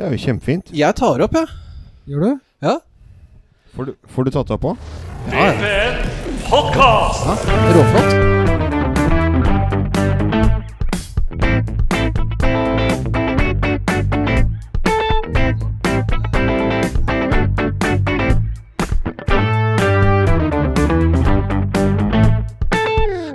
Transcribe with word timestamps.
Det 0.00 0.06
er 0.08 0.14
jo 0.16 0.20
kjempefint. 0.22 0.70
Jeg 0.72 0.96
tar 0.96 1.20
opp, 1.20 1.34
jeg. 1.36 1.48
Gjør 2.08 2.22
du? 2.24 2.38
Ja. 2.64 2.78
Får 3.76 3.84
du, 3.84 3.92
får 4.08 4.24
du 4.24 4.30
tatt 4.32 4.48
det 4.48 4.56
opp 4.56 4.64
Ja, 5.28 5.52
ja. 5.52 5.92
Podcast. 6.48 7.28
ja. 7.28 7.36
Råflott. 7.76 8.40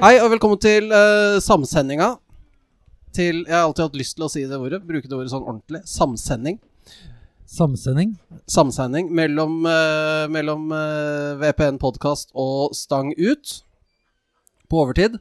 Hei, 0.01 0.17
og 0.17 0.33
velkommen 0.33 0.57
til 0.57 0.89
uh, 0.89 1.37
samsendinga. 1.45 2.15
Til 3.15 3.45
Jeg 3.45 3.53
har 3.55 3.63
alltid 3.69 3.85
hatt 3.85 3.99
lyst 3.99 4.17
til 4.17 4.25
å 4.25 4.31
si 4.31 4.41
det 4.43 4.57
ordet. 4.59 4.81
Bruke 4.83 5.07
det 5.07 5.15
ordet 5.15 5.31
sånn 5.31 5.45
ordentlig. 5.45 5.79
Samsending. 5.87 6.57
Samsending. 7.47 8.15
Samsending 8.51 9.11
mellom, 9.15 9.61
uh, 9.63 10.25
mellom 10.33 10.67
uh, 10.73 11.37
VPN 11.39 11.77
podkast 11.79 12.33
og 12.33 12.75
Stang 12.75 13.13
ut. 13.15 13.61
På 14.67 14.81
overtid. 14.83 15.15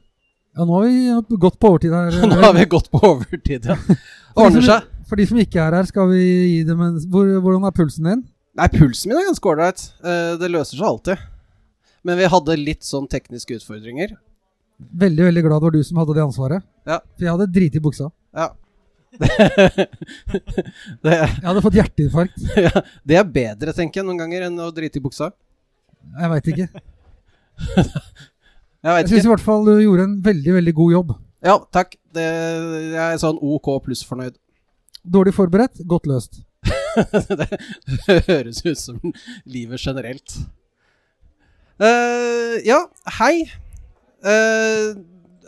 Ja, 0.55 0.65
nå 0.65 0.81
har 0.81 0.89
vi 0.89 1.37
gått 1.39 1.59
på 1.61 1.71
overtid 1.71 1.95
her. 1.95 2.19
Nå 2.31 2.41
har 2.41 2.55
vi 2.57 2.65
gått 2.71 2.91
på 2.91 2.99
overtid, 3.03 3.69
ja. 3.69 3.77
Ordner 4.35 4.65
seg. 4.65 4.91
For 5.05 5.21
de 5.21 5.27
som 5.29 5.39
ikke 5.39 5.61
er 5.61 5.77
her, 5.77 5.87
skal 5.87 6.09
vi 6.09 6.23
gi 6.25 6.61
dem 6.67 6.81
en 6.81 6.99
hvor, 7.13 7.29
Hvordan 7.43 7.67
er 7.69 7.75
pulsen 7.77 8.09
din? 8.09 8.25
Nei, 8.55 8.69
pulsen 8.73 9.11
min 9.11 9.21
er 9.21 9.29
ganske 9.29 9.51
ålreit. 9.51 9.87
Uh, 10.03 10.35
det 10.41 10.51
løser 10.51 10.79
seg 10.79 10.87
alltid. 10.89 11.25
Men 12.07 12.19
vi 12.19 12.31
hadde 12.31 12.59
litt 12.59 12.83
sånn 12.87 13.07
tekniske 13.11 13.59
utfordringer. 13.59 14.15
Veldig 14.75 15.23
veldig 15.29 15.43
glad 15.45 15.61
det 15.61 15.67
var 15.69 15.75
du 15.75 15.83
som 15.87 15.99
hadde 16.01 16.15
det 16.17 16.23
ansvaret. 16.25 16.63
Ja. 16.87 16.99
For 17.15 17.23
jeg 17.25 17.31
hadde 17.35 17.51
driti 17.55 17.79
i 17.79 17.83
buksa. 17.83 18.09
Ja. 18.35 18.49
det, 21.05 21.13
Jeg 21.15 21.45
hadde 21.45 21.63
fått 21.63 21.77
hjerteinfarkt. 21.79 22.41
ja, 22.65 22.81
det 23.07 23.19
er 23.19 23.29
bedre, 23.37 23.73
tenker 23.75 24.01
jeg, 24.01 24.07
noen 24.09 24.19
ganger 24.19 24.49
enn 24.49 24.59
å 24.59 24.71
drite 24.75 24.99
i 24.99 25.03
buksa. 25.05 25.31
Jeg 26.19 26.31
veit 26.33 26.49
ikke. 26.53 26.67
Jeg 28.85 28.99
Jeg 28.99 29.07
syns 29.09 29.15
ikke. 29.17 29.25
i 29.25 29.31
hvert 29.31 29.41
fall 29.41 29.63
du 29.65 29.71
gjorde 29.81 30.03
en 30.05 30.17
veldig 30.21 30.51
veldig 30.59 30.73
god 30.77 30.91
jobb. 30.93 31.13
Ja, 31.45 31.55
takk. 31.73 31.95
Det, 32.13 32.25
jeg 32.93 33.01
er 33.01 33.17
sånn 33.21 33.39
OK 33.41 33.69
pluss 33.85 34.03
fornøyd. 34.05 34.35
Dårlig 35.01 35.33
forberedt, 35.33 35.81
godt 35.89 36.05
løst. 36.09 36.43
det 38.05 38.19
høres 38.27 38.61
ut 38.61 38.77
som 38.77 38.99
livet 39.49 39.81
generelt. 39.81 40.37
Eh, 41.81 42.61
ja, 42.67 42.77
hei. 43.17 43.47
Eh, 44.25 44.87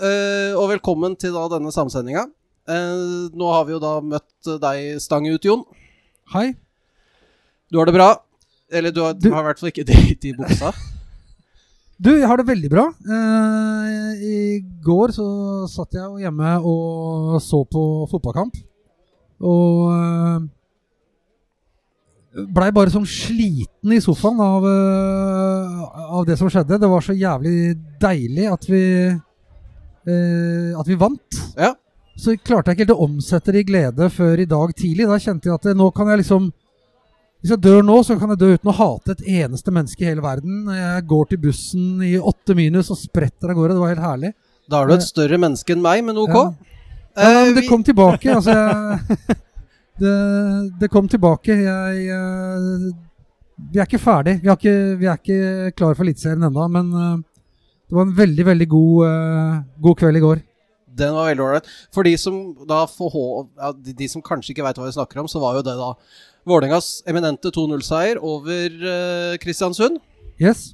eh, 0.05 0.51
og 0.57 0.67
velkommen 0.75 1.15
til 1.19 1.33
da 1.33 1.47
denne 1.55 1.71
samsendinga. 1.73 2.27
Uh, 2.67 3.31
nå 3.31 3.47
har 3.47 3.63
vi 3.63 3.71
jo 3.71 3.79
da 3.79 3.93
møtt 4.03 4.47
deg 4.59 4.97
stang 4.99 5.23
ut, 5.31 5.45
Jon. 5.47 5.61
Hei. 6.33 6.49
Du 7.71 7.77
har 7.79 7.87
det 7.87 7.95
bra. 7.95 8.09
Eller 8.69 8.91
du 8.91 8.99
har, 9.05 9.13
Du- 9.15 9.31
har 9.31 9.39
i 9.39 9.47
hvert 9.47 9.59
fall 9.61 9.71
ikke 9.71 9.87
dritt 9.87 10.25
i 10.27 10.33
buksa. 10.37 10.73
Du, 11.97 12.11
jeg 12.13 12.27
har 12.29 12.37
det 12.37 12.45
veldig 12.45 12.69
bra. 12.69 12.83
Eh, 13.09 14.09
I 14.21 14.35
går 14.85 15.09
så 15.15 15.23
satt 15.65 15.95
jeg 15.97 16.19
hjemme 16.27 16.51
og 16.61 17.39
så 17.41 17.63
på 17.65 17.81
fotballkamp. 18.11 18.53
Og 19.41 19.79
eh, 19.95 20.43
blei 22.45 22.69
bare 22.75 22.91
sånn 22.93 23.07
sliten 23.09 23.93
i 23.95 24.01
sofaen 24.03 24.39
av, 24.43 24.65
eh, 24.69 25.81
av 26.19 26.27
det 26.27 26.37
som 26.39 26.49
skjedde. 26.51 26.79
Det 26.79 26.89
var 26.91 27.01
så 27.01 27.15
jævlig 27.17 27.75
deilig 28.01 28.45
at 28.51 28.69
vi 28.69 28.83
eh, 29.07 30.79
At 30.79 30.87
vi 30.87 30.95
vant. 30.95 31.41
Ja. 31.57 31.73
Så 32.17 32.37
klarte 32.37 32.71
jeg 32.71 32.77
ikke 32.77 32.85
helt 32.87 32.95
å 32.97 33.05
omsette 33.05 33.53
det 33.53 33.65
i 33.65 33.67
glede 33.67 34.09
før 34.09 34.39
i 34.39 34.47
dag 34.49 34.73
tidlig. 34.77 35.07
Da 35.09 35.19
kjente 35.21 35.49
jeg 35.49 35.57
at 35.57 35.77
nå 35.77 35.91
kan 35.93 36.07
jeg 36.13 36.23
liksom 36.23 36.51
Hvis 37.41 37.51
jeg 37.53 37.61
dør 37.61 37.83
nå, 37.85 37.99
så 38.03 38.15
kan 38.17 38.31
jeg 38.33 38.39
dø 38.41 38.53
uten 38.55 38.71
å 38.71 38.77
hate 38.77 39.13
et 39.13 39.27
eneste 39.43 39.71
menneske 39.71 40.01
i 40.01 40.07
hele 40.09 40.23
verden. 40.25 40.65
Jeg 40.73 41.03
går 41.05 41.27
til 41.29 41.41
bussen 41.43 42.01
i 42.01 42.15
åtte 42.17 42.55
minus 42.57 42.89
og 42.89 42.97
spretter 42.97 43.51
av 43.51 43.59
gårde. 43.59 43.75
Det 43.75 43.83
var 43.83 43.93
helt 43.93 44.07
herlig. 44.07 44.31
Da 44.67 44.81
er 44.81 44.89
du 44.89 44.95
et 44.95 45.05
større 45.05 45.37
menneske 45.37 45.75
enn 45.75 45.83
meg, 45.85 46.01
men 46.07 46.17
OK. 46.17 46.33
Ja. 46.33 46.47
Ja, 46.47 46.67
Eh, 47.17 47.45
men 47.45 47.55
det 47.55 47.67
kom 47.67 47.83
tilbake. 47.83 48.29
Altså, 48.35 48.53
jeg, 48.53 49.37
det, 49.99 50.15
det 50.79 50.89
kom 50.93 51.07
tilbake. 51.09 51.55
Jeg, 51.63 52.03
eh, 52.13 52.89
vi 53.71 53.79
er 53.79 53.87
ikke 53.87 54.01
ferdig. 54.01 54.37
Vi, 54.43 54.49
har 54.51 54.59
ikke, 54.59 54.75
vi 54.99 55.09
er 55.09 55.17
ikke 55.19 55.71
klar 55.77 55.97
for 55.97 56.05
Eliteserien 56.05 56.45
ennå, 56.47 56.67
men 56.73 56.91
eh, 56.93 57.15
det 57.87 57.97
var 57.97 58.07
en 58.07 58.15
veldig, 58.17 58.45
veldig 58.51 58.67
god, 58.69 59.07
eh, 59.07 59.57
god 59.87 59.99
kveld 60.01 60.19
i 60.19 60.23
går. 60.23 60.43
Den 60.97 61.13
var 61.13 61.29
veldig 61.29 61.45
ålreit. 61.45 61.69
For 61.93 62.07
de 62.07 62.15
som 62.19 62.39
da 62.69 62.83
ja, 62.85 63.71
de, 63.73 63.93
de 63.97 64.09
som 64.09 64.23
kanskje 64.25 64.53
ikke 64.53 64.65
veit 64.65 64.79
hva 64.79 64.89
vi 64.89 64.97
snakker 64.97 65.21
om, 65.21 65.29
så 65.29 65.41
var 65.43 65.59
jo 65.59 65.65
det 65.65 65.77
da 65.77 65.93
Vålerengas 66.47 67.01
eminente 67.09 67.51
2-0-seier 67.51 68.21
over 68.23 68.75
uh, 68.79 69.33
Kristiansund. 69.43 69.97
Yes. 70.39 70.69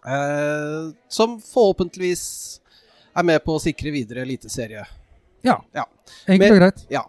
Uh, 0.00 0.94
som 1.12 1.36
forhåpentligvis 1.44 2.22
er 3.12 3.26
med 3.28 3.44
på 3.44 3.58
å 3.58 3.60
sikre 3.60 3.92
videre 3.92 4.24
eliteserie. 4.24 4.86
Ja. 5.44 5.58
Ja. 5.76 5.84
Enkelt 6.24 6.56
og 6.56 6.62
greit. 6.62 6.82
ja. 6.92 7.04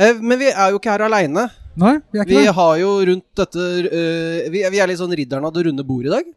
Eh, 0.00 0.16
men 0.20 0.38
vi 0.40 0.48
er 0.50 0.72
jo 0.72 0.78
ikke 0.80 0.92
her 0.94 1.04
aleine. 1.06 1.46
Nei, 1.80 1.94
vi 2.12 2.18
er 2.18 2.24
ikke 2.26 2.34
Vi 2.38 2.44
det. 2.48 2.54
har 2.56 2.74
jo 2.80 2.90
rundt 3.08 3.26
dette 3.38 3.64
uh, 3.86 4.48
vi, 4.52 4.62
vi 4.74 4.80
er 4.82 4.88
litt 4.90 4.98
sånn 5.00 5.12
ridderen 5.16 5.44
av 5.46 5.52
det 5.54 5.62
runde 5.68 5.84
bordet 5.86 6.10
i 6.10 6.14
dag. 6.16 6.30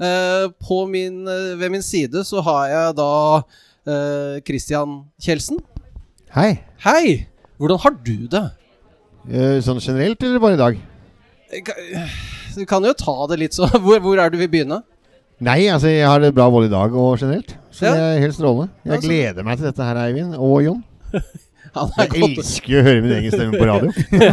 Uh, 0.00 0.46
på 0.64 0.78
min, 0.88 1.22
uh, 1.28 1.56
ved 1.60 1.72
min 1.74 1.82
side 1.84 2.22
så 2.24 2.40
har 2.46 2.68
jeg 2.70 2.94
da 3.00 3.08
eh, 3.90 4.38
Christian 4.46 5.00
Kjeldsen. 5.20 5.58
Hei. 6.36 6.60
Hei! 6.84 7.26
Hvordan 7.60 7.80
har 7.82 7.96
du 8.06 8.14
det? 8.32 8.44
Eh, 9.28 9.58
sånn 9.66 9.80
generelt, 9.82 10.22
eller 10.24 10.40
bare 10.40 10.56
i 10.56 10.60
dag? 10.60 10.78
Du 12.54 12.62
kan 12.70 12.84
jo 12.86 12.92
ta 12.96 13.16
det 13.32 13.40
litt 13.42 13.56
så 13.56 13.66
Hvor, 13.84 13.98
hvor 14.04 14.20
er 14.22 14.30
du 14.32 14.38
vil 14.40 14.48
begynne? 14.52 14.80
Nei, 15.42 15.64
altså 15.72 15.90
jeg 15.90 16.06
har 16.06 16.20
det 16.22 16.30
bra 16.36 16.46
både 16.52 16.68
i 16.68 16.72
dag 16.72 16.94
og 16.94 17.16
generelt. 17.20 17.56
Så 17.72 17.88
Ja. 17.88 17.92
det 17.96 18.06
er 18.06 18.24
helt 18.26 18.36
strålende. 18.36 18.70
Jeg 18.84 18.92
Ja, 18.94 19.00
gleder 19.08 19.46
meg 19.48 19.58
til 19.58 19.66
dette 19.70 19.84
her, 19.88 20.00
Eivind 20.06 20.36
og 20.38 20.58
Jon. 20.64 20.82
Jeg 21.70 22.22
elsker 22.26 22.80
å 22.80 22.82
høre 22.82 23.02
min 23.04 23.12
egen 23.14 23.30
stemme 23.34 23.58
på 23.60 23.66
radio. 23.68 23.90
det 24.10 24.30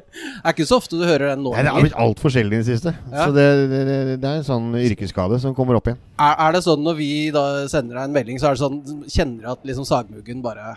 Er 0.44 0.52
ikke 0.52 0.66
så 0.68 0.76
ofte 0.76 0.98
du 1.00 1.04
hører 1.06 1.32
den 1.32 1.44
nå. 1.44 1.54
Nei, 1.54 1.62
Det 1.64 1.72
har 1.72 1.84
blitt 1.86 1.96
altfor 2.04 2.32
sjelden 2.34 2.58
i 2.58 2.60
det 2.60 2.68
siste. 2.68 2.92
Ja. 3.08 3.24
Så 3.24 3.30
det, 3.36 3.46
det, 3.70 3.80
det, 3.88 3.96
det 4.20 4.28
er 4.28 4.40
en 4.42 4.46
sånn 4.46 4.68
yrkesskade 4.76 5.40
som 5.40 5.56
kommer 5.56 5.78
opp 5.78 5.88
igjen. 5.88 6.00
Er, 6.20 6.34
er 6.36 6.56
det 6.56 6.62
sånn 6.66 6.84
når 6.84 6.98
vi 7.00 7.10
da 7.34 7.44
sender 7.72 7.96
deg 7.96 8.10
en 8.10 8.16
melding, 8.18 8.40
så 8.42 8.50
er 8.50 8.58
det 8.58 8.62
sånn 8.64 8.78
Kjenner 9.08 9.40
du 9.40 9.48
at 9.54 9.64
liksom 9.70 9.88
Sagmuggen 9.88 10.44
bare 10.44 10.74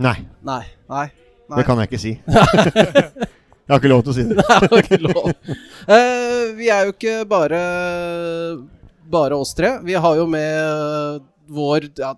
Nei, 0.00 0.16
Nei. 0.48 0.62
Nei. 0.88 1.06
nei. 1.12 1.58
det 1.58 1.64
kan 1.68 1.76
jeg 1.82 1.90
ikke 1.90 2.00
si. 2.00 2.14
jeg 2.24 3.68
har 3.68 3.76
ikke 3.76 3.92
lov 3.92 4.06
til 4.06 4.14
å 4.14 4.16
si 4.16 4.24
det. 4.30 4.36
Nei, 4.40 4.46
jeg 4.48 4.70
har 4.72 4.80
ikke 4.86 5.02
lov. 5.04 5.26
Uh, 5.84 6.44
vi 6.56 6.70
er 6.72 6.88
jo 6.88 6.94
ikke 6.96 7.18
bare 7.28 7.60
bare 9.10 9.36
oss 9.36 9.52
tre. 9.58 9.74
Vi 9.84 9.94
har 9.98 10.16
jo 10.16 10.24
med 10.30 11.20
vår 11.50 11.90
ja, 11.98 12.14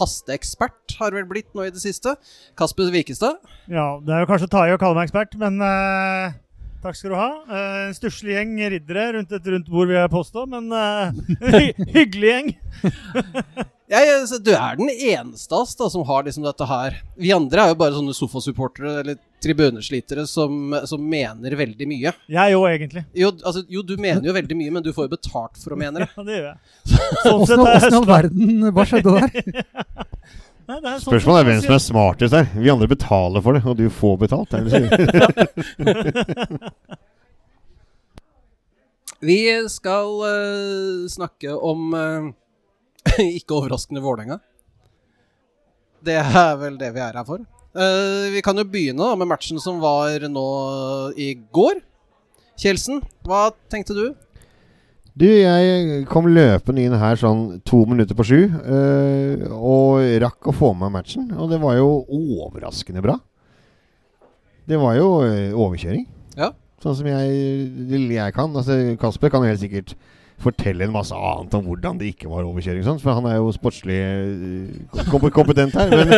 faste 0.00 0.34
ekspert, 0.36 0.96
har 1.00 1.16
vel 1.16 1.28
blitt 1.28 1.50
nå 1.56 1.68
i 1.68 1.72
det 1.74 1.82
siste. 1.82 2.16
Kasper 2.58 2.90
Wikestad. 2.94 3.40
Ja, 3.70 3.92
det 4.04 4.16
er 4.16 4.24
jo 4.24 4.30
kanskje 4.30 4.48
å 4.50 4.54
ta 4.56 4.66
i 4.66 4.74
å 4.74 4.80
kalle 4.80 4.98
meg 4.98 5.10
ekspert, 5.10 5.36
men 5.40 5.60
eh, 5.64 6.38
takk 6.82 6.96
skal 6.98 7.12
du 7.12 7.16
ha. 7.18 7.30
Eh, 7.48 7.80
En 7.88 7.96
stusslig 7.96 8.36
gjeng 8.36 8.54
riddere 8.74 9.06
rundt 9.16 9.32
et 9.36 9.50
rundt 9.54 9.68
bord, 9.70 9.88
vil 9.90 9.98
jeg 10.00 10.12
påstå, 10.12 10.46
men 10.50 10.70
uh, 10.72 11.10
hy 11.54 11.70
hyggelig 11.94 12.30
gjeng. 12.32 12.50
ja, 13.92 14.02
så 14.28 14.38
du 14.42 14.52
er 14.54 14.78
den 14.80 14.92
eneste 14.92 15.54
av 15.56 15.64
oss 15.66 15.74
da, 15.78 15.88
som 15.92 16.04
har 16.08 16.26
liksom 16.26 16.46
dette 16.46 16.68
her. 16.70 17.00
Vi 17.20 17.32
andre 17.36 17.64
er 17.66 17.72
jo 17.74 17.80
bare 17.80 17.96
sånne 17.96 18.16
sofasupportere 18.16 19.00
eller 19.02 19.20
tribuneslitere 19.40 20.26
som, 20.28 20.74
som 20.88 21.00
mener 21.00 21.56
veldig 21.56 21.88
mye. 21.88 22.12
Jeg 22.28 22.56
òg, 22.58 22.66
egentlig. 22.74 23.06
Jo, 23.16 23.32
altså, 23.40 23.64
jo, 23.72 23.82
du 23.86 23.94
mener 24.00 24.26
jo 24.28 24.36
veldig 24.36 24.58
mye, 24.58 24.74
men 24.76 24.84
du 24.84 24.92
får 24.96 25.08
jo 25.08 25.14
betalt 25.16 25.60
for 25.62 25.76
å 25.76 25.80
mene 25.80 26.04
det. 26.04 26.10
Ja, 26.16 26.26
det 26.26 26.36
gjør 26.36 26.46
jeg. 26.50 26.60
Sånn 27.24 27.46
sett 27.48 27.58
er 27.58 27.74
åssen 27.76 27.94
i 27.94 27.98
all 27.98 28.08
verden 28.08 28.70
Hva 28.76 28.84
skjedde 28.88 29.14
der? 29.16 29.54
Nei, 30.70 30.78
er 30.78 31.00
sånn 31.02 31.10
Spørsmålet 31.10 31.40
er 31.40 31.46
hvem 31.48 31.62
som 31.64 31.72
er 31.74 31.80
smartest 31.82 32.34
her. 32.36 32.46
Vi 32.54 32.70
andre 32.70 32.86
betaler 32.90 33.42
for 33.42 33.52
det, 33.56 33.62
og 33.66 33.74
du 33.80 33.86
får 33.90 34.14
betalt. 34.20 34.50
Vi 39.20 39.40
skal 39.68 40.08
uh, 40.22 41.08
snakke 41.12 41.52
om 41.52 41.92
uh, 41.92 42.30
ikke 43.40 43.56
overraskende 43.58 44.00
Vålerenga. 44.04 44.38
Det 46.06 46.16
er 46.22 46.54
vel 46.56 46.78
det 46.80 46.94
vi 46.94 47.02
er 47.04 47.18
her 47.18 47.26
for. 47.28 47.42
Uh, 47.76 48.32
vi 48.32 48.40
kan 48.40 48.56
jo 48.56 48.64
begynne 48.64 49.04
da, 49.04 49.18
med 49.20 49.28
matchen 49.28 49.60
som 49.60 49.76
var 49.82 50.24
nå 50.32 50.46
i 51.20 51.34
går. 51.52 51.82
Kjelsen, 52.62 53.02
hva 53.28 53.50
tenkte 53.72 53.92
du? 53.98 54.06
Du, 55.20 55.26
jeg 55.28 56.04
kom 56.08 56.30
løpende 56.32 56.80
inn 56.86 56.94
her 56.96 57.18
sånn 57.20 57.58
to 57.68 57.82
minutter 57.88 58.16
på 58.16 58.24
sju, 58.24 58.38
Øh, 58.48 59.42
og 59.52 60.00
rakk 60.22 60.48
å 60.48 60.54
få 60.56 60.70
med 60.80 60.94
matchen. 60.94 61.26
Og 61.36 61.50
det 61.52 61.58
var 61.60 61.76
jo 61.76 61.90
overraskende 62.08 63.02
bra. 63.04 63.18
Det 64.70 64.78
var 64.80 64.96
jo 64.96 65.10
eh, 65.26 65.50
overkjøring. 65.52 66.06
Ja. 66.40 66.52
Sånn 66.80 66.96
som 66.96 67.10
jeg, 67.10 67.34
jeg 67.90 68.32
kan. 68.32 68.54
Altså, 68.56 68.78
Kasper 69.00 69.28
kan 69.34 69.44
jo 69.44 69.50
helt 69.52 69.60
sikkert 69.60 69.92
fortelle 70.40 70.86
en 70.86 70.94
masse 70.94 71.12
annet 71.12 71.52
om 71.58 71.66
hvordan 71.68 71.98
det 72.00 72.14
ikke 72.14 72.30
var 72.32 72.46
overkjøring. 72.48 72.80
Sånn, 72.86 73.00
for 73.02 73.12
han 73.18 73.26
er 73.28 73.36
jo 73.42 73.50
sportslig 73.52 73.98
eh, 74.00 75.04
kom 75.12 75.26
kompetent 75.36 75.76
her. 75.76 75.92
Men, 75.92 76.14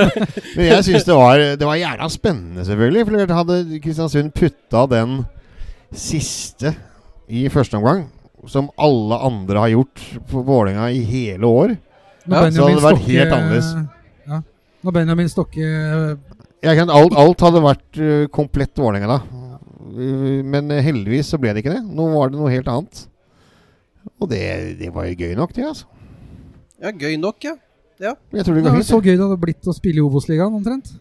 men 0.54 0.68
jeg 0.68 0.86
syns 0.92 1.08
det, 1.10 1.16
var- 1.18 1.42
det 1.58 1.66
var 1.66 1.80
jævla 1.80 2.06
spennende, 2.12 2.62
selvfølgelig. 2.70 3.06
For 3.10 3.34
hadde 3.40 3.60
Kristiansund 3.82 4.30
putta 4.38 4.86
den 4.94 5.24
siste 5.90 6.76
i 7.32 7.48
første 7.50 7.82
omgang, 7.82 8.06
som 8.50 8.70
alle 8.80 9.18
andre 9.22 9.58
har 9.62 9.72
gjort 9.74 10.02
på 10.30 10.42
Vålerenga 10.46 10.88
i 10.90 11.02
hele 11.06 11.46
år 11.46 11.74
Ja, 11.74 12.50
så 12.50 12.64
hadde 12.66 12.78
det 12.78 12.84
vært 12.84 13.04
helt 13.06 13.34
annerledes. 13.36 13.68
Ja. 14.28 14.40
Når 14.82 14.96
Benjamin 14.96 15.30
Stokke 15.30 15.66
jeg 16.62 16.78
kan, 16.78 16.90
alt, 16.94 17.14
alt 17.18 17.40
hadde 17.42 17.62
vært 17.64 17.98
eh, 17.98 18.26
komplett 18.30 18.78
Vålerenga 18.78 19.08
da. 19.10 19.48
Men 20.46 20.70
eh, 20.70 20.82
heldigvis 20.86 21.32
så 21.32 21.40
ble 21.42 21.50
det 21.50 21.64
ikke 21.64 21.74
det. 21.74 21.80
Nå 21.82 22.06
var 22.12 22.30
det 22.30 22.38
noe 22.38 22.52
helt 22.52 22.70
annet. 22.70 23.00
Og 24.22 24.30
det, 24.30 24.42
det 24.78 24.92
var 24.94 25.08
jo 25.10 25.16
gøy 25.18 25.34
nok, 25.38 25.54
det. 25.56 25.66
altså 25.66 25.86
Ja, 26.82 26.92
gøy 26.94 27.16
nok, 27.18 27.42
ja. 27.46 27.56
Jeg 28.02 28.44
tror 28.46 28.56
det 28.56 28.62
Det 28.64 28.70
går 28.70 28.78
er 28.80 28.86
så 28.86 28.98
gøy 29.02 29.12
det 29.14 29.22
hadde 29.22 29.40
blitt 29.42 29.68
å 29.70 29.74
spille 29.74 30.00
i 30.00 30.04
Obos-ligaen, 30.06 30.54
omtrent. 30.58 30.94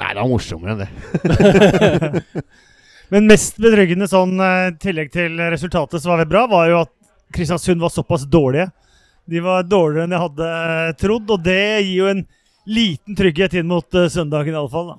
Nei, 0.00 0.08
det 0.12 0.20
var 0.20 0.28
morsommere 0.28 0.74
enn 0.74 0.82
det. 0.82 2.32
Men 3.12 3.26
mest 3.28 3.58
betryggende 3.60 4.06
sånn 4.08 4.38
eh, 4.40 4.70
tillegg 4.80 5.10
til 5.12 5.36
resultatet 5.52 6.00
som 6.00 6.14
var 6.14 6.24
bra, 6.24 6.46
var 6.48 6.70
jo 6.70 6.78
at 6.86 6.92
Kristiansund 7.36 7.82
var 7.82 7.92
såpass 7.92 8.24
dårlige. 8.24 8.70
De 9.28 9.42
var 9.44 9.66
dårligere 9.68 10.06
enn 10.08 10.14
jeg 10.16 10.22
hadde 10.22 10.46
eh, 10.60 10.92
trodd, 11.02 11.34
og 11.34 11.42
det 11.44 11.58
gir 11.84 11.98
jo 11.98 12.06
en 12.08 12.22
liten 12.72 13.18
trygghet 13.18 13.58
inn 13.60 13.68
mot 13.68 14.00
eh, 14.00 14.08
søndagen 14.12 14.56
iallfall. 14.56 14.94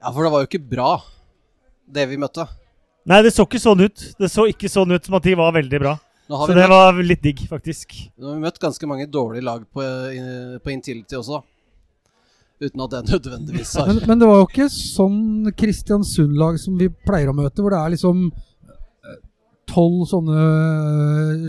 Ja, 0.00 0.08
for 0.08 0.24
det 0.24 0.32
var 0.32 0.44
jo 0.44 0.48
ikke 0.48 0.62
bra, 0.70 0.88
det 1.84 2.06
vi 2.08 2.16
møtte. 2.22 2.48
Nei, 3.08 3.20
det 3.26 3.34
så 3.36 3.44
ikke 3.44 3.60
sånn 3.60 3.84
ut. 3.84 4.08
Det 4.16 4.32
så 4.32 4.48
ikke 4.48 4.72
sånn 4.72 4.96
ut 4.96 5.04
som 5.10 5.20
at 5.20 5.28
de 5.28 5.36
var 5.36 5.52
veldig 5.58 5.82
bra. 5.84 5.94
Så 6.28 6.48
det 6.48 6.64
møtt, 6.64 6.72
var 6.72 7.04
litt 7.12 7.24
digg, 7.28 7.44
faktisk. 7.50 7.92
nå 8.16 8.30
har 8.30 8.40
vi 8.40 8.46
møtt 8.48 8.64
ganske 8.64 8.88
mange 8.88 9.04
dårlige 9.12 9.44
lag 9.44 9.68
på, 9.68 9.84
på 10.64 10.72
Intility 10.72 11.20
også, 11.20 11.42
da. 11.42 11.57
Uten 12.58 12.82
at 12.82 12.94
det 12.94 13.00
nødvendigvis 13.12 13.72
har 13.78 13.86
Men, 13.86 14.00
men 14.10 14.20
det 14.20 14.28
var 14.28 14.40
jo 14.40 14.46
ikke 14.48 14.68
sånn 14.72 15.50
Kristiansund-lag 15.54 16.58
som 16.58 16.78
vi 16.80 16.88
pleier 16.90 17.30
å 17.30 17.36
møte, 17.36 17.62
hvor 17.62 17.74
det 17.74 17.78
er 17.78 17.94
liksom 17.94 18.24
eh, 18.32 19.18
tolv 19.70 20.06
sånne 20.10 20.46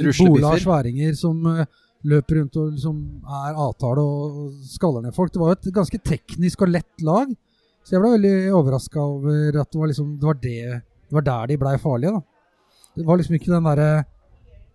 eh, 0.04 0.12
bola 0.22 0.54
sværinger 0.62 1.18
som 1.18 1.42
eh, 1.50 1.66
løper 2.10 2.40
rundt 2.40 2.60
og 2.62 2.76
liksom 2.76 3.00
er 3.26 3.58
avtale 3.58 4.04
og 4.06 4.54
skaller 4.70 5.04
ned 5.04 5.16
folk. 5.18 5.34
Det 5.34 5.42
var 5.42 5.54
jo 5.54 5.58
et 5.58 5.74
ganske 5.80 6.02
teknisk 6.06 6.62
og 6.64 6.74
lett 6.78 7.06
lag. 7.06 7.34
Så 7.84 7.96
jeg 7.96 8.04
ble 8.04 8.14
veldig 8.14 8.36
overraska 8.54 9.02
over 9.02 9.60
at 9.64 9.72
det 9.74 9.82
var, 9.82 9.90
liksom, 9.90 10.14
det, 10.20 10.30
var 10.30 10.40
det, 10.44 10.60
det 11.10 11.18
var 11.18 11.26
der 11.26 11.50
de 11.50 11.60
blei 11.64 11.76
farlige. 11.82 12.20
da. 12.20 12.22
Det 13.00 13.06
var 13.08 13.20
liksom 13.20 13.38
ikke 13.40 13.52
den 13.52 13.66
derre 13.66 13.92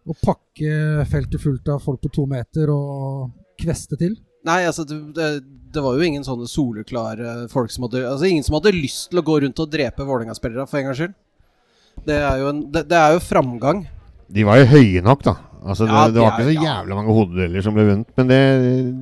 å 0.05 0.15
pakke 0.21 1.07
feltet 1.09 1.41
fullt 1.41 1.71
av 1.73 1.81
folk 1.85 2.03
på 2.03 2.11
to 2.13 2.27
meter 2.29 2.73
og 2.75 3.31
kveste 3.61 3.97
til. 4.01 4.19
Nei, 4.45 4.61
altså, 4.69 4.85
det, 4.89 4.99
det, 5.17 5.29
det 5.75 5.83
var 5.83 5.97
jo 5.97 6.05
ingen 6.07 6.25
sånne 6.27 6.47
soleklare 6.51 7.35
folk 7.53 7.73
som 7.73 7.87
hadde 7.87 8.03
Altså, 8.05 8.29
ingen 8.29 8.45
som 8.45 8.59
hadde 8.59 8.75
lyst 8.77 9.09
til 9.11 9.23
å 9.23 9.25
gå 9.25 9.39
rundt 9.45 9.63
og 9.65 9.71
drepe 9.73 10.05
Vålerenga-spillere, 10.05 10.67
for 10.69 10.81
en 10.81 10.91
gangs 10.91 11.01
skyld. 11.01 11.15
Det 12.05 12.17
er 12.19 12.41
jo, 12.43 12.51
en, 12.53 12.63
det, 12.75 12.85
det 12.91 12.99
er 12.99 13.15
jo 13.17 13.23
framgang. 13.25 13.85
De 14.35 14.45
var 14.47 14.61
jo 14.61 14.67
høye 14.75 15.03
nok, 15.05 15.23
da. 15.25 15.37
Altså, 15.65 15.87
det, 15.89 15.95
Ja, 15.95 16.09
det 16.13 16.21
var 16.21 16.35
de 16.35 16.35
ikke 16.35 16.45
så 16.45 16.51
så 16.51 16.57
ja. 16.59 16.65
jævla 16.69 16.99
mange 16.99 17.15
hodedeler 17.17 17.65
som 17.65 17.77
ble 17.77 17.87
vunnet. 17.89 18.11
Men 18.19 18.29
det, 18.29 18.41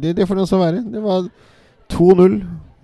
det, 0.05 0.13
det 0.21 0.29
får 0.29 0.39
det 0.39 0.45
også 0.47 0.61
være. 0.61 0.85
Det 0.93 1.03
var 1.03 1.27
2-0. 1.97 2.37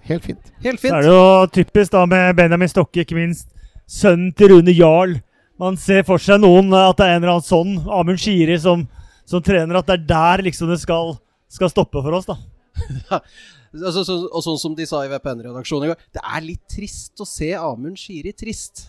Helt 0.09 0.25
fint. 0.25 0.53
Helt 0.65 0.81
Så 0.81 0.89
er 0.89 0.97
fint. 0.97 1.05
det 1.05 1.13
jo 1.13 1.47
typisk 1.53 1.93
da 1.93 2.03
med 2.09 2.37
Benjamin 2.39 2.71
Stokke, 2.73 3.05
ikke 3.05 3.19
minst. 3.19 3.47
Sønnen 3.89 4.33
til 4.37 4.55
Rune 4.57 4.75
Jarl. 4.75 5.19
Man 5.61 5.77
ser 5.79 6.03
for 6.09 6.23
seg 6.23 6.41
noen 6.43 6.73
at 6.75 6.99
det 6.99 7.07
er 7.07 7.17
en 7.17 7.23
eller 7.23 7.37
annen 7.37 7.47
sånn 7.47 7.77
Amund 7.93 8.21
Shiri 8.23 8.57
som, 8.63 8.85
som 9.29 9.43
trener, 9.45 9.79
at 9.81 9.89
det 9.91 9.97
er 9.99 10.05
der 10.11 10.43
liksom 10.47 10.71
det 10.71 10.79
skal, 10.83 11.17
skal 11.49 11.71
stoppe 11.73 12.03
for 12.05 12.19
oss, 12.21 12.29
da. 12.29 12.39
Altså, 13.69 14.01
så, 14.01 14.15
og 14.33 14.41
sånn 14.41 14.57
som 14.57 14.75
de 14.79 14.87
sa 14.89 15.03
i 15.05 15.11
VPN-redaksjonen 15.13 15.85
i 15.85 15.91
går, 15.91 16.05
det 16.17 16.23
er 16.25 16.45
litt 16.47 16.63
trist 16.73 17.21
å 17.21 17.27
se 17.29 17.51
Amund 17.59 17.99
Shiri 18.01 18.33
trist. 18.33 18.87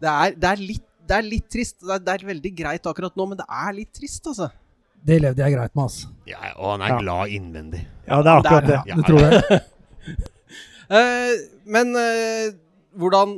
Det 0.00 0.08
er, 0.08 0.32
det 0.40 0.48
er, 0.48 0.62
litt, 0.70 0.86
det 1.04 1.18
er 1.18 1.26
litt 1.26 1.50
trist. 1.52 1.76
Det 1.82 1.92
er, 1.98 2.00
det 2.06 2.14
er 2.14 2.24
veldig 2.30 2.52
greit 2.62 2.88
akkurat 2.88 3.18
nå, 3.20 3.26
men 3.28 3.42
det 3.42 3.44
er 3.44 3.74
litt 3.76 3.90
trist, 3.92 4.24
altså. 4.32 4.48
Det 5.04 5.18
levde 5.20 5.44
jeg 5.44 5.52
greit 5.52 5.76
med, 5.76 5.84
altså. 5.84 6.08
Ja, 6.28 6.40
og 6.54 6.72
han 6.72 6.86
er 6.86 6.94
Ja. 6.94 6.98
glad 7.02 7.34
innvendig. 7.36 7.82
Ja, 8.08 8.22
det 8.24 8.32
er 8.32 8.40
akkurat 8.40 8.70
det. 8.70 8.78
Ja, 8.78 8.82
Ja, 8.88 8.96
det 8.96 9.04
tror 9.10 9.20
jeg. 9.26 9.60
uh, 10.96 11.34
men 11.76 11.92
uh, 12.00 12.46
hvordan 13.04 13.36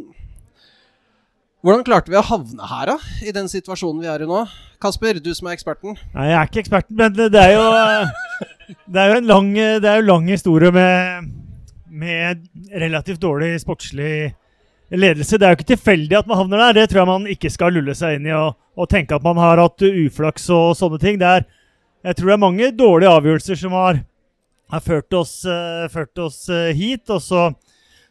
Hvordan 1.62 1.84
klarte 1.86 2.10
vi 2.10 2.18
å 2.18 2.24
havne 2.26 2.66
her, 2.66 2.90
da? 2.90 2.96
I 3.22 3.30
den 3.34 3.46
situasjonen 3.46 4.02
vi 4.02 4.08
er 4.10 4.24
i 4.24 4.26
nå? 4.26 4.40
Kasper, 4.82 5.20
du 5.22 5.28
som 5.30 5.46
er 5.46 5.54
eksperten. 5.54 5.94
Nei, 6.10 6.24
jeg 6.32 6.38
er 6.40 6.48
ikke 6.48 6.62
eksperten, 6.64 6.96
men 6.98 7.14
det 7.14 7.38
er 7.38 7.52
jo 7.54 7.66
eh, 7.70 8.16
Det 8.82 8.98
er 8.98 9.12
jo 9.12 9.18
en 9.20 9.28
lang, 9.30 9.50
jo 9.54 9.92
lang 10.08 10.26
historie 10.26 10.72
med, 10.74 11.28
med 11.86 12.42
relativt 12.82 13.22
dårlig 13.22 13.52
sportslig 13.62 14.32
ledelse. 14.90 15.38
Det 15.38 15.46
er 15.46 15.54
jo 15.54 15.60
ikke 15.60 15.70
tilfeldig 15.70 16.18
at 16.18 16.32
man 16.32 16.40
havner 16.42 16.64
der. 16.64 16.80
Det 16.80 16.88
tror 16.90 17.04
jeg 17.04 17.10
man 17.12 17.30
ikke 17.30 17.52
skal 17.54 17.78
lulle 17.78 17.94
seg 17.94 18.18
inn 18.18 18.26
i 18.26 18.34
og, 18.34 18.56
og 18.74 18.90
tenke 18.90 19.14
at 19.14 19.22
man 19.22 19.38
har 19.38 19.62
hatt 19.62 19.86
uflaks 19.86 20.50
og 20.50 20.74
sånne 20.80 20.98
ting. 21.02 21.22
Er, 21.22 21.46
jeg 22.02 22.18
tror 22.18 22.32
det 22.32 22.36
er 22.40 22.46
mange 22.48 22.72
dårlige 22.74 23.14
avgjørelser 23.20 23.62
som 23.62 23.78
har, 23.78 24.02
har 24.74 24.82
ført 24.82 25.14
oss, 25.14 25.44
eh, 25.46 25.86
ført 25.94 26.26
oss 26.26 26.42
eh, 26.50 26.72
hit. 26.74 27.06
Og 27.06 27.22
så, 27.22 27.52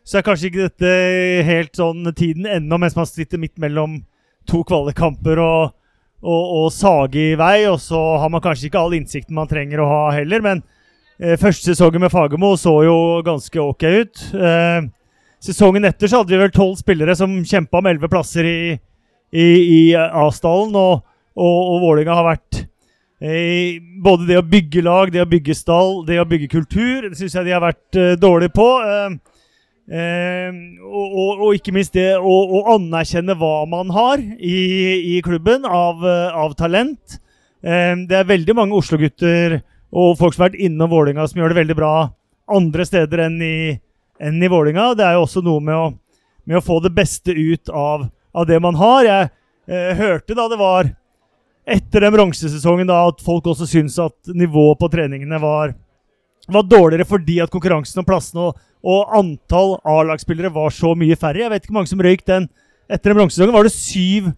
så 0.03 0.17
er 0.17 0.25
kanskje 0.25 0.49
ikke 0.49 0.65
dette 0.67 0.93
helt 1.47 1.77
sånn 1.77 2.07
tiden 2.17 2.47
ennå, 2.49 2.79
mens 2.81 2.97
man 2.97 3.09
sitter 3.09 3.41
midt 3.41 3.57
mellom 3.61 3.99
to 4.49 4.63
kvalikkamper 4.67 5.39
og, 5.41 5.75
og, 6.23 6.45
og 6.61 6.71
sage 6.73 7.31
i 7.31 7.35
vei. 7.39 7.67
Og 7.69 7.77
så 7.83 7.99
har 8.21 8.31
man 8.33 8.43
kanskje 8.43 8.69
ikke 8.69 8.81
all 8.81 8.95
innsikten 8.97 9.37
man 9.37 9.49
trenger 9.51 9.83
å 9.83 9.89
ha 9.89 10.01
heller, 10.17 10.43
men 10.45 10.63
eh, 11.21 11.37
første 11.41 11.71
sesongen 11.71 12.03
med 12.03 12.13
Fagermo 12.13 12.55
så 12.59 12.79
jo 12.87 12.97
ganske 13.25 13.61
ok 13.61 13.85
ut. 14.01 14.25
Eh, 14.33 14.89
sesongen 15.41 15.85
etter 15.89 16.09
så 16.09 16.21
hadde 16.21 16.33
vi 16.33 16.41
vel 16.41 16.55
tolv 16.55 16.79
spillere 16.81 17.15
som 17.17 17.39
kjempa 17.45 17.81
om 17.81 17.91
elleve 17.91 18.09
plasser 18.11 18.47
i, 18.47 18.59
i, 19.31 19.45
i 19.45 19.81
Asdalen, 19.95 20.75
og, 20.77 21.05
og, 21.37 21.57
og 21.75 21.85
Vålerenga 21.85 22.17
har 22.17 22.29
vært 22.33 22.63
eh, 23.21 23.81
både 24.01 24.27
det 24.29 24.41
å 24.41 24.45
bygge 24.45 24.83
lag, 24.85 25.13
det 25.13 25.23
å 25.23 25.29
bygge 25.29 25.57
stall, 25.57 26.01
det 26.09 26.19
å 26.21 26.27
bygge 26.29 26.49
kultur, 26.51 27.09
det 27.09 27.17
syns 27.19 27.37
jeg 27.37 27.47
de 27.47 27.55
har 27.55 27.63
vært 27.63 28.01
eh, 28.01 28.17
dårlige 28.19 28.57
på. 28.57 28.67
Eh, 28.81 29.19
eh, 29.91 30.49
og, 30.87 31.07
og, 31.07 31.43
og 31.47 31.57
ikke 31.57 31.73
minst 31.75 31.95
det 31.97 32.13
å, 32.17 32.35
å 32.57 32.61
anerkjenne 32.75 33.35
hva 33.39 33.65
man 33.69 33.91
har 33.95 34.21
i, 34.21 34.57
i 35.15 35.19
klubben 35.25 35.67
av, 35.67 36.01
eh, 36.07 36.39
av 36.43 36.55
talent. 36.59 37.19
Eh, 37.61 37.93
det 38.07 38.17
er 38.17 38.31
veldig 38.31 38.55
mange 38.57 38.77
Oslo-gutter 38.79 39.59
og 39.91 40.15
folk 40.19 40.35
som 40.35 40.45
har 40.45 40.51
vært 40.51 40.63
innom 40.63 40.91
Vålinga 40.91 41.27
som 41.27 41.41
gjør 41.41 41.51
det 41.51 41.61
veldig 41.61 41.77
bra 41.77 41.93
andre 42.51 42.85
steder 42.87 43.25
enn 43.27 43.37
i, 43.43 43.57
enn 44.21 44.41
i 44.41 44.49
Vålinga. 44.51 44.93
Det 44.97 45.05
er 45.05 45.17
jo 45.17 45.27
også 45.27 45.43
noe 45.45 45.63
med 45.63 45.77
å, 45.77 45.91
med 46.47 46.59
å 46.59 46.65
få 46.65 46.79
det 46.83 46.93
beste 46.95 47.35
ut 47.35 47.69
av, 47.69 48.07
av 48.33 48.47
det 48.49 48.59
man 48.63 48.79
har. 48.79 49.05
Jeg 49.07 49.29
eh, 49.67 49.93
hørte 49.99 50.37
da 50.37 50.47
det 50.51 50.59
var 50.61 50.89
etter 51.71 52.03
den 52.03 52.15
bronsesesongen 52.15 52.89
at 52.93 53.21
folk 53.23 53.51
også 53.51 53.67
syntes 53.69 53.99
at 54.01 54.33
nivået 54.33 54.79
på 54.81 54.89
treningene 54.91 55.37
var, 55.41 55.75
var 56.49 56.65
dårligere 56.67 57.07
fordi 57.07 57.37
at 57.43 57.51
konkurransen 57.53 58.01
om 58.01 58.07
plassene 58.07 58.49
og, 58.49 58.67
og 58.81 59.13
antall 59.17 59.75
A-lagsspillere 59.85 60.51
var 60.53 60.73
så 60.73 60.95
mye 60.97 61.17
færre. 61.19 61.43
Jeg 61.43 61.53
vet 61.53 61.63
ikke 61.63 61.73
hvor 61.73 61.81
mange 61.81 61.91
som 61.91 62.01
røyk 62.01 62.23
den. 62.27 62.47
Etter 62.91 63.11
den 63.11 63.19
bronsesesongen 63.19 63.55
var 63.55 63.67
det 63.67 63.75
syv 63.75 64.31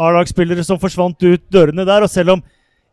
A-lagsspillere 0.00 0.64
som 0.66 0.80
forsvant 0.80 1.18
ut 1.26 1.46
dørene 1.52 1.86
der. 1.88 2.06
Og 2.06 2.12
selv 2.12 2.36
om 2.36 2.44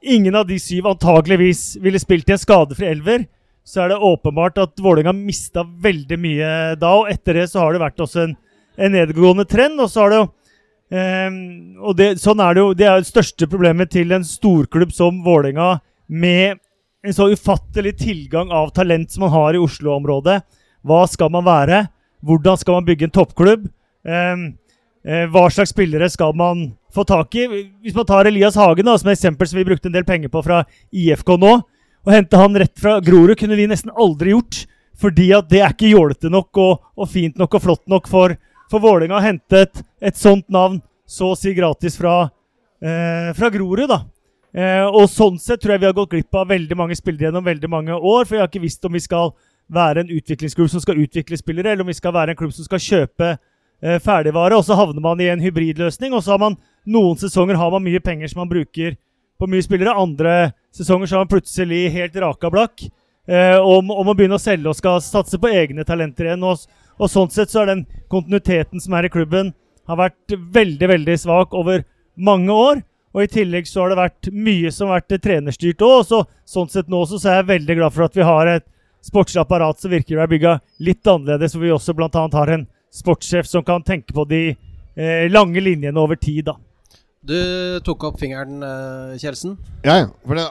ingen 0.01 0.35
av 0.35 0.47
de 0.49 0.57
syv 0.61 0.89
antageligvis 0.89 1.77
ville 1.83 2.01
spilt 2.01 2.29
i 2.29 2.35
en 2.35 2.41
skadefri 2.41 2.89
elver, 2.89 3.27
så 3.67 3.83
er 3.83 3.91
det 3.91 4.01
åpenbart 4.09 4.57
at 4.63 4.79
Vålerenga 4.79 5.13
mista 5.13 5.63
veldig 5.63 6.17
mye 6.23 6.51
da. 6.79 6.93
Og 7.01 7.11
etter 7.11 7.41
det 7.41 7.49
så 7.51 7.61
har 7.61 7.75
det 7.75 7.83
vært 7.83 8.03
også 8.03 8.23
en, 8.23 8.35
en 8.79 8.95
nedgående 8.95 9.45
trend. 9.49 9.79
Og 9.83 9.91
så 9.91 10.05
har 10.05 10.13
det 10.13 10.23
jo 10.23 10.27
Um, 10.87 11.75
og 11.83 11.97
det, 11.99 12.13
sånn 12.21 12.39
er 12.39 12.55
det 12.55 12.61
jo. 12.61 12.67
Det 12.77 12.85
er 12.87 13.01
det 13.01 13.09
største 13.09 13.47
problemet 13.51 13.89
til 13.91 14.13
en 14.15 14.23
storklubb 14.23 14.93
som 14.95 15.17
Vålerenga, 15.25 15.81
med 16.07 16.61
en 17.03 17.15
så 17.15 17.27
ufattelig 17.27 17.97
tilgang 17.99 18.53
av 18.55 18.71
talent 18.75 19.11
som 19.11 19.25
man 19.25 19.33
har 19.33 19.57
i 19.57 19.59
Oslo-området. 19.59 20.39
Hva 20.87 21.03
skal 21.09 21.31
man 21.33 21.45
være? 21.45 21.85
Hvordan 22.23 22.59
skal 22.59 22.79
man 22.79 22.87
bygge 22.87 23.07
en 23.07 23.13
toppklubb? 23.13 23.67
Ehm, 24.07 24.45
eh, 25.05 25.25
hva 25.31 25.47
slags 25.51 25.73
spillere 25.75 26.09
skal 26.09 26.35
man 26.37 26.69
få 26.95 27.03
tak 27.07 27.35
i? 27.35 27.47
Hvis 27.83 27.95
man 27.95 28.07
tar 28.07 28.29
Elias 28.29 28.55
Hagen 28.55 28.87
da, 28.87 28.95
som 28.97 29.09
et 29.11 29.17
eksempel 29.17 29.49
som 29.49 29.59
vi 29.59 29.67
brukte 29.67 29.91
en 29.91 29.97
del 29.97 30.07
penger 30.07 30.31
på 30.33 30.43
fra 30.45 30.63
IFK 30.91 31.35
nå, 31.37 31.53
og 32.07 32.13
hente 32.13 32.39
han 32.39 32.55
rett 32.55 32.75
fra 32.79 32.99
Grorud, 33.03 33.35
kunne 33.37 33.57
vi 33.59 33.67
nesten 33.67 33.91
aldri 33.91 34.31
gjort. 34.31 34.63
Fordi 34.97 35.27
at 35.35 35.49
det 35.51 35.61
er 35.61 35.73
ikke 35.75 35.91
jålete 35.91 36.29
nok 36.33 36.57
og, 36.57 36.85
og 36.97 37.09
fint 37.11 37.37
nok 37.37 37.59
og 37.59 37.61
flott 37.61 37.83
nok 37.91 38.07
for, 38.09 38.33
for 38.71 38.81
Vålerenga 38.81 39.19
å 39.19 39.21
hente 39.21 39.59
et, 39.67 39.81
et 40.01 40.17
sånt 40.17 40.47
navn 40.49 40.79
så 41.07 41.33
å 41.33 41.37
si 41.37 41.53
gratis 41.53 41.99
fra, 41.99 42.29
eh, 42.81 43.29
fra 43.37 43.51
Grorud. 43.53 43.85
da. 43.91 44.01
Eh, 44.57 44.85
og 44.87 45.05
sånn 45.11 45.37
sett 45.37 45.61
tror 45.61 45.75
jeg 45.75 45.83
vi 45.83 45.89
har 45.89 45.97
gått 45.97 46.15
glipp 46.15 46.39
av 46.39 46.49
veldig 46.49 46.77
mange 46.79 46.97
spillere 46.97 47.27
gjennom 47.27 47.45
veldig 47.45 47.69
mange 47.69 47.93
år. 47.93 48.25
For 48.25 48.35
jeg 48.37 48.43
har 48.43 48.49
ikke 48.49 48.63
visst 48.63 48.89
om 48.89 48.97
vi 48.97 49.03
skal 49.03 49.35
være 49.73 50.03
en 50.03 50.11
utviklingsklubb 50.13 50.69
som 50.71 50.83
skal 50.83 50.99
utvikle 51.03 51.37
spillere, 51.39 51.71
eller 51.71 51.85
om 51.85 51.91
vi 51.91 51.97
skal 51.97 52.15
være 52.15 52.33
en 52.33 52.39
klubb 52.39 52.53
som 52.55 52.67
skal 52.67 52.81
kjøpe 52.83 53.33
eh, 53.33 53.99
ferdigvare. 54.03 54.57
Og 54.57 54.65
så 54.65 54.77
havner 54.79 55.03
man 55.03 55.21
i 55.21 55.29
en 55.31 55.43
hybridløsning, 55.43 56.15
og 56.15 56.23
så 56.23 56.35
har 56.35 56.43
man 56.43 56.57
noen 56.87 57.19
sesonger 57.19 57.59
har 57.59 57.73
man 57.73 57.83
mye 57.83 58.01
penger 58.03 58.31
som 58.31 58.43
man 58.43 58.51
bruker 58.51 58.95
på 59.39 59.49
mye 59.51 59.65
spillere. 59.65 59.95
Andre 59.95 60.37
sesonger 60.75 61.07
så 61.07 61.17
har 61.17 61.25
man 61.25 61.33
plutselig 61.35 61.83
helt 61.93 62.15
raka 62.23 62.51
blakk 62.53 62.87
eh, 63.27 63.57
om, 63.59 63.91
om, 63.91 64.07
å 64.07 64.15
begynne 64.17 64.39
å 64.39 64.41
selge 64.41 64.71
og 64.71 64.79
skal 64.79 65.01
satse 65.03 65.39
på 65.41 65.51
egne 65.51 65.85
talenter 65.87 66.29
igjen. 66.29 66.45
Og, 66.47 66.67
og 66.97 67.11
sånn 67.11 67.31
sett 67.33 67.53
så 67.53 67.63
er 67.63 67.73
den 67.73 67.87
kontinuiteten 68.11 68.83
som 68.83 68.95
er 68.97 69.07
i 69.07 69.13
klubben, 69.13 69.53
har 69.87 69.99
vært 69.99 70.35
veldig, 70.53 70.87
veldig 70.95 71.15
svak 71.19 71.53
over 71.55 71.85
mange 72.15 72.53
år. 72.53 72.81
Og 73.15 73.23
i 73.23 73.29
tillegg 73.31 73.69
så 73.69 73.81
har 73.81 73.91
det 73.91 74.01
vært 74.01 74.27
mye 74.35 74.71
som 74.73 74.91
har 74.91 75.01
vært 75.01 75.23
trenerstyrt 75.23 75.83
òg. 75.85 76.01
Så, 76.05 76.23
sånn 76.45 76.69
sett 76.71 76.89
nå 76.91 76.99
så, 77.09 77.19
er 77.23 77.41
jeg 77.41 77.51
veldig 77.53 77.77
glad 77.79 77.95
for 77.95 78.05
at 78.07 78.17
vi 78.17 78.25
har 78.27 78.51
et 78.51 78.67
sportslig 79.05 79.41
apparat 79.41 79.81
som 79.81 79.91
virker 79.93 80.17
å 80.17 80.23
være 80.23 80.33
bygga 80.35 80.53
litt 80.83 81.07
annerledes, 81.07 81.55
hvor 81.55 81.65
vi 81.65 81.73
også 81.75 81.95
bl.a. 81.97 82.09
har 82.33 82.53
en 82.53 82.67
sportssjef 82.93 83.49
som 83.49 83.65
kan 83.65 83.83
tenke 83.85 84.15
på 84.15 84.25
de 84.29 84.41
eh, 84.51 85.27
lange 85.31 85.61
linjene 85.63 85.99
over 86.01 86.19
tid. 86.19 86.47
da. 86.49 86.57
Du 87.27 87.37
tok 87.83 88.07
opp 88.07 88.21
fingeren, 88.21 88.61
uh, 88.63 89.17
Kjelsen. 89.19 89.57
Ja, 89.83 89.97
ja. 90.03 90.07
For 90.23 90.39
det, 90.39 90.45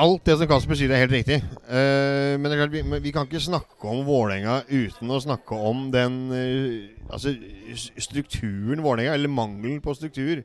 alt 0.00 0.24
det 0.24 0.36
som 0.40 0.48
Kasper 0.48 0.78
sier, 0.78 0.92
er 0.94 1.04
helt 1.04 1.14
riktig. 1.14 1.42
Uh, 1.66 2.38
men 2.38 2.48
det 2.48 2.56
er 2.56 2.62
klart, 2.62 2.74
vi, 2.74 3.00
vi, 3.04 3.12
kan 3.14 3.28
ikke 3.28 3.42
snakke 3.42 3.90
om 3.92 4.04
Vålerenga 4.06 4.62
uten 4.70 5.12
å 5.12 5.20
snakke 5.20 5.58
om 5.70 5.90
den 5.92 6.18
uh, 6.32 7.12
altså, 7.12 7.34
strukturen 8.00 8.84
Vålerenga, 8.84 9.18
eller 9.18 9.32
mangelen 9.32 9.82
på 9.84 9.96
struktur. 9.98 10.44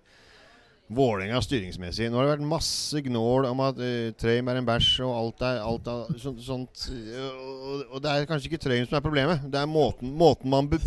Vålerenga 0.88 1.41
styringsmessig. 1.44 2.08
Nå 2.08 2.15
har 2.20 2.27
det 2.27 2.36
vært 2.38 2.48
masse 2.48 3.01
gnål 3.03 3.50
om 3.50 3.63
at 3.65 3.79
uh, 3.82 4.12
Trøim 4.15 4.48
er 4.48 4.60
en 4.60 4.67
bæsj 4.67 4.91
og 5.03 5.15
alt 5.17 5.44
er, 5.44 5.60
alt 5.65 5.89
er 5.91 6.22
sånt, 6.22 6.39
sånt 6.46 6.86
og, 6.94 7.82
og, 7.89 7.98
det 8.03 8.13
er 8.13 8.29
kanskje 8.29 8.51
ikke 8.51 8.62
Trøim 8.63 8.86
som 8.88 9.00
er 9.00 9.03
problemet. 9.03 9.44
Det 9.51 9.60
er 9.60 9.67
måten, 9.67 10.13
måten 10.15 10.53
man 10.53 10.70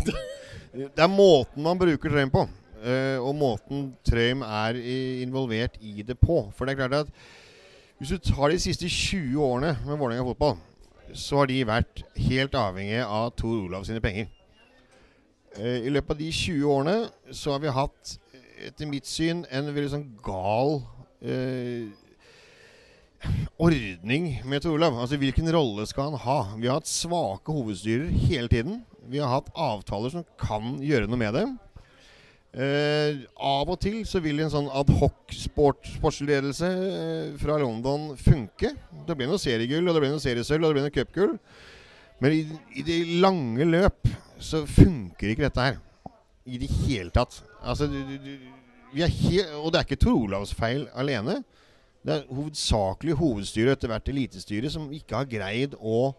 Det 0.71 1.03
er 1.03 1.11
måten 1.11 1.61
man 1.67 1.77
bruker 1.77 2.09
Trøim 2.09 2.33
på. 2.33 2.47
Uh, 2.81 3.21
og 3.21 3.35
måten 3.37 3.91
Trøim 4.07 4.41
er 4.47 4.79
i, 4.81 4.97
involvert 5.21 5.77
i 5.85 6.01
det 6.01 6.17
på. 6.17 6.47
For 6.57 6.65
det 6.65 6.73
er 6.73 6.81
klart 6.81 7.03
at 7.03 7.15
hvis 8.01 8.15
du 8.15 8.17
tar 8.17 8.49
de 8.49 8.57
siste 8.57 8.89
20 8.89 9.37
årene 9.45 9.75
med 9.85 9.99
Vålerenga 10.01 10.25
fotball, 10.25 10.55
så 11.13 11.43
har 11.43 11.51
de 11.51 11.59
vært 11.69 12.01
helt 12.17 12.55
avhengige 12.57 13.03
av 13.05 13.27
Tor 13.37 13.67
Olav 13.67 13.85
sine 13.85 14.01
penger. 14.01 14.31
I 15.59 15.91
løpet 15.91 16.15
av 16.15 16.21
de 16.23 16.31
20 16.31 16.65
årene 16.71 16.95
så 17.35 17.53
har 17.53 17.61
vi 17.61 17.75
hatt, 17.75 18.15
etter 18.67 18.89
mitt 18.89 19.09
syn, 19.09 19.45
en 19.49 19.71
veldig 19.71 19.91
sånn 19.93 20.07
gal 20.25 20.79
uh, 21.25 21.89
ordning 23.61 24.31
med 24.49 24.63
Tor 24.63 24.77
Olav. 24.77 24.97
Altså 24.97 25.19
hvilken 25.21 25.49
rolle 25.53 25.85
skal 25.89 26.11
han 26.11 26.23
ha? 26.23 26.37
Vi 26.57 26.69
har 26.69 26.79
hatt 26.79 26.89
svake 26.89 27.53
hovedstyrer 27.53 28.09
hele 28.27 28.51
tiden. 28.51 28.81
Vi 29.11 29.21
har 29.21 29.31
hatt 29.33 29.51
avtaler 29.57 30.13
som 30.13 30.25
kan 30.39 30.77
gjøre 30.83 31.09
noe 31.09 31.19
med 31.21 31.37
det. 31.37 31.45
Eh, 32.51 33.21
av 33.39 33.69
og 33.71 33.77
til 33.79 34.01
så 34.03 34.19
vil 34.19 34.41
en 34.43 34.51
sånn 34.51 34.67
adhoc 34.75 35.31
sport, 35.31 35.85
sportsledelse 35.87 36.67
eh, 36.67 37.27
fra 37.39 37.55
London 37.61 38.09
funke. 38.19 38.73
Det 39.07 39.15
blir 39.15 39.29
noe 39.31 39.39
seriegull, 39.39 39.87
og 39.87 39.95
det 39.95 40.03
blir 40.03 40.11
noe 40.11 40.23
seriesølv, 40.23 40.65
og 40.65 40.73
det 40.73 40.79
blir 40.79 40.87
noe 40.89 40.95
cupgull. 40.97 41.37
Men 42.21 42.35
i, 42.35 42.41
i, 42.75 42.83
det 42.85 42.99
lange 43.23 43.65
løp 43.69 44.11
så 44.41 44.65
funker 44.67 45.31
ikke 45.31 45.47
dette 45.47 45.69
her. 45.69 45.79
I 46.43 46.59
det 46.59 46.69
hele 46.83 47.13
tatt. 47.13 47.39
Altså, 47.61 47.87
du, 47.87 47.97
du, 48.17 48.31
vi 48.93 49.03
er 49.05 49.11
helt, 49.11 49.53
og 49.61 49.71
det 49.71 49.79
er 49.79 49.87
ikke 49.87 50.01
Tor 50.01 50.17
Olavs 50.17 50.53
feil 50.57 50.87
alene. 50.97 51.41
Det 52.01 52.15
er 52.15 52.33
hovedsakelig 52.33 53.13
hovedstyret 53.19 53.75
etter 53.77 53.91
hvert 53.91 54.09
elitestyret, 54.09 54.71
som 54.73 54.89
ikke 54.93 55.19
har 55.19 55.29
greid 55.29 55.75
å 55.77 56.15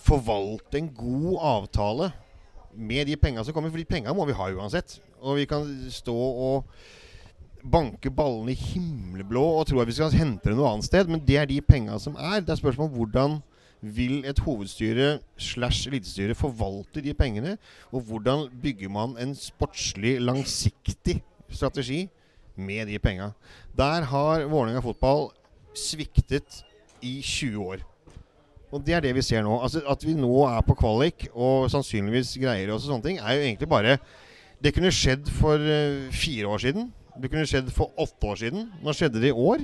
forvalte 0.00 0.78
en 0.80 0.88
god 0.94 1.42
avtale 1.50 2.12
med 2.72 3.10
de 3.10 3.18
penga 3.20 3.44
som 3.44 3.54
kommer. 3.54 3.72
For 3.74 3.80
de 3.80 3.88
penga 3.88 4.14
må 4.16 4.24
vi 4.28 4.36
ha 4.38 4.48
uansett. 4.54 4.96
Og 5.20 5.40
vi 5.40 5.44
kan 5.50 5.66
stå 5.92 6.14
og 6.14 6.72
banke 7.68 8.10
ballene 8.14 8.54
himmelblå 8.54 9.42
og 9.58 9.66
tro 9.68 9.82
at 9.82 9.90
vi 9.90 9.96
skal 9.98 10.14
hente 10.14 10.48
det 10.48 10.56
noe 10.56 10.70
annet 10.70 10.86
sted, 10.86 11.10
men 11.10 11.20
det 11.26 11.36
er 11.40 11.48
de 11.50 11.60
penga 11.60 11.98
som 12.00 12.16
er. 12.16 12.40
Det 12.40 12.54
er 12.54 12.60
spørsmål 12.62 12.88
om 12.88 12.96
hvordan 12.96 13.38
vil 13.80 14.24
et 14.26 14.38
hovedstyre 14.42 15.18
slash 15.38 15.88
elitestyre 15.88 16.36
forvalte 16.38 17.02
de 17.04 17.14
pengene? 17.14 17.56
Og 17.92 18.06
hvordan 18.08 18.48
bygger 18.62 18.88
man 18.92 19.16
en 19.20 19.34
sportslig, 19.38 20.18
langsiktig 20.20 21.20
strategi 21.48 22.08
med 22.56 22.86
de 22.86 22.98
penga? 22.98 23.30
Der 23.76 24.08
har 24.10 24.46
Vålerenga 24.46 24.82
fotball 24.82 25.30
sviktet 25.74 26.64
i 27.02 27.20
20 27.22 27.62
år. 27.62 27.84
Og 28.72 28.84
det 28.84 28.94
er 28.94 29.00
det 29.00 29.14
vi 29.16 29.24
ser 29.24 29.42
nå. 29.42 29.54
Altså 29.62 29.82
At 29.88 30.04
vi 30.04 30.14
nå 30.16 30.32
er 30.48 30.60
på 30.66 30.76
kvalik 30.76 31.28
og 31.32 31.70
sannsynligvis 31.72 32.36
greier 32.42 32.74
oss 32.74 32.84
og 32.84 32.94
sånne 32.94 33.06
ting, 33.06 33.20
er 33.22 33.36
jo 33.36 33.46
egentlig 33.46 33.68
bare 33.68 33.98
Det 34.58 34.72
kunne 34.74 34.90
skjedd 34.90 35.28
for 35.30 35.54
uh, 35.54 36.10
fire 36.10 36.48
år 36.50 36.58
siden. 36.58 36.88
Det 37.22 37.30
kunne 37.30 37.46
skjedd 37.46 37.68
for 37.70 37.92
åtte 37.94 38.26
år 38.26 38.40
siden. 38.40 38.64
Nå 38.82 38.92
skjedde 38.92 39.20
det 39.22 39.30
i 39.30 39.36
år. 39.38 39.62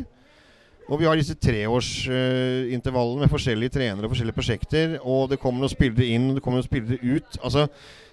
Og 0.88 1.00
vi 1.00 1.06
har 1.08 1.16
disse 1.16 1.36
treårsintervallene 1.40 3.24
med 3.24 3.32
forskjellige 3.32 3.72
trenere 3.78 4.04
og 4.04 4.12
forskjellige 4.12 4.36
prosjekter. 4.36 4.98
Og 5.00 5.30
det 5.30 5.40
kommer 5.40 5.64
noen 5.64 5.72
spillere 5.72 6.10
inn, 6.12 6.28
og 6.30 6.36
det 6.36 6.44
kommer 6.44 6.60
noen 6.60 6.68
spillere 6.68 6.98
ut. 7.00 7.38
Altså 7.40 7.68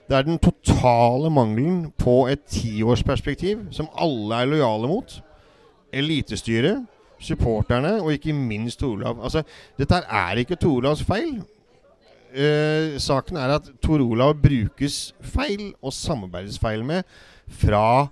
Det 0.08 0.18
er 0.18 0.26
den 0.28 0.40
totale 0.44 1.30
mangelen 1.32 1.92
på 2.00 2.28
et 2.28 2.42
tiårsperspektiv 2.50 3.68
som 3.72 3.92
alle 3.96 4.42
er 4.42 4.50
lojale 4.50 4.88
mot. 4.88 5.14
Elitestyret 5.94 6.88
supporterne 7.22 8.02
og 8.02 8.14
ikke 8.14 8.34
minst 8.34 8.80
Tor 8.80 8.96
Olav. 8.96 9.20
Altså, 9.24 9.44
dette 9.78 10.02
er 10.10 10.42
ikke 10.42 10.56
Tor 10.56 10.82
Olavs 10.82 11.04
feil. 11.06 11.42
Uh, 12.32 12.98
saken 13.02 13.38
er 13.38 13.58
at 13.58 13.68
Tor 13.84 14.02
Olav 14.04 14.38
brukes 14.42 15.14
feil 15.22 15.74
og 15.82 15.94
samarbeides 15.94 16.60
feil 16.60 16.86
med 16.88 17.04
fra 17.48 18.08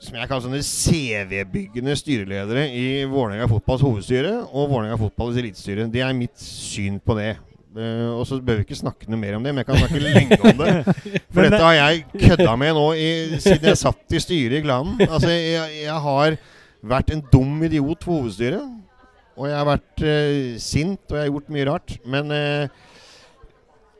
som 0.00 0.16
jeg 0.16 0.28
kaller 0.30 0.46
sånne 0.46 0.62
CV-byggende 0.64 1.94
styreledere 1.98 2.64
i 2.72 3.04
Vålerenga 3.08 3.48
fotballs 3.50 3.84
hovedstyre 3.84 4.32
og 4.48 4.70
Vålerenga 4.70 4.96
fotballs 5.00 5.36
elitestyre. 5.40 5.90
Det 5.92 6.00
er 6.04 6.16
mitt 6.16 6.40
syn 6.40 6.96
på 7.04 7.16
det. 7.18 7.34
Uh, 7.70 8.16
og 8.16 8.24
så 8.26 8.40
bør 8.42 8.58
vi 8.58 8.64
ikke 8.64 8.78
snakke 8.80 9.06
noe 9.12 9.20
mer 9.20 9.36
om 9.36 9.44
det, 9.44 9.52
men 9.52 9.62
jeg 9.62 9.68
kan 9.68 9.78
snakke 9.78 10.00
lenge 10.16 10.38
om 10.40 10.56
det. 10.58 11.20
For 11.30 11.44
dette 11.44 11.60
har 11.62 11.76
jeg 11.76 12.04
kødda 12.30 12.56
med 12.58 12.74
nå 12.80 12.86
i, 12.96 13.10
siden 13.44 13.68
jeg 13.70 13.82
satt 13.82 14.16
i 14.16 14.22
styret 14.24 14.58
i 14.58 14.64
Glanen. 14.64 14.96
Altså, 15.04 15.30
jeg, 15.30 15.76
jeg 15.84 16.00
har 16.08 16.38
vært 16.96 17.12
en 17.14 17.22
dum 17.30 17.60
idiot 17.68 18.06
for 18.06 18.22
hovedstyret. 18.22 18.76
Og 19.36 19.46
jeg 19.48 19.56
har 19.56 19.68
vært 19.68 20.04
uh, 20.04 20.58
sint, 20.60 21.04
og 21.10 21.16
jeg 21.18 21.26
har 21.26 21.32
gjort 21.34 21.54
mye 21.54 21.68
rart. 21.68 21.98
Men 22.16 22.34
uh, 22.34 22.86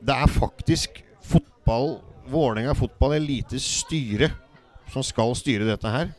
det 0.01 0.17
er 0.17 0.37
faktisk 0.41 1.03
fotball, 1.21 1.99
Vålerenga 2.31 2.73
fotball 2.77 3.19
elites 3.19 3.63
styre, 3.81 4.33
som 4.91 5.05
skal 5.05 5.35
styre 5.37 5.67
dette 5.69 5.91
her. 5.91 6.11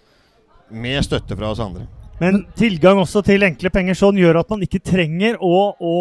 Med 0.73 1.05
støtte 1.05 1.37
fra 1.37 1.53
oss 1.53 1.61
andre. 1.63 1.87
Men 2.21 2.45
tilgang 2.57 3.01
også 3.03 3.23
til 3.27 3.45
enkle 3.45 3.73
penger 3.75 3.99
sånn 3.99 4.21
gjør 4.21 4.41
at 4.43 4.53
man 4.53 4.63
ikke 4.65 4.83
trenger 4.85 5.37
å, 5.43 5.57
å, 5.77 5.97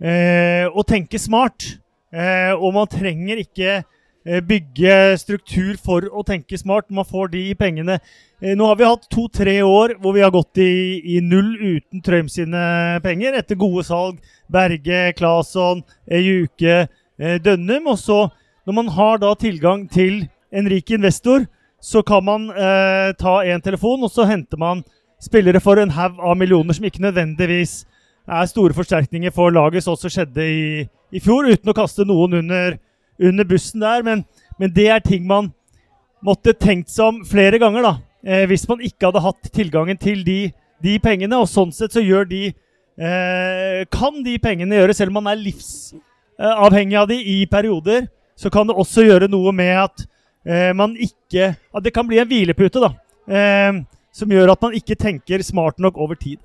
eh, 0.00 0.66
å 0.66 0.84
tenke 0.88 1.20
smart. 1.20 1.66
Eh, 2.08 2.54
og 2.56 2.72
man 2.74 2.88
trenger 2.90 3.42
ikke 3.44 3.82
Eh, 4.28 4.42
bygge 4.44 5.16
struktur 5.16 5.76
for 5.80 6.04
å 6.12 6.24
tenke 6.26 6.58
smart. 6.60 6.90
Man 6.92 7.06
får 7.08 7.30
de 7.32 7.42
pengene. 7.56 7.96
Eh, 8.42 8.52
nå 8.58 8.66
har 8.68 8.76
vi 8.76 8.84
hatt 8.84 9.06
to-tre 9.08 9.60
år 9.64 9.94
hvor 10.02 10.12
vi 10.12 10.24
har 10.24 10.34
gått 10.34 10.60
i, 10.60 11.00
i 11.16 11.20
null 11.24 11.54
uten 11.56 12.02
Trøim 12.04 12.28
sine 12.28 12.98
penger, 13.04 13.38
etter 13.38 13.56
gode 13.56 13.86
salg. 13.88 14.18
Berge, 14.52 15.14
Claesson, 15.16 15.80
Juke, 16.10 16.88
eh, 17.16 17.38
Dønnum. 17.40 17.88
Og 17.94 17.96
så, 18.02 18.18
når 18.68 18.76
man 18.82 18.90
har 18.98 19.22
da 19.22 19.32
tilgang 19.38 19.86
til 19.88 20.26
en 20.52 20.68
rik 20.68 20.92
investor, 20.92 21.46
så 21.80 22.02
kan 22.02 22.24
man 22.26 22.48
eh, 22.50 23.12
ta 23.18 23.38
en 23.46 23.62
telefon, 23.62 24.02
og 24.02 24.10
så 24.10 24.26
henter 24.28 24.58
man 24.58 24.82
spillere 25.22 25.60
for 25.62 25.78
en 25.78 25.92
haug 25.94 26.18
av 26.18 26.36
millioner 26.38 26.74
som 26.74 26.86
ikke 26.86 27.02
nødvendigvis 27.02 27.80
er 28.28 28.50
store 28.50 28.74
forsterkninger 28.76 29.32
for 29.34 29.54
laget, 29.54 29.86
sånn 29.86 29.98
som 29.98 30.12
skjedde 30.12 30.44
i, 30.44 30.84
i 31.14 31.22
fjor, 31.22 31.48
uten 31.48 31.70
å 31.70 31.76
kaste 31.76 32.06
noen 32.06 32.40
under 32.42 32.78
under 33.18 33.44
bussen 33.44 33.80
der. 33.80 34.02
Men, 34.02 34.24
men, 34.58 34.72
det 34.74 34.88
er 34.88 35.02
ting 35.04 35.26
man 35.26 35.52
måtte 36.24 36.54
tenkt 36.54 36.90
seg 36.92 37.12
om 37.12 37.22
flere 37.28 37.60
ganger, 37.60 37.84
da. 37.84 37.94
Eh, 38.26 38.44
hvis 38.50 38.66
man 38.68 38.82
ikke 38.84 39.10
hadde 39.10 39.24
hatt 39.24 39.50
tilgangen 39.54 39.98
til 40.00 40.24
de, 40.26 40.38
de 40.82 40.98
pengene. 41.02 41.38
Og 41.38 41.50
sånn 41.50 41.72
sett 41.74 41.94
så 41.94 42.02
gjør 42.02 42.28
de 42.28 42.48
eh, 42.50 43.84
Kan 43.94 44.22
de 44.26 44.38
pengene 44.42 44.80
gjøre, 44.80 44.96
selv 44.96 45.14
om 45.14 45.20
man 45.22 45.32
er 45.32 45.42
livsavhengig 45.42 46.98
av 46.98 47.10
de 47.10 47.18
i 47.18 47.40
perioder, 47.50 48.08
så 48.38 48.50
kan 48.54 48.68
det 48.68 48.78
også 48.78 49.06
gjøre 49.06 49.30
noe 49.30 49.52
med 49.54 49.74
at 49.86 50.06
eh, 50.48 50.72
man 50.76 50.96
ikke 50.96 51.52
At 51.52 51.84
det 51.84 51.92
kan 51.94 52.08
bli 52.08 52.18
en 52.18 52.28
hvilepute, 52.28 52.80
da. 52.82 52.92
Eh, 53.28 53.82
som 54.12 54.32
gjør 54.32 54.54
at 54.54 54.62
man 54.64 54.74
ikke 54.74 54.96
tenker 54.98 55.44
smart 55.46 55.78
nok 55.78 55.98
over 56.00 56.18
tid. 56.18 56.40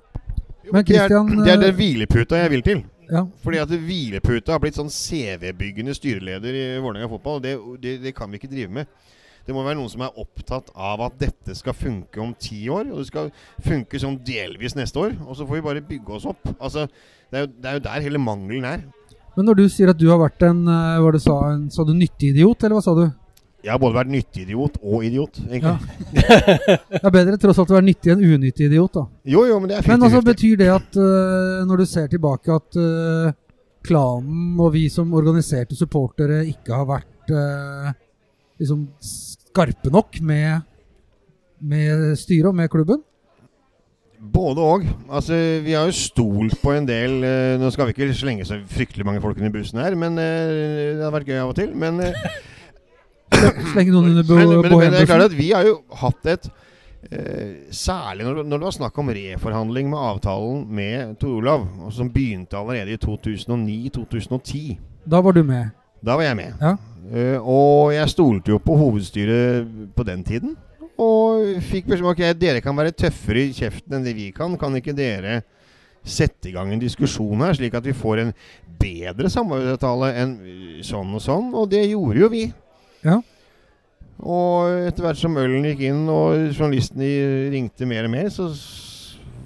Men 0.70 0.84
det, 0.84 0.96
er, 0.96 1.08
det 1.08 1.50
er 1.50 1.60
den 1.60 1.70
eh, 1.72 1.76
hvileputa 1.76 2.38
jeg 2.40 2.52
vil 2.54 2.64
til. 2.64 2.84
Ja. 3.10 3.26
Fordi 3.44 3.60
at 3.60 3.68
Hvilepute 3.68 4.52
har 4.52 4.60
blitt 4.62 4.78
sånn 4.78 4.92
CV-byggende 4.92 5.94
styreleder 5.96 6.56
i 6.56 6.64
Vålerenga 6.82 7.10
fotball. 7.10 7.42
Det, 7.44 7.56
det, 7.82 7.98
det, 8.04 8.14
kan 8.16 8.30
vi 8.30 8.40
ikke 8.40 8.50
drive 8.52 8.72
med. 8.80 8.88
Det 9.44 9.52
må 9.52 9.64
være 9.64 9.76
noen 9.76 9.92
som 9.92 10.06
er 10.06 10.20
opptatt 10.20 10.70
av 10.72 11.02
at 11.04 11.18
dette 11.20 11.56
skal 11.58 11.76
funke 11.76 12.22
om 12.22 12.32
ti 12.40 12.62
år. 12.72 12.88
Og 12.92 13.02
det 13.02 13.08
skal 13.10 13.28
funke 13.64 14.00
sånn 14.00 14.16
delvis 14.24 14.76
neste 14.78 15.02
år. 15.02 15.18
Og 15.26 15.36
så 15.36 15.48
får 15.48 15.60
vi 15.60 15.66
bare 15.66 15.84
bygge 15.84 16.16
oss 16.16 16.28
opp. 16.30 16.48
Altså, 16.56 16.86
det 17.28 17.40
er 17.40 17.44
jo, 17.46 17.52
det 17.58 17.70
er 17.70 17.76
jo 17.76 17.84
der 17.90 18.06
hele 18.06 18.22
mangelen 18.22 18.68
er. 18.68 18.86
Men 19.34 19.50
når 19.50 19.58
du 19.58 19.66
sier 19.72 19.90
at 19.90 19.98
du 19.98 20.06
har 20.08 20.20
vært 20.22 20.46
en, 20.46 20.62
eh, 20.70 20.96
hva 21.02 21.12
du 21.12 21.20
sa, 21.20 21.36
en 21.52 21.66
sa 21.74 21.84
du 21.84 21.92
nyttig 21.96 22.32
idiot, 22.32 22.62
eller 22.62 22.78
hva 22.78 22.84
sa 22.86 22.94
du? 22.96 23.08
Jeg 23.64 23.72
har 23.72 23.80
både 23.80 23.96
vært 23.96 24.10
nyttig-idiot 24.12 24.74
og 24.84 25.04
idiot, 25.06 25.38
egentlig. 25.46 25.70
Ja. 26.12 26.74
Det 26.98 27.00
er 27.00 27.14
bedre 27.14 27.38
tross 27.40 27.62
alt 27.62 27.70
å 27.72 27.78
være 27.78 27.86
nyttig 27.86 28.12
enn 28.12 28.24
unyttig 28.34 28.68
idiot, 28.68 28.98
da. 28.98 29.04
Jo, 29.32 29.46
jo, 29.48 29.56
men 29.62 29.70
det 29.70 29.78
er 29.78 29.88
Men 29.88 30.04
altså, 30.04 30.20
betyr 30.26 30.60
det 30.60 30.68
at 30.74 30.98
uh, 31.00 31.64
når 31.64 31.80
du 31.80 31.86
ser 31.88 32.10
tilbake 32.12 32.52
at 32.52 32.76
uh, 32.76 33.32
klanen 33.84 34.60
og 34.60 34.74
vi 34.76 34.84
som 34.92 35.16
organiserte 35.16 35.78
supportere 35.78 36.42
ikke 36.50 36.76
har 36.76 36.90
vært 36.92 37.32
uh, 37.32 37.88
liksom 38.60 38.84
skarpe 39.00 39.92
nok 39.92 40.20
med, 40.20 40.68
med 41.64 42.06
styret 42.20 42.52
og 42.52 42.60
med 42.60 42.68
klubben? 42.72 43.00
Både 44.20 44.60
og. 44.60 44.88
Altså, 45.08 45.40
vi 45.64 45.72
har 45.72 45.88
jo 45.88 45.96
stolt 45.96 46.60
på 46.60 46.72
en 46.72 46.86
del 46.88 47.18
Nå 47.60 47.68
skal 47.72 47.90
vi 47.90 47.92
ikke 47.92 48.14
slenge 48.16 48.46
så 48.48 48.56
fryktelig 48.72 49.04
mange 49.04 49.20
folk 49.24 49.36
under 49.36 49.52
bussen 49.52 49.80
her, 49.80 49.96
men 50.00 50.16
det 50.16 51.00
hadde 51.00 51.16
vært 51.16 51.28
gøy 51.28 51.40
av 51.42 51.52
og 51.52 51.58
til. 51.58 51.74
Men, 51.76 52.00
Slenge 53.72 53.94
noen 53.94 54.12
under 54.12 54.26
bo 54.28 54.38
men, 54.38 54.52
men, 54.52 54.76
men 54.78 54.94
det 54.94 55.02
er 55.02 55.10
klart 55.10 55.26
at 55.28 55.36
vi 55.36 55.50
har 55.52 55.66
jo 55.66 55.78
hatt 56.00 56.30
et 56.34 56.48
eh, 57.10 57.54
Særlig 57.74 58.26
når, 58.26 58.42
når 58.44 58.56
det 58.62 58.68
var 58.68 58.76
snakk 58.78 58.98
om 59.02 59.12
reforhandling 59.18 59.90
med 59.92 60.08
avtalen 60.10 60.64
med 60.80 61.14
Tor 61.20 61.38
Olav, 61.40 61.68
som 61.94 62.10
begynte 62.12 62.58
allerede 62.58 62.96
i 62.96 63.00
2009-2010. 63.02 64.64
Da 65.04 65.20
var 65.24 65.36
du 65.36 65.42
med. 65.46 65.72
Da 66.04 66.18
var 66.18 66.28
jeg 66.28 66.38
med. 66.38 66.60
Ja. 66.60 66.76
Eh, 67.12 67.38
og 67.40 67.92
jeg 67.94 68.12
stolte 68.12 68.54
jo 68.54 68.60
på 68.62 68.76
hovedstyret 68.80 69.68
på 69.96 70.06
den 70.06 70.24
tiden. 70.24 70.54
Og 71.00 71.58
fikk 71.64 71.88
beskjed 71.90 72.04
om 72.06 72.12
ok, 72.12 72.22
dere 72.38 72.62
kan 72.62 72.76
være 72.78 72.94
tøffere 72.94 73.48
i 73.48 73.54
kjeften 73.56 73.98
enn 73.98 74.06
det 74.06 74.14
vi 74.16 74.30
kan. 74.34 74.54
Kan 74.60 74.76
ikke 74.78 74.94
dere 74.96 75.40
sette 76.04 76.50
i 76.50 76.54
gang 76.54 76.70
en 76.72 76.82
diskusjon 76.82 77.40
her, 77.42 77.56
slik 77.56 77.74
at 77.74 77.86
vi 77.86 77.96
får 77.96 78.20
en 78.22 78.34
bedre 78.80 79.30
samarbeidsavtale 79.32 80.10
enn 80.20 80.34
sånn 80.84 81.16
og 81.16 81.24
sånn? 81.24 81.50
Og 81.56 81.70
det 81.72 81.86
gjorde 81.88 82.20
jo 82.20 82.30
vi. 82.32 82.44
Ja. 83.04 83.20
Og 84.24 84.86
etter 84.88 85.04
hvert 85.04 85.20
som 85.20 85.36
ølen 85.40 85.66
gikk 85.68 85.82
inn 85.88 86.04
og 86.12 86.52
journalistene 86.54 87.08
ringte 87.52 87.88
mer 87.90 88.06
og 88.06 88.14
mer, 88.14 88.30
så 88.32 88.50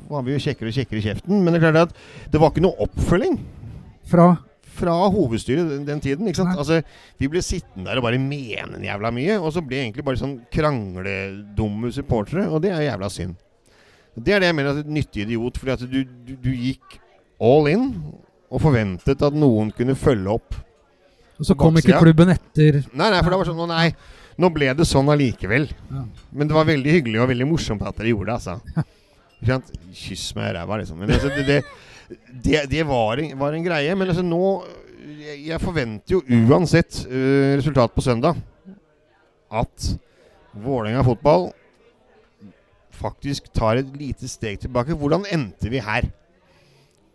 var 0.09 0.25
vi 0.25 0.37
jo 0.37 0.43
kjekkere 0.45 0.71
og 0.71 0.77
kjekkere 0.77 1.01
i 1.01 1.07
kjeften. 1.09 1.41
Men 1.41 1.55
det 1.55 1.61
er 1.63 1.67
klart 1.69 1.89
at 1.89 2.31
det 2.33 2.41
var 2.41 2.53
ikke 2.53 2.65
noe 2.65 2.87
oppfølging 2.87 3.41
Fra 4.09 4.31
fra 4.79 4.95
hovedstyret 5.11 5.71
den, 5.73 5.85
den 5.89 6.01
tiden. 6.01 6.29
ikke 6.29 6.43
sant? 6.43 6.55
Nei. 6.55 6.59
Altså, 6.63 6.83
Vi 7.19 7.29
ble 7.31 7.43
sittende 7.43 7.89
der 7.91 8.01
og 8.01 8.07
bare 8.07 8.21
mene 8.23 8.79
en 8.79 8.87
jævla 8.87 9.11
mye, 9.15 9.39
og 9.41 9.53
så 9.55 9.63
ble 9.65 9.83
egentlig 9.83 10.05
bare 10.07 10.21
sånn 10.21 10.39
krangledumme 10.55 11.93
supportere, 11.95 12.47
og 12.49 12.63
det 12.65 12.73
er 12.75 12.87
jævla 12.89 13.11
synd. 13.13 13.37
Det 14.19 14.35
er 14.35 14.43
det 14.43 14.51
jeg 14.51 14.59
mener 14.59 14.75
at 14.75 14.81
et 14.83 14.91
nyttig 14.91 15.25
idiot, 15.27 15.59
fordi 15.61 15.75
at 15.75 15.85
du, 15.87 16.01
du, 16.27 16.33
du 16.43 16.51
gikk 16.51 16.99
all 17.43 17.69
in 17.71 17.85
og 18.49 18.63
forventet 18.63 19.23
at 19.23 19.37
noen 19.37 19.71
kunne 19.77 19.95
følge 19.99 20.39
opp. 20.39 20.57
Og 21.39 21.47
så 21.47 21.55
kom 21.59 21.77
ikke 21.79 21.99
klubben 22.03 22.33
etter. 22.35 22.81
Nei, 22.93 23.11
nei, 23.13 23.21
for 23.23 23.31
det 23.33 23.41
var 23.41 23.51
sånn 23.51 23.71
nei, 23.71 23.89
nå 24.39 24.51
ble 24.55 24.73
det 24.79 24.87
sånn 24.89 25.11
allikevel. 25.13 25.69
Ja. 25.91 26.05
Men 26.35 26.51
det 26.51 26.57
var 26.57 26.67
veldig 26.69 26.95
hyggelig 26.99 27.23
og 27.23 27.31
veldig 27.31 27.47
morsomt 27.51 27.85
at 27.87 27.99
dere 27.99 28.13
gjorde 28.13 28.33
det, 28.33 28.39
altså. 28.39 28.87
Kyss 29.95 30.33
meg 30.35 30.51
i 30.51 30.57
ræva, 30.57 30.81
liksom. 30.81 30.99
Men 30.99 31.15
altså, 31.15 31.31
det, 31.35 31.45
det, 31.47 32.19
det, 32.43 32.65
det 32.73 32.85
var, 32.89 33.23
en, 33.23 33.33
var 33.39 33.55
en 33.55 33.67
greie. 33.67 33.95
Men 33.99 34.11
altså 34.11 34.27
nå 34.27 34.43
Jeg, 35.09 35.39
jeg 35.49 35.61
forventer 35.63 36.17
jo 36.17 36.43
uansett 36.51 37.01
uh, 37.07 37.55
resultat 37.57 37.95
på 37.95 38.03
søndag 38.05 38.37
at 39.49 39.87
Vålerenga 40.59 41.05
fotball 41.07 41.49
faktisk 42.99 43.47
tar 43.55 43.79
et 43.81 43.91
lite 43.97 44.29
steg 44.29 44.59
tilbake. 44.61 44.97
Hvordan 44.99 45.27
endte 45.33 45.71
vi 45.71 45.81
her? 45.83 46.09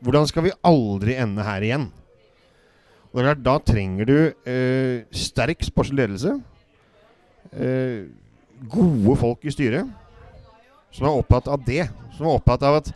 Hvordan 0.04 0.28
skal 0.30 0.48
vi 0.48 0.56
aldri 0.66 1.18
ende 1.20 1.44
her 1.46 1.66
igjen? 1.66 1.90
Klart, 3.14 3.44
Da 3.46 3.60
trenger 3.62 4.10
du 4.10 4.18
eh, 4.50 5.06
sterk 5.14 5.62
sportslig 5.62 6.02
ledelse. 6.02 6.40
Eh, 7.54 8.10
gode 8.72 9.18
folk 9.20 9.46
i 9.46 9.54
styret 9.54 9.90
som 10.94 11.08
er 11.10 11.18
opptatt 11.18 11.50
av 11.52 11.62
det. 11.66 11.88
Som 12.18 12.28
er 12.28 12.38
opptatt 12.38 12.66
av 12.66 12.80
at 12.82 12.92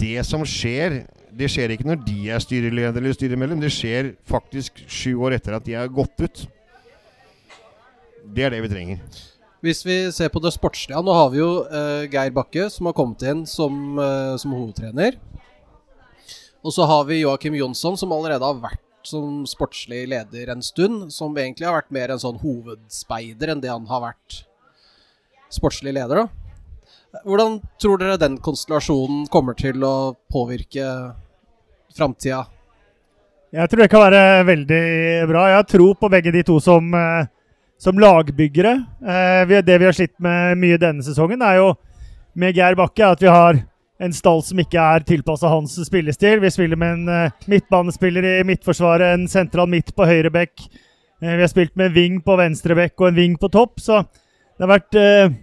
det 0.00 0.20
som 0.28 0.44
skjer, 0.46 1.02
det 1.32 1.48
skjer 1.52 1.74
ikke 1.74 1.88
når 1.88 2.02
de 2.06 2.18
er 2.32 2.44
styreleder 2.44 3.00
eller 3.00 3.16
styremedlem. 3.16 3.60
Det 3.60 3.72
skjer 3.72 4.12
faktisk 4.28 4.84
sju 4.88 5.14
år 5.16 5.38
etter 5.38 5.56
at 5.56 5.66
de 5.66 5.76
er 5.78 5.92
gått 5.92 6.16
ut. 6.20 6.44
Det 8.28 8.44
er 8.44 8.56
det 8.56 8.62
vi 8.64 8.72
trenger. 8.72 9.22
Hvis 9.64 9.80
vi 9.82 9.96
ser 10.14 10.28
på 10.30 10.38
det 10.38 10.52
sportslige 10.54 11.00
Nå 11.02 11.14
har 11.16 11.32
vi 11.32 11.40
jo 11.40 11.48
uh, 11.66 12.04
Geir 12.06 12.30
Bakke, 12.30 12.68
som 12.70 12.86
har 12.86 12.94
kommet 12.94 13.24
inn 13.26 13.40
som, 13.48 13.96
uh, 13.98 14.36
som 14.38 14.54
hovedtrener. 14.54 15.16
Og 16.62 16.74
så 16.74 16.86
har 16.86 17.08
vi 17.08 17.22
Joakim 17.22 17.56
Jonsson, 17.58 17.96
som 17.98 18.12
allerede 18.14 18.44
har 18.44 18.60
vært 18.62 18.84
som 19.08 19.46
sportslig 19.48 20.04
leder 20.12 20.52
en 20.52 20.64
stund. 20.64 21.08
Som 21.14 21.36
egentlig 21.36 21.68
har 21.68 21.78
vært 21.78 21.94
mer 21.94 22.12
en 22.12 22.22
sånn 22.22 22.40
hovedspeider 22.42 23.54
enn 23.54 23.64
det 23.64 23.72
han 23.72 23.88
har 23.90 24.04
vært 24.10 24.42
sportslig 25.52 25.94
leder, 25.96 26.24
da. 26.24 26.28
Hvordan 27.24 27.56
tror 27.80 28.00
dere 28.00 28.20
den 28.20 28.36
konstellasjonen 28.44 29.24
kommer 29.32 29.56
til 29.56 29.80
å 29.86 30.12
påvirke 30.30 30.84
framtida? 31.96 32.44
Jeg 33.48 33.70
tror 33.70 33.80
det 33.80 33.88
kan 33.88 34.04
være 34.04 34.44
veldig 34.44 34.82
bra. 35.30 35.46
Jeg 35.48 35.56
har 35.56 35.68
tro 35.70 35.86
på 35.96 36.10
begge 36.12 36.34
de 36.34 36.42
to 36.44 36.58
som, 36.60 36.92
eh, 36.94 37.30
som 37.80 37.96
lagbyggere. 37.96 38.74
Eh, 39.00 39.62
det 39.62 39.78
vi 39.78 39.84
har 39.88 39.96
slitt 39.96 40.20
med 40.20 40.58
mye 40.58 40.76
denne 40.76 41.02
sesongen, 41.02 41.40
er 41.40 41.56
jo 41.56 41.74
med 42.34 42.54
Geir 42.54 42.76
Bakke 42.76 43.08
at 43.08 43.20
vi 43.20 43.26
har 43.32 43.64
en 43.98 44.14
stall 44.14 44.42
som 44.46 44.60
ikke 44.62 44.78
er 44.78 45.04
tilpassa 45.06 45.50
hans 45.50 45.74
spillestil. 45.86 46.38
Vi 46.42 46.52
spiller 46.54 46.78
med 46.78 47.00
en 47.00 47.08
eh, 47.14 47.48
midtbanespiller 47.50 48.28
i 48.30 48.36
midtforsvaret, 48.46 49.14
en 49.14 49.26
sentral 49.30 49.70
midt 49.70 49.90
på 49.96 50.06
høyre 50.06 50.30
bekk. 50.34 50.54
Eh, 51.22 51.34
vi 51.34 51.42
har 51.42 51.50
spilt 51.50 51.74
med 51.76 51.90
en 51.90 51.96
ving 51.96 52.20
på 52.22 52.38
venstre 52.38 52.78
bekk 52.78 52.94
og 53.00 53.10
en 53.10 53.18
ving 53.18 53.36
på 53.40 53.50
topp, 53.52 53.82
så 53.82 54.04
det 54.06 54.66
har 54.66 54.72
vært 54.76 54.98
eh, 55.02 55.36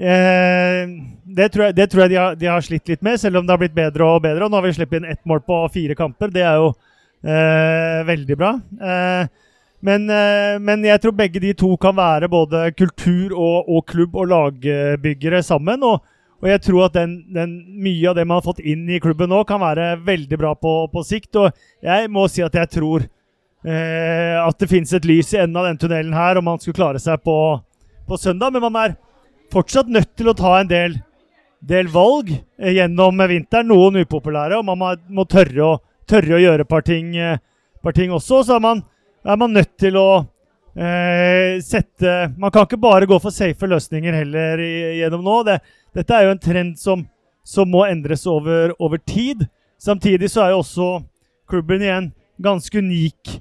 det, 0.00 1.48
tror 1.52 1.68
jeg, 1.68 1.78
det 1.78 1.88
tror 1.90 2.04
jeg 2.04 2.14
de 2.14 2.18
har, 2.18 2.38
de 2.38 2.50
har 2.50 2.66
slitt 2.66 2.90
litt 2.90 3.02
med, 3.06 3.20
selv 3.20 3.40
om 3.40 3.46
det 3.46 3.54
har 3.54 3.62
blitt 3.62 3.78
bedre 3.78 4.06
og 4.06 4.22
bedre. 4.26 4.46
Og 4.46 4.50
nå 4.50 4.58
har 4.58 4.66
vi 4.66 4.74
sluppet 4.78 5.02
inn 5.02 5.10
ett 5.12 5.22
mål 5.28 5.44
på 5.46 5.62
fire 5.74 5.98
kamper. 5.98 6.32
Det 6.34 6.42
er 6.46 6.58
jo 6.58 6.70
eh, 7.22 8.00
veldig 8.10 8.38
bra. 8.38 8.54
Eh, 8.80 9.46
men, 9.80 10.02
men 10.60 10.82
jeg 10.84 11.00
tror 11.00 11.14
begge 11.16 11.40
de 11.40 11.54
to 11.56 11.70
kan 11.80 11.94
være 11.96 12.28
både 12.28 12.66
kultur 12.76 13.32
og, 13.32 13.64
og 13.64 13.86
klubb- 13.88 14.18
og 14.20 14.26
lagbyggere 14.28 15.40
sammen. 15.40 15.80
Og, 15.88 16.02
og 16.40 16.48
jeg 16.48 16.62
tror 16.64 16.86
at 16.86 16.94
den, 16.96 17.18
den, 17.28 17.50
mye 17.84 18.08
av 18.08 18.16
det 18.16 18.24
man 18.24 18.38
har 18.38 18.46
fått 18.46 18.62
inn 18.64 18.86
i 18.88 19.00
klubben 19.02 19.28
nå, 19.28 19.42
kan 19.44 19.60
være 19.60 19.92
veldig 20.06 20.38
bra 20.40 20.54
på, 20.56 20.72
på 20.92 21.02
sikt. 21.04 21.36
Og 21.36 21.50
jeg 21.84 22.08
må 22.12 22.24
si 22.32 22.40
at 22.44 22.56
jeg 22.56 22.70
tror 22.78 23.04
eh, 23.04 24.36
at 24.40 24.56
det 24.60 24.70
finnes 24.70 24.94
et 24.96 25.08
lys 25.08 25.34
i 25.34 25.42
enden 25.42 25.60
av 25.60 25.68
den 25.68 25.80
tunnelen 25.82 26.16
her, 26.16 26.40
om 26.40 26.48
man 26.48 26.62
skulle 26.62 26.78
klare 26.80 27.02
seg 27.02 27.20
på, 27.26 27.36
på 28.08 28.20
søndag. 28.20 28.56
Men 28.56 28.64
man 28.70 28.80
er 28.80 28.96
fortsatt 29.52 29.92
nødt 29.92 30.14
til 30.16 30.32
å 30.32 30.36
ta 30.38 30.54
en 30.62 30.70
del, 30.70 30.96
del 31.60 31.92
valg 31.92 32.32
eh, 32.32 32.72
gjennom 32.78 33.20
vinteren. 33.20 33.68
Noen 33.68 34.00
upopulære, 34.00 34.62
og 34.62 34.68
man 34.70 35.04
må, 35.12 35.28
tørre, 35.28 35.74
å, 35.74 35.76
tørre 36.08 36.38
å 36.38 36.40
gjøre 36.40 36.64
et 36.64 36.72
par 36.72 36.88
eh, 36.88 37.36
par 37.84 37.96
ting 38.00 38.16
også. 38.16 38.46
Så 38.48 38.56
er 38.56 38.64
man, 38.64 38.80
er 39.28 39.36
man 39.36 39.52
nødt 39.52 39.76
til 39.76 40.00
å 40.00 40.08
eh, 40.76 41.60
sette 41.64 42.32
Man 42.38 42.52
kan 42.52 42.66
ikke 42.66 42.80
bare 42.80 43.08
gå 43.08 43.18
for 43.22 43.34
safe 43.34 43.66
løsninger 43.66 44.14
heller 44.22 44.62
gjennom 44.98 45.24
nå. 45.26 45.38
Det, 45.48 45.58
dette 45.96 46.16
er 46.16 46.28
jo 46.28 46.34
en 46.34 46.42
trend 46.42 46.76
som, 46.78 47.06
som 47.44 47.70
må 47.70 47.86
endres 47.88 48.26
over, 48.30 48.74
over 48.78 49.02
tid. 49.02 49.46
Samtidig 49.80 50.30
så 50.30 50.44
er 50.44 50.54
jo 50.54 50.62
også 50.62 50.90
klubben 51.50 51.82
i 51.82 51.90
en 51.90 52.12
ganske 52.40 52.78
unik 52.78 53.40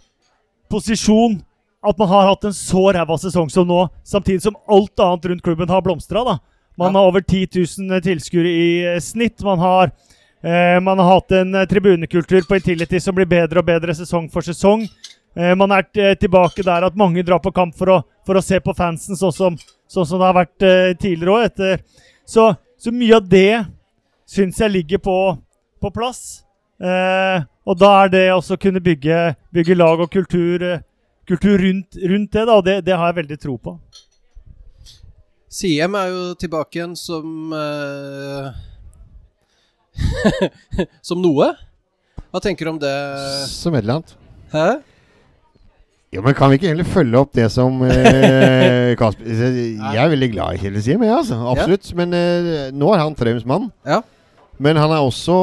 posisjon 0.70 1.40
at 1.86 1.98
man 1.98 2.10
har 2.12 2.28
hatt 2.28 2.44
en 2.44 2.56
så 2.56 2.90
ræva 2.92 3.16
sesong 3.20 3.50
som 3.52 3.68
nå, 3.68 3.86
samtidig 4.04 4.44
som 4.44 4.58
alt 4.68 5.00
annet 5.00 5.30
rundt 5.32 5.44
klubben 5.44 5.70
har 5.72 5.82
blomstra. 5.82 6.38
Man 6.80 6.96
har 6.96 7.08
over 7.08 7.22
10 7.22 7.48
000 7.56 8.02
tilskuere 8.04 8.48
i 8.48 8.70
eh, 8.88 9.00
snitt. 9.04 9.42
Man 9.44 9.60
har, 9.60 9.92
eh, 10.44 10.80
man 10.80 11.00
har 11.00 11.14
hatt 11.14 11.32
en 11.32 11.56
eh, 11.56 11.66
tribunekultur 11.68 12.48
på 12.48 12.56
Intility 12.56 13.00
som 13.04 13.16
blir 13.16 13.28
bedre 13.28 13.60
og 13.60 13.68
bedre 13.68 13.96
sesong 13.96 14.30
for 14.32 14.46
sesong. 14.48 14.86
Eh, 15.38 15.56
man 15.56 15.72
er 15.76 15.86
eh, 15.94 16.16
tilbake 16.20 16.66
der 16.66 16.88
at 16.88 16.98
mange 16.98 17.24
drar 17.26 17.42
på 17.44 17.54
kamp 17.56 17.76
for 17.78 17.94
å, 17.94 18.00
for 18.26 18.40
å 18.40 18.44
se 18.44 18.60
på 18.64 18.76
fansen, 18.78 19.18
sånn 19.20 19.36
som, 19.36 19.60
sånn 19.90 20.08
som 20.08 20.22
det 20.22 20.30
har 20.30 20.38
vært 20.38 20.66
eh, 20.66 20.96
tidligere 21.00 21.38
òg. 21.38 21.86
Så, 22.30 22.50
så 22.80 22.94
mye 22.94 23.18
av 23.18 23.30
det 23.30 23.64
syns 24.30 24.60
jeg 24.62 24.74
ligger 24.74 25.02
på, 25.04 25.18
på 25.82 25.94
plass. 25.94 26.44
Eh, 26.80 27.46
og 27.70 27.78
da 27.78 27.90
er 28.04 28.14
det 28.14 28.26
også 28.34 28.58
å 28.58 28.62
kunne 28.62 28.82
bygge, 28.82 29.34
bygge 29.54 29.78
lag 29.78 30.02
og 30.02 30.12
kultur, 30.14 30.66
kultur 31.30 31.58
rundt, 31.62 31.98
rundt 31.98 32.32
det, 32.34 32.46
da, 32.46 32.56
og 32.56 32.66
det, 32.66 32.80
det 32.88 32.98
har 32.98 33.12
jeg 33.12 33.22
veldig 33.24 33.40
tro 33.42 33.58
på. 33.62 33.76
Siem 35.50 35.96
er 35.98 36.12
jo 36.12 36.26
tilbake 36.38 36.78
igjen 36.78 36.96
som 36.98 37.54
uh... 37.54 38.50
Som 41.08 41.20
noe. 41.24 41.50
Hva 42.30 42.42
tenker 42.44 42.68
du 42.68 42.76
om 42.76 42.80
det? 42.82 42.94
Som 43.50 43.74
et 43.76 43.82
eller 43.82 44.00
annet. 44.00 44.14
Hæ? 44.54 44.68
Jo, 46.14 46.24
men 46.26 46.34
Kan 46.34 46.50
vi 46.50 46.58
ikke 46.58 46.70
egentlig 46.72 46.88
følge 46.90 47.20
opp 47.20 47.34
det 47.38 47.50
som 47.54 47.82
eh, 47.86 48.96
Kasper 49.00 49.28
Jeg 49.30 50.00
er 50.02 50.10
veldig 50.10 50.32
glad 50.34 50.56
i 50.56 50.62
Kjell 50.64 50.80
Siem, 50.82 51.04
jeg, 51.06 51.14
altså. 51.14 51.38
Absolutt. 51.52 51.92
Men 52.00 52.16
eh, 52.18 52.70
nå 52.74 52.90
er 52.96 53.04
han 53.04 53.18
Traums 53.18 53.46
mann. 53.50 53.70
Ja. 53.86 54.02
Men 54.60 54.76
han 54.76 54.92
er 54.92 55.06
også 55.06 55.36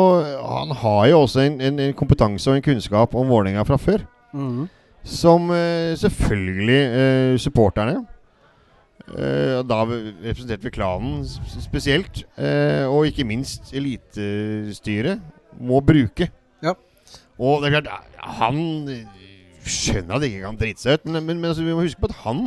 Han 0.43 0.75
har 0.83 1.07
jo 1.13 1.21
også 1.23 1.45
en, 1.47 1.61
en, 1.65 1.79
en 1.87 1.95
kompetanse 1.97 2.51
og 2.51 2.59
en 2.59 2.67
kunnskap 2.67 3.15
om 3.17 3.31
Vålerenga 3.31 3.63
fra 3.69 3.79
før. 3.81 4.03
Mhm. 4.35 4.67
Som 5.07 5.53
eh, 5.55 5.95
selvfølgelig 5.95 6.79
eh, 6.83 7.37
supporterne 7.39 8.01
eh, 9.15 9.61
da 9.63 9.85
representerte 9.87 10.67
vi 10.67 10.73
klanen 10.75 11.21
spesielt, 11.63 12.25
eh, 12.35 12.83
og 12.91 13.07
ikke 13.07 13.23
minst 13.29 13.71
elitestyret, 13.71 15.23
må 15.63 15.79
bruke. 15.87 16.27
Ja. 16.65 16.75
Og 17.39 17.63
det 17.63 17.71
er 17.71 17.77
klart, 17.79 17.93
han 18.19 18.59
skjønner 19.73 20.17
at 20.17 20.23
det 20.25 20.33
ikke 20.33 20.47
kan 20.47 20.59
drite 20.61 20.83
seg 20.83 20.99
ut, 20.99 21.07
men, 21.09 21.23
men, 21.27 21.39
men 21.41 21.53
altså, 21.53 21.65
vi 21.67 21.75
må 21.77 21.85
huske 21.85 22.03
på 22.03 22.11
at 22.11 22.19
han 22.25 22.43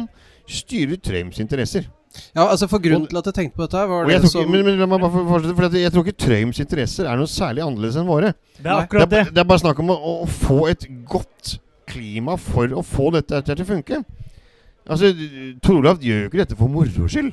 styrer 0.49 0.99
Trøims 1.03 1.39
interesser. 1.41 1.88
Ja, 2.34 2.47
altså 2.47 2.65
For 2.67 2.82
grunnen 2.82 3.05
til 3.08 3.19
at 3.19 3.27
jeg 3.29 3.36
tenkte 3.38 3.60
på 3.60 3.65
dette, 3.67 3.82
var 3.89 4.08
det 4.08 4.15
tror, 4.17 4.25
ikke, 4.25 4.32
som 4.34 4.49
men, 4.51 4.63
men 4.65 4.79
la 4.82 4.88
meg 4.89 5.01
bare 5.03 5.25
fortsette, 5.27 5.55
for 5.58 5.77
jeg 5.77 5.93
tror 5.93 6.08
ikke 6.08 6.21
Trøims 6.25 6.62
interesser 6.63 7.10
er 7.10 7.19
noe 7.19 7.29
særlig 7.29 7.63
annerledes 7.65 7.99
enn 8.01 8.10
våre. 8.10 8.32
Det 8.58 8.65
er 8.65 8.79
akkurat 8.79 9.12
Det 9.12 9.19
er, 9.19 9.27
det. 9.29 9.36
det 9.36 9.43
er 9.43 9.49
bare 9.51 9.63
snakk 9.63 9.84
om 9.84 9.93
å, 9.93 9.99
å 10.23 10.29
få 10.32 10.63
et 10.71 10.88
godt 11.10 11.60
klima 11.89 12.38
for 12.41 12.73
å 12.73 12.82
få 12.86 13.12
dette 13.13 13.43
til 13.45 13.62
å 13.63 13.67
funke. 13.69 14.01
Altså, 14.89 15.12
Tor 15.62 15.77
Olav 15.84 16.01
gjør 16.01 16.23
jo 16.25 16.32
ikke 16.32 16.41
dette 16.41 16.58
for 16.58 16.71
moro 16.71 17.10
skyld. 17.10 17.29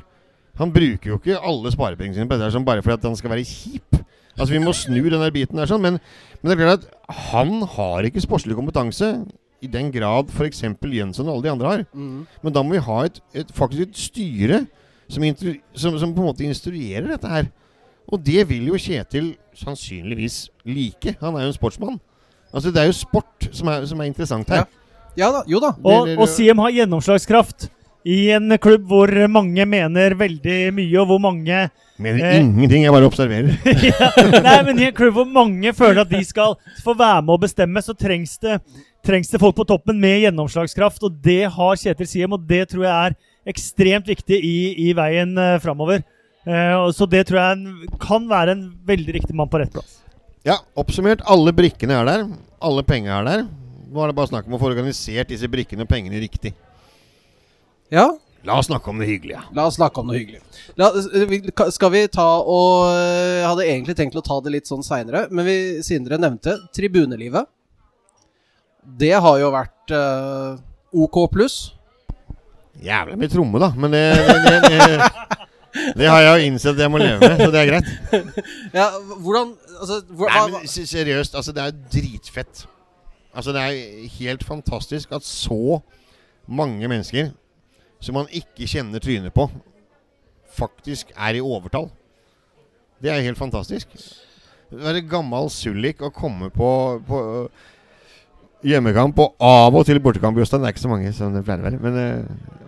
Han 0.60 0.72
bruker 0.72 1.12
jo 1.12 1.18
ikke 1.20 1.40
alle 1.44 1.72
sparepengene 1.72 2.16
sine 2.16 2.28
på 2.28 2.36
dette 2.40 2.64
bare 2.64 2.84
fordi 2.84 2.96
at 2.98 3.08
han 3.08 3.16
skal 3.18 3.32
være 3.32 3.48
kjip. 3.48 3.98
Altså, 4.36 4.52
Vi 4.52 4.60
må 4.60 4.72
snu 4.76 5.00
den 5.08 5.20
der 5.24 5.32
biten 5.32 5.56
der 5.60 5.68
sånn, 5.68 5.84
men, 5.84 5.98
men 6.42 6.50
det 6.50 6.56
er 6.56 6.62
klart 6.62 6.84
at 6.84 7.20
han 7.32 7.62
har 7.76 8.08
ikke 8.08 8.24
sportslig 8.24 8.56
kompetanse 8.58 9.14
i 9.62 9.66
den 9.72 9.90
grad 9.92 10.28
f.eks. 10.30 10.62
Jønsson 10.82 11.28
og 11.28 11.34
alle 11.38 11.42
de 11.46 11.50
andre 11.52 11.68
har. 11.70 11.84
mm, 11.92 12.26
Men 12.42 12.52
da 12.52 12.62
må 12.62 12.72
vi 12.76 12.82
ha 12.84 12.98
et, 13.06 13.20
et, 13.34 13.52
faktisk 13.54 13.82
et 13.88 13.96
styre 13.96 14.66
som, 15.08 15.22
som, 15.74 15.98
som 15.98 16.12
på 16.14 16.20
en 16.20 16.26
måte 16.28 16.44
instruerer 16.44 17.06
dette 17.08 17.28
her. 17.30 17.48
Og 18.12 18.20
det 18.22 18.44
vil 18.48 18.66
jo 18.68 18.76
Kjetil 18.78 19.32
sannsynligvis 19.54 20.48
like. 20.64 21.16
Han 21.20 21.34
er 21.36 21.46
jo 21.46 21.52
en 21.54 21.56
sportsmann. 21.56 21.96
Altså 22.54 22.70
Det 22.70 22.80
er 22.82 22.86
jo 22.86 22.92
sport 22.92 23.48
som 23.52 23.68
er, 23.68 23.84
som 23.86 24.00
er 24.00 24.04
interessant 24.10 24.48
her. 24.52 24.64
Ja 25.16 25.30
da, 25.32 25.42
jo 25.48 25.58
da. 25.60 25.72
Og, 25.82 26.06
det- 26.06 26.18
og 26.18 26.28
Siem 26.28 26.58
har 26.58 26.70
gjennomslagskraft 26.76 27.70
i 28.06 28.18
en 28.36 28.54
klubb 28.62 28.84
hvor 28.86 29.10
mange 29.32 29.66
mener 29.66 30.14
veldig 30.18 30.58
mye, 30.76 30.94
og 31.02 31.10
hvor 31.10 31.20
mange 31.22 31.66
Mener 31.98 32.26
Eh. 32.28 32.40
ingenting, 32.42 32.82
jeg 32.84 32.92
bare 32.92 33.06
observerer. 33.08 33.54
ja, 33.88 34.08
Nei, 34.44 34.56
men 34.66 34.78
i 34.82 34.88
en 34.90 34.96
klubb 34.96 35.14
hvor 35.16 35.24
mange 35.32 35.72
føler 35.72 36.02
at 36.02 36.10
de 36.10 36.20
skal 36.28 36.52
få 36.84 36.92
være 36.92 37.22
med 37.24 37.32
å 37.32 37.40
bestemme, 37.40 37.80
så 37.80 37.94
trengs 37.96 38.34
det, 38.42 38.58
trengs 39.06 39.30
det 39.32 39.40
folk 39.40 39.56
på 39.56 39.64
toppen 39.64 39.96
med 40.02 40.26
gjennomslagskraft. 40.26 41.06
Og 41.08 41.16
det 41.24 41.46
har 41.54 41.80
Kjetil 41.80 42.10
Siem, 42.10 42.36
og 42.36 42.44
det 42.44 42.66
tror 42.68 42.84
jeg 42.84 42.92
er 42.92 43.16
ekstremt 43.48 44.10
viktig 44.12 44.36
i, 44.44 44.58
i 44.90 44.92
veien 44.98 45.32
eh, 45.40 45.56
framover. 45.64 46.04
Eh, 46.44 46.76
så 46.92 47.08
det 47.08 47.24
tror 47.30 47.40
jeg 47.40 47.88
kan 48.04 48.28
være 48.28 48.58
en 48.58 48.66
veldig 48.92 49.16
riktig 49.16 49.38
mann 49.38 49.48
på 49.48 49.62
rett 49.64 49.72
plass. 49.72 50.02
Ja, 50.44 50.60
oppsummert. 50.78 51.24
Alle 51.24 51.56
brikkene 51.56 51.96
er 51.96 52.12
der. 52.12 52.28
Alle 52.60 52.84
penger 52.86 53.16
er 53.22 53.30
der. 53.32 53.46
Nå 53.88 54.04
er 54.04 54.12
det 54.12 54.18
bare 54.20 54.30
snakk 54.34 54.46
om 54.50 54.58
å 54.58 54.60
få 54.60 54.68
organisert 54.68 55.32
disse 55.32 55.48
brikkene 55.48 55.88
og 55.88 55.90
pengene 55.90 56.20
riktig. 56.20 56.52
Ja, 57.92 58.10
La 58.46 58.58
oss 58.58 58.66
snakke 58.66 58.90
om 58.90 58.98
det 59.02 59.08
hyggelige. 59.08 59.40
La 59.58 59.64
oss 59.66 59.74
snakke 59.74 60.00
om 60.00 60.06
noe 60.06 60.20
hyggelig. 60.20 60.38
La, 60.78 60.92
eh, 60.94 61.70
skal 61.74 61.90
vi 61.90 62.02
ta 62.12 62.26
og 62.38 62.92
eh, 62.92 63.40
Jeg 63.40 63.46
hadde 63.48 63.66
egentlig 63.66 63.96
tenkt 63.98 64.18
å 64.18 64.22
ta 64.24 64.36
det 64.44 64.52
litt 64.54 64.70
sånn 64.70 64.84
seinere, 64.86 65.24
men 65.34 65.46
vi, 65.48 65.56
siden 65.82 66.06
dere 66.06 66.20
nevnte 66.22 66.54
tribunelivet 66.74 67.48
Det 69.02 69.10
har 69.10 69.40
jo 69.40 69.48
vært 69.50 69.94
uh, 69.94 70.60
OK 70.94 71.18
pluss. 71.32 71.56
Jævla 72.86 73.16
mye 73.18 73.32
tromme, 73.32 73.58
da. 73.58 73.72
Men 73.74 73.96
det, 73.96 74.04
det, 74.14 74.36
det, 74.46 74.60
det, 74.70 75.88
det 75.98 76.10
har 76.12 76.22
jeg 76.22 76.36
jo 76.36 76.52
innsett 76.52 76.76
at 76.76 76.84
jeg 76.84 76.92
må 76.92 77.00
leve 77.02 77.18
med, 77.18 77.42
så 77.42 77.48
det 77.50 77.62
er 77.64 77.72
greit. 77.72 77.90
Ja, 78.76 78.86
hvordan 79.24 79.56
altså, 79.80 79.98
hvor, 80.12 80.30
Nei, 80.30 80.44
men 80.54 80.70
seriøst, 80.70 81.34
altså 81.34 81.56
det 81.56 81.64
er 81.64 81.74
dritfett. 81.96 82.62
Altså 83.36 83.56
det 83.56 83.64
er 83.64 84.06
helt 84.20 84.46
fantastisk 84.46 85.10
at 85.18 85.26
så 85.26 85.80
mange 86.46 86.86
mennesker 86.86 87.34
som 88.00 88.18
man 88.18 88.28
ikke 88.34 88.68
kjenner 88.68 89.02
trynet 89.02 89.34
på, 89.34 89.48
faktisk 90.56 91.12
er 91.14 91.38
i 91.38 91.44
overtall. 91.44 91.88
Det 93.02 93.12
er 93.12 93.24
helt 93.24 93.38
fantastisk. 93.38 93.92
Det 94.70 94.92
en 94.92 95.08
gammel 95.08 95.50
sullik 95.52 96.00
å 96.02 96.12
komme 96.14 96.48
på, 96.50 96.68
på 97.06 97.18
uh, 97.22 97.66
hjemmekamp 98.66 99.18
og 99.22 99.34
av 99.46 99.76
og 99.76 99.84
til 99.86 100.00
bortekamp 100.02 100.38
i 100.38 100.42
Jostein. 100.42 100.64
Det 100.64 100.70
er 100.70 100.74
ikke 100.74 100.86
så 100.86 100.92
mange 100.92 101.12
som 101.14 101.34
det 101.36 101.44
pleier 101.46 101.62
å 101.62 101.68
være. 101.68 101.82
Men 101.82 101.98
uh, 102.00 102.66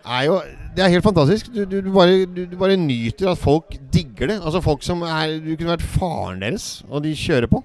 er 0.00 0.24
jo, 0.26 0.38
det 0.74 0.84
er 0.84 0.94
helt 0.94 1.06
fantastisk. 1.06 1.52
Du, 1.54 1.62
du, 1.68 1.80
du, 1.84 1.90
bare, 1.94 2.24
du 2.24 2.56
bare 2.58 2.78
nyter 2.80 3.30
at 3.30 3.38
folk 3.38 3.76
digger 3.92 4.32
det. 4.32 4.38
Altså 4.40 4.62
folk 4.64 4.82
som 4.82 5.04
er 5.06 5.36
Du 5.44 5.52
kunne 5.54 5.76
vært 5.76 5.86
faren 5.86 6.40
deres, 6.42 6.80
og 6.88 7.04
de 7.04 7.14
kjører 7.16 7.50
på. 7.52 7.62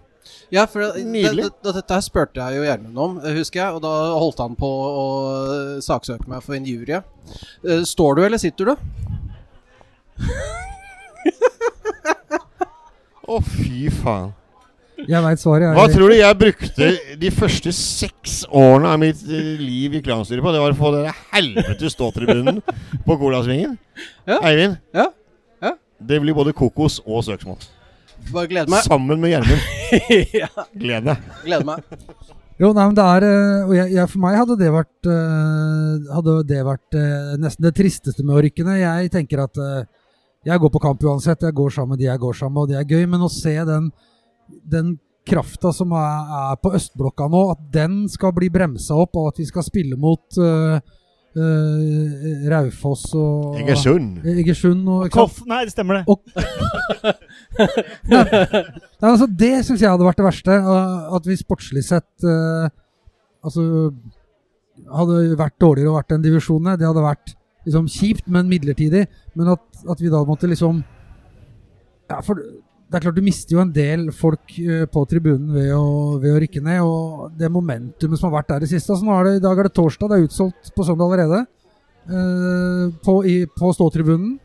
Ja, 0.54 0.66
for 0.70 0.82
det, 0.84 0.90
det, 1.00 1.06
Nydelig. 1.12 1.44
det, 1.64 1.74
dette 1.80 1.94
her 1.98 2.04
spurte 2.06 2.42
jeg 2.42 2.60
jo 2.60 2.66
Gjermund 2.68 2.98
om, 3.06 3.18
eh, 3.24 3.36
husker 3.38 3.62
jeg. 3.64 3.76
Og 3.78 3.82
da 3.86 3.94
holdt 4.20 4.40
han 4.44 4.56
på 4.60 4.70
å 4.70 5.06
eh, 5.56 5.82
saksøke 5.86 6.30
meg 6.32 6.44
for 6.46 6.58
injurie. 6.58 7.02
Eh, 7.66 7.84
står 7.88 8.16
du, 8.20 8.24
eller 8.28 8.42
sitter 8.42 8.72
du? 8.72 8.76
Å, 13.26 13.40
fy 13.42 13.88
faen. 13.90 14.34
Jeg 15.06 15.20
veit 15.26 15.42
svaret. 15.42 15.74
Hva 15.76 15.86
tror 15.92 16.10
du 16.14 16.16
jeg 16.16 16.38
brukte 16.40 16.88
de 17.20 17.30
første 17.34 17.72
seks 17.76 18.44
årene 18.48 18.94
av 18.94 19.02
mitt 19.02 19.20
liv 19.28 19.98
i 19.98 20.02
klanstyret 20.06 20.46
på? 20.46 20.54
Det 20.56 20.62
var 20.62 20.72
å 20.76 20.78
få 20.80 20.92
den 20.96 21.10
helvete 21.34 21.90
ståtribunen 21.92 22.62
på 23.06 23.18
Colasvingen. 23.20 23.76
Ja. 24.30 24.38
Eivind, 24.48 24.78
Ja. 24.96 25.10
Ja. 25.66 25.74
det 26.00 26.22
blir 26.24 26.38
både 26.38 26.54
kokos 26.56 27.02
og 27.06 27.26
søksmål. 27.28 27.60
Bare 28.34 28.50
gleder 28.50 28.72
meg. 28.72 28.86
Sammen 28.88 29.22
med 29.22 29.32
Gjermund. 29.34 29.62
ja, 30.42 30.50
Gled 30.74 31.06
deg. 31.10 31.28
gleder 31.46 31.68
meg. 31.68 31.84
jo, 32.60 32.72
nei, 32.74 32.86
men 32.88 32.96
det 32.98 33.06
er 33.06 33.26
eh, 33.28 33.68
Og 33.68 33.74
jeg, 33.78 33.92
jeg, 33.96 34.10
for 34.12 34.24
meg 34.24 34.38
hadde 34.40 34.58
det 34.60 34.72
vært 34.74 35.10
eh, 35.12 36.10
Hadde 36.16 36.36
det 36.50 36.62
vært 36.66 36.98
eh, 36.98 37.36
nesten 37.44 37.68
det 37.68 37.76
tristeste 37.78 38.26
med 38.26 38.40
å 38.40 38.44
rykke 38.48 38.66
ned. 38.68 38.82
Jeg 38.82 39.14
tenker 39.14 39.46
at 39.46 39.62
jeg 40.46 40.62
går 40.62 40.72
på 40.74 40.82
kamp 40.84 41.02
uansett. 41.06 41.42
Jeg 41.48 41.58
går 41.58 41.72
sammen 41.74 41.96
med 41.96 42.04
de 42.04 42.10
jeg 42.10 42.22
går 42.22 42.36
sammen 42.38 42.54
med, 42.58 42.62
og 42.66 42.74
det 42.74 42.82
er 42.82 42.92
gøy. 42.98 43.08
Men 43.10 43.26
å 43.26 43.32
se 43.34 43.56
den, 43.66 43.88
den 44.76 44.92
krafta 45.26 45.72
som 45.74 45.94
er, 45.98 46.36
er 46.52 46.60
på 46.62 46.74
østblokka 46.78 47.26
nå, 47.34 47.42
at 47.56 47.64
den 47.74 48.04
skal 48.14 48.34
bli 48.36 48.52
bremsa 48.54 48.98
opp 49.02 49.18
og 49.18 49.32
at 49.32 49.42
vi 49.42 49.48
skal 49.50 49.66
spille 49.66 49.98
mot 49.98 50.38
eh, 50.38 50.78
eh, 51.36 52.46
Raufoss 52.52 53.06
og 53.18 53.58
Egersund. 53.60 54.20
Egersund 54.26 54.88
og? 54.90 55.08
Koff, 55.14 55.42
nei, 55.50 55.64
det 55.68 55.74
stemmer 55.76 56.00
det. 56.00 56.04
Og- 56.08 56.24
Nei, 58.10 59.10
altså, 59.10 59.28
det 59.30 59.54
syns 59.66 59.82
jeg 59.84 59.90
hadde 59.92 60.06
vært 60.08 60.20
det 60.20 60.28
verste. 60.28 60.58
uh, 60.66 61.16
At 61.16 61.28
vi 61.28 61.38
sportslig 61.40 61.84
sett 61.88 62.26
uh, 62.28 62.68
Altså 63.46 63.64
hadde 64.92 65.38
vært 65.40 65.56
dårligere 65.62 65.92
å 65.94 65.96
vært 65.96 66.12
den 66.12 66.24
divisjonen. 66.26 66.76
Det 66.80 66.88
hadde 66.88 67.04
vært 67.06 67.32
liksom 67.66 67.86
kjipt, 67.90 68.26
men 68.28 68.50
midlertidig. 68.52 69.06
Men 69.38 69.54
at, 69.54 69.64
at 69.90 70.02
vi 70.04 70.12
da 70.12 70.24
måtte 70.28 70.50
liksom 70.52 70.82
Ja, 72.12 72.20
for 72.26 72.42
det 72.86 73.00
er 73.00 73.04
klart 73.08 73.18
du 73.18 73.26
mister 73.26 73.56
jo 73.56 73.64
en 73.64 73.74
del 73.74 74.08
folk 74.14 74.56
uh, 74.62 74.86
på 74.92 75.06
tribunen 75.10 75.50
ved 75.56 75.72
å, 75.74 75.86
ved 76.22 76.36
å 76.36 76.40
rykke 76.44 76.62
ned. 76.64 76.82
Og 76.86 77.36
det 77.40 77.50
momentumet 77.52 78.22
som 78.22 78.30
har 78.30 78.40
vært 78.40 78.54
der 78.54 78.68
i 78.68 78.72
siste 78.76 78.94
altså 78.94 79.08
nå 79.08 79.16
er 79.18 79.30
det, 79.30 79.36
I 79.40 79.46
dag 79.48 79.60
er 79.60 79.70
det 79.70 79.76
torsdag, 79.78 80.12
det 80.12 80.20
er 80.20 80.28
utsolgt 80.30 80.74
på 80.76 80.88
søndag 80.88 81.10
allerede. 81.10 81.46
uh, 82.12 82.94
på, 83.06 83.20
i, 83.26 83.38
på 83.50 83.74
ståtribunen. 83.74 84.36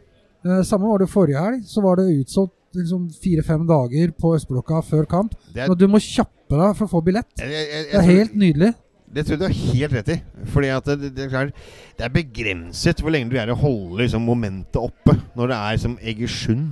Eh, 0.40 0.62
samme 0.64 0.88
var 0.88 1.02
det 1.02 1.10
forrige 1.12 1.40
helg. 1.40 1.64
Så 1.68 1.82
var 1.84 2.00
det 2.00 2.10
utsolgt 2.16 2.56
liksom 2.76 3.08
fire-fem 3.22 3.66
dager 3.68 4.12
på 4.16 4.34
Østblokka 4.36 4.82
før 4.86 5.08
kamp. 5.10 5.34
Er, 5.54 5.68
Og 5.68 5.76
du 5.78 5.86
må 5.90 6.00
kjappe 6.00 6.56
deg 6.56 6.76
for 6.78 6.86
å 6.86 6.92
få 6.94 7.02
billett. 7.04 7.28
jeg, 7.38 7.50
jeg, 7.50 7.66
jeg, 7.68 7.90
Det 7.90 7.98
er 7.98 8.08
helt 8.08 8.38
nydelig. 8.38 8.70
Det 9.10 9.24
tror 9.26 9.34
jeg 9.34 9.40
du 9.40 9.46
har 9.48 9.56
helt 9.74 9.96
rett 9.98 10.12
i. 10.14 10.18
Fordi 10.54 10.68
at 10.70 10.86
det, 10.86 11.10
det, 11.16 11.24
er 11.26 11.32
klart, 11.32 11.64
det 11.98 12.06
er 12.06 12.14
begrenset 12.14 13.02
hvor 13.02 13.12
lenge 13.12 13.28
du 13.28 13.34
greier 13.34 13.52
å 13.52 13.58
holde 13.58 14.04
liksom, 14.04 14.22
momentet 14.22 14.78
oppe 14.78 15.16
når 15.34 15.50
det 15.50 15.58
er 15.58 15.80
som 15.82 15.98
Egersund, 15.98 16.68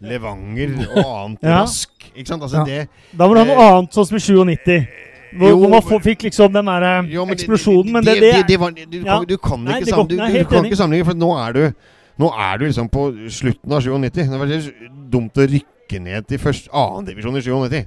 Levanger 0.00 0.74
og 0.94 1.04
annet 1.04 1.42
Ja. 1.42 1.60
rask. 1.62 1.90
Ikke 2.14 2.26
sant? 2.28 2.42
Altså, 2.42 2.58
Ja. 2.58 2.64
det, 2.64 2.88
Da 3.16 3.26
du 3.28 3.34
ha 3.34 3.44
noe 3.44 3.68
annet, 3.78 3.90
sånn 3.92 4.06
som 4.06 4.16
i 4.16 4.20
97. 4.20 4.86
Hvor, 5.38 5.48
Jo, 5.50 5.68
man 5.68 5.82
fikk 6.00 6.22
liksom 6.24 6.52
den 6.52 6.64
der 6.64 6.82
eh, 6.82 7.08
Jo, 7.12 7.24
men 7.26 7.34
eksplosjonen. 7.36 7.92
Men 7.92 8.04
det, 8.04 8.14
det, 8.20 8.32
det, 8.32 8.46
det 8.48 8.60
var, 8.60 8.70
du, 8.70 8.98
Ja. 9.04 9.18
kan, 9.18 9.26
du 9.26 9.36
kan 9.36 9.64
Nei, 9.64 9.80
ikke, 9.80 9.84
det 9.84 9.94
går- 9.94 10.08
du, 10.08 10.16
du, 10.16 10.44
kan 10.44 10.64
ikke 10.64 10.76
sammenligne, 10.76 11.04
for 11.04 11.14
nå 11.14 11.30
er 11.48 11.52
du 11.52 11.72
Nå 12.18 12.32
er 12.34 12.56
du 12.58 12.64
liksom 12.66 12.88
på 12.90 13.12
slutten 13.30 13.70
av 13.72 13.80
97. 13.80 14.26
Det 14.26 14.38
var 14.40 14.46
dumt 15.10 15.36
å 15.38 15.44
rykke 15.46 16.00
ned 16.02 16.26
til 16.26 16.38
først 16.38 16.68
annendivisjon 16.72 17.36
i 17.36 17.40
97. 17.40 17.86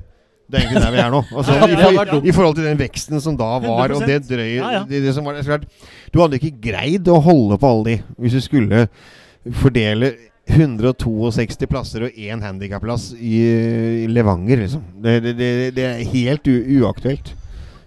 Det 0.51 0.59
er 0.59 0.63
egentlig 0.67 0.81
der 0.83 0.91
vi 0.91 0.97
er 0.99 1.11
nå. 1.11 1.23
Altså, 1.35 1.51
Ja, 1.51 1.65
i, 1.67 1.75
for. 1.75 2.27
I 2.27 2.31
forhold 2.31 2.55
til 2.55 2.63
den 2.63 2.77
veksten 2.77 3.19
som 3.21 3.35
da 3.35 3.59
var, 3.59 3.91
og 3.91 4.01
det 4.07 4.21
100%. 4.21 4.29
drøye 4.29 4.55
Ja, 4.55 4.69
ja. 4.71 4.83
Det, 4.87 5.01
det 5.03 5.13
som 5.15 5.25
var, 5.25 5.33
det 5.33 5.65
Du 6.13 6.21
hadde 6.21 6.39
ikke 6.39 6.61
greid 6.61 7.07
å 7.07 7.19
holde 7.21 7.57
på 7.57 7.67
alle 7.67 7.83
de 7.83 8.03
hvis 8.19 8.31
du 8.31 8.39
skulle 8.41 8.87
fordele 9.51 10.13
162 10.49 11.69
plasser 11.69 12.07
og 12.07 12.17
én 12.17 12.41
handikapplass 12.43 13.11
i, 13.13 14.07
Levanger, 14.09 14.63
liksom. 14.65 14.83
Det, 15.03 15.19
det, 15.23 15.33
det, 15.37 15.51
det 15.77 15.85
er 15.87 16.11
helt 16.13 16.49
uaktuelt. 16.81 17.33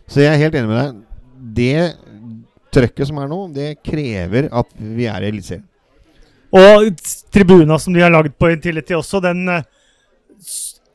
Så 0.07 0.23
jeg 0.23 0.33
er 0.33 0.43
helt 0.45 0.59
enig 0.59 0.71
med 0.71 0.81
deg. 0.81 1.01
Det 1.55 1.79
trøkket 2.75 3.11
som 3.11 3.21
er 3.23 3.31
nå, 3.31 3.41
det 3.55 3.71
krever 3.85 4.49
at 4.53 4.71
vi 4.79 5.09
er 5.11 5.25
i 5.25 5.31
Eliteserien. 5.33 5.67
Og 6.55 6.95
tribuna 7.35 7.79
som 7.83 7.95
de 7.95 8.03
har 8.05 8.13
laget 8.15 8.37
på 8.39 8.53
Intility 8.53 8.95
også, 8.95 9.19
den 9.25 9.43
eh, 9.51 9.65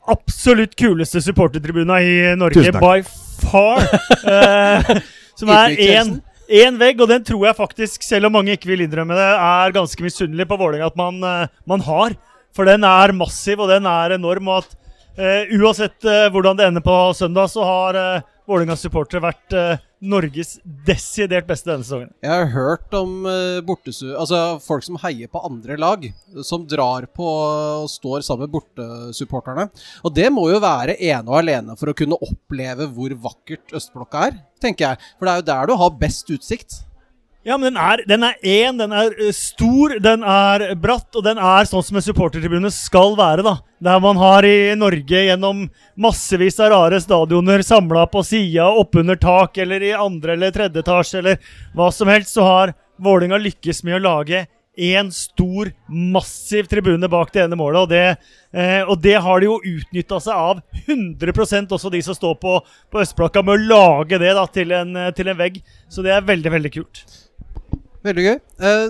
absolutt 0.08 0.72
kuleste 0.78 1.20
supportertribuna 1.20 2.00
i 2.00 2.14
Norge 2.40 2.72
by 2.72 3.02
far. 3.44 3.84
eh, 4.34 4.94
som 5.36 5.52
er 5.52 5.76
én 5.76 6.16
én 6.50 6.78
vegg, 6.80 7.00
og 7.00 7.08
den 7.10 7.22
tror 7.26 7.46
jeg 7.46 7.58
faktisk, 7.58 8.04
selv 8.04 8.28
om 8.28 8.34
mange 8.34 8.56
ikke 8.56 8.72
vil 8.72 8.82
innrømme 8.84 9.16
det, 9.16 9.30
er 9.38 9.74
ganske 9.76 10.04
misunnelig 10.04 10.48
på 10.50 10.58
Vålerenga 10.58 10.90
at 10.90 10.98
man, 10.98 11.22
eh, 11.22 11.46
man 11.70 11.84
har. 11.86 12.16
For 12.56 12.66
den 12.66 12.84
er 12.84 13.14
massiv, 13.14 13.62
og 13.62 13.70
den 13.70 13.86
er 13.86 14.16
enorm. 14.16 14.48
og 14.50 14.64
at 14.64 14.72
uh, 15.46 15.52
Uansett 15.54 16.02
uh, 16.02 16.26
hvordan 16.34 16.58
det 16.58 16.66
ender 16.66 16.82
på 16.82 16.96
søndag, 17.14 17.46
så 17.52 17.62
har 17.62 17.98
uh, 17.98 18.24
Vålerengas 18.50 18.82
supportere 18.82 19.22
vært 19.22 19.54
uh, 19.54 19.82
Norges 20.10 20.56
desidert 20.86 21.46
beste 21.46 21.68
denne 21.70 21.86
sesongen. 21.86 22.10
Jeg 22.24 22.32
har 22.34 22.48
hørt 22.50 22.96
om 22.98 23.22
uh, 23.22 23.60
bortesu... 23.62 24.08
Altså 24.10 24.58
folk 24.64 24.82
som 24.82 24.98
heier 25.04 25.30
på 25.30 25.42
andre 25.46 25.76
lag, 25.78 26.08
som 26.42 26.64
drar 26.66 27.06
på 27.14 27.28
og 27.30 27.86
står 27.92 28.26
sammen 28.26 28.48
med 28.48 28.56
bortesupporterne. 28.56 29.68
Og 30.02 30.16
det 30.16 30.26
må 30.34 30.48
jo 30.50 30.58
være 30.64 30.98
ene 30.98 31.30
og 31.30 31.38
alene 31.44 31.78
for 31.78 31.92
å 31.92 31.96
kunne 31.96 32.18
oppleve 32.26 32.90
hvor 32.90 33.14
vakkert 33.30 33.70
østblokka 33.78 34.26
er, 34.32 34.40
tenker 34.58 34.88
jeg. 34.88 35.10
For 35.14 35.28
det 35.28 35.36
er 35.36 35.42
jo 35.44 35.50
der 35.52 35.70
du 35.70 35.76
har 35.84 35.98
best 36.02 36.34
utsikt. 36.34 36.80
Ja, 37.42 37.56
men 37.56 37.70
den 37.70 37.80
er, 37.80 38.02
den 38.04 38.24
er 38.26 38.34
én, 38.44 38.76
den 38.76 38.92
er 38.92 39.14
eh, 39.16 39.32
stor, 39.32 39.94
den 40.04 40.24
er 40.28 40.74
bratt, 40.76 41.08
og 41.16 41.24
den 41.24 41.38
er 41.40 41.64
sånn 41.64 41.84
som 41.86 41.96
en 41.96 42.04
supportertribune 42.04 42.68
skal 42.74 43.14
være. 43.16 43.40
da. 43.46 43.54
Der 43.80 44.02
man 44.04 44.20
har 44.20 44.44
i 44.44 44.74
Norge 44.76 45.22
gjennom 45.24 45.62
massevis 45.96 46.60
av 46.60 46.68
rare 46.74 46.98
stadioner 47.00 47.64
samla 47.64 48.04
på 48.12 48.20
sida, 48.28 48.68
oppunder 48.68 49.16
tak, 49.16 49.56
eller 49.64 49.80
i 49.88 49.94
andre 49.96 50.36
eller 50.36 50.52
tredje 50.52 50.84
etasje, 50.84 51.22
eller 51.22 51.40
hva 51.72 51.88
som 51.96 52.12
helst, 52.12 52.34
så 52.36 52.44
har 52.44 52.74
Vålinga 53.00 53.38
lykkes 53.40 53.80
med 53.88 53.96
å 53.96 54.02
lage 54.04 54.42
én 54.76 55.08
stor, 55.12 55.72
massiv 55.88 56.68
tribune 56.68 57.08
bak 57.08 57.32
det 57.32 57.46
ene 57.46 57.56
målet. 57.56 57.80
Og 57.80 57.88
det, 57.88 58.04
eh, 58.52 58.84
og 58.84 59.00
det 59.00 59.16
har 59.16 59.40
de 59.40 59.48
jo 59.48 59.56
utnytta 59.64 60.20
seg 60.20 60.36
av 60.36 60.60
100% 60.84 61.72
også 61.72 61.88
de 61.96 62.04
som 62.04 62.20
står 62.20 62.36
på, 62.44 62.58
på 62.92 63.00
Østblokka, 63.00 63.40
med 63.40 63.56
å 63.56 63.72
lage 63.72 64.20
det 64.20 64.36
da, 64.36 64.44
til, 64.44 64.76
en, 64.76 64.92
til 65.16 65.32
en 65.32 65.40
vegg. 65.40 65.62
Så 65.88 66.04
det 66.04 66.12
er 66.12 66.28
veldig, 66.28 66.56
veldig 66.58 66.76
kult. 66.76 67.04
Veldig 68.06 68.24
gøy. 68.24 68.38
Uh, 68.62 68.88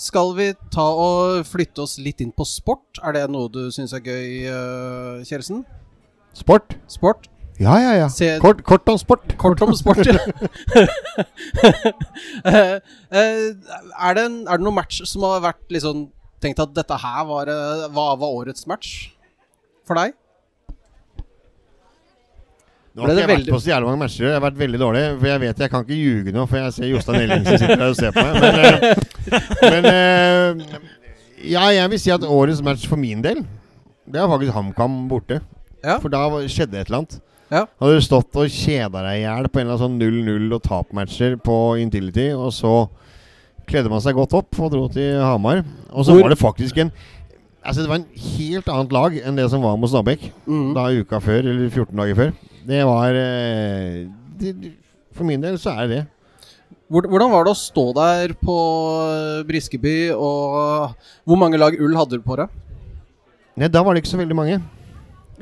skal 0.00 0.32
vi 0.38 0.48
ta 0.74 0.84
og 0.84 1.44
flytte 1.46 1.84
oss 1.84 1.98
litt 2.02 2.22
inn 2.24 2.32
på 2.34 2.46
sport? 2.48 2.98
Er 3.04 3.14
det 3.18 3.26
noe 3.32 3.50
du 3.52 3.66
syns 3.74 3.92
er 3.96 4.02
gøy, 4.04 4.48
uh, 4.48 5.20
Kjelsen? 5.28 5.62
Sport? 6.34 6.76
Sport? 6.90 7.28
Ja, 7.60 7.76
ja, 7.78 7.92
ja. 7.94 8.08
Se- 8.10 8.38
Kort, 8.42 8.64
kort 8.66 8.88
om 8.90 8.98
sport. 8.98 9.36
Kort 9.38 9.60
om 9.62 9.70
sport, 9.78 10.00
ja. 10.08 10.16
uh, 12.42 12.50
eh, 12.50 13.52
er, 13.54 14.16
det 14.18 14.24
en, 14.24 14.40
er 14.48 14.58
det 14.58 14.64
noen 14.64 14.74
match 14.80 15.04
som 15.06 15.22
har 15.28 15.44
vært 15.44 15.64
liksom 15.72 16.08
Tenkt 16.44 16.60
at 16.60 16.74
dette 16.76 16.96
her 17.00 17.22
var, 17.24 17.48
eh, 17.48 17.84
var, 17.94 18.18
var 18.20 18.34
årets 18.42 18.66
match 18.68 18.88
for 19.88 19.96
deg? 19.96 20.12
Nå 22.94 23.02
har 23.02 23.10
ikke 23.10 23.18
jeg 23.18 23.28
jeg 23.28 23.38
vært 23.40 23.48
på 23.50 23.58
så 23.58 23.70
jævlig 23.72 23.86
mange 23.88 23.98
matcher. 24.04 24.24
Jeg 24.28 24.34
har 24.36 24.42
vært 24.44 24.58
veldig 24.60 24.78
dårlig. 24.78 25.00
For 25.18 25.26
jeg 25.26 25.40
vet 25.42 25.62
jeg 25.64 25.70
kan 25.72 25.82
ikke 25.84 25.96
ljuge 25.98 26.32
nå, 26.36 26.44
for 26.46 26.56
jeg 26.60 26.74
ser 26.76 26.90
Jostein 26.92 27.20
Ellingsen 27.24 27.58
sitter 27.58 27.80
der 27.80 27.88
og 27.90 27.96
ser 27.98 28.14
på 28.14 28.22
meg. 28.22 28.36
Men, 28.38 28.54
eh, 28.60 29.64
men 29.74 29.88
eh, 29.90 30.78
ja, 31.50 31.64
jeg 31.74 31.90
vil 31.90 31.98
si 32.04 32.12
at 32.14 32.22
årets 32.28 32.62
match 32.62 32.86
for 32.86 33.00
min 33.00 33.24
del, 33.24 33.42
det 34.06 34.20
er 34.22 34.30
faktisk 34.30 34.54
HamKam 34.54 35.00
borte. 35.10 35.40
Ja. 35.84 35.98
For 35.98 36.08
da 36.12 36.22
skjedde 36.46 36.78
et 36.80 36.86
eller 36.86 37.00
annet. 37.02 37.18
Ja. 37.50 37.64
Hadde 37.82 37.98
du 37.98 38.04
stått 38.06 38.38
og 38.40 38.48
kjeda 38.50 39.02
deg 39.04 39.18
i 39.18 39.24
hjel 39.26 39.50
på 39.52 39.60
en 39.60 39.66
eller 39.66 39.82
annen 39.82 39.98
sånn 39.98 40.46
0-0 40.48 40.54
og 40.56 40.62
tapmatcher 40.64 41.34
på 41.44 41.58
Intility, 41.82 42.30
og 42.38 42.54
så 42.56 42.72
kledde 43.68 43.90
man 43.92 44.00
seg 44.04 44.14
godt 44.16 44.38
opp 44.38 44.58
og 44.62 44.70
dro 44.72 44.86
til 44.92 45.18
Hamar. 45.20 45.64
Og 45.90 46.06
så 46.06 46.14
Hvor- 46.14 46.22
var 46.28 46.34
det 46.36 46.38
faktisk 46.40 46.78
en 46.78 46.94
Altså 47.64 47.80
Det 47.80 47.88
var 47.88 47.96
en 47.96 48.10
helt 48.36 48.66
annet 48.68 48.90
lag 48.92 49.14
enn 49.24 49.36
det 49.38 49.46
som 49.48 49.62
var 49.64 49.76
mot 49.80 49.88
Stabæk 49.88 50.26
Mm. 50.46 50.74
da 50.76 50.82
uka 51.00 51.16
før, 51.18 51.38
eller 51.48 51.70
14 51.70 51.96
dager 51.96 52.14
før. 52.14 52.32
Det 52.64 52.80
var 52.88 53.16
eh, 53.18 54.04
det, 54.40 54.54
For 55.14 55.28
min 55.28 55.42
del 55.42 55.58
så 55.60 55.74
er 55.76 55.88
det 55.88 55.96
det. 55.98 56.04
Hvordan 56.94 57.32
var 57.32 57.46
det 57.46 57.54
å 57.54 57.58
stå 57.58 57.84
der 57.96 58.34
på 58.38 58.56
eh, 59.08 59.42
Briskeby, 59.48 59.96
og 60.14 60.94
hvor 61.24 61.40
mange 61.40 61.58
lag 61.60 61.76
ull 61.80 61.96
hadde 61.98 62.20
du 62.20 62.24
på 62.24 62.36
deg? 62.38 62.52
Nei, 63.58 63.70
da 63.70 63.82
var 63.84 63.94
det 63.94 64.02
ikke 64.02 64.12
så 64.14 64.20
veldig 64.20 64.36
mange. 64.36 64.58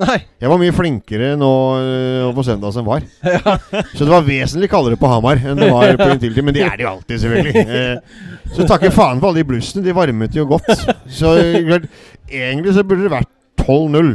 Nei. 0.01 0.19
Jeg 0.41 0.49
var 0.49 0.61
mye 0.61 0.73
flinkere 0.73 1.33
nå 1.37 1.51
øh, 1.77 2.29
på 2.37 2.45
søndag 2.47 2.73
som 2.75 2.87
var. 2.87 3.05
Så 3.97 4.07
det 4.07 4.13
var 4.13 4.25
vesentlig 4.25 4.71
kaldere 4.73 4.97
på 5.01 5.11
Hamar 5.11 5.41
enn 5.41 5.61
det 5.61 5.69
var 5.69 5.93
på 6.01 6.09
Intility. 6.15 6.45
Men 6.45 6.57
det 6.57 6.65
er 6.65 6.79
det 6.81 6.87
jo 6.87 6.93
alltid, 6.95 7.25
selvfølgelig. 7.25 7.67
Eh, 7.73 8.57
så 8.57 8.67
takker 8.69 8.93
faen 8.93 9.21
for 9.21 9.31
alle 9.31 9.41
de 9.41 9.49
blussene. 9.49 9.85
De 9.85 9.95
varmet 9.97 10.35
jo 10.37 10.45
godt. 10.51 10.67
Så 11.09 11.31
eh, 11.41 11.85
egentlig 12.29 12.75
så 12.77 12.85
burde 12.85 13.07
det 13.07 13.13
vært 13.13 13.31
12-0. 13.63 14.11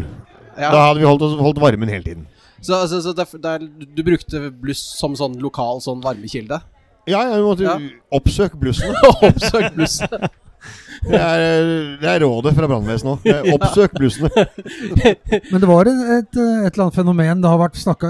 Ja. 0.57 0.69
Da 0.73 0.81
hadde 0.89 1.01
vi 1.01 1.07
holdt, 1.07 1.25
holdt 1.41 1.61
varmen 1.61 1.89
hele 1.89 2.05
tiden. 2.05 2.25
Så, 2.67 2.75
altså, 2.75 2.99
så 3.05 3.13
der, 3.15 3.29
der, 3.43 3.61
er, 3.61 3.85
du 3.95 4.01
brukte 4.03 4.41
bluss 4.51 4.81
som 4.99 5.15
sånn 5.15 5.37
lokal 5.39 5.79
sånn 5.83 6.01
varmekilde? 6.03 6.59
Ja, 7.07 7.21
jeg 7.31 7.45
måtte 7.45 7.63
Ja. 7.63 7.77
oppsøke 8.17 8.59
blussene. 8.59 8.99
oppsøk 9.29 9.71
blussene. 9.77 10.27
Det 11.07 11.19
er, 11.21 11.67
det 12.01 12.07
er 12.09 12.23
rådet 12.25 12.51
fra 12.57 12.67
brannvesenet. 12.67 13.27
Eh, 13.29 13.45
Oppsøk 13.55 13.93
blussene. 13.95 14.31
Men 15.51 15.61
det 15.61 15.69
var 15.69 15.87
et, 15.87 15.99
et, 16.17 16.39
et 16.39 16.71
eller 16.73 16.87
annet 16.87 16.97
fenomen. 16.97 17.43
Det 17.43 17.51
har 17.51 17.59
vært 17.61 17.77
snakka 17.79 18.09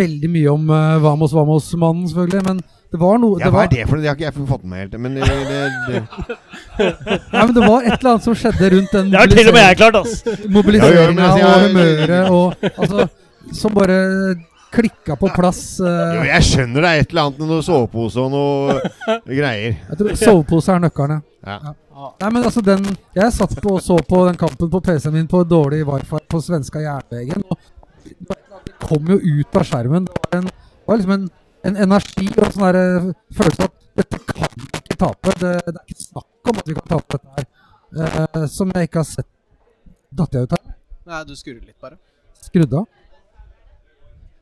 veldig 0.00 0.30
mye 0.32 0.50
om 0.54 0.72
uh, 0.72 0.96
Vamos 1.04 1.34
Vamos-mannen, 1.36 2.08
selvfølgelig. 2.10 2.42
Men 2.48 2.62
det 2.90 2.98
var 3.04 3.20
noe 3.22 3.38
Ja, 3.44 3.52
hva 3.54 3.66
er 3.68 3.70
det 3.76 3.84
for 3.86 4.00
noe? 4.00 4.02
Det 4.02 4.10
har 4.10 4.18
ikke 4.18 4.26
jeg 4.30 4.48
fått 4.48 4.64
med 4.64 4.72
meg 4.72 4.82
helt. 4.82 4.98
Men 5.04 5.14
det, 5.14 5.28
det, 5.28 5.60
det, 5.86 6.02
Nei, 7.30 7.44
men 7.44 7.54
det 7.54 7.68
var 7.68 7.86
et 7.86 7.94
eller 7.94 8.10
annet 8.14 8.26
som 8.26 8.38
skjedde 8.40 8.70
rundt 8.74 8.96
den 8.96 9.12
Det 9.12 9.20
har 9.20 9.30
til 9.36 9.52
og 9.52 9.56
med 9.60 9.66
jeg 9.68 9.80
klart, 9.84 10.00
ass! 10.00 10.14
mobiliseringa 10.56 11.28
Ja, 11.28 11.36
ja, 11.38 11.50
og 11.52 11.68
humøret 11.68 12.30
og 12.34 12.70
altså, 12.72 13.06
Som 13.56 13.74
bare 13.74 13.98
klikka 14.70 15.16
på 15.16 15.28
plass. 15.34 15.80
Uh, 15.80 16.14
jo, 16.14 16.24
jeg 16.28 16.46
skjønner 16.46 16.84
det 16.84 16.90
er 16.90 17.02
et 17.02 17.12
eller 17.12 17.26
annet 17.28 17.42
med 17.42 17.50
noe 17.50 17.64
sovepose 17.66 18.22
og 18.22 18.30
noe 18.32 18.76
greier. 19.26 19.80
jeg 19.88 19.98
tror 19.98 20.18
Sovepose 20.20 20.74
er 20.74 20.84
nøkkelen, 20.84 21.24
ja. 21.46 21.56
Ja. 21.64 21.74
Nei, 22.20 22.28
men 22.32 22.44
altså 22.44 22.60
den 22.64 22.84
Jeg 23.16 23.32
satt 23.32 23.54
på 23.60 23.74
og 23.76 23.82
så 23.84 23.96
på 24.08 24.18
den 24.28 24.36
kampen 24.40 24.70
på 24.72 24.80
PC-en 24.84 25.14
min 25.16 25.28
på 25.28 25.42
dårlig 25.44 25.82
wifi 25.88 26.20
på 26.32 26.40
svenska 26.44 26.80
jernvegen. 26.80 27.44
Det 28.04 28.38
kom 28.80 29.10
jo 29.10 29.18
ut 29.18 29.56
av 29.60 29.66
skjermen. 29.68 30.06
Det 30.06 30.22
var, 30.22 30.38
en, 30.38 30.48
det 30.48 30.88
var 30.88 31.00
liksom 31.00 31.14
en, 31.16 31.26
en 31.68 31.80
energi 31.86 32.28
og 32.30 32.46
en 32.46 32.54
sånn 32.54 32.66
der 32.68 32.80
følelse 33.40 33.68
at 33.68 33.76
dette 34.00 34.22
kan 34.30 34.54
vi 34.54 34.68
ikke 34.70 35.00
tape. 35.02 35.34
Det, 35.42 35.52
det 35.66 35.74
er 35.74 35.82
ikke 35.90 36.06
snakk 36.06 36.52
om 36.52 36.62
at 36.62 36.70
vi 36.70 36.78
kan 36.78 36.88
tape 36.94 37.18
dette 37.18 37.36
her. 37.36 37.50
Uh, 37.90 38.46
som 38.46 38.72
jeg 38.76 38.88
ikke 38.88 39.02
har 39.02 39.10
sett. 39.10 39.28
Datt 40.20 40.34
jeg 40.34 40.46
ut 40.46 40.56
her? 40.56 40.64
Nei, 41.10 41.20
du 41.26 41.36
skrudde 41.38 41.66
litt, 41.66 41.76
bare. 41.82 41.98
Skrudde 42.40 42.80
av? 42.80 42.88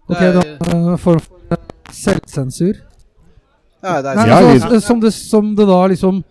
Ok, 0.09 0.21
er- 0.23 0.39
da 0.39 0.43
uh, 0.75 0.97
form 0.97 1.21
for 1.21 1.59
selvsensur. 1.93 2.75
Ja, 3.83 4.01
det 4.03 4.11
er 4.11 4.19
Nei, 4.19 4.29
altså, 4.35 4.81
som, 4.83 5.01
det, 5.01 5.13
som 5.15 5.55
det 5.57 5.67
da 5.69 5.79
liksom 5.93 6.23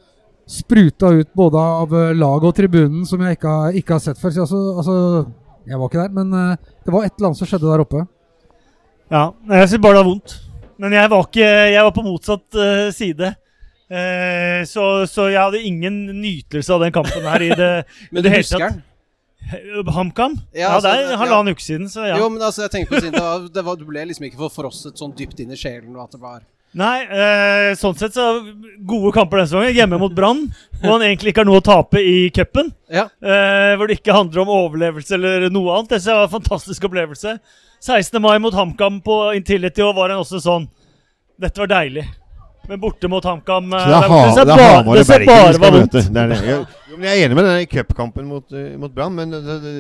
spruta 0.48 1.10
ut 1.16 1.30
både 1.36 1.60
av 1.60 1.94
eh, 1.96 2.14
laget 2.16 2.48
og 2.50 2.56
tribunen, 2.56 3.06
som 3.08 3.22
jeg 3.24 3.38
ikke 3.38 3.52
har, 3.52 3.76
ikke 3.76 3.96
har 3.98 4.04
sett 4.04 4.20
før. 4.20 4.34
Så 4.36 4.44
altså, 4.46 4.60
altså, 4.80 4.98
jeg 5.68 5.80
var 5.80 5.90
ikke 5.92 6.04
der, 6.04 6.14
men 6.16 6.36
uh, 6.36 6.76
det 6.86 6.94
var 6.94 7.04
et 7.08 7.16
eller 7.18 7.30
annet 7.30 7.40
som 7.42 7.50
skjedde 7.50 7.68
der 7.68 7.84
oppe. 7.84 8.04
Ja, 9.12 9.24
jeg 9.52 9.70
syns 9.72 9.84
bare 9.84 9.98
det 9.98 10.04
var 10.04 10.10
vondt. 10.12 10.36
Men 10.78 10.94
jeg 10.94 11.10
var, 11.12 11.26
ikke, 11.26 11.48
jeg 11.74 11.84
var 11.88 11.94
på 11.96 12.06
motsatt 12.06 12.60
uh, 12.60 12.88
side. 12.96 13.32
Uh, 13.88 14.62
så, 14.68 14.86
så 15.08 15.28
jeg 15.32 15.40
hadde 15.42 15.64
ingen 15.68 16.00
nytelse 16.22 16.76
av 16.76 16.84
den 16.86 16.96
kampen 16.96 17.28
her 17.28 17.44
i 17.44 17.52
det, 17.56 17.72
Men 18.12 18.22
du 18.22 18.28
det 18.28 18.34
hele 18.36 18.44
husker 18.46 18.64
tatt. 18.64 18.78
den? 18.78 18.87
HamKam? 19.98 20.38
Ja, 20.52 20.68
Ja, 20.68 20.76
altså, 20.76 20.92
det 20.92 21.16
er 21.16 21.32
ja. 21.32 21.42
uke 21.48 21.64
siden, 21.64 21.90
så 21.90 22.06
ja. 22.08 22.20
Jo, 22.20 22.30
men 22.30 22.42
altså, 22.42 22.66
jeg 22.66 22.74
tenker 22.74 22.96
på 22.96 23.02
siden 23.02 23.16
det 23.18 23.24
var, 23.24 23.48
det 23.54 23.66
var, 23.66 23.80
Du 23.80 23.88
ble 23.88 24.06
liksom 24.10 24.28
ikke 24.28 24.42
forfrosset 24.46 25.00
sånn 25.00 25.16
dypt 25.18 25.40
inn 25.44 25.54
i 25.54 25.60
sjelen 25.60 25.96
at 26.02 26.16
det 26.16 26.22
var 26.22 26.46
Nei, 26.78 26.98
eh, 27.08 27.72
sånn 27.80 27.96
sett 27.98 28.14
så 28.14 28.26
gode 28.86 29.14
kamper 29.16 29.40
denne 29.40 29.48
sesongen. 29.50 29.72
Hjemme 29.74 29.98
mot 30.02 30.14
Brann, 30.14 30.44
hvor 30.82 30.98
han 30.98 31.06
egentlig 31.08 31.32
ikke 31.32 31.42
har 31.42 31.48
noe 31.48 31.62
å 31.62 31.66
tape 31.66 32.02
i 32.04 32.28
cupen. 32.36 32.74
Ja. 32.92 33.08
Eh, 33.24 33.72
hvor 33.80 33.88
det 33.88 33.98
ikke 33.98 34.14
handler 34.14 34.44
om 34.44 34.52
overlevelse 34.54 35.16
eller 35.16 35.48
noe 35.50 35.78
annet. 35.78 35.96
Det 35.96 36.12
var 36.12 36.28
en 36.28 36.36
fantastisk 36.36 36.86
opplevelse. 36.90 37.38
16. 37.88 38.20
mai 38.22 38.36
mot 38.44 38.54
HamKam 38.54 39.00
på 39.06 39.18
Intility 39.40 39.82
og 39.86 39.96
var 39.98 40.14
en 40.14 40.24
også 40.24 40.42
sånn 40.44 40.68
Dette 41.38 41.62
var 41.62 41.70
deilig. 41.70 42.04
Men 42.68 42.80
borte 42.84 43.08
mot 43.12 43.24
HamKam 43.24 43.72
eh, 43.74 43.86
det 43.88 43.96
er, 43.96 44.10
ha, 44.12 44.20
så 44.36 44.44
det 44.48 44.54
er 44.58 44.76
Hamar 44.76 45.00
og 45.00 45.06
ser 45.08 45.24
Bergen 45.24 45.28
vi 45.28 45.32
bare 45.32 45.54
skal 45.56 45.64
var 45.64 45.78
vondt. 45.78 45.94
møte. 45.94 46.14
Det 46.14 46.22
er. 46.24 46.46
Jeg, 46.48 46.60
jeg 46.98 47.12
er 47.14 47.26
enig 47.28 47.38
med 47.40 47.46
den 47.48 47.60
i 47.64 47.68
cupkampen 47.72 48.26
mot, 48.28 48.52
eh, 48.52 48.70
mot 48.82 48.94
Brann, 48.96 49.14
men 49.16 49.32
det, 49.32 49.58
det, 49.64 49.74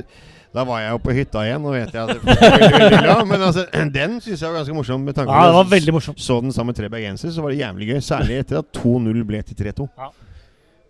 da 0.56 0.64
var 0.66 0.80
jeg 0.82 0.94
jo 0.96 1.00
på 1.04 1.16
hytta 1.18 1.42
igjen, 1.46 1.66
og 1.68 1.76
vet 1.76 1.92
jeg 1.94 2.04
at 2.04 2.14
det 2.14 2.22
var 2.24 2.40
veldig, 2.42 2.70
veldig 2.80 3.02
bra. 3.04 3.16
Men 3.32 3.42
altså, 3.50 3.66
den 3.98 4.14
syns 4.24 4.40
jeg 4.42 4.48
var 4.50 4.56
ganske 4.62 4.78
morsom. 4.78 5.04
Med 5.06 5.18
tanke 5.18 5.34
Ja, 5.36 5.42
det 5.44 5.52
på 5.52 5.58
var 5.60 5.68
veldig 5.74 5.94
morsom. 5.98 6.16
så 6.18 6.38
den 6.42 6.56
sammen 6.56 6.72
med 6.72 6.80
tre 6.80 6.90
bergensere, 6.90 7.34
så 7.36 7.44
var 7.44 7.52
det 7.54 7.60
jævlig 7.60 7.90
gøy. 7.92 8.00
Særlig 8.08 8.40
etter 8.42 8.62
at 8.64 8.80
2-0 8.80 9.20
ble 9.28 9.42
til 9.46 9.60
3-2. 9.60 9.90
Ja. 10.00 10.08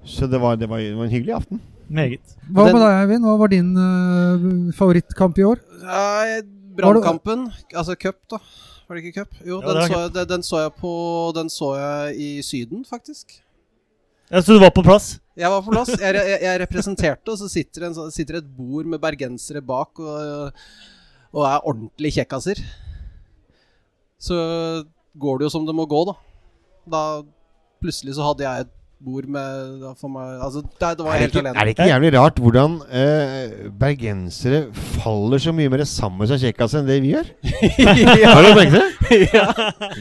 Så 0.08 0.30
det 0.32 0.40
var, 0.40 0.56
det, 0.62 0.70
var, 0.72 0.80
det 0.86 0.94
var 0.96 1.10
en 1.10 1.12
hyggelig 1.12 1.34
aften. 1.42 1.60
Meget. 1.90 2.38
Hva 2.54 2.68
med 2.70 2.80
deg, 2.80 2.94
Eivind? 3.02 3.26
Hva 3.28 3.36
var 3.42 3.52
din 3.52 3.74
uh, 3.76 4.72
favorittkamp 4.78 5.42
i 5.42 5.48
år? 5.50 5.60
Ja, 5.84 6.38
Brannkampen, 6.78 7.48
altså 7.74 7.96
cup, 8.00 8.20
da. 8.32 8.38
Var 8.88 8.96
det 8.96 9.04
ikke 9.04 9.20
cup? 9.22 9.34
Jo, 9.46 9.58
Ja, 9.62 9.74
den, 9.74 9.82
så 9.92 10.00
jeg, 10.00 10.12
den, 10.16 10.28
den 10.30 10.44
så 10.48 10.60
jeg 10.62 10.74
på 10.80 10.92
Den 11.36 11.50
så 11.52 11.70
jeg 11.76 12.16
i 12.24 12.30
Syden, 12.46 12.86
faktisk. 12.88 13.34
Ja, 14.32 14.42
så 14.42 14.54
du 14.56 14.60
var 14.64 14.72
på 14.76 14.84
plass? 14.84 15.18
Jeg 15.38 15.52
var 15.52 15.62
på 15.64 15.72
plass. 15.72 15.92
Jeg, 16.00 16.16
jeg, 16.16 16.40
jeg 16.44 16.60
representerte, 16.64 17.32
og 17.32 17.38
så 17.40 17.48
sitter, 17.52 17.88
en, 17.88 17.96
sånn- 17.96 18.12
sitter 18.16 18.40
et 18.42 18.48
bord 18.58 18.88
med 18.90 19.00
bergensere 19.04 19.62
bak 19.64 20.00
og, 20.00 20.52
og 21.36 21.44
er 21.48 21.68
ordentlig 21.68 22.14
kjekkaser. 22.18 22.60
Så 24.20 24.36
går 25.20 25.38
det 25.40 25.48
jo 25.48 25.54
som 25.54 25.68
det 25.68 25.76
må 25.78 25.86
gå, 25.90 26.02
da. 26.10 26.16
Da 26.88 27.02
plutselig 27.84 28.16
så 28.18 28.26
hadde 28.32 28.46
jeg 28.48 28.66
et 28.66 28.74
bord 29.04 29.28
med 29.30 29.84
for 30.00 30.10
meg 30.12 30.40
Altså, 30.42 30.64
det, 30.66 30.90
det 30.98 31.06
var 31.06 31.14
Er 31.14 31.20
det, 31.20 31.26
helt 31.28 31.36
ikke, 31.36 31.52
er 31.54 31.64
det 31.68 31.74
ikke 31.76 31.88
jævlig 31.92 32.12
rart 32.18 32.40
hvordan 32.42 32.78
uh, 32.82 33.68
bergensere 33.80 34.62
faller 34.74 35.42
så 35.44 35.54
mye 35.56 35.70
mer 35.74 35.84
sammen 35.90 36.30
som 36.30 36.40
kjekkaser 36.42 36.82
enn 36.82 36.90
det 36.90 36.98
vi 37.06 37.14
gjør? 37.14 37.30
ja. 37.44 38.32
Har 38.34 38.42
du 38.48 38.50
merket 38.58 38.80
det? 38.80 39.22
ja. 39.34 39.46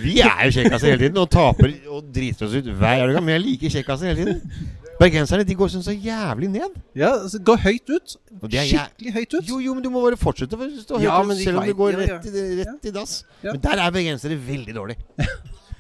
Vi 0.01 0.17
er 0.25 0.49
jo 0.49 0.57
kjekkaser 0.59 0.93
hele 0.93 1.03
tiden 1.05 1.21
og 1.23 1.31
taper 1.31 1.77
og 1.93 2.09
driter 2.15 2.49
oss 2.49 2.57
ut 2.57 2.73
hver 2.73 3.05
gang. 3.13 3.23
Men 3.23 3.37
jeg 3.37 3.45
liker 3.45 3.75
kjekkaser 3.77 4.13
hele 4.13 4.25
tiden. 4.25 4.69
Bergenserne 4.97 5.45
de 5.45 5.55
går 5.59 5.69
sånn 5.75 5.85
så 5.85 5.93
jævlig 5.93 6.49
ned. 6.55 6.79
ja 6.97 7.11
altså, 7.19 7.41
gå 7.45 7.57
høyt 7.67 7.93
ut. 7.93 8.17
Skikkelig 8.49 9.13
høyt 9.13 9.35
ut. 9.35 9.43
Jo, 9.45 9.61
jo, 9.61 9.75
men 9.77 9.85
du 9.85 9.91
må 9.93 10.01
bare 10.07 10.17
fortsette 10.21 10.57
å 10.57 10.71
stå 10.81 11.03
høyt 11.03 11.05
Ja, 11.05 11.19
ut, 11.21 11.37
selv 11.43 11.61
om 11.61 11.69
du 11.69 11.75
går 11.77 11.99
ja, 11.99 12.07
ja. 12.07 12.17
rett 12.17 12.31
i, 12.33 12.47
rett 12.63 12.89
i 12.89 12.95
dass. 12.97 13.19
Ja. 13.45 13.53
Men 13.53 13.61
der 13.69 13.85
er 13.85 13.93
bergensere 13.93 14.41
veldig 14.41 14.77
dårlig. 14.79 14.97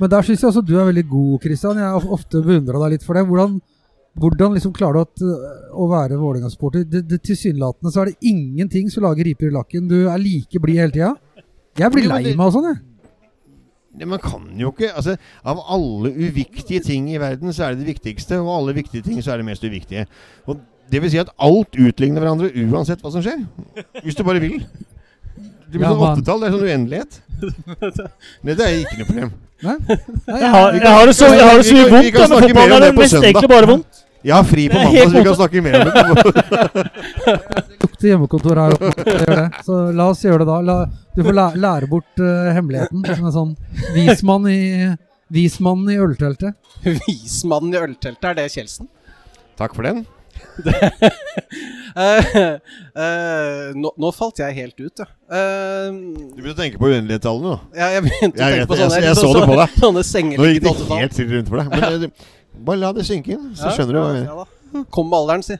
Men 0.00 0.12
der 0.12 0.26
syns 0.26 0.42
jeg 0.42 0.50
også 0.50 0.64
du 0.64 0.74
er 0.76 0.88
veldig 0.90 1.06
god, 1.08 1.38
Kristian. 1.44 1.80
Jeg 1.80 1.94
har 1.94 2.12
ofte 2.16 2.42
beundra 2.44 2.82
deg 2.84 2.96
litt 2.96 3.06
for 3.06 3.16
det. 3.16 3.24
Hvordan, 3.28 3.54
hvordan 4.20 4.56
liksom 4.56 4.74
klarer 4.76 4.98
du 4.98 5.04
at, 5.06 5.22
øh, 5.24 5.70
å 5.72 5.88
være 5.92 6.18
Vålerenga-sporter? 6.20 6.84
Tilsynelatende 7.16 7.92
så 7.94 8.02
er 8.02 8.10
det 8.10 8.32
ingenting 8.32 8.90
som 8.92 9.06
lager 9.06 9.28
riper 9.28 9.48
i 9.48 9.54
lakken. 9.56 9.88
Du 9.88 9.96
er 10.04 10.20
like 10.20 10.60
blid 10.62 10.82
hele 10.82 10.92
tida. 10.92 11.14
Jeg 11.76 11.92
blir 11.92 12.08
lei 12.08 12.22
meg 12.32 12.46
og 12.46 12.54
sånn, 12.56 12.70
jeg. 12.72 12.82
Man 14.04 14.20
kan 14.20 14.42
jo 14.60 14.74
ikke 14.74 14.90
altså, 14.92 15.14
Av 15.40 15.60
alle 15.72 16.10
uviktige 16.12 16.82
ting 16.84 17.06
i 17.08 17.20
verden, 17.20 17.48
så 17.56 17.64
er 17.64 17.72
det 17.72 17.86
det 17.86 17.94
viktigste. 17.94 18.42
Og 18.42 18.50
alle 18.58 18.76
viktige 18.76 19.04
ting, 19.06 19.22
så 19.24 19.32
er 19.32 19.40
det 19.40 19.48
mest 19.48 19.64
uviktige. 19.64 20.04
Og 20.44 20.60
det 20.92 21.00
vil 21.02 21.10
si 21.10 21.20
at 21.22 21.32
alt 21.42 21.78
utligner 21.80 22.20
hverandre 22.22 22.52
uansett 22.68 23.00
hva 23.00 23.14
som 23.14 23.24
skjer. 23.24 23.40
Hvis 24.04 24.18
du 24.18 24.22
bare 24.26 24.42
vil. 24.44 24.60
Det 25.66 25.78
blir 25.80 25.86
Ja, 25.86 25.92
sånn 25.92 26.06
åttetall. 26.12 26.40
Det 26.40 26.46
er 26.48 26.56
sånn 26.56 26.66
uendelighet. 26.70 27.20
Nei, 28.46 28.54
det 28.54 28.64
er 28.66 28.74
ikke 28.80 28.98
noe 29.00 29.06
problem. 29.10 29.30
Nei? 29.66 29.76
Nei, 29.76 30.40
Jeg 30.40 30.50
har, 30.52 30.72
jeg 30.72 30.82
kan- 30.82 30.92
har 30.96 31.06
det 31.06 31.14
så, 31.16 31.30
jeg 31.32 31.46
har 31.48 31.56
det 31.56 31.66
så 31.66 31.76
mye 31.76 31.88
vondt, 31.92 32.18
om 32.26 32.42
er 32.42 32.80
det 32.84 32.90
på 32.94 33.00
mest 33.02 33.16
egentlig 33.22 33.50
bare 33.50 33.70
vondt. 33.72 34.02
Jeg 34.26 34.34
har 34.34 34.46
fri 34.48 34.62
på 34.68 34.78
er 34.80 34.84
mandag, 34.88 35.10
så 35.10 35.14
vi 35.14 35.24
kan 35.26 35.36
snakke 35.38 35.62
mer 35.62 35.74
om 35.76 35.82
det. 35.86 35.92
Det 37.26 37.74
lukter 37.84 38.08
hjemmekontor 38.10 38.58
her 38.58 38.74
oppe. 38.74 39.44
Så 39.66 39.76
la 39.94 40.06
oss 40.10 40.24
gjøre 40.24 40.42
det 40.42 40.48
da. 40.48 40.56
La, 40.66 40.76
du 41.14 41.20
får 41.22 41.36
lære, 41.38 41.60
lære 41.62 41.90
bort 41.92 42.22
uh, 42.24 42.48
hemmeligheten. 42.56 43.04
Som 43.06 43.28
en 43.30 43.36
sånn 43.36 43.52
vismann 43.94 44.48
i, 44.50 44.58
vismannen 45.36 45.94
i 45.94 45.98
ølteltet. 46.02 46.58
Vismannen 47.06 47.76
i 47.76 47.80
ølteltet, 47.84 48.26
er 48.32 48.40
det 48.40 48.48
Kjeldsen? 48.56 48.90
Takk 49.60 49.76
for 49.78 49.86
den. 49.86 50.02
Eh, 51.96 52.26
uh, 52.92 53.72
nå, 53.72 53.88
nå 53.96 54.08
falt 54.12 54.36
jeg 54.42 54.52
helt 54.58 54.80
ut, 54.82 55.00
ja. 55.00 55.06
Uh, 55.32 55.94
Du 56.34 56.42
begynte 56.42 56.52
å 56.52 56.58
tenke 56.58 56.80
på 56.80 56.90
uendelighetstallene 56.90 57.54
nå. 57.54 57.58
ja, 57.78 57.86
jeg 57.94 58.02
begynte 58.04 58.36
å 58.36 58.50
tenke 58.50 58.66
på 58.68 58.76
sånne, 58.76 58.98
jeg- 58.98 59.06
jeg 59.06 59.16
så 59.16 59.30
det 59.32 59.44
på 59.48 59.56
deg. 59.56 59.68
sånne 59.84 60.02
Nå 60.36 60.48
gikk 60.50 60.66
det 60.66 60.72
helt 60.90 61.16
stille 61.16 61.32
rundt 61.38 61.48
for 61.48 61.56
deg. 61.62 61.66
Men 61.72 62.04
eh, 62.10 62.26
bare 62.68 62.82
la 62.82 62.90
det 62.98 63.06
synke 63.08 63.32
inn, 63.36 63.46
så 63.56 63.70
Ja, 63.70 63.72
skjønner 63.78 63.96
du 63.96 64.00
ja, 64.02 64.10
ja 64.26 64.34
da. 64.42 64.84
Kom 64.92 65.08
med 65.08 65.18
alderen, 65.22 65.46
si. 65.46 65.56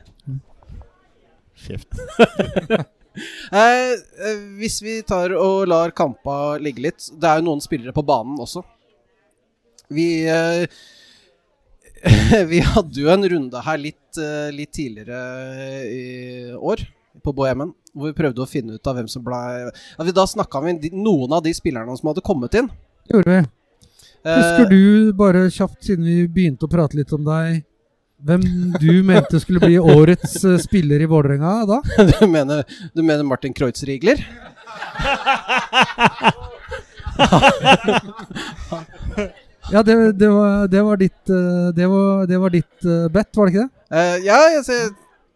Kjeft. 1.65 1.89
Hvis 4.61 4.77
vi 4.85 4.99
tar 5.09 5.33
og 5.33 5.63
lar 5.71 5.89
kampa 5.97 6.59
ligge 6.61 6.83
litt 6.85 7.01
Det 7.17 7.25
er 7.25 7.39
jo 7.39 7.47
noen 7.47 7.63
spillere 7.65 7.89
på 7.95 8.03
banen 8.05 8.37
også. 8.43 8.61
Vi 9.89 10.05
eh, 10.29 10.67
Vi 12.51 12.59
hadde 12.63 13.01
jo 13.01 13.09
en 13.11 13.25
runde 13.29 13.63
her 13.65 13.81
litt, 13.81 14.19
eh, 14.21 14.49
litt 14.53 14.71
tidligere 14.75 15.19
i 15.89 16.05
år, 16.55 16.83
på 17.23 17.33
Bohemen, 17.33 17.71
hvor 17.97 18.11
vi 18.11 18.17
prøvde 18.17 18.43
å 18.43 18.49
finne 18.49 18.77
ut 18.77 18.87
av 18.87 18.99
hvem 18.99 19.07
som 19.09 19.23
ble 19.25 20.11
Da 20.13 20.25
snakka 20.29 20.61
vi 20.63 20.91
noen 20.93 21.33
av 21.33 21.41
de 21.43 21.53
spillerne 21.57 21.95
som 21.97 22.11
hadde 22.11 22.23
kommet 22.25 22.53
inn. 22.59 22.69
Det 23.07 23.17
gjorde 23.17 23.33
vi. 23.33 23.39
Eh, 24.27 24.37
Husker 24.37 24.69
du, 24.69 25.13
bare 25.17 25.47
kjapt 25.53 25.81
siden 25.87 26.05
vi 26.05 26.27
begynte 26.27 26.67
å 26.67 26.71
prate 26.71 26.99
litt 26.99 27.13
om 27.15 27.25
deg, 27.25 27.63
hvem 28.27 28.43
du 28.81 29.03
mente 29.11 29.39
skulle 29.41 29.63
bli 29.63 29.79
årets 29.79 30.37
eh, 30.43 30.57
spiller 30.61 31.01
i 31.01 31.09
Vålerenga 31.09 31.57
da? 31.69 31.81
du, 32.13 32.27
mener, 32.29 32.63
du 32.93 33.03
mener 33.03 33.25
Martin 33.27 33.55
Kreutzrigler? 33.57 34.21
Ja, 39.71 39.81
det, 39.83 39.95
det, 40.19 40.29
var, 40.31 40.67
det 40.71 40.81
var 40.85 40.99
ditt, 40.99 41.29
eh, 41.29 41.67
det 41.75 41.87
var, 41.91 42.25
det 42.29 42.39
var 42.39 42.53
ditt 42.53 42.85
eh, 42.87 43.07
bet, 43.11 43.29
var 43.35 43.49
det 43.49 43.53
ikke 43.53 43.65
det? 43.65 43.71
Uh, 43.87 44.15
ja, 44.23 44.37
jeg 44.55 44.63
ser 44.67 44.83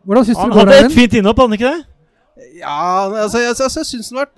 Hvordan 0.08 0.26
syns 0.28 0.38
du 0.38 0.42
Han 0.42 0.52
det 0.52 0.58
går, 0.58 0.70
hadde 0.72 0.86
et 0.86 0.96
fint 0.96 1.18
innhopp, 1.20 1.40
hadde 1.42 1.52
han 1.52 1.58
ikke 1.60 1.72
det? 1.72 2.52
Ja, 2.62 2.78
altså, 3.24 3.42
jeg, 3.42 3.54
altså, 3.54 3.82
jeg 3.82 3.90
syns 3.90 4.12
den 4.12 4.22
var 4.22 4.32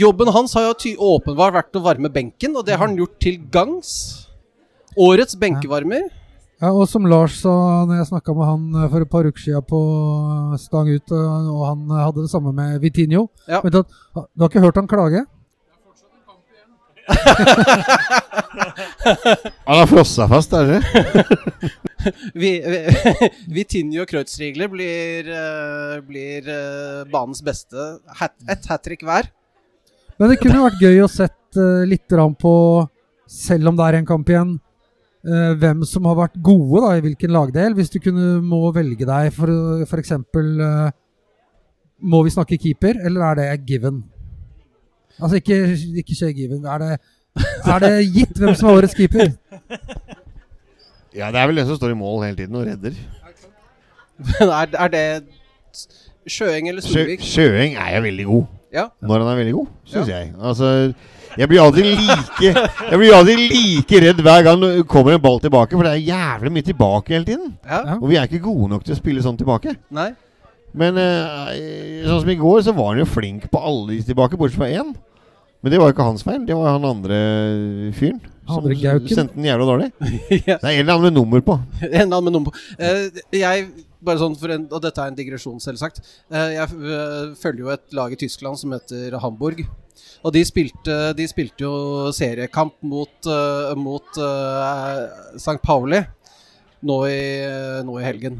Jobben 0.00 0.30
hans 0.32 0.54
har 0.54 0.68
jo 0.68 0.74
ty 0.78 0.94
åpenbart 0.94 1.56
vært 1.56 1.76
å 1.76 1.82
varme 1.82 2.10
benken, 2.14 2.54
og 2.54 2.66
det 2.66 2.76
har 2.76 2.84
han 2.86 2.94
gjort 2.94 3.16
til 3.18 3.40
gangs. 3.50 3.88
Årets 4.94 5.34
benkevarmer. 5.40 6.04
Ja, 6.62 6.70
og 6.70 6.84
som 6.86 7.08
Lars 7.10 7.40
sa 7.40 7.50
når 7.88 7.98
jeg 7.98 8.08
snakka 8.12 8.36
med 8.36 8.46
han 8.46 8.86
for 8.92 9.02
et 9.02 9.10
par 9.10 9.26
uker 9.26 9.42
siden 9.42 9.66
på 9.66 9.80
Stang 10.62 10.92
ut, 10.92 11.10
og 11.16 11.64
han 11.64 11.90
hadde 11.90 12.22
det 12.22 12.30
samme 12.30 12.52
med 12.54 12.78
Vitinho 12.84 13.26
Ja. 13.48 13.64
Vet 13.64 13.74
Du 13.74 13.82
du 13.82 14.44
har 14.44 14.50
ikke 14.52 14.62
hørt 14.62 14.78
han 14.78 14.90
klage? 14.90 15.24
Han 19.66 19.80
har 19.80 19.88
frossa 19.90 20.24
fast, 20.30 20.52
er 20.56 20.64
det? 20.70 20.80
Vi, 22.32 22.50
vi, 22.64 22.78
Vitinho 23.56 24.00
og 24.04 24.08
Kreutzrigler 24.08 24.68
blir, 24.72 25.26
eh, 25.28 26.00
blir 26.06 26.46
eh, 26.48 27.02
banens 27.12 27.42
beste. 27.44 27.76
Hat, 28.20 28.32
et 28.48 28.64
hat 28.70 28.82
trick 28.86 29.02
hver. 29.04 29.24
Men 30.20 30.28
det 30.32 30.38
kunne 30.40 30.64
vært 30.64 30.80
gøy 30.80 31.02
å 31.04 31.10
sett 31.12 31.58
uh, 31.60 31.84
litt 31.88 32.08
på, 32.40 32.54
selv 33.28 33.68
om 33.70 33.76
det 33.76 33.84
er 33.86 33.94
en 33.98 34.08
kamp 34.08 34.28
igjen, 34.28 34.60
eh, 35.24 35.52
hvem 35.60 35.84
som 35.88 36.04
har 36.08 36.16
vært 36.18 36.36
gode 36.44 36.80
da, 36.84 36.90
i 36.96 37.04
hvilken 37.04 37.32
lagdel. 37.32 37.76
Hvis 37.76 37.92
du 37.92 37.98
kunne 38.04 38.40
må 38.44 38.72
velge 38.76 39.04
deg 39.08 39.32
for 39.36 39.48
f.eks. 39.86 40.12
Uh, 40.36 40.88
må 42.00 42.22
vi 42.24 42.32
snakke 42.32 42.60
keeper, 42.60 43.00
eller 43.04 43.20
er 43.30 43.40
det 43.40 43.48
given? 43.68 44.02
Altså 45.18 45.40
ikke, 45.40 45.58
ikke 46.02 46.14
Shea 46.18 46.30
Given. 46.36 46.64
Er 46.64 46.78
det, 46.78 46.98
er 47.64 47.82
det 47.82 47.92
gitt 48.14 48.38
hvem 48.38 48.54
som 48.54 48.68
er 48.70 48.80
årets 48.80 48.94
keeper? 48.94 49.32
Ja, 51.16 51.30
det 51.34 51.40
er 51.42 51.46
vel 51.50 51.58
den 51.58 51.66
som 51.66 51.76
står 51.76 51.90
i 51.94 51.98
mål 51.98 52.24
hele 52.24 52.36
tiden 52.38 52.54
og 52.54 52.66
redder. 52.66 52.94
er, 54.40 54.66
er 54.84 54.88
det 54.88 55.04
Sjøeng 56.30 56.68
eller 56.68 56.84
Sjø, 56.84 57.16
Sjøeng 57.18 57.74
er 57.74 57.96
jo 57.96 58.02
veldig 58.06 58.26
god. 58.28 58.44
Ja. 58.72 58.84
Når 59.02 59.24
han 59.24 59.32
er 59.32 59.38
veldig 59.40 59.54
god, 59.56 59.66
syns 59.90 60.08
jeg. 60.08 60.32
Altså, 60.38 60.92
jeg 61.38 61.48
blir 61.50 61.60
alltid 61.62 61.84
like 61.84 62.50
Jeg 62.90 62.98
blir 62.98 63.14
alltid 63.16 63.40
like 63.50 64.00
redd 64.04 64.22
hver 64.22 64.42
gang 64.46 64.62
det 64.62 64.86
kommer 64.90 65.16
en 65.16 65.22
ball 65.22 65.40
tilbake, 65.42 65.74
for 65.74 65.86
det 65.86 65.92
er 65.96 66.04
jævlig 66.06 66.52
mye 66.54 66.66
tilbake 66.68 67.14
hele 67.16 67.24
tiden. 67.24 67.54
Ja. 67.64 67.80
Ja. 67.88 67.96
Og 67.98 68.08
vi 68.12 68.18
er 68.20 68.28
ikke 68.30 68.44
gode 68.46 68.70
nok 68.70 68.84
til 68.86 68.94
å 68.94 68.98
spille 69.00 69.24
sånn 69.24 69.38
tilbake. 69.40 69.74
Nei? 69.90 70.12
Men 70.76 70.98
eh, 71.00 72.04
sånn 72.06 72.22
som 72.24 72.32
i 72.32 72.38
går, 72.38 72.60
så 72.66 72.74
var 72.76 72.92
han 72.92 73.02
jo 73.02 73.08
flink 73.08 73.48
på 73.50 73.62
alle 73.62 73.96
de 73.96 74.02
tilbake, 74.10 74.38
bortsett 74.38 74.60
fra 74.60 74.70
én. 74.70 74.92
Men 75.60 75.74
det 75.74 75.80
var 75.80 75.90
jo 75.90 75.94
ikke 75.94 76.08
hans 76.08 76.24
feil. 76.24 76.40
Det 76.48 76.56
var 76.56 76.76
han 76.76 76.86
andre 76.88 77.18
fyren. 77.96 78.20
Som 78.48 78.64
Andre 78.64 78.76
Gauken. 78.80 79.12
sendte 79.12 79.36
den 79.36 79.48
jævla 79.50 79.66
dårlig. 79.68 79.90
ja. 80.48 80.56
Det 80.56 80.64
er 80.64 80.72
en 80.72 80.80
eller 80.80 80.94
annen 80.94 81.06
med 81.10 81.16
nummer 81.18 81.44
på. 81.44 81.58
En 81.90 82.06
annen 82.06 82.24
med 82.26 82.34
nummer 82.34 82.54
på. 82.54 82.62
Eh, 82.80 83.20
jeg, 83.36 83.66
bare 84.00 84.22
sånn 84.22 84.38
en, 84.48 84.64
og 84.70 84.80
dette 84.82 85.04
er 85.04 85.12
en 85.12 85.18
digresjon, 85.18 85.60
selvsagt. 85.62 86.00
Eh, 86.32 86.56
jeg 86.56 86.80
eh, 86.80 87.34
følger 87.38 87.66
jo 87.66 87.74
et 87.74 87.98
lag 87.98 88.14
i 88.14 88.18
Tyskland 88.20 88.60
som 88.60 88.72
heter 88.74 89.18
Hamburg. 89.20 89.62
Og 90.24 90.32
de 90.32 90.42
spilte, 90.44 90.96
de 91.16 91.26
spilte 91.28 91.64
jo 91.64 92.08
seriekamp 92.12 92.74
mot, 92.84 93.12
uh, 93.24 93.72
mot 93.76 94.18
uh, 94.20 95.06
St. 95.36 95.56
Pauli 95.64 96.02
nå 96.84 96.96
i, 97.08 97.20
nå 97.84 97.94
i 98.00 98.04
helgen. 98.04 98.36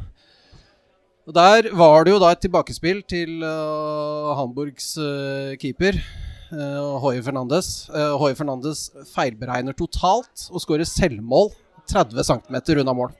Og 1.28 1.34
Der 1.36 1.68
var 1.76 2.04
det 2.04 2.14
jo 2.14 2.20
da 2.22 2.32
et 2.32 2.40
tilbakespill 2.40 3.02
til 3.08 3.42
uh, 3.44 4.32
Hamburgs 4.38 4.94
uh, 4.98 5.52
keeper. 5.60 5.98
Uh, 6.50 6.96
Hoie 7.02 7.22
Fernandes. 7.22 7.88
Uh, 7.92 8.16
Hoie 8.18 8.34
Fernandes 8.34 8.88
feilberegner 9.12 9.76
totalt 9.76 10.48
og 10.50 10.62
skårer 10.64 10.88
selvmål 10.88 11.52
30 11.90 12.24
cm 12.24 12.56
unna 12.80 12.94
mål. 12.96 13.12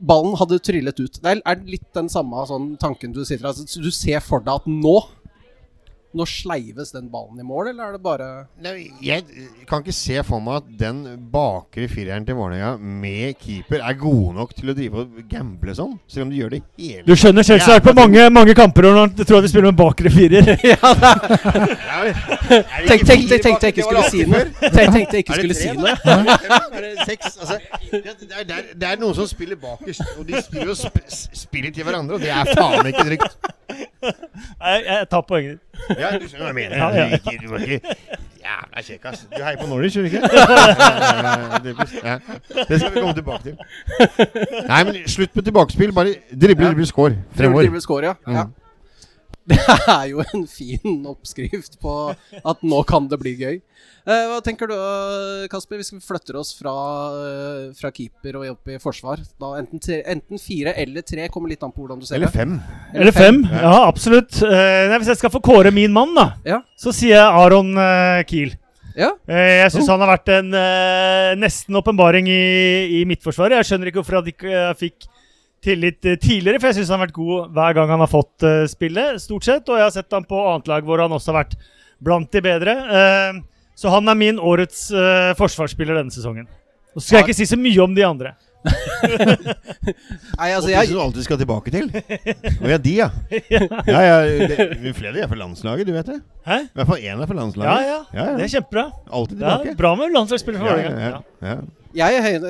Ballen 0.00 0.36
hadde 0.40 0.60
trillet 0.64 1.00
ut. 1.00 1.18
Det 1.20 1.32
er 1.40 1.64
litt 1.68 1.88
den 1.96 2.08
samme 2.12 2.44
sånn 2.48 2.74
tanken 2.80 3.12
du 3.16 3.24
sitter 3.24 3.50
altså, 3.50 3.66
Du 3.80 3.90
ser 3.92 4.22
for 4.24 4.44
deg 4.44 4.60
at 4.62 4.68
nå 4.68 4.96
Nå 6.10 6.24
sleives 6.26 6.90
den 6.90 7.06
ballen 7.06 7.38
i 7.38 7.44
mål, 7.46 7.68
eller 7.70 7.84
er 7.86 7.92
det 7.94 8.00
bare 8.02 8.24
Nei, 8.64 8.88
jeg 9.04 9.22
kan 9.70 9.84
ikke 9.84 9.94
se 9.94 10.16
for 10.26 10.42
meg 10.42 10.56
at 10.58 10.70
den 10.80 10.96
bakre 11.30 11.86
fireren 11.90 12.24
til 12.26 12.34
Vålerenga 12.34 12.72
med 12.82 13.36
keeper 13.38 13.84
er 13.86 13.94
god 14.00 14.34
nok 14.40 14.54
til 14.58 14.72
å 14.72 14.74
drive 14.74 15.04
og 15.04 15.20
gamble 15.30 15.74
sånn. 15.78 15.92
Selv 16.10 16.26
om 16.26 16.32
de 16.32 16.40
gjør 16.40 16.56
det 16.56 16.60
hele 16.80 17.04
Du 17.06 17.14
skjønner 17.14 17.46
selvsagt 17.46 17.86
på 17.86 17.94
mange, 17.94 18.24
mange 18.34 18.56
kamper 18.58 18.88
når 18.88 18.98
han 19.04 19.14
tror 19.20 19.38
at 19.38 19.46
vi 19.46 19.52
spiller 19.52 19.70
med 19.70 19.78
bakre 19.78 20.10
firer. 20.10 20.50
ja, 20.72 20.80
Tenk, 22.90 23.06
tenk, 23.06 23.30
Tenk- 23.30 23.62
jeg 23.62 23.76
ikke 23.76 23.86
skulle 23.86 24.10
si 24.10 24.26
noe. 24.26 24.42
Tenk- 24.74 24.98
jeg 25.14 25.22
ikke 25.22 25.38
skulle 25.38 25.58
si 25.60 25.70
noe. 25.78 25.94
Er 25.94 26.82
det 26.82 26.92
seks? 27.06 27.38
Altså, 27.38 27.60
det, 27.92 28.02
det, 28.02 28.30
er, 28.34 28.44
det, 28.50 28.58
er, 28.82 28.90
er 28.96 29.00
noen 29.00 29.14
som 29.14 29.30
spiller 29.30 29.58
bakerst, 29.62 30.02
og 30.18 30.26
de 30.26 30.42
spiller 30.42 30.72
jo 30.72 30.76
sp 30.78 30.98
spiller 31.44 31.70
til 31.74 31.86
hverandre, 31.86 32.18
og 32.18 32.24
det 32.26 32.34
er 32.34 32.50
faen 32.58 32.90
ikke 32.90 33.06
trygt. 33.12 33.50
Jeg, 34.02 34.84
jeg 34.88 35.08
tar 35.12 35.22
poenget 35.28 35.58
ditt. 35.60 35.69
Ja, 35.98 36.10
du 36.18 36.26
skjønner 36.28 36.44
hva 36.44 36.50
jeg 36.50 36.58
mener. 36.58 36.76
Ja, 36.76 36.88
ja. 36.94 37.04
Du, 37.08 37.30
ikke, 37.30 37.46
du, 37.46 37.54
er 37.54 37.58
ikke, 37.66 37.96
jævla 38.44 38.84
kjekk, 38.86 39.04
ass. 39.10 39.26
Du 39.30 39.42
heier 39.44 39.58
på 39.60 39.66
Norwich, 39.70 39.96
gjør 39.96 40.02
du 40.02 40.10
ikke? 40.10 40.22
Ja, 42.04 42.18
det, 42.68 42.80
skal 42.80 42.94
vi 42.94 43.00
komme 43.00 43.14
tilbake 43.14 43.42
til. 43.42 43.54
Nei, 44.68 44.80
men 44.84 45.02
slutt 45.06 45.36
med 45.36 45.44
tilbakespill. 45.44 45.92
Bare 45.94 46.14
drible, 46.30 46.70
drible, 46.70 46.86
score 46.86 47.16
fremover. 47.36 47.68
Dribble 47.68 47.80
score, 47.84 48.06
ja. 48.06 48.14
Mm. 48.26 48.59
Ja. 49.56 49.76
Det 49.80 49.94
er 49.94 50.06
jo 50.12 50.22
en 50.24 50.44
fin 50.50 51.00
oppskrift 51.10 51.78
på 51.82 51.94
at 52.40 52.62
nå 52.66 52.80
kan 52.88 53.08
det 53.10 53.18
bli 53.20 53.32
gøy. 53.40 53.56
Eh, 54.10 54.22
hva 54.30 54.38
tenker 54.44 54.70
du, 54.70 54.74
Kasper, 55.52 55.76
hvis 55.80 55.92
vi 55.92 55.98
flytter 56.02 56.38
oss 56.40 56.54
fra, 56.56 56.72
eh, 57.20 57.66
fra 57.76 57.90
keeper 57.94 58.38
og 58.40 58.46
opp 58.54 58.70
i 58.72 58.78
forsvar? 58.82 59.20
Da 59.40 59.52
enten, 59.60 59.82
tre, 59.82 60.00
enten 60.08 60.40
fire 60.40 60.72
eller 60.80 61.04
tre, 61.06 61.28
kommer 61.32 61.52
litt 61.52 61.62
an 61.66 61.72
på 61.74 61.84
hvordan 61.84 62.00
du 62.00 62.06
ser 62.08 62.16
Eller 62.18 62.30
det. 62.32 62.38
fem. 62.40 62.56
Eller 62.94 63.16
fem. 63.16 63.42
Ja, 63.50 63.74
absolutt. 63.90 64.40
Eh, 64.46 64.88
nei, 64.90 64.98
hvis 65.02 65.12
jeg 65.12 65.20
skal 65.20 65.34
få 65.34 65.42
kåre 65.44 65.72
min 65.74 65.92
mann, 65.94 66.14
da, 66.16 66.30
Ja. 66.48 66.62
så 66.80 66.94
sier 66.96 67.16
jeg 67.18 67.40
Aron 67.44 67.74
eh, 67.76 68.22
Kiel. 68.30 68.56
Ja. 68.98 69.12
Eh, 69.30 69.60
jeg 69.62 69.70
syns 69.76 69.86
han 69.92 70.00
har 70.02 70.10
vært 70.16 70.32
en 70.34 70.48
eh, 70.58 71.34
nesten 71.38 71.76
åpenbaring 71.78 72.26
i, 72.28 72.40
i 73.00 73.04
Midtforsvaret. 73.08 73.60
Jeg 73.60 73.68
skjønner 73.68 73.88
ikke 73.92 74.00
hvorfor 74.02 74.18
han 74.18 74.32
ikke 74.32 74.64
fikk 74.80 75.06
tillit 75.64 76.04
eh, 76.08 76.18
tidligere, 76.20 76.60
for 76.60 76.70
jeg 76.70 76.80
syns 76.80 76.92
han 76.92 77.00
har 77.00 77.06
vært 77.08 77.18
god 77.18 77.54
hver 77.56 77.76
gang 77.76 77.92
han 77.94 78.02
har 78.04 78.10
fått 78.10 78.46
uh, 78.46 78.64
spille, 78.70 79.06
stort 79.22 79.46
sett. 79.46 79.68
Og 79.68 79.78
jeg 79.78 79.86
har 79.86 79.94
sett 79.94 80.16
han 80.16 80.26
på 80.28 80.40
annet 80.52 80.70
lag 80.70 80.86
hvor 80.86 81.02
han 81.02 81.12
også 81.16 81.32
har 81.32 81.42
vært 81.42 81.56
blant 82.00 82.30
de 82.32 82.44
bedre. 82.44 82.76
Uh, 82.90 83.40
så 83.78 83.92
han 83.92 84.08
er 84.12 84.18
min 84.18 84.40
årets 84.40 84.88
uh, 84.92 85.32
forsvarsspiller 85.38 86.00
denne 86.00 86.14
sesongen. 86.14 86.48
Og 86.94 87.00
så 87.00 87.06
skal 87.06 87.20
jeg 87.20 87.30
ikke 87.30 87.40
si 87.40 87.50
så 87.52 87.58
mye 87.60 87.84
om 87.84 87.92
de 87.96 88.06
andre. 88.06 88.34
Nei, 88.60 90.48
altså, 90.52 90.66
og 90.66 90.68
de 90.68 90.74
jeg, 90.74 90.88
som 90.90 90.96
du 90.96 91.00
alltid 91.00 91.24
skal 91.24 91.38
tilbake 91.40 91.72
til. 91.72 91.86
Å 92.64 92.72
ja, 92.72 92.78
de, 92.82 92.94
ja. 92.98 93.08
ja, 93.48 94.00
ja 94.04 94.18
det, 94.50 94.92
flere 94.98 95.22
er 95.22 95.30
for 95.30 95.40
landslaget, 95.40 95.88
du 95.88 95.94
vet 95.96 96.10
det. 96.10 96.18
Hæ? 96.44 96.58
I 96.66 96.80
hvert 96.80 96.90
fall 96.90 97.00
én 97.06 97.22
er 97.24 97.30
for 97.30 97.40
landslaget. 97.40 97.88
ja. 97.88 97.98
Ja, 98.12 98.26
ja. 98.26 98.36
Det 98.36 98.46
er 98.48 98.54
kjempebra. 98.58 98.86
Alltid 99.20 99.40
Det 99.40 99.72
er 99.72 99.80
bra 99.80 99.94
med 99.96 100.16
landslagsspillere 100.16 100.64
for 100.66 100.68
Ja, 100.72 100.88
gang. 100.88 101.00
ja, 101.00 101.08
ja. 101.40 101.56
ja. 101.94 102.10
jeg, 102.10 102.42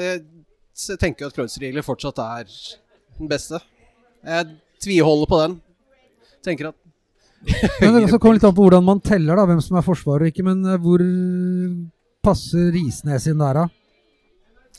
jeg 0.88 0.98
tenker 1.04 1.26
jo 1.26 1.30
at 1.30 1.36
Kreuzrigler 1.36 1.86
fortsatt 1.86 2.18
er 2.24 2.58
den 3.20 3.30
beste. 3.30 3.60
Jeg 4.26 4.46
tviholder 4.82 5.30
på 5.30 5.40
den. 5.44 5.58
Tenker 6.44 6.70
at 6.72 6.76
Men 7.80 7.94
det 7.96 8.18
kommer 8.20 8.36
litt 8.36 8.44
an 8.44 8.52
på 8.56 8.66
hvordan 8.66 8.84
man 8.84 8.98
teller, 9.00 9.38
da, 9.38 9.46
hvem 9.48 9.62
som 9.64 9.78
er 9.80 9.84
forsvarer 9.86 10.26
og 10.26 10.32
ikke. 10.32 10.44
Men 10.44 10.60
eh, 10.68 10.80
hvor 10.82 11.00
passer 12.24 12.68
Risnes 12.74 13.28
inn 13.30 13.40
der, 13.40 13.62
da? 13.62 13.64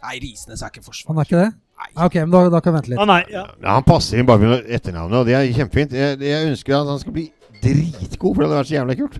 Nei, 0.02 0.16
Risnes 0.22 0.62
er 0.62 0.70
ikke 0.74 0.84
forsvar. 0.86 1.14
Han 1.16 1.22
er 1.24 1.30
ikke 1.30 1.40
det? 1.42 1.50
Nei. 1.82 1.90
Ah, 1.96 2.06
Ok, 2.06 2.20
men 2.22 2.34
da, 2.36 2.44
da 2.54 2.62
kan 2.62 2.74
vi 2.76 2.78
vente 2.78 2.92
litt. 2.94 3.02
Ah, 3.02 3.10
nei, 3.10 3.22
ja. 3.34 3.48
Ja, 3.58 3.74
han 3.80 3.86
passer 3.88 4.22
inn 4.22 4.28
bare 4.30 4.44
med 4.44 4.70
etternavnet, 4.70 5.24
og 5.24 5.30
det 5.30 5.34
er 5.38 5.50
kjempefint. 5.58 5.96
Jeg, 5.98 6.20
jeg 6.22 6.52
ønsker 6.52 6.78
at 6.78 6.92
han 6.94 7.02
skal 7.02 7.16
bli 7.18 7.26
dritgod, 7.62 8.36
for 8.36 8.44
det 8.44 8.48
hadde 8.52 8.60
vært 8.60 8.70
så 8.70 8.78
jævlig 8.78 8.98
kult. 9.02 9.18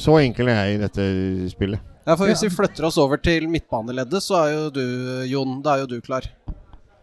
Så 0.00 0.16
enkel 0.22 0.48
er 0.52 0.58
jeg 0.62 0.78
i 0.78 0.80
dette 0.86 1.06
spillet. 1.52 1.86
Ja, 2.06 2.14
for 2.16 2.24
Hvis 2.30 2.42
vi 2.46 2.50
flytter 2.54 2.86
oss 2.88 2.96
over 3.00 3.20
til 3.20 3.44
midtbaneleddet, 3.52 4.24
så 4.24 4.38
er 4.40 4.54
jo 4.54 4.62
du, 4.72 4.82
Jon, 5.28 5.58
da 5.64 5.76
er 5.76 5.84
jo 5.84 5.90
du 5.92 5.98
klar. 6.04 6.24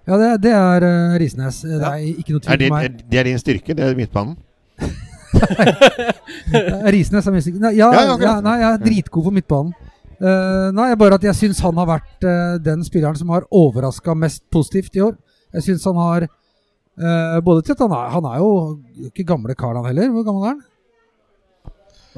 Ja, 0.08 0.18
det, 0.22 0.30
det 0.46 0.52
er 0.56 0.86
uh, 0.88 1.16
Risnes. 1.20 1.62
Det 1.68 1.82
er 1.84 1.98
ikke 2.14 2.36
noe 2.36 2.42
Er 2.42 2.46
tvil 2.48 2.60
det, 2.62 2.68
for 2.72 2.78
er, 2.78 2.90
meg. 2.94 3.02
det 3.12 3.20
er 3.20 3.28
din 3.28 3.40
styrke, 3.42 3.76
det 3.78 3.84
er 3.90 3.98
midtbanen? 4.00 4.38
Eh, 6.58 6.88
Risnes 6.96 7.28
er 7.28 7.34
min 7.36 7.44
styrke. 7.44 7.60
Nei, 7.62 7.74
ja, 7.78 7.88
Ja, 7.94 8.16
ja, 8.22 8.34
nei, 8.44 8.56
jeg 8.62 8.68
er 8.72 8.80
dritgod 8.82 9.28
på 9.28 9.32
midtbanen. 9.36 9.74
Uh, 10.18 10.72
nei, 10.74 10.88
bare 10.98 11.20
at 11.20 11.26
jeg 11.28 11.36
syns 11.38 11.60
han 11.62 11.78
har 11.78 11.86
vært 11.92 12.26
uh, 12.26 12.56
den 12.64 12.82
spilleren 12.88 13.18
som 13.20 13.30
har 13.36 13.46
overraska 13.54 14.16
mest 14.18 14.42
positivt 14.54 14.96
i 14.98 15.04
år. 15.06 15.14
Jeg 15.54 15.66
syns 15.68 15.86
han 15.88 15.96
har 16.00 16.26
eh, 16.26 17.38
Både 17.46 17.62
til 17.64 17.72
at 17.76 17.80
han 17.86 17.94
er 17.96 18.10
Han 18.16 18.26
er 18.28 18.40
jo 18.42 18.48
ikke 19.08 19.24
gamle 19.30 19.54
karen, 19.56 19.78
han 19.80 19.86
heller. 19.88 20.10
Hvor 20.12 20.26
gammel 20.28 20.44
er 20.44 20.50
han? 20.56 20.64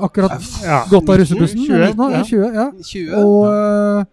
Akkurat 0.08 0.48
Ja. 0.64 0.80
gått 0.90 1.10
av 1.12 1.20
russebussen? 1.20 1.60
20, 1.60 1.76
eller 1.76 2.16
ja. 2.16 2.24
20, 2.24 2.56
ja. 2.56 2.66
20. 2.82 3.14
Og 3.20 3.38
eh, 3.52 4.06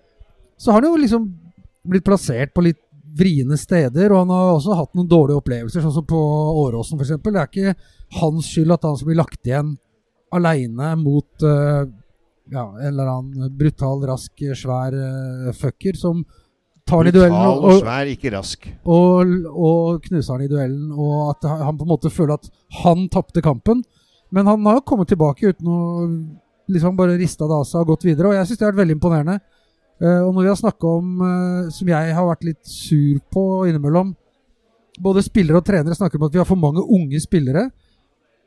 så 0.58 0.72
har 0.74 0.80
han 0.82 0.90
jo 0.90 0.98
liksom 1.00 1.28
blitt 1.86 2.04
plassert 2.04 2.52
på 2.52 2.64
litt 2.66 2.80
vriene 3.16 3.58
steder, 3.58 4.12
og 4.12 4.24
han 4.24 4.32
har 4.34 4.54
også 4.54 4.76
hatt 4.78 4.96
noen 4.96 5.08
dårlige 5.10 5.40
opplevelser, 5.40 5.84
sånn 5.84 5.94
som 5.94 6.06
på 6.08 6.20
Åråsen 6.62 7.00
f.eks. 7.00 7.14
Det 7.22 7.34
er 7.34 7.50
ikke 7.50 7.76
hans 8.20 8.48
skyld 8.52 8.74
at 8.76 8.86
han 8.86 8.96
skal 8.98 9.10
blir 9.10 9.20
lagt 9.22 9.48
igjen 9.48 9.76
aleine 10.36 10.90
mot 11.00 11.46
uh, 11.46 11.86
ja, 12.52 12.64
en 12.66 12.88
eller 12.90 13.12
annen 13.12 13.52
brutal, 13.56 14.02
rask, 14.08 14.42
svær 14.58 14.94
uh, 14.94 15.52
fucker 15.56 15.98
som 15.98 16.24
tar 16.86 17.02
han 17.02 17.10
i 17.10 17.14
duellen 17.14 17.36
og 17.36 17.64
og, 17.66 17.78
svær, 17.80 18.10
ikke 18.10 18.30
rask. 18.34 18.66
og, 18.84 19.32
og 19.50 20.02
knuser 20.06 20.36
han 20.36 20.46
i 20.46 20.50
duellen, 20.50 20.90
og 20.92 21.32
at 21.34 21.48
han 21.50 21.78
på 21.78 21.86
en 21.86 21.92
måte 21.94 22.12
føler 22.12 22.36
at 22.36 22.50
han 22.82 23.08
tapte 23.12 23.42
kampen. 23.42 23.82
Men 24.34 24.46
han 24.50 24.62
har 24.66 24.78
jo 24.78 24.86
kommet 24.86 25.10
tilbake 25.10 25.50
uten 25.54 25.70
å 25.70 25.80
liksom 26.70 26.96
bare 26.98 27.18
rista 27.18 27.46
det 27.46 27.58
av 27.58 27.66
seg 27.66 27.82
og 27.82 27.94
gått 27.94 28.06
videre, 28.08 28.30
og 28.30 28.38
jeg 28.38 28.48
syns 28.48 28.60
det 28.60 28.66
har 28.66 28.74
vært 28.74 28.82
veldig 28.84 28.96
imponerende. 28.98 29.36
Eh, 29.96 30.20
og 30.20 30.34
når 30.34 30.42
vi 30.42 30.50
har 30.50 30.58
snakka 30.60 30.92
om, 30.98 31.12
eh, 31.24 31.68
som 31.72 31.88
jeg 31.88 32.14
har 32.14 32.26
vært 32.28 32.44
litt 32.44 32.64
sur 32.68 33.16
på 33.32 33.64
innimellom 33.68 34.14
Både 34.96 35.20
spillere 35.20 35.60
og 35.60 35.64
trenere 35.68 35.92
snakker 35.92 36.16
om 36.16 36.24
at 36.24 36.32
vi 36.32 36.38
har 36.40 36.46
for 36.48 36.56
mange 36.56 36.80
unge 36.80 37.18
spillere. 37.20 37.66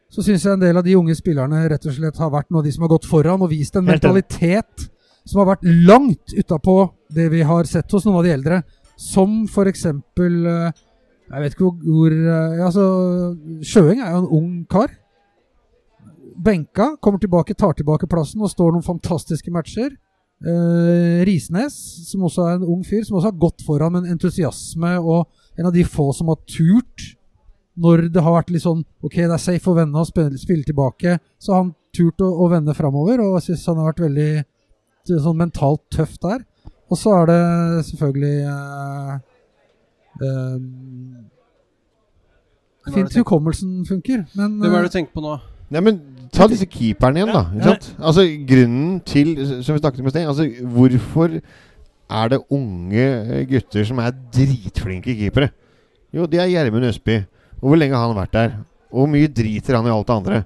Så 0.10 0.24
syns 0.26 0.42
jeg 0.42 0.56
en 0.56 0.64
del 0.64 0.80
av 0.80 0.82
de 0.82 0.96
unge 0.98 1.14
spillerne 1.14 1.60
rett 1.70 1.86
og 1.86 1.94
slett 1.94 2.18
har 2.18 2.32
vært 2.34 2.50
noen 2.50 2.64
av 2.64 2.66
de 2.66 2.72
som 2.74 2.88
har 2.88 2.90
gått 2.90 3.06
foran 3.06 3.44
og 3.46 3.52
vist 3.52 3.78
en 3.78 3.86
mentalitet 3.86 4.88
som 5.30 5.44
har 5.44 5.52
vært 5.52 5.68
langt 5.86 6.34
utapå 6.34 6.90
det 7.14 7.28
vi 7.30 7.44
har 7.46 7.70
sett 7.70 7.94
hos 7.94 8.08
noen 8.08 8.18
av 8.18 8.26
de 8.26 8.34
eldre. 8.34 8.64
Som 8.98 9.46
eksempel 9.46 10.40
eh, 10.50 10.72
Jeg 11.30 11.44
vet 11.44 11.54
ikke 11.54 11.70
hvor, 11.86 12.18
Altså, 12.66 12.84
Sjøeng 13.62 14.02
er 14.02 14.16
jo 14.16 14.24
en 14.24 14.34
ung 14.40 14.66
kar. 14.66 14.90
Benka 16.34 16.96
kommer 16.98 17.22
tilbake, 17.22 17.54
tar 17.54 17.78
tilbake 17.78 18.10
plassen 18.10 18.42
og 18.42 18.50
står 18.50 18.74
noen 18.74 18.90
fantastiske 18.90 19.54
matcher. 19.54 19.94
Eh, 20.40 21.26
Risnes, 21.28 21.76
som 22.08 22.24
også 22.24 22.46
er 22.48 22.60
en 22.60 22.68
ung 22.76 22.84
fyr, 22.88 23.04
som 23.04 23.18
også 23.20 23.32
har 23.34 23.40
gått 23.42 23.64
foran 23.68 23.92
med 23.92 24.06
en 24.06 24.16
entusiasme, 24.16 24.94
og 25.04 25.28
en 25.60 25.68
av 25.68 25.74
de 25.76 25.84
få 25.84 26.14
som 26.16 26.32
har 26.32 26.40
turt 26.48 27.10
når 27.80 28.08
det 28.14 28.24
har 28.24 28.36
vært 28.36 28.50
litt 28.52 28.64
sånn 28.64 28.82
Ok, 29.04 29.16
det 29.16 29.32
er 29.32 29.40
safe 29.40 29.70
å 29.72 29.76
vende 29.78 30.00
og 30.00 30.08
spille, 30.08 30.40
spille 30.40 30.68
tilbake, 30.68 31.18
så 31.40 31.54
har 31.54 31.62
han 31.64 31.74
turt 31.96 32.24
å, 32.24 32.30
å 32.44 32.48
vende 32.52 32.76
framover, 32.76 33.22
og 33.24 33.38
jeg 33.38 33.50
syns 33.50 33.68
han 33.72 33.82
har 33.82 33.92
vært 33.92 34.06
veldig 34.06 34.32
sånn 35.10 35.40
mentalt 35.40 35.84
tøff 35.96 36.16
der. 36.24 36.44
Og 36.90 37.00
så 37.00 37.14
er 37.20 37.30
det 37.30 37.42
selvfølgelig 37.90 38.36
uh, 38.50 39.20
det 40.20 40.34
Fint 42.90 43.16
hukommelsen 43.20 43.84
funker, 43.86 44.24
men 44.40 44.58
Hvem 44.64 44.74
er 44.74 44.86
det 44.86 44.90
du 44.90 44.96
tenker 44.96 45.14
på 45.14 45.24
nå? 45.24 45.36
Nei, 45.70 45.84
men 45.86 46.00
Ta 46.34 46.48
disse 46.52 46.68
keeperne 46.70 47.22
igjen, 47.22 47.34
da. 47.34 47.74
Altså, 48.00 48.26
grunnen 48.50 49.00
til, 49.08 49.34
som 49.64 49.76
vi 49.76 49.82
snakket 49.82 50.04
om 50.04 50.10
i 50.10 50.14
sted 50.14 50.28
altså, 50.30 50.46
Hvorfor 50.76 51.40
er 52.10 52.30
det 52.34 52.40
unge 52.50 53.08
gutter 53.50 53.86
som 53.86 54.02
er 54.04 54.14
dritflinke 54.34 55.16
keepere? 55.20 55.50
Jo, 56.14 56.26
det 56.26 56.42
er 56.42 56.50
Gjermund 56.50 56.88
Østby. 56.90 57.20
Og 57.62 57.68
hvor 57.72 57.78
lenge 57.78 57.98
har 57.98 58.08
han 58.08 58.18
vært 58.18 58.34
der? 58.34 58.56
Og 58.90 59.04
hvor 59.04 59.12
mye 59.12 59.30
driter 59.30 59.78
han 59.78 59.86
i 59.90 59.94
alt 59.94 60.08
det 60.08 60.16
andre? 60.16 60.40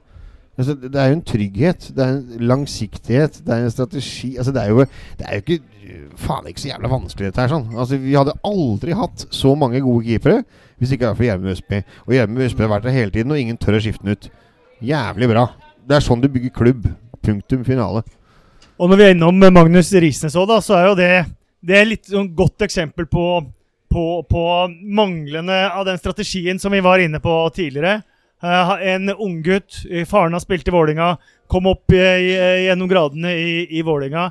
Altså, 0.58 0.76
det 0.78 1.00
er 1.02 1.08
jo 1.10 1.16
en 1.18 1.26
trygghet. 1.26 1.88
Det 1.96 2.04
er 2.04 2.18
en 2.18 2.48
langsiktighet. 2.52 3.40
Det 3.46 3.54
er 3.54 3.64
en 3.64 3.72
strategi. 3.72 4.36
Altså, 4.38 4.52
det 4.54 4.62
er 4.62 4.70
jo, 4.70 4.86
det 5.20 5.26
er 5.28 5.40
jo 5.40 5.46
ikke 5.46 5.62
Faen 6.16 6.46
ikke 6.48 6.62
så 6.62 6.70
jævla 6.70 6.88
vanskelig, 6.88 7.28
dette 7.28 7.42
her. 7.42 7.50
sånn 7.52 7.74
Altså, 7.76 7.98
Vi 8.00 8.14
hadde 8.16 8.36
aldri 8.48 8.94
hatt 8.96 9.26
så 9.36 9.52
mange 9.60 9.82
gode 9.84 10.06
keepere 10.08 10.44
hvis 10.80 10.94
ikke 10.94 11.04
det 11.04 11.10
var 11.10 11.18
for 11.18 11.28
Gjermund 11.28 11.52
Østby. 11.54 11.80
Og 12.08 12.14
Gjermund 12.16 12.46
Østby 12.46 12.64
har 12.66 12.72
vært 12.72 12.88
der 12.88 12.96
hele 12.96 13.12
tiden, 13.12 13.32
og 13.32 13.40
ingen 13.40 13.60
tør 13.60 13.78
å 13.78 13.84
skifte 13.84 14.04
den 14.04 14.18
ut. 14.18 14.30
Jævlig 14.84 15.30
bra. 15.32 15.46
Det 15.88 15.98
er 15.98 16.04
sånn 16.04 16.22
du 16.24 16.30
bygger 16.32 16.54
klubb. 16.56 16.86
Punktum 17.24 17.64
finale. 17.68 18.04
Og 18.80 18.90
når 18.90 19.00
vi 19.00 19.06
er 19.06 19.14
innom 19.16 19.44
Magnus 19.54 19.92
Risnes 19.94 20.36
òg, 20.40 20.52
så 20.64 20.78
er 20.78 20.88
jo 20.90 20.96
det 20.98 21.12
Det 21.64 21.76
er 21.78 21.86
litt 21.88 22.10
sånn 22.12 22.34
godt 22.36 22.66
eksempel 22.66 23.06
på, 23.08 23.26
på, 23.88 24.06
på 24.28 24.42
manglende 24.84 25.62
av 25.72 25.86
den 25.88 26.00
strategien 26.02 26.60
som 26.60 26.74
vi 26.76 26.82
var 26.84 27.00
inne 27.00 27.22
på 27.24 27.36
tidligere. 27.56 28.02
Uh, 28.44 28.74
en 28.84 29.14
unggutt, 29.14 29.86
faren 30.10 30.36
har 30.36 30.44
spilt 30.44 30.68
i 30.68 30.74
Vålinga, 30.76 31.14
kom 31.48 31.70
opp 31.72 31.94
i, 31.96 32.02
i, 32.02 32.34
gjennom 32.66 32.90
gradene 32.92 33.32
i, 33.32 33.54
i 33.80 33.86
Vålinga. 33.88 34.26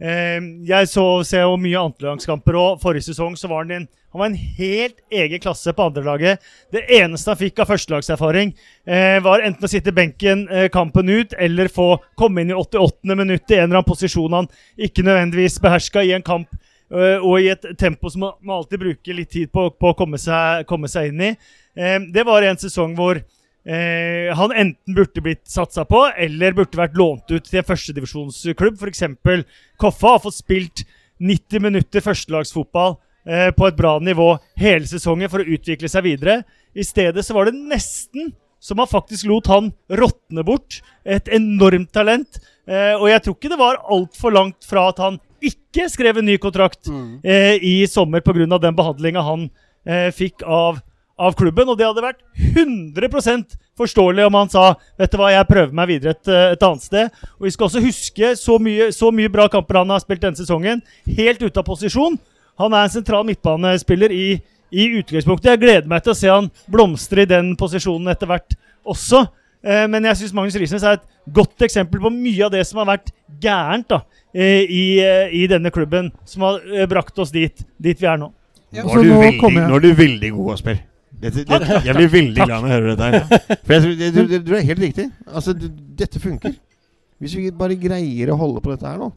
Eh, 0.00 0.40
jeg 0.66 0.88
så, 0.90 1.04
ser 1.26 1.44
jo 1.46 1.58
mye 1.60 1.78
andrelagskamper, 1.78 2.56
og 2.58 2.80
forrige 2.82 3.08
sesong 3.10 3.36
så 3.38 3.50
var 3.50 3.62
han 3.64 3.76
en, 3.76 3.86
han 4.14 4.20
var 4.20 4.30
en 4.30 4.56
helt 4.58 4.98
egen 5.14 5.42
klasse 5.42 5.72
på 5.74 5.86
andrelaget. 5.86 6.42
Det 6.74 6.84
eneste 6.98 7.30
han 7.30 7.40
fikk 7.40 7.62
av 7.62 7.70
førstelagserfaring, 7.70 8.52
eh, 8.86 9.18
var 9.24 9.44
enten 9.46 9.66
å 9.66 9.70
sitte 9.70 9.94
benken 9.94 10.46
eh, 10.50 10.68
kampen 10.74 11.10
ut, 11.10 11.34
eller 11.38 11.70
få 11.72 11.94
komme 12.18 12.42
inn 12.42 12.50
i 12.50 12.58
88. 12.58 13.14
minutt 13.14 13.50
i 13.50 13.58
en 13.58 13.68
eller 13.68 13.80
annen 13.80 13.90
posisjon 13.90 14.38
han 14.40 14.50
ikke 14.78 15.06
nødvendigvis 15.06 15.60
beherska 15.62 16.02
i 16.02 16.14
en 16.16 16.26
kamp, 16.26 16.50
eh, 16.94 17.18
og 17.22 17.38
i 17.40 17.52
et 17.54 17.70
tempo 17.78 18.10
som 18.10 18.26
man 18.26 18.38
man 18.42 18.58
alltid 18.58 18.82
bruker 18.82 19.14
litt 19.14 19.30
tid 19.30 19.52
på, 19.54 19.70
på 19.70 19.92
å 19.92 19.98
komme 19.98 20.18
seg, 20.18 20.66
komme 20.66 20.90
seg 20.90 21.12
inn 21.12 21.30
i. 21.30 21.34
Eh, 21.78 21.98
det 22.14 22.26
var 22.26 22.42
en 22.42 22.58
sesong 22.58 22.94
hvor 22.98 23.22
Eh, 23.64 24.28
han 24.36 24.52
enten 24.52 24.94
burde 24.94 25.22
blitt 25.24 25.46
satsa 25.48 25.86
på, 25.88 26.02
eller 26.16 26.52
burde 26.52 26.76
vært 26.76 26.96
lånt 27.00 27.30
ut 27.32 27.44
til 27.48 27.58
en 27.62 27.64
førstedivisjonsklubb. 27.70 28.76
F.eks. 28.76 29.02
Koffa 29.80 30.14
har 30.16 30.22
fått 30.24 30.36
spilt 30.42 30.84
90 31.24 31.62
minutter 31.64 32.04
førstelagsfotball 32.04 32.96
eh, 33.26 33.50
på 33.56 33.68
et 33.68 33.76
bra 33.78 33.96
nivå 34.04 34.34
hele 34.60 34.86
sesongen 34.90 35.30
for 35.32 35.40
å 35.40 35.48
utvikle 35.56 35.88
seg 35.88 36.04
videre. 36.04 36.42
I 36.76 36.84
stedet 36.84 37.24
så 37.24 37.36
var 37.36 37.48
det 37.48 37.56
nesten 37.56 38.32
som 38.64 38.78
man 38.80 38.88
faktisk 38.88 39.26
lot 39.28 39.48
han 39.52 39.70
råtne 39.92 40.44
bort. 40.44 40.80
Et 41.04 41.26
enormt 41.36 41.90
talent. 41.92 42.38
Eh, 42.68 42.94
og 42.96 43.08
jeg 43.10 43.22
tror 43.24 43.36
ikke 43.36 43.52
det 43.52 43.60
var 43.60 43.80
altfor 43.92 44.32
langt 44.32 44.64
fra 44.64 44.86
at 44.92 45.00
han 45.04 45.18
ikke 45.44 45.88
skrev 45.92 46.16
en 46.20 46.24
ny 46.28 46.38
kontrakt 46.40 46.88
Mm. 46.88 47.20
eh, 47.24 47.58
i 47.60 47.86
sommer 47.86 48.20
pga. 48.24 48.58
den 48.58 48.76
behandlinga 48.76 49.20
han 49.20 49.50
eh, 49.86 50.10
fikk 50.10 50.42
av, 50.48 50.80
av 51.18 51.34
klubben. 51.38 51.68
Og 51.70 51.78
det 51.78 51.86
hadde 51.86 52.04
vært 52.04 52.22
100% 52.36 53.56
forståelig 53.78 54.26
om 54.26 54.38
han 54.38 54.50
sa 54.52 54.64
Vet 55.00 55.12
du 55.12 55.18
hva, 55.18 55.32
jeg 55.34 55.48
prøver 55.50 55.74
meg 55.76 55.90
videre 55.90 56.14
et, 56.14 56.30
eh, 56.30 56.54
et 56.54 56.66
annet 56.66 56.84
sted. 56.84 57.22
Og 57.38 57.48
vi 57.48 57.54
skal 57.54 57.68
også 57.68 57.84
huske 57.84 58.32
så 58.40 58.58
mye, 58.62 58.90
så 58.94 59.10
mye 59.14 59.32
bra 59.32 59.48
kamper 59.52 59.82
han 59.82 59.94
har 59.94 60.02
spilt 60.02 60.24
denne 60.24 60.38
sesongen. 60.38 60.82
Helt 61.18 61.42
ute 61.42 61.60
av 61.60 61.66
posisjon. 61.66 62.18
Han 62.60 62.74
er 62.74 62.86
en 62.86 62.92
sentral 62.94 63.26
midtbanespiller 63.26 64.14
i, 64.14 64.26
i 64.70 64.90
utgangspunktet. 65.00 65.54
Jeg 65.54 65.62
gleder 65.64 65.90
meg 65.90 66.04
til 66.04 66.14
å 66.14 66.18
se 66.18 66.30
han 66.30 66.50
blomstre 66.70 67.24
i 67.24 67.30
den 67.30 67.54
posisjonen 67.58 68.12
etter 68.12 68.30
hvert 68.30 68.54
også. 68.86 69.24
Eh, 69.64 69.86
men 69.90 70.06
jeg 70.10 70.22
syns 70.22 70.36
Magnus 70.36 70.58
Risnes 70.60 70.86
er 70.86 71.00
et 71.00 71.10
godt 71.34 71.64
eksempel 71.66 72.02
på 72.02 72.12
mye 72.14 72.46
av 72.46 72.52
det 72.54 72.62
som 72.68 72.82
har 72.82 72.92
vært 72.94 73.10
gærent 73.42 73.88
da, 73.90 74.02
eh, 74.36 74.62
i, 74.68 74.86
i 75.42 75.46
denne 75.50 75.72
klubben, 75.74 76.12
som 76.28 76.46
har 76.46 76.86
brakt 76.90 77.18
oss 77.18 77.32
dit, 77.34 77.64
dit 77.80 77.98
vi 77.98 78.06
er 78.06 78.20
nå. 78.20 78.30
Ja. 78.74 78.82
Nå 78.84 78.98
er 78.98 79.06
du 79.06 79.14
veldig, 79.14 79.62
nå 79.70 79.78
er 79.78 79.82
du 79.82 79.94
veldig 79.94 80.30
god, 80.34 80.52
Asper. 80.58 80.82
Dette, 81.24 81.44
dette, 81.48 81.78
jeg 81.88 81.96
blir 81.96 82.10
veldig 82.12 82.44
glad 82.46 82.62
når 82.64 82.68
jeg 82.70 82.76
hører 82.76 82.90
dette 82.94 83.10
her. 83.10 83.58
For 83.64 83.74
jeg, 83.74 83.82
tror- 83.84 83.98
det- 84.00 84.14
du, 84.14 84.34
du 84.50 84.54
er 84.58 84.66
helt 84.70 84.82
riktig. 84.84 85.06
Altså, 85.26 85.54
du, 85.56 85.68
dette 85.98 86.20
funker. 86.22 86.54
Hvis 87.22 87.36
vi 87.38 87.50
bare 87.54 87.76
greier 87.80 88.32
å 88.34 88.36
holde 88.40 88.60
på 88.64 88.74
dette 88.74 88.86
her 88.90 88.98
nå. 89.00 89.12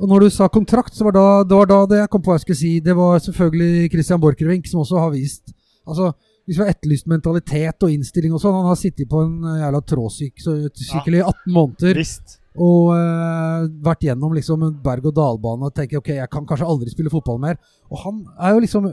Og 0.00 0.08
når 0.08 0.24
du 0.24 0.30
sa 0.32 0.46
kontrakt, 0.48 0.94
så 0.96 1.04
var 1.04 1.12
da, 1.12 1.24
det 1.44 1.56
var 1.58 1.66
da 1.68 1.78
det 1.90 1.98
jeg 2.00 2.08
kom 2.10 2.22
på 2.24 2.32
hva 2.32 2.38
jeg 2.38 2.46
skulle 2.46 2.60
si. 2.62 2.72
Det 2.80 2.94
var 2.96 3.18
selvfølgelig 3.20 3.90
Christian 3.92 4.20
Borchgrevink 4.22 4.66
som 4.70 4.80
også 4.84 4.98
har 5.02 5.10
vist 5.14 5.52
Altså, 5.90 6.10
hvis 6.46 6.56
vi 6.58 6.62
har 6.64 6.70
etterlyst 6.72 7.06
mentalitet 7.08 7.84
og 7.86 7.90
innstilling 7.92 8.32
og 8.36 8.40
sånn 8.42 8.52
Han 8.54 8.66
har 8.68 8.76
sittet 8.78 9.08
på 9.10 9.20
en 9.24 9.36
jævla 9.60 9.80
tråsykkel 9.90 11.16
i 11.18 11.22
18 11.22 11.52
måneder 11.54 11.96
Visst. 12.00 12.36
og 12.56 12.90
eh, 12.96 13.68
vært 13.86 14.04
gjennom 14.08 14.34
liksom 14.36 14.62
en 14.66 14.74
berg-og-dal-bane 14.84 15.68
og 15.68 15.74
tenker 15.76 16.00
ok, 16.00 16.10
jeg 16.18 16.30
kan 16.32 16.46
kanskje 16.48 16.68
aldri 16.68 16.92
spille 16.92 17.12
fotball 17.12 17.40
mer. 17.42 17.56
Og 17.90 18.02
han 18.04 18.20
er 18.38 18.54
jo 18.56 18.62
liksom 18.64 18.90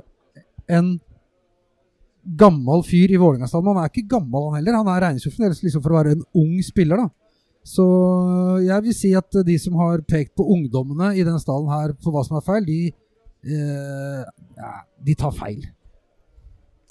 en 0.69 0.91
gammel 2.35 2.83
fyr 2.83 3.13
i 3.13 3.19
Vålerenga-stallen. 3.21 3.69
Han 3.71 3.85
er 3.85 3.91
ikke 3.91 4.09
gammel, 4.17 4.49
han 4.49 4.59
heller. 4.59 4.77
Han 4.81 4.91
er 4.91 5.03
regnes 5.05 5.25
jo 5.25 5.31
fremdeles 5.31 5.63
liksom 5.63 5.83
for 5.85 5.93
å 5.93 5.99
være 5.99 6.17
en 6.17 6.25
ung 6.41 6.57
spiller, 6.65 6.99
da. 6.99 7.09
Så 7.67 7.83
jeg 8.63 8.83
vil 8.85 8.95
si 8.95 9.11
at 9.17 9.39
de 9.47 9.57
som 9.59 9.75
har 9.81 10.03
pekt 10.07 10.37
på 10.39 10.45
ungdommene 10.55 11.11
i 11.17 11.23
denne 11.25 11.41
stallen 11.43 11.67
her 11.71 11.91
for 12.03 12.15
hva 12.15 12.23
som 12.23 12.37
er 12.39 12.45
feil, 12.45 12.67
de, 12.67 12.93
eh, 13.43 14.21
ja, 14.55 14.71
de 15.03 15.15
tar 15.19 15.35
feil. 15.35 15.65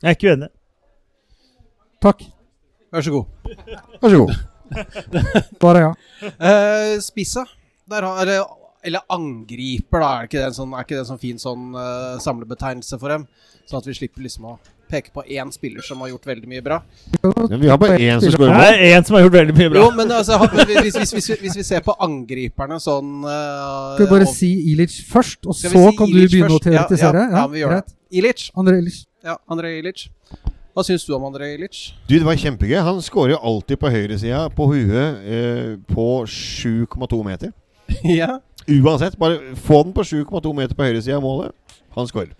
Jeg 0.02 0.10
er 0.10 0.18
ikke 0.18 0.34
uenig. 0.34 0.50
Takk. 2.04 2.26
Vær 2.92 3.06
så 3.06 3.14
god. 3.14 3.56
Vær 4.02 4.12
så 4.12 4.20
god. 4.20 4.36
Bare 5.62 5.82
ja. 5.86 5.90
Uh, 6.36 6.94
spissa. 7.00 7.46
Der 7.88 8.04
har 8.04 8.30
Eller 8.86 9.02
angriper, 9.10 9.98
da. 9.98 10.08
Er 10.12 10.28
ikke 10.28 10.38
det 10.38 10.50
en 10.50 10.58
sånn, 10.60 10.74
er 10.76 10.84
ikke 10.84 10.94
det 10.94 11.04
en 11.06 11.08
sånn 11.08 11.22
fin 11.22 11.40
sånn 11.40 11.70
uh, 11.74 12.20
samlebetegnelse 12.22 13.00
for 13.00 13.10
dem? 13.10 13.24
Sånn 13.66 13.80
at 13.80 13.88
vi 13.88 13.96
slipper 13.96 14.22
liksom 14.22 14.46
å 14.52 14.58
peke 14.90 15.12
på 15.14 15.24
én 15.26 15.50
spiller 15.54 15.84
som 15.84 16.00
har 16.04 16.10
gjort 16.12 16.26
veldig 16.30 16.48
mye 16.50 16.62
bra. 16.64 16.78
Men 17.22 17.60
vi 17.60 17.68
har 17.68 17.78
bare 17.78 17.98
én 17.98 18.20
som 18.20 18.28
Det 18.28 18.36
skårer 18.36 18.54
mål. 18.54 18.64
er 18.66 18.84
én 18.96 19.06
som 19.06 19.16
har 19.16 19.26
gjort 19.26 19.36
veldig 19.36 19.56
mye 19.58 19.70
bra. 19.74 19.84
Jo, 19.84 19.90
men 19.96 20.12
altså, 20.16 20.38
hvis, 20.46 20.96
hvis, 20.96 21.12
hvis, 21.12 21.30
hvis, 21.40 21.56
vi 21.56 21.66
ser 21.66 21.84
på 21.86 21.94
angriperne 22.06 22.78
sånn 22.82 23.24
uh, 23.24 23.94
Skal 23.96 24.06
vi 24.06 24.10
bare 24.12 24.28
og- 24.28 24.34
si 24.34 24.52
Ilic 24.72 24.98
først, 25.10 25.46
og 25.46 25.54
så 25.54 25.70
si 25.72 25.84
kan 25.98 26.10
du 26.10 26.18
Ilic 26.18 26.32
begynne 26.34 26.50
å 26.50 26.58
først? 26.58 26.70
Ja, 26.70 26.84
teoretisere? 26.86 27.24
Ja, 27.30 27.42
ja, 27.42 27.46
vi 27.52 27.64
gjør 27.64 27.76
det. 27.78 27.96
Ilic. 28.22 28.50
André 28.56 28.78
Ilic. 28.82 29.04
Ja, 29.26 29.36
Andrej 29.50 29.78
Ilic. 29.82 30.08
Hva 30.76 30.84
syns 30.84 31.06
du 31.08 31.14
om 31.16 31.24
Andrej 31.24 31.54
Ilic? 31.56 31.78
Du, 32.06 32.18
det 32.18 32.24
var 32.26 32.36
kjempegøy. 32.36 32.76
Han 32.84 32.98
skårer 33.02 33.32
jo 33.32 33.38
alltid 33.48 33.78
på 33.80 33.90
høyresida 33.90 34.42
på 34.52 34.66
huet 34.74 35.22
eh, 35.24 35.70
på 35.88 36.08
7,2 36.28 37.22
meter. 37.24 37.54
ja. 38.20 38.36
Uansett. 38.68 39.16
Bare 39.18 39.54
få 39.56 39.82
den 39.86 39.94
på 39.96 40.04
7,2 40.04 40.52
meter 40.54 40.76
på 40.76 40.84
høyresida 40.84 41.16
av 41.16 41.24
målet. 41.24 41.56
Han 41.96 42.10
skårer. 42.10 42.34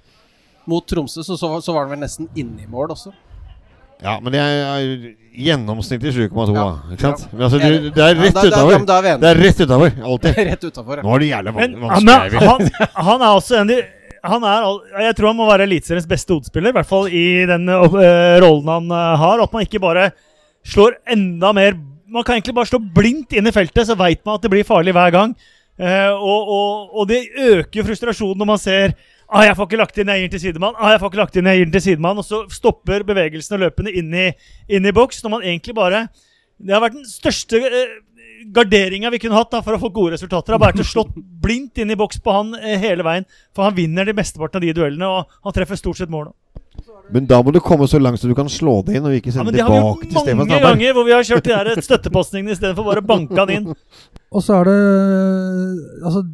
Mot 0.66 0.86
Tromsø 0.88 1.22
så, 1.22 1.36
så, 1.38 1.50
så 1.62 1.74
var 1.74 1.86
han 1.86 1.94
vel 1.94 2.02
nesten 2.02 2.28
inne 2.34 2.64
i 2.64 2.70
mål 2.70 2.92
også. 2.96 3.12
Ja, 4.02 4.18
men 4.20 4.34
det 4.34 4.40
er, 4.42 4.58
er 4.76 5.04
gjennomsnittlig 5.46 6.12
7,2, 6.12 6.52
Ja. 6.52 6.64
Ja. 7.00 7.12
Men 7.32 7.44
altså, 7.46 7.60
det 7.60 8.02
er 8.04 8.18
rett 8.18 8.36
ja, 8.36 8.48
utafor. 8.50 8.72
ja, 8.76 9.16
Det 9.22 9.30
er 9.30 9.40
rett 9.40 9.60
utafor. 9.62 9.94
Alltid. 10.10 10.40
Rett 10.50 10.66
utafor. 10.68 11.00
Nå 11.04 11.14
er 11.14 11.22
det 11.24 11.30
jævla 11.30 11.54
Men 11.56 11.78
van- 11.80 11.94
han, 11.94 12.10
vanskelig. 12.10 12.42
han, 12.50 13.06
han 13.08 13.24
er 13.24 13.30
også 13.30 13.60
en 13.62 13.72
han 14.26 14.42
er, 14.42 14.64
Jeg 15.06 15.16
tror 15.16 15.28
han 15.30 15.38
må 15.38 15.46
være 15.48 15.66
Eliteseriens 15.68 16.08
beste 16.10 16.34
hodespiller, 16.34 16.72
i 16.72 16.76
hvert 16.76 16.88
fall 16.88 17.06
i 17.14 17.24
den 17.48 17.68
uh, 17.70 17.98
rollen 18.42 18.70
han 18.72 18.88
uh, 18.90 19.14
har. 19.22 19.42
At 19.44 19.52
man 19.54 19.66
ikke 19.66 19.80
bare 19.82 20.08
slår 20.66 20.98
enda 21.14 21.52
mer 21.56 21.76
Man 22.10 22.24
kan 22.26 22.36
egentlig 22.36 22.54
bare 22.54 22.68
slå 22.70 22.78
blindt 22.80 23.34
inn 23.34 23.46
i 23.48 23.52
feltet, 23.54 23.86
så 23.88 23.96
veit 23.98 24.20
man 24.26 24.36
at 24.38 24.44
det 24.44 24.50
blir 24.52 24.66
farlig 24.66 24.92
hver 24.94 25.10
gang. 25.14 25.32
Uh, 25.78 26.12
og, 26.16 26.52
og, 26.56 26.94
og 27.00 27.08
det 27.10 27.24
øker 27.36 27.84
frustrasjonen 27.86 28.38
når 28.40 28.48
man 28.52 28.60
ser 28.60 28.94
Ah, 29.26 29.42
jeg 29.42 29.56
får 29.58 29.66
ikke 29.66 29.78
lagt 29.80 29.96
inn, 29.98 30.10
jeg 30.12 30.22
gir 30.22 30.28
den 30.28 30.34
til 30.36 30.42
sidemann. 30.44 30.76
Ah, 30.78 30.92
jeg 30.94 31.02
får 31.02 31.10
ikke 31.10 31.20
lagt 31.22 31.36
inn, 31.38 31.48
jeg 31.50 31.58
gir 31.58 31.66
den 31.66 31.74
til 31.74 31.84
sidemann. 31.88 32.20
Og 32.22 32.26
så 32.26 32.42
stopper 32.52 33.02
bevegelsen 33.08 33.56
og 33.56 33.64
løpene 33.64 33.94
inn 33.98 34.12
i, 34.14 34.26
inn 34.70 34.86
i 34.86 34.94
boks. 34.94 35.22
Når 35.24 35.34
man 35.34 35.46
egentlig 35.46 35.74
bare 35.76 36.06
Det 36.56 36.72
har 36.72 36.80
vært 36.80 36.94
den 36.96 37.04
største 37.04 37.58
eh, 37.68 37.96
garderinga 38.54 39.10
vi 39.12 39.18
kunne 39.20 39.36
hatt 39.36 39.50
da, 39.52 39.60
for 39.60 39.76
å 39.76 39.80
få 39.82 39.90
gode 39.92 40.14
resultater. 40.14 40.54
Har 40.54 40.62
vært 40.62 40.80
å 40.80 40.86
slått 40.86 41.12
blindt 41.16 41.82
inn 41.82 41.92
i 41.92 41.98
boks 41.98 42.22
på 42.24 42.32
han 42.32 42.54
eh, 42.56 42.78
hele 42.80 43.04
veien. 43.04 43.26
For 43.52 43.66
han 43.66 43.76
vinner 43.76 44.08
de 44.08 44.14
mesteparten 44.16 44.62
av 44.62 44.64
de 44.64 44.72
duellene, 44.78 45.10
og 45.10 45.26
han 45.44 45.56
treffer 45.58 45.76
stort 45.80 46.00
sett 46.00 46.12
mål. 46.12 46.30
Men 47.12 47.26
da 47.28 47.38
må 47.42 47.52
du 47.54 47.60
komme 47.62 47.86
så 47.90 48.00
langt 48.02 48.18
så 48.18 48.30
du 48.30 48.34
kan 48.34 48.48
slå 48.50 48.80
det 48.86 48.96
inn, 48.98 49.04
og 49.06 49.14
ikke 49.14 49.30
Ja, 49.30 49.36
sende 49.36 49.50
men 49.50 49.54
det 49.54 49.66
har 49.66 49.70
vi 49.70 49.76
tilbake 49.78 50.06
til 50.06 50.16
gjort 50.16 50.24
Stefan 50.26 50.40
mange 50.40 50.62
ganger 50.64 50.96
hvor 50.96 51.06
vi 51.06 51.14
har 51.14 51.28
kjørt 51.28 51.46
de 51.46 51.52
der 51.54 51.84
støttepostningene 51.86 52.56
istedenfor 52.56 52.88
bare 52.88 53.02
å 53.04 53.06
banke 53.06 53.38
han 53.38 53.52
inn. 53.54 53.68
Og 54.34 54.42
så 54.42 54.56
er 54.58 54.70
det 54.70 54.80
Altså, 56.02 56.24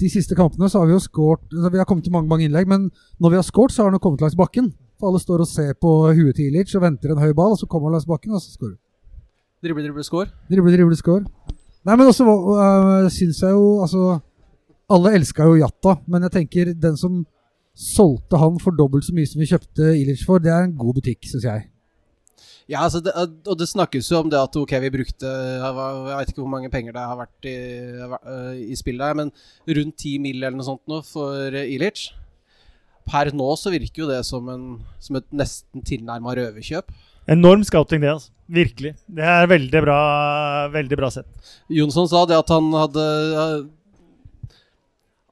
de 0.00 0.10
siste 0.10 0.36
kampene 0.36 0.68
så 0.70 0.80
har 0.80 0.88
vi 0.88 0.94
jo 0.96 1.02
skåret 1.02 1.42
altså, 1.52 1.70
Vi 1.72 1.80
har 1.80 1.88
kommet 1.88 2.06
til 2.06 2.14
mange 2.14 2.30
mange 2.30 2.46
innlegg, 2.48 2.68
men 2.68 2.88
når 3.20 3.34
vi 3.34 3.40
har 3.40 3.46
skåret, 3.46 3.74
så 3.74 3.84
har 3.84 3.92
han 3.92 4.02
kommet 4.02 4.22
langs 4.24 4.38
bakken. 4.38 4.72
For 5.00 5.10
alle 5.10 5.20
står 5.22 5.44
og 5.44 5.48
ser 5.48 5.74
på 5.80 5.90
huet 6.12 6.36
til 6.36 6.50
Ilic 6.50 6.74
og 6.76 6.84
venter 6.84 7.12
en 7.12 7.22
høy 7.22 7.32
ball, 7.36 7.54
og 7.54 7.60
så 7.60 7.68
kommer 7.68 7.88
han 7.88 7.98
langs 7.98 8.08
bakken, 8.08 8.34
og 8.36 8.42
så 8.42 8.52
skårer 8.52 8.76
du. 8.76 8.80
Drible, 9.60 9.84
drible, 9.84 10.04
skår. 10.04 10.30
Drible, 10.48 10.72
drible, 10.72 10.96
skår. 10.96 11.24
Nei, 11.84 11.96
men 11.96 12.06
også 12.08 12.24
uh, 12.28 13.08
syns 13.12 13.40
jeg 13.40 13.56
jo 13.56 13.80
Altså, 13.80 14.18
alle 14.92 15.14
elska 15.16 15.46
jo 15.48 15.58
Jatta, 15.60 15.96
men 16.10 16.24
jeg 16.26 16.34
tenker 16.36 16.72
den 16.76 16.96
som 17.00 17.22
solgte 17.76 18.40
han 18.40 18.58
for 18.60 18.76
dobbelt 18.76 19.06
så 19.06 19.14
mye 19.16 19.28
som 19.28 19.40
vi 19.40 19.48
kjøpte 19.48 19.92
Ilic 19.96 20.24
for, 20.26 20.42
det 20.42 20.52
er 20.52 20.66
en 20.66 20.76
god 20.80 20.98
butikk, 20.98 21.22
syns 21.28 21.46
jeg. 21.46 21.68
Ja, 22.70 22.84
altså 22.86 23.00
det, 23.02 23.10
og 23.18 23.56
det 23.58 23.66
snakkes 23.66 24.12
jo 24.12 24.20
om 24.20 24.28
det 24.30 24.38
at 24.38 24.54
ok, 24.54 24.76
vi 24.84 24.92
brukte 24.94 25.26
Jeg 25.26 25.74
vet 25.74 26.30
ikke 26.30 26.42
hvor 26.44 26.52
mange 26.52 26.70
penger 26.70 26.94
det 26.94 27.02
har 27.02 27.18
vært 27.18 27.48
i, 27.50 27.56
øh, 28.06 28.60
i 28.62 28.76
spillet, 28.78 29.02
her, 29.02 29.16
men 29.18 29.32
rundt 29.66 29.96
10 29.98 30.18
mill. 30.22 30.38
eller 30.38 30.58
noe 30.58 30.68
sånt 30.68 30.84
nå 30.90 31.00
for 31.06 31.56
Ilic. 31.60 32.10
Per 33.10 33.32
nå 33.34 33.48
så 33.58 33.72
virker 33.74 34.04
jo 34.04 34.10
det 34.12 34.20
som, 34.28 34.46
en, 34.52 34.66
som 35.02 35.18
et 35.18 35.26
nesten 35.34 35.82
tilnærma 35.86 36.36
røverkjøp. 36.38 36.92
Enorm 37.30 37.64
scouting, 37.66 38.04
det. 38.04 38.12
altså. 38.14 38.30
Virkelig. 38.50 38.94
Det 39.06 39.26
er 39.26 39.50
veldig 39.50 39.82
bra, 39.84 39.98
veldig 40.74 40.98
bra 40.98 41.10
sett. 41.14 41.28
Jonsson 41.70 42.08
sa 42.10 42.24
det 42.26 42.38
at 42.38 42.50
han 42.50 42.70
hadde 42.74 43.04
han, 43.38 43.68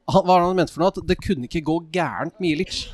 Hva 0.08 0.22
var 0.24 0.40
det 0.40 0.48
han 0.48 0.58
mente 0.58 0.74
for 0.74 0.82
noe? 0.82 0.94
At 0.94 1.06
det 1.06 1.18
kunne 1.22 1.46
ikke 1.46 1.66
gå 1.66 1.78
gærent 1.94 2.38
med 2.42 2.56
Ilic. 2.56 2.84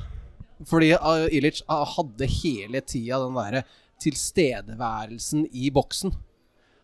Fordi 0.68 0.92
Ilic 1.36 1.60
hadde 1.68 2.30
hele 2.38 2.80
tida 2.84 3.20
den 3.24 3.36
derre 3.40 3.64
tilstedeværelsen 4.04 5.46
i 5.52 5.70
boksen. 5.74 6.12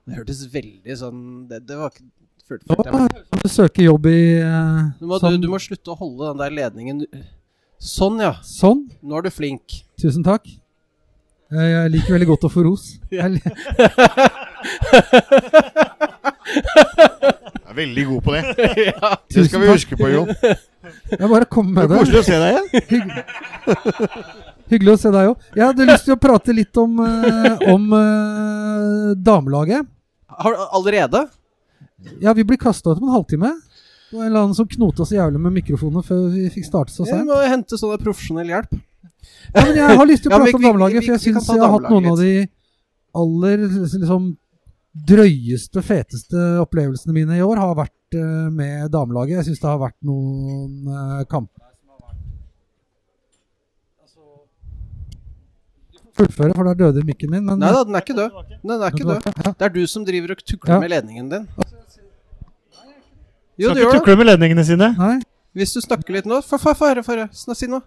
Det 0.08 0.16
hørtes 0.16 0.40
veldig 0.50 0.94
sånn 0.96 1.20
Det, 1.50 1.60
det 1.68 1.76
var 1.78 1.92
ikke 1.92 2.06
følte, 2.48 2.66
følte 2.72 3.42
du 3.44 3.48
søke 3.52 3.84
jobb 3.84 4.08
i 4.10 4.16
uh, 4.42 4.88
Du 4.98 5.04
må, 5.06 5.18
sånn. 5.20 5.36
du, 5.36 5.44
du 5.44 5.52
må 5.52 5.60
slutte 5.62 5.92
å 5.92 5.98
holde 6.00 6.32
den 6.32 6.40
der 6.40 6.56
ledningen 6.56 7.04
Sånn, 7.80 8.18
ja. 8.20 8.32
Sånn. 8.44 8.82
Nå 9.00 9.16
er 9.16 9.24
du 9.24 9.30
flink. 9.32 9.78
Tusen 10.00 10.24
takk. 10.26 10.44
Jeg, 11.50 11.68
jeg 11.72 11.92
liker 11.94 12.12
veldig 12.12 12.26
godt 12.28 12.44
å 12.44 12.50
få 12.52 12.64
ros. 12.66 12.90
Jeg, 13.10 13.40
er 17.70 17.74
veldig 17.78 18.04
god 18.10 18.20
på 18.26 18.34
det. 18.34 18.42
ja. 18.90 19.10
Det 19.32 19.46
skal 19.48 19.62
vi 19.62 19.70
huske 19.70 19.96
på, 19.96 20.08
Jon. 20.12 20.28
jeg 20.34 21.28
bare 21.30 21.46
kom 21.48 21.70
Det 21.70 21.76
med 21.78 21.90
det. 21.92 21.98
koselig 22.02 22.20
å 22.20 22.26
se 22.26 22.36
deg 22.42 22.50
igjen. 22.52 23.10
Hygg, 24.70 24.76
hyggelig 24.78 24.92
å 24.94 25.00
se 25.02 25.10
deg 25.14 25.30
òg. 25.32 25.48
Jeg 25.56 25.66
hadde 25.66 25.86
lyst 25.88 26.06
til 26.06 26.14
å 26.14 26.20
prate 26.20 26.54
litt 26.54 26.78
om, 26.80 27.00
eh, 27.02 27.64
om 27.72 27.88
uh, 27.90 29.14
damelaget. 29.18 29.88
Har, 30.40 30.58
allerede? 30.78 31.24
Ja, 32.22 32.32
vi 32.36 32.44
ble 32.46 32.58
kasta 32.60 32.92
ut 32.92 33.00
om 33.02 33.08
en 33.08 33.16
halvtime. 33.16 33.50
Det 34.10 34.16
var 34.18 34.24
en 34.24 34.30
eller 34.30 34.44
annen 34.44 34.54
som 34.58 34.68
knota 34.70 35.06
så 35.06 35.18
jævlig 35.18 35.40
med 35.42 35.54
mikrofonen 35.58 36.06
før 36.06 36.28
vi 36.32 36.46
fikk 36.54 36.66
startet 36.66 36.94
så 36.96 37.06
Vi 37.06 37.18
må 37.26 37.36
hente 37.46 37.78
sånn 37.78 37.98
profesjonell 38.02 38.48
hjelp. 38.50 38.78
Ja, 39.50 39.64
men 39.66 39.74
jeg 39.76 39.98
har 39.98 40.06
lyst 40.08 40.24
til 40.24 40.30
å 40.30 40.34
Ja, 40.34 40.38
prate 40.38 40.50
vi- 40.50 40.56
om 40.58 40.66
damelaget, 40.68 41.04
for 41.04 41.12
jeg 41.12 41.22
syns 41.26 41.50
jeg 41.50 41.60
har 41.60 41.74
hatt 41.74 41.90
noen 41.90 42.02
noen 42.06 42.12
av 42.12 42.18
de 42.22 42.48
aller 43.20 43.56
liksom 43.66 44.36
drøyeste, 45.06 45.82
feteste 45.86 46.40
opplevelsene 46.62 47.14
mine 47.14 47.38
i 47.38 47.42
år 47.42 47.58
har 47.60 47.74
vært 47.78 48.18
uh, 48.18 48.50
med 48.50 48.90
damelaget. 48.90 49.36
Jeg 49.38 49.50
syns 49.50 49.60
det 49.62 49.70
har 49.70 49.82
vært 49.82 49.98
noen 50.02 50.88
uh, 50.90 51.24
kamper 51.30 51.59
fullføre, 56.20 56.54
for 56.56 56.68
da 56.70 56.74
døde 56.78 57.04
mikken 57.06 57.30
min. 57.32 57.44
Men 57.48 57.60
Nei 57.60 57.72
da, 57.74 57.82
den 57.88 57.96
er 57.98 58.04
ikke 58.04 58.16
død. 58.18 58.40
Den 58.62 58.74
er 58.76 58.94
ikke 58.94 59.06
død. 59.08 59.28
Ja. 59.44 59.52
Det 59.52 59.66
er 59.68 59.74
du 59.74 59.82
som 59.90 60.04
driver 60.06 60.34
og 60.36 60.42
tukler 60.44 60.74
Ja. 60.74 60.80
med 60.80 60.92
ledningen 60.94 61.30
din. 61.32 61.46
Jo, 63.60 63.70
Skal 63.70 63.76
du 63.76 63.80
ikke 63.84 63.98
tukle 63.98 64.16
med 64.16 64.28
ledningene 64.30 64.64
sine. 64.64 64.92
Nei, 64.96 65.16
Hvis 65.56 65.72
du 65.74 65.80
snakker 65.82 66.14
litt 66.14 66.28
nå 66.28 66.38
Få 66.46 66.56
høre, 66.62 67.02
få 67.04 67.16
høre. 67.16 67.28
Si 67.34 67.66
noe. 67.66 67.82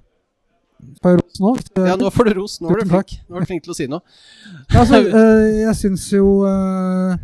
får 1.02 1.14
jeg 1.14 1.20
ros 1.22 1.40
nå? 1.40 1.52
Ja, 1.88 1.96
nå 1.96 2.10
får 2.12 2.28
du 2.30 2.34
ros. 2.42 2.58
Nå 2.62 2.70
er 2.70 2.84
du 2.84 2.90
flink. 2.92 3.14
Nå 3.30 3.38
er 3.38 3.40
du 3.40 3.46
flink 3.50 3.64
til 3.64 3.72
å 3.72 3.78
si 3.78 3.88
noe. 3.88 4.02
Ja, 4.70 4.82
altså, 4.84 5.00
eh, 5.20 5.62
jeg 5.64 5.76
syns 5.80 6.10
jo 6.12 6.44
eh, 6.50 7.16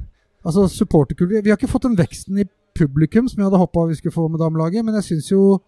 Altså, 0.45 0.69
supporterkultur 0.71 1.43
Vi 1.43 1.51
har 1.51 1.57
ikke 1.59 1.69
fått 1.69 1.83
den 1.89 1.97
veksten 1.99 2.39
i 2.39 2.47
publikum 2.79 3.27
som 3.27 3.41
jeg 3.41 3.49
hadde 3.49 3.59
håpa 3.59 3.83
vi 3.89 3.97
skulle 3.99 4.15
få 4.15 4.29
med 4.31 4.39
damelaget, 4.39 4.85
men 4.87 4.95
jeg 4.95 5.09
syns 5.09 5.27
jo 5.33 5.59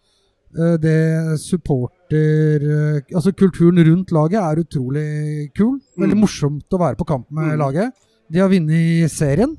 det 0.54 1.39
supporter 1.39 2.62
eh, 2.62 3.02
Altså, 3.16 3.32
kulturen 3.32 3.80
rundt 3.88 4.12
laget 4.12 4.39
er 4.41 4.62
utrolig 4.64 5.52
kul. 5.56 5.80
Veldig 5.97 6.18
Mm. 6.18 6.22
morsomt 6.26 6.70
å 6.72 6.80
være 6.80 6.95
på 6.97 7.06
kamp 7.08 7.30
med 7.32 7.54
Mm. 7.54 7.60
laget. 7.60 7.91
De 8.32 8.39
har 8.39 8.49
vunnet 8.49 9.10
serien. 9.12 9.58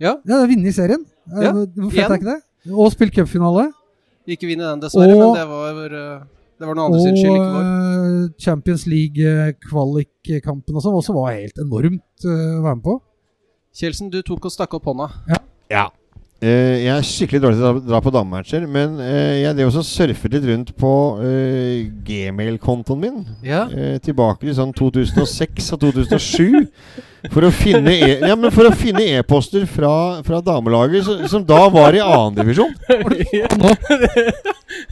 Ja. 0.00 0.16
Ja, 0.16 0.20
de 0.24 0.32
har 0.32 0.46
vunnet 0.48 0.74
serien. 0.74 1.04
Eh, 1.32 1.42
Ja, 1.42 1.52
Hvor 1.52 1.90
fett 1.90 2.10
er 2.10 2.18
ikke 2.18 2.32
det? 2.34 2.42
Og 2.72 2.92
spilt 2.92 3.12
cupfinale. 3.14 3.72
Ikke 4.26 4.46
vinne 4.46 4.62
den, 4.70 4.80
dessverre, 4.80 5.12
Og- 5.14 5.34
men 5.34 5.40
det 5.40 5.48
var, 5.48 5.88
det 6.58 6.66
var 6.68 6.74
noe 6.74 6.84
andre 6.86 7.00
sin 7.00 7.16
skyld, 7.16 7.36
ikke 7.36 7.52
vår. 7.52 7.62
Og 7.62 8.28
eh, 8.30 8.34
Champions 8.38 8.86
League-kvalikkampen 8.86 10.74
og 10.76 10.82
sånn 10.82 10.94
også 10.98 11.14
var 11.14 11.32
helt 11.34 11.58
enormt 11.58 12.24
eh, 12.24 12.58
å 12.58 12.62
være 12.62 12.76
med 12.78 12.84
på. 12.84 13.00
Kjelsen, 13.74 14.10
du 14.12 14.20
tok 14.22 14.44
og 14.44 14.52
stakk 14.52 14.74
opp 14.74 14.84
hånda. 14.84 15.10
Ja. 15.70 15.86
Eh, 15.88 16.01
jeg 16.42 16.90
er 16.96 17.04
skikkelig 17.06 17.40
dårlig 17.44 17.58
til 17.60 17.68
å 17.68 17.82
dra- 17.86 18.00
på 18.02 18.10
damematcher, 18.14 18.64
men 18.66 18.96
eh, 19.04 19.42
jeg 19.44 19.54
drev 19.60 19.68
også 19.70 19.84
surfet 19.86 20.32
litt 20.34 20.48
rundt 20.50 20.72
på 20.80 20.90
eh, 21.22 21.84
gmail-kontoen 22.02 22.98
min. 23.04 23.20
Ja. 23.46 23.64
Eh, 23.70 23.96
tilbake 24.02 24.42
til 24.48 24.56
sånn 24.58 24.72
2006 24.74 25.70
og 25.76 25.84
2007. 25.86 26.66
For 27.30 27.46
å 27.46 27.52
finne 27.54 27.92
e- 27.94 28.16
ja, 28.26 28.34
men 28.34 28.50
for 28.50 28.66
å 28.66 28.72
finne 28.74 29.04
e-poster 29.20 29.62
fra, 29.70 29.92
fra 30.26 30.40
damelaget 30.42 31.04
som, 31.06 31.20
som 31.30 31.44
da 31.46 31.60
var 31.70 31.94
i 31.94 32.00
annendivisjon. 32.02 32.74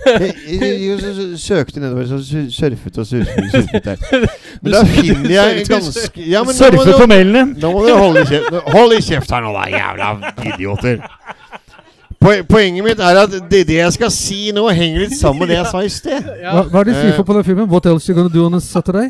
Jeg, 0.01 0.35
jeg, 0.45 0.61
jeg, 0.61 0.99
jeg 1.01 1.39
søkte 1.41 1.81
nedover, 1.81 2.05
så 2.09 2.19
su- 2.25 2.51
surfet 2.53 2.99
og 3.01 3.07
surfet, 3.09 3.47
surfet 3.53 3.87
der. 3.87 4.27
Men 4.63 4.75
da 4.75 4.83
finner 4.87 5.31
jeg 5.33 5.63
ganske 5.71 6.21
ja, 6.29 6.43
men 6.45 6.53
da 6.53 6.69
må 6.69 6.83
Surfe 6.83 6.85
dere- 6.85 6.99
på 7.01 7.07
mailene. 7.09 7.45
Nå 7.63 7.71
må 7.73 7.85
dere 7.87 7.97
holde 8.03 8.25
kjeft, 8.29 8.59
hold 8.75 8.93
i 8.97 9.01
kjeft 9.07 9.33
her 9.33 9.45
nå, 9.47 9.55
da, 9.57 9.65
jævla 9.73 10.11
idioter. 10.53 11.01
Poe- 12.21 12.43
Poenget 12.45 12.85
mitt 12.85 13.01
er 13.01 13.17
at 13.23 13.31
det, 13.51 13.63
det 13.69 13.77
jeg 13.79 13.93
skal 13.97 14.11
si 14.13 14.51
nå, 14.53 14.67
henger 14.77 15.07
litt 15.07 15.17
sammen 15.17 15.41
med 15.45 15.49
det 15.55 15.57
jeg 15.61 15.71
sa 15.73 15.81
i 15.81 15.89
sted. 15.89 16.27
Hva, 16.53 16.67
hva 16.69 16.81
er 16.83 16.85
det 16.91 16.95
de 16.95 17.01
sier 17.01 17.13
Eh. 17.15 17.17
for 17.17 17.25
på 17.31 17.37
den 17.39 17.45
filmen? 17.47 17.69
What 17.71 17.87
else 17.89 18.09
you 18.11 18.17
gonna 18.19 18.33
do 18.35 18.45
on 18.47 18.55
a 18.55 18.61
Saturday? 18.61 19.09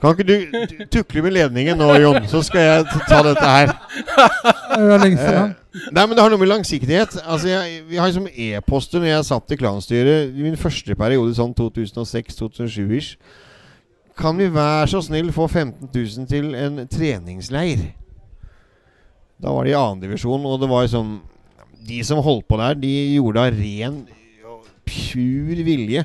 Kan 0.00 0.14
ikke 0.16 0.24
du 0.24 0.34
du 0.50 0.84
tukle 0.90 1.22
med 1.22 1.34
ledningen 1.36 1.76
nå, 1.78 1.86
Jon, 2.00 2.22
så 2.30 2.40
skal 2.42 2.60
jeg 2.64 2.84
ta 3.08 3.18
dette 3.26 3.44
her. 3.46 3.72
Det 4.74 4.92
er 4.94 5.02
lenge. 5.02 5.20
Eh, 5.20 5.56
Nei, 5.94 6.02
men 6.06 6.16
det 6.16 6.22
har 6.24 6.30
noe 6.32 6.40
med 6.40 6.48
langsiktighet. 6.50 7.12
Altså, 7.22 7.46
jeg, 7.52 7.82
Vi 7.86 7.96
har 8.00 8.08
liksom 8.10 8.26
e-poster 8.32 8.98
når 8.98 9.06
jeg 9.12 9.24
satt 9.28 9.52
i 9.54 9.58
klanstyret 9.60 10.32
i 10.34 10.42
min 10.42 10.56
første 10.58 10.96
periode, 10.98 11.34
sånn 11.36 11.52
2006-2007-ish. 11.54 13.12
Kan 14.18 14.38
vi 14.40 14.48
være 14.54 14.88
så 14.90 15.02
snill 15.04 15.30
få 15.32 15.46
15 15.46 15.92
000 15.94 16.26
til 16.32 16.54
en 16.58 16.80
treningsleir? 16.90 17.84
Da 19.40 19.52
var 19.54 19.64
det 19.64 19.72
i 19.72 19.78
annendivisjon, 19.78 20.44
og 20.46 20.60
det 20.60 20.68
var 20.70 20.88
sånn 20.92 21.18
De 21.88 22.00
som 22.04 22.20
holdt 22.24 22.46
på 22.50 22.58
der, 22.60 22.76
de 22.76 22.94
gjorde 23.16 23.40
det 23.40 23.46
av 23.46 23.60
ren 23.60 24.00
pur 24.90 25.62
vilje. 25.64 26.04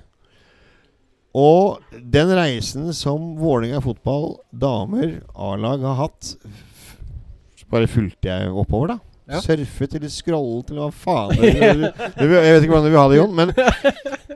Og 1.35 1.81
den 2.13 2.31
reisen 2.37 2.93
som 2.95 3.33
Vålerenga 3.39 3.81
fotball 3.83 4.37
damer 4.55 5.17
A-lag 5.35 5.83
har 5.83 5.99
hatt 6.05 6.35
Bare 7.73 7.89
fulgte 7.91 8.29
jeg 8.29 8.53
oppover, 8.53 8.93
da. 8.93 8.97
Ja. 9.25 9.39
Surfet 9.41 9.95
eller 9.97 10.11
scrollet 10.13 10.69
eller 10.69 10.83
hva 10.85 10.91
faen 10.93 11.39
Jeg 11.41 12.27
vet 12.29 12.59
ikke 12.61 12.75
hvordan 12.75 12.85
du 12.85 12.91
vil 12.93 12.99
ha 13.01 13.05
det, 13.09 13.17
Jon. 13.17 13.33
Men 13.33 13.51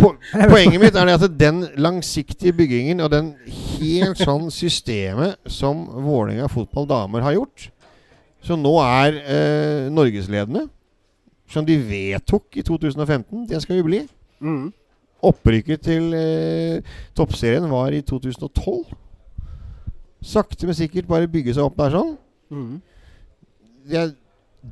po 0.02 0.16
poenget 0.50 0.82
mitt 0.82 0.98
er 0.98 1.06
det 1.06 1.18
at 1.20 1.36
den 1.38 1.60
langsiktige 1.78 2.56
byggingen 2.58 3.04
og 3.06 3.12
den 3.14 3.36
helt 3.78 4.18
sånn 4.20 4.50
systemet 4.52 5.38
som 5.46 5.86
Vålerenga 5.94 6.50
fotball 6.52 6.90
damer 6.90 7.24
har 7.28 7.38
gjort, 7.38 7.70
som 8.46 8.62
nå 8.62 8.74
er 8.84 9.20
eh, 9.20 9.88
norgesledende, 9.92 10.68
som 11.50 11.66
de 11.66 11.78
vedtok 11.82 12.60
i 12.60 12.64
2015, 12.66 13.48
det 13.50 13.62
skal 13.64 13.80
vi 13.80 13.88
bli. 13.88 14.02
Mm. 14.40 14.70
Opprykket 15.26 15.84
til 15.90 16.14
eh, 16.16 16.96
toppserien 17.18 17.68
var 17.72 17.96
i 17.96 18.04
2012. 18.06 18.94
Sakte, 20.24 20.68
men 20.68 20.78
sikkert 20.78 21.10
bare 21.10 21.32
bygge 21.32 21.56
seg 21.56 21.66
opp 21.66 21.78
der 21.80 21.96
sånn. 21.96 22.14
Mm. 22.52 22.80
Det 23.90 24.00
er 24.00 24.16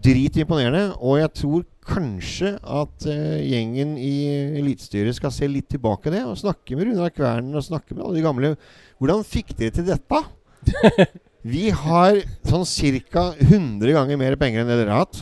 dritimponerende, 0.03 0.91
og 0.99 1.20
jeg 1.22 1.34
tror 1.41 1.65
kanskje 1.88 2.53
at 2.59 3.07
eh, 3.07 3.43
gjengen 3.47 3.95
i 3.99 4.13
Elitestyret 4.59 5.15
skal 5.15 5.32
se 5.34 5.47
litt 5.49 5.70
tilbake 5.72 6.11
det, 6.13 6.26
og 6.28 6.39
snakke 6.39 6.76
med 6.76 6.91
Runar 6.91 7.13
Kvernen 7.15 7.55
og 7.55 7.65
snakke 7.65 7.95
med 7.95 8.03
alle 8.05 8.20
de 8.20 8.26
gamle. 8.26 8.55
Hvordan 8.99 9.24
fikk 9.28 9.55
dere 9.57 9.76
til 9.76 9.88
dette? 9.88 10.24
Vi 11.48 11.70
har 11.72 12.20
sånn 12.48 12.66
ca. 13.12 13.30
100 13.39 13.95
ganger 13.95 14.20
mer 14.20 14.36
penger 14.39 14.64
enn 14.64 14.72
det 14.72 14.80
dere 14.82 14.95
har 14.95 15.06
hatt. 15.06 15.22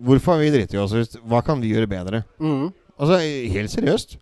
Hvorfor 0.00 0.36
har 0.36 0.40
vi 0.40 0.52
dritt 0.54 0.72
i 0.74 0.80
oss 0.80 0.94
ut? 0.96 1.18
Hva 1.28 1.42
kan 1.44 1.60
vi 1.60 1.74
gjøre 1.74 1.90
bedre? 1.90 2.22
Mm. 2.40 2.70
Altså, 2.96 3.20
helt 3.54 3.72
seriøst. 3.72 4.16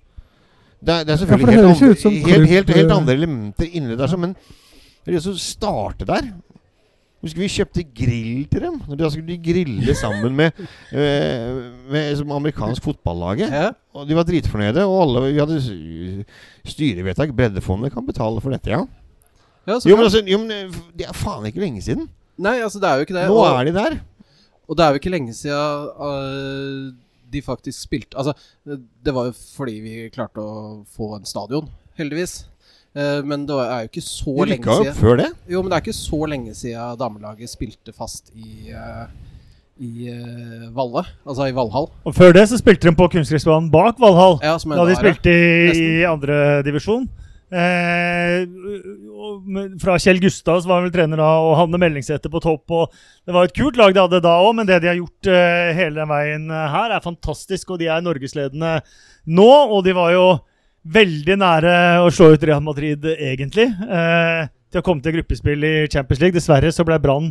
Det 0.78 0.94
er, 0.94 1.06
det 1.06 1.12
er 1.12 1.16
Ja, 1.16 1.20
selvfølgelig 1.22 1.46
det 1.46 1.54
helt, 1.54 1.68
andre, 1.68 1.86
helt, 1.86 2.26
helt, 2.26 2.50
helt, 2.50 2.74
helt 2.76 2.90
eh, 2.90 2.96
andre 2.96 3.14
elementer 3.18 3.70
inni 3.74 3.96
der, 3.98 4.12
men 4.18 4.34
det 4.36 5.10
er 5.10 5.16
det 5.16 5.22
å 5.26 5.38
starte 5.42 6.06
der. 6.06 6.28
Husker 7.18 7.42
vi 7.42 7.48
kjøpte 7.50 7.82
grill 7.98 8.44
til 8.46 8.62
dem. 8.62 8.76
Når 8.86 8.98
Da 9.00 9.08
skulle 9.10 9.32
de 9.32 9.38
grille 9.42 9.94
sammen 9.98 10.36
med, 10.38 10.60
med, 10.92 11.64
med 11.94 12.12
som 12.20 12.34
amerikansk 12.36 12.84
fotballaget. 12.86 13.50
Ja. 13.50 13.72
Og 13.94 14.06
de 14.06 14.14
var 14.14 14.26
dritfornøyde. 14.28 14.84
Og 14.86 15.00
alle, 15.02 15.24
vi 15.26 15.40
hadde 15.42 15.58
styrevedtak. 16.70 17.34
Breddefondet 17.34 17.94
kan 17.94 18.06
betale 18.06 18.42
for 18.44 18.54
dette, 18.54 18.70
ja. 18.70 18.84
Ja, 19.68 19.76
Jo, 19.84 19.96
men, 19.96 20.06
altså, 20.06 20.22
jo, 20.24 20.38
men 20.40 20.54
eh, 20.54 20.78
det 20.96 21.08
er 21.10 21.16
faen 21.16 21.44
ikke 21.48 21.60
lenge 21.60 21.82
siden. 21.84 22.08
Nei, 22.40 22.56
altså, 22.64 22.80
det 22.80 22.88
er 22.88 23.00
jo 23.00 23.04
ikke 23.08 23.18
det. 23.18 23.26
Nå 23.28 23.36
og, 23.36 23.48
er 23.50 23.68
de 23.68 23.74
der. 23.76 23.98
og 24.68 24.78
det 24.78 24.84
er 24.84 24.94
jo 24.94 25.00
ikke 25.02 25.12
lenge 25.12 25.34
siden 25.36 25.90
uh, 25.98 26.94
de 27.28 27.42
faktisk 27.44 27.82
spilte 27.82 28.16
Altså, 28.16 28.32
det 28.64 29.12
var 29.14 29.28
jo 29.28 29.34
fordi 29.36 29.74
vi 29.84 29.96
klarte 30.14 30.40
å 30.40 30.78
få 30.96 31.18
en 31.18 31.28
stadion, 31.28 31.68
heldigvis. 32.00 32.46
Uh, 32.96 33.20
men 33.28 33.44
det 33.48 33.60
er 33.60 33.84
jo 33.84 33.90
ikke 33.90 34.06
så 34.06 34.32
De 34.38 34.48
lenge 34.48 34.62
rykka 34.62 34.76
opp 34.78 34.86
siden 34.86 35.00
før 35.02 35.20
det. 35.20 35.30
Jo, 35.52 35.60
men 35.60 35.70
det 35.70 35.76
er 35.76 35.84
ikke 35.84 35.98
så 36.00 36.20
lenge 36.32 36.56
siden 36.56 37.00
damelaget 37.04 37.52
spilte 37.52 37.92
fast 37.92 38.32
i 38.32 38.72
uh, 38.72 39.04
I 39.76 40.08
uh, 40.14 40.66
Valle, 40.74 41.04
altså 41.28 41.50
i 41.50 41.54
Valhall. 41.54 41.92
Og 42.08 42.16
før 42.16 42.32
det 42.38 42.48
så 42.48 42.56
spilte 42.62 42.88
de 42.88 42.96
på 42.96 43.12
kunstgressbanen 43.18 43.68
bak 43.74 44.00
Valhall. 44.00 44.40
Ja, 44.40 44.56
som 44.62 44.72
Da 44.72 44.88
de 44.88 44.96
spilte 44.96 45.34
i, 45.34 46.00
i 46.00 46.72
Nesten. 46.72 47.10
Eh, 47.48 48.44
fra 49.80 49.94
Kjell 49.96 50.20
Gustav 50.20 50.60
så 50.60 50.68
var 50.68 50.82
han 50.82 50.88
vel 50.88 50.92
trener 50.92 51.20
da, 51.20 51.28
og 51.40 51.54
Hanne 51.56 51.80
Meldingseter 51.80 52.32
på 52.32 52.42
topp. 52.44 52.74
Og 52.76 52.92
det 53.24 53.34
var 53.34 53.48
et 53.48 53.56
kult 53.56 53.78
lag 53.80 53.94
de 53.94 54.04
hadde 54.04 54.20
da 54.24 54.34
òg, 54.42 54.52
men 54.58 54.68
det 54.68 54.82
de 54.84 54.90
har 54.90 55.00
gjort 55.00 55.30
eh, 55.32 55.72
hele 55.78 56.02
den 56.02 56.12
veien 56.12 56.46
eh, 56.52 56.68
her, 56.74 56.94
er 56.94 57.04
fantastisk. 57.04 57.72
Og 57.72 57.80
de 57.80 57.88
er 57.92 58.04
norgesledende 58.04 58.78
nå, 59.28 59.48
og 59.48 59.82
de 59.86 59.96
var 59.96 60.12
jo 60.14 60.28
veldig 60.88 61.36
nære 61.40 61.74
å 62.04 62.08
slå 62.14 62.32
ut 62.34 62.46
Real 62.48 62.64
Madrid, 62.64 63.04
egentlig. 63.16 63.68
Eh, 63.68 64.48
til 64.68 64.82
å 64.82 64.84
komme 64.84 65.04
til 65.04 65.16
gruppespill 65.16 65.64
i 65.64 65.76
Champions 65.88 66.20
League. 66.22 66.36
Dessverre 66.36 66.72
så 66.74 66.84
ble 66.86 67.00
Brann 67.00 67.30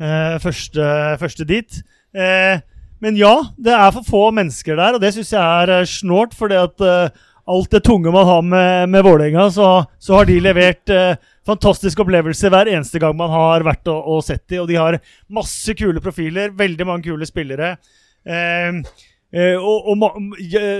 eh, 0.00 0.38
første, 0.42 0.86
første 1.20 1.46
dit. 1.48 1.82
Eh, 2.16 2.62
men 3.02 3.18
ja, 3.18 3.34
det 3.58 3.74
er 3.74 3.90
for 3.96 4.06
få 4.06 4.22
mennesker 4.32 4.78
der, 4.78 4.96
og 4.96 5.02
det 5.02 5.10
syns 5.12 5.34
jeg 5.34 5.42
er 5.42 5.84
snålt. 5.90 6.36
fordi 6.38 6.56
at 6.60 6.84
alt 7.50 7.70
det 7.70 7.82
tunge 7.84 8.12
man 8.14 8.26
har 8.26 8.42
med, 8.42 8.88
med 8.92 9.04
Vålerenga, 9.04 9.48
så, 9.50 9.68
så 9.98 10.14
har 10.18 10.28
de 10.28 10.38
levert 10.40 10.92
eh, 10.94 11.14
fantastiske 11.46 12.02
opplevelser 12.02 12.52
hver 12.54 12.70
eneste 12.70 13.00
gang 13.02 13.16
man 13.18 13.32
har 13.32 13.64
vært 13.66 13.90
og, 13.90 14.10
og 14.14 14.22
sett 14.26 14.44
de, 14.52 14.60
og 14.62 14.68
de 14.70 14.78
har 14.78 15.00
masse 15.32 15.74
kule 15.78 16.02
profiler, 16.02 16.54
veldig 16.54 16.86
mange 16.86 17.08
kule 17.08 17.26
spillere. 17.26 17.74
Eh, 18.22 18.78
eh, 19.34 19.56
og 19.58 19.90
og 19.90 20.06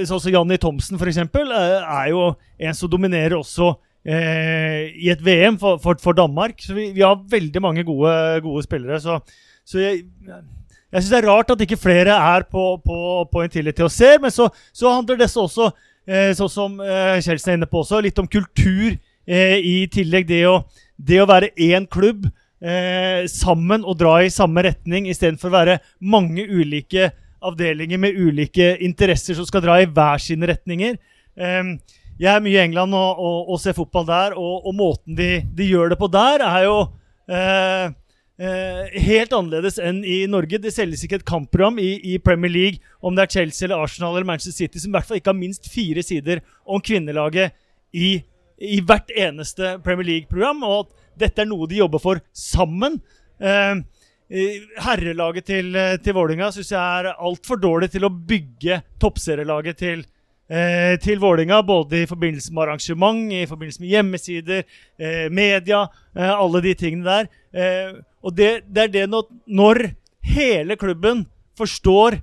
sånn 0.08 0.34
Janni 0.36 0.60
Thomsen, 0.62 1.00
eksempel, 1.02 1.50
eh, 1.50 1.78
er 1.82 2.12
jo 2.14 2.28
en 2.62 2.78
som 2.78 2.92
dominerer 2.92 3.36
også 3.40 3.74
eh, 4.06 4.92
i 5.02 5.10
et 5.10 5.22
VM 5.22 5.58
for, 5.58 5.82
for, 5.82 5.98
for 6.02 6.14
Danmark. 6.14 6.60
Så 6.62 6.78
vi, 6.78 6.92
vi 6.94 7.02
har 7.02 7.18
veldig 7.18 7.62
mange 7.62 7.86
gode, 7.86 8.14
gode 8.44 8.62
spillere. 8.66 9.02
Så, 9.02 9.18
så 9.66 9.82
jeg, 9.82 10.04
jeg 10.92 11.00
syns 11.00 11.10
det 11.10 11.22
er 11.22 11.30
rart 11.30 11.50
at 11.50 11.62
ikke 11.64 11.80
flere 11.80 12.14
er 12.14 12.46
på, 12.46 12.76
på, 12.84 12.98
på 13.32 13.46
til 13.50 13.72
og 13.72 13.90
ser, 13.90 14.20
men 14.22 14.30
så, 14.30 14.50
så 14.72 14.92
handler 14.92 15.18
dette 15.24 15.40
også, 15.40 15.70
sånn 16.34 16.50
som 16.50 16.78
eh, 16.82 17.20
Kjeldsen 17.22 17.52
er 17.52 17.58
inne 17.60 17.70
på 17.70 17.82
også, 17.82 18.00
litt 18.02 18.18
om 18.18 18.28
kultur 18.30 18.92
eh, 18.92 19.58
i 19.58 19.76
tillegg. 19.92 20.26
Det 20.28 20.42
å, 20.50 20.62
det 20.96 21.20
å 21.22 21.28
være 21.30 21.52
én 21.56 21.88
klubb 21.90 22.28
sammen 23.26 23.82
og 23.82 23.96
dra 23.98 24.12
i 24.22 24.28
samme 24.30 24.62
retning, 24.62 25.08
istedenfor 25.10 25.50
å 25.50 25.54
være 25.56 25.72
mange 25.98 26.44
ulike 26.46 27.08
avdelinger 27.42 27.98
med 27.98 28.14
ulike 28.14 28.76
interesser 28.86 29.34
som 29.34 29.48
skal 29.48 29.64
dra 29.64 29.80
i 29.82 29.88
hver 29.90 30.22
sine 30.22 30.46
retninger. 30.46 30.94
Eh, 31.34 31.72
jeg 32.22 32.30
er 32.30 32.44
mye 32.44 32.54
i 32.54 32.62
England 32.62 32.94
og, 32.94 33.18
og, 33.18 33.50
og 33.50 33.60
ser 33.62 33.74
fotball 33.74 34.06
der, 34.06 34.36
og, 34.38 34.68
og 34.68 34.76
måten 34.78 35.18
de, 35.18 35.40
de, 35.50 35.66
gjør 35.72 35.90
det 35.90 35.98
på 35.98 36.10
der, 36.12 36.44
er 36.46 36.68
jo 36.68 36.76
eh, 38.42 38.98
helt 39.06 39.32
annerledes 39.36 39.78
enn 39.82 40.02
i 40.04 40.22
Norge. 40.30 40.60
Det 40.62 40.74
selges 40.74 41.04
ikke 41.06 41.20
et 41.20 41.28
kampprogram 41.28 41.78
i, 41.82 41.94
i, 42.14 42.18
Premier 42.22 42.52
League 42.52 42.94
om 43.00 43.16
det 43.16 43.26
er 43.26 43.34
Chelsea 43.36 43.66
eller 43.68 43.84
Arsenal 43.84 44.16
eller 44.16 44.28
Manchester 44.28 44.64
City 44.64 44.82
som 44.82 44.92
i 44.92 44.98
hvert 44.98 45.08
fall 45.08 45.20
ikke 45.20 45.32
har 45.32 45.38
minst 45.38 45.70
fire 45.70 46.04
sider 46.06 46.42
om 46.66 46.82
kvinnelaget 46.82 47.54
i, 47.92 48.14
i 48.58 48.80
hvert 48.84 49.10
eneste 49.14 49.76
Premier 49.84 50.08
League-program, 50.08 50.62
og 50.66 50.86
at 50.86 51.26
dette 51.26 51.44
er 51.44 51.50
noe 51.50 51.68
de 51.68 51.82
jobber 51.82 52.02
for 52.02 52.22
sammen. 52.36 53.02
Eh, 53.42 53.82
herrelaget 54.80 55.44
til, 55.44 55.74
eh, 55.76 55.98
til 56.00 56.16
Vålinga 56.16 56.48
syns 56.54 56.72
jeg 56.72 56.80
er 56.80 57.12
altfor 57.12 57.60
dårlig 57.60 57.90
til 57.92 58.06
å 58.08 58.12
bygge 58.12 58.80
toppserielaget 59.02 59.76
til, 59.76 60.04
eh, 60.48 60.96
til 60.96 61.20
Vålinga. 61.20 61.60
Både 61.66 62.02
i 62.02 62.06
forbindelse 62.08 62.52
med 62.52 62.62
arrangement, 62.62 63.32
i 63.32 63.44
forbindelse 63.46 63.80
med 63.80 63.90
hjemmesider, 63.92 64.64
eh, 64.98 65.28
media, 65.28 65.82
eh, 66.16 66.32
alle 66.32 66.62
de 66.62 66.74
tingene 66.74 67.04
der. 67.04 68.02
Og 68.22 68.34
det, 68.36 68.64
det, 68.70 68.86
er 68.86 68.92
det 68.92 69.06
når, 69.10 69.28
når 69.46 69.82
hele 70.22 70.76
klubben 70.78 71.24
forstår 71.58 72.20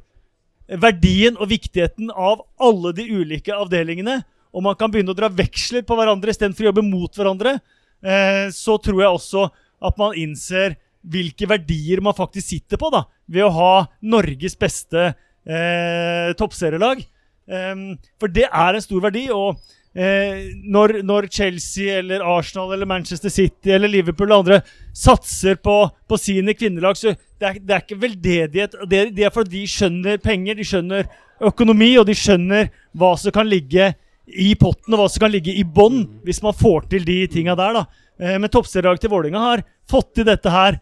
verdien 0.80 1.38
og 1.40 1.50
viktigheten 1.52 2.12
av 2.14 2.44
alle 2.62 2.94
de 2.96 3.08
ulike 3.10 3.56
avdelingene, 3.56 4.20
og 4.50 4.66
man 4.66 4.78
kan 4.78 4.92
begynne 4.92 5.14
å 5.14 5.18
dra 5.18 5.30
veksler 5.30 5.86
på 5.86 5.98
hverandre 5.98 6.34
istedenfor 6.34 6.66
å 6.66 6.70
jobbe 6.72 6.86
mot 6.86 7.20
hverandre, 7.20 7.58
eh, 8.02 8.48
så 8.54 8.78
tror 8.82 9.04
jeg 9.04 9.18
også 9.18 9.48
at 9.90 10.00
man 10.00 10.18
innser 10.18 10.78
hvilke 11.10 11.48
verdier 11.50 12.02
man 12.04 12.18
faktisk 12.18 12.50
sitter 12.50 12.80
på 12.82 12.90
da, 12.94 13.06
ved 13.30 13.46
å 13.46 13.54
ha 13.56 13.74
Norges 14.02 14.58
beste 14.60 15.12
eh, 15.48 16.32
toppserielag. 16.40 17.06
Um, 17.50 17.96
for 18.22 18.30
det 18.30 18.46
er 18.46 18.76
en 18.78 18.84
stor 18.84 19.02
verdi. 19.02 19.26
og 19.34 19.58
eh, 19.96 20.50
når, 20.70 21.00
når, 21.06 21.30
Chelsea 21.34 22.00
eller 22.00 22.26
Arsenal 22.26 22.74
eller 22.76 22.90
Manchester 22.90 23.30
City 23.30 23.72
eller 23.76 23.92
Liverpool 23.92 24.28
eller 24.28 24.44
andre 24.44 24.60
satser 24.96 25.56
på, 25.56 25.82
på 26.08 26.20
sine 26.20 26.54
kvinnelag, 26.58 26.98
så 26.98 27.14
det 27.14 27.48
er, 27.48 27.60
det 27.64 27.76
er 27.76 27.86
ikke 27.86 28.02
veldedighet. 28.02 28.78
Det, 28.90 29.02
det 29.16 29.26
er 29.26 29.34
fordi 29.34 29.62
de 29.62 29.72
skjønner 29.72 30.22
penger, 30.24 30.60
de 30.60 30.68
skjønner 30.68 31.10
økonomi, 31.50 31.94
og 32.00 32.08
de 32.10 32.18
skjønner 32.18 32.70
hva 33.00 33.14
som 33.20 33.34
kan 33.36 33.48
ligge 33.48 33.94
i 34.30 34.52
potten, 34.60 34.94
og 34.94 35.02
hva 35.02 35.08
som 35.10 35.24
kan 35.24 35.34
ligge 35.34 35.56
i 35.56 35.66
bånn, 35.66 36.04
hvis 36.26 36.42
man 36.46 36.58
får 36.58 36.90
til 36.92 37.06
de 37.08 37.22
tinga 37.32 37.56
der. 37.58 37.80
da. 37.80 37.86
Eh, 38.20 38.36
men 38.38 38.52
toppserielaget 38.52 39.06
til 39.06 39.14
Vålerenga 39.14 39.46
har 39.46 39.64
fått 39.90 40.14
til 40.20 40.28
dette 40.28 40.54
her 40.54 40.80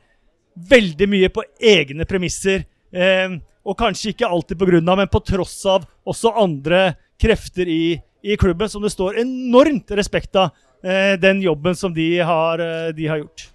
veldig 0.70 1.08
mye 1.10 1.30
på 1.34 1.46
egne 1.62 2.08
premisser. 2.10 2.66
Eh, 2.92 3.38
og 3.68 3.78
kanskje 3.78 4.14
ikke 4.14 4.28
alltid 4.28 4.60
pga., 4.60 4.82
men 4.82 5.12
på 5.12 5.24
tross 5.28 5.60
av 5.68 5.86
også 6.08 6.34
andre 6.40 6.96
krefter 7.20 7.68
i, 7.68 7.98
i, 8.28 8.38
klubben, 8.40 8.70
som 8.70 8.84
det 8.84 8.92
står 8.94 9.20
enormt 9.24 9.92
respekt 9.98 10.36
av, 10.36 10.52
eh, 10.84 11.16
den 11.22 11.42
jobben 11.42 11.76
som 11.76 11.94
de 11.94 12.08
har, 12.20 12.60
eh, 12.60 12.92
de 12.96 13.08
har 13.08 13.24
gjort. 13.24 13.48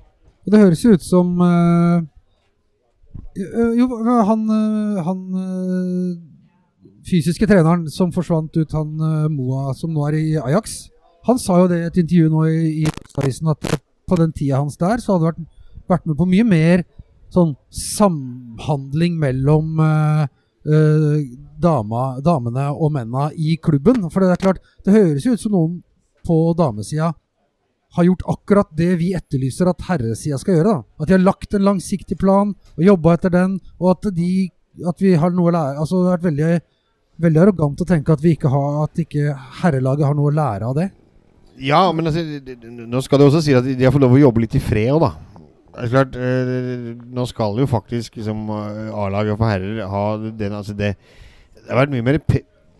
Det 0.46 0.58
høres 0.58 0.82
jo 0.82 0.96
ut 0.96 1.04
som 1.06 1.36
uh, 1.38 2.02
Jo, 3.78 3.86
han, 4.26 4.40
han 5.06 5.20
fysiske 7.06 7.46
treneren 7.46 7.86
som 7.88 8.10
forsvant 8.12 8.50
ut, 8.58 8.74
han 8.74 9.30
Moa, 9.32 9.70
som 9.78 9.94
nå 9.94 10.02
er 10.08 10.18
i 10.18 10.24
Ajax, 10.42 10.90
han 11.28 11.38
sa 11.38 11.60
jo 11.62 11.70
det 11.70 11.78
i 11.78 11.86
et 11.86 12.00
intervju 12.02 12.32
nå 12.32 12.42
i, 12.50 12.82
i 12.82 12.86
at 12.90 13.70
på 14.10 14.18
den 14.18 14.34
tida 14.34 14.58
hans 14.58 14.76
der, 14.76 14.98
så 14.98 15.14
hadde 15.14 15.22
det 15.22 15.30
vært 15.30 15.46
vært 15.92 16.08
med 16.08 16.18
på 16.18 16.28
mye 16.30 16.46
mer 16.46 16.84
sånn 17.32 17.54
samhandling 17.72 19.16
mellom 19.20 19.80
øh, 19.80 20.24
uh, 20.68 21.16
dama, 21.62 22.04
damene 22.24 22.68
og 22.72 22.92
mennene 22.94 23.30
i 23.38 23.56
klubben. 23.62 24.08
For 24.10 24.24
det 24.24 24.34
er 24.34 24.42
klart, 24.42 24.62
det 24.84 24.94
høres 24.96 25.26
jo 25.26 25.36
ut 25.36 25.42
som 25.42 25.54
noen 25.54 25.80
på 26.26 26.38
damesida 26.58 27.12
har 27.92 28.04
gjort 28.04 28.22
akkurat 28.26 28.68
det 28.76 28.94
vi 29.00 29.12
etterlyser 29.16 29.68
at 29.68 29.84
herresida 29.88 30.38
skal 30.40 30.56
gjøre. 30.56 30.72
da. 30.72 31.02
At 31.02 31.08
de 31.10 31.16
har 31.16 31.24
lagt 31.24 31.54
en 31.54 31.66
langsiktig 31.66 32.16
plan 32.20 32.54
og 32.54 32.84
jobba 32.86 33.16
etter 33.18 33.34
den, 33.34 33.58
og 33.80 33.90
at, 33.96 34.08
de, 34.16 34.48
at 34.88 35.02
vi 35.04 35.12
har 35.20 35.34
noe 35.34 35.50
å 35.50 35.54
lære 35.56 35.82
Altså 35.82 36.00
det 36.00 36.08
har 36.08 36.16
vært 36.16 36.28
veldig, 36.30 36.52
veldig 37.26 37.42
arrogant 37.42 37.84
å 37.84 37.88
tenke 37.88 38.14
at, 38.14 38.24
vi 38.24 38.36
ikke 38.36 38.52
har, 38.52 38.78
at 38.86 39.02
ikke 39.04 39.36
herrelaget 39.60 40.08
har 40.08 40.16
noe 40.16 40.32
å 40.32 40.36
lære 40.38 40.70
av 40.70 40.78
det. 40.78 40.88
Ja, 41.60 41.84
men 41.92 42.08
altså, 42.08 42.24
nå 42.24 43.02
skal 43.04 43.20
det 43.20 43.28
også 43.28 43.42
si 43.44 43.56
at 43.56 43.68
de 43.68 43.84
har 43.84 43.92
fått 43.92 44.04
lov 44.06 44.16
å 44.16 44.24
jobbe 44.24 44.46
litt 44.46 44.56
i 44.56 44.62
fred 44.62 44.94
òg, 44.94 45.04
da. 45.04 45.12
Det 45.72 45.86
er 45.86 45.92
klart, 45.92 46.16
eh, 46.20 46.88
Nå 47.16 47.24
skal 47.24 47.56
jo 47.56 47.64
faktisk 47.68 48.18
liksom, 48.18 48.42
A-laget 48.52 49.38
for 49.40 49.48
herrer 49.48 49.86
ha 49.88 50.02
den 50.20 50.56
altså 50.56 50.74
det, 50.76 50.94
det 51.62 51.72
har 51.72 51.80
vært 51.82 51.94
mye 51.94 52.06
mer, 52.06 52.18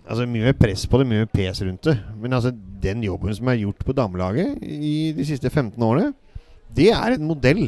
altså 0.03 0.27
mye 0.29 0.49
mer 0.49 0.57
press 0.59 0.85
på 0.91 1.01
det, 1.01 1.09
mye 1.09 1.25
mer 1.25 1.31
pes 1.31 1.63
rundt 1.63 1.89
det. 1.89 1.97
Men 2.21 2.37
altså 2.39 2.53
den 2.83 3.05
jobben 3.07 3.35
som 3.37 3.51
er 3.53 3.61
gjort 3.63 3.87
på 3.87 3.97
damelaget 3.97 4.63
i 4.63 5.13
de 5.17 5.27
siste 5.27 5.51
15 5.51 5.77
årene, 5.83 6.13
det 6.73 6.91
er 6.95 7.17
en 7.17 7.27
modell 7.29 7.67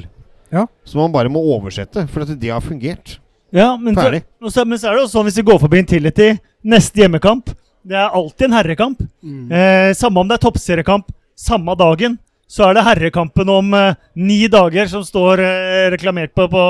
ja. 0.52 0.66
som 0.84 1.04
man 1.04 1.14
bare 1.14 1.32
må 1.32 1.42
oversette. 1.54 2.06
For 2.10 2.24
at 2.24 2.34
det 2.40 2.52
har 2.52 2.64
fungert. 2.64 3.18
Ja, 3.54 3.76
men 3.78 3.94
så, 3.94 4.64
men 4.66 4.78
så, 4.80 4.90
er 4.90 4.96
det 4.96 5.04
jo 5.04 5.10
sånn 5.12 5.28
hvis 5.28 5.38
vi 5.38 5.46
går 5.46 5.60
forbi 5.62 5.78
Intility, 5.84 6.32
neste 6.66 7.04
hjemmekamp 7.04 7.52
Det 7.86 7.94
er 7.94 8.16
alltid 8.16 8.48
en 8.48 8.56
herrekamp. 8.56 9.02
Mm. 9.22 9.52
Eh, 9.52 9.90
samme 9.94 10.22
om 10.22 10.30
det 10.30 10.40
er 10.40 10.42
toppseriekamp 10.42 11.12
samme 11.38 11.74
dagen 11.78 12.16
så 12.50 12.68
er 12.68 12.76
det 12.76 12.84
herrekampen 12.86 13.50
om 13.50 13.72
eh, 13.74 13.96
ni 14.14 14.44
dager 14.52 14.88
som 14.90 15.04
står 15.06 15.42
eh, 15.42 15.86
reklamert 15.94 16.34
på, 16.36 16.46
på, 16.50 16.64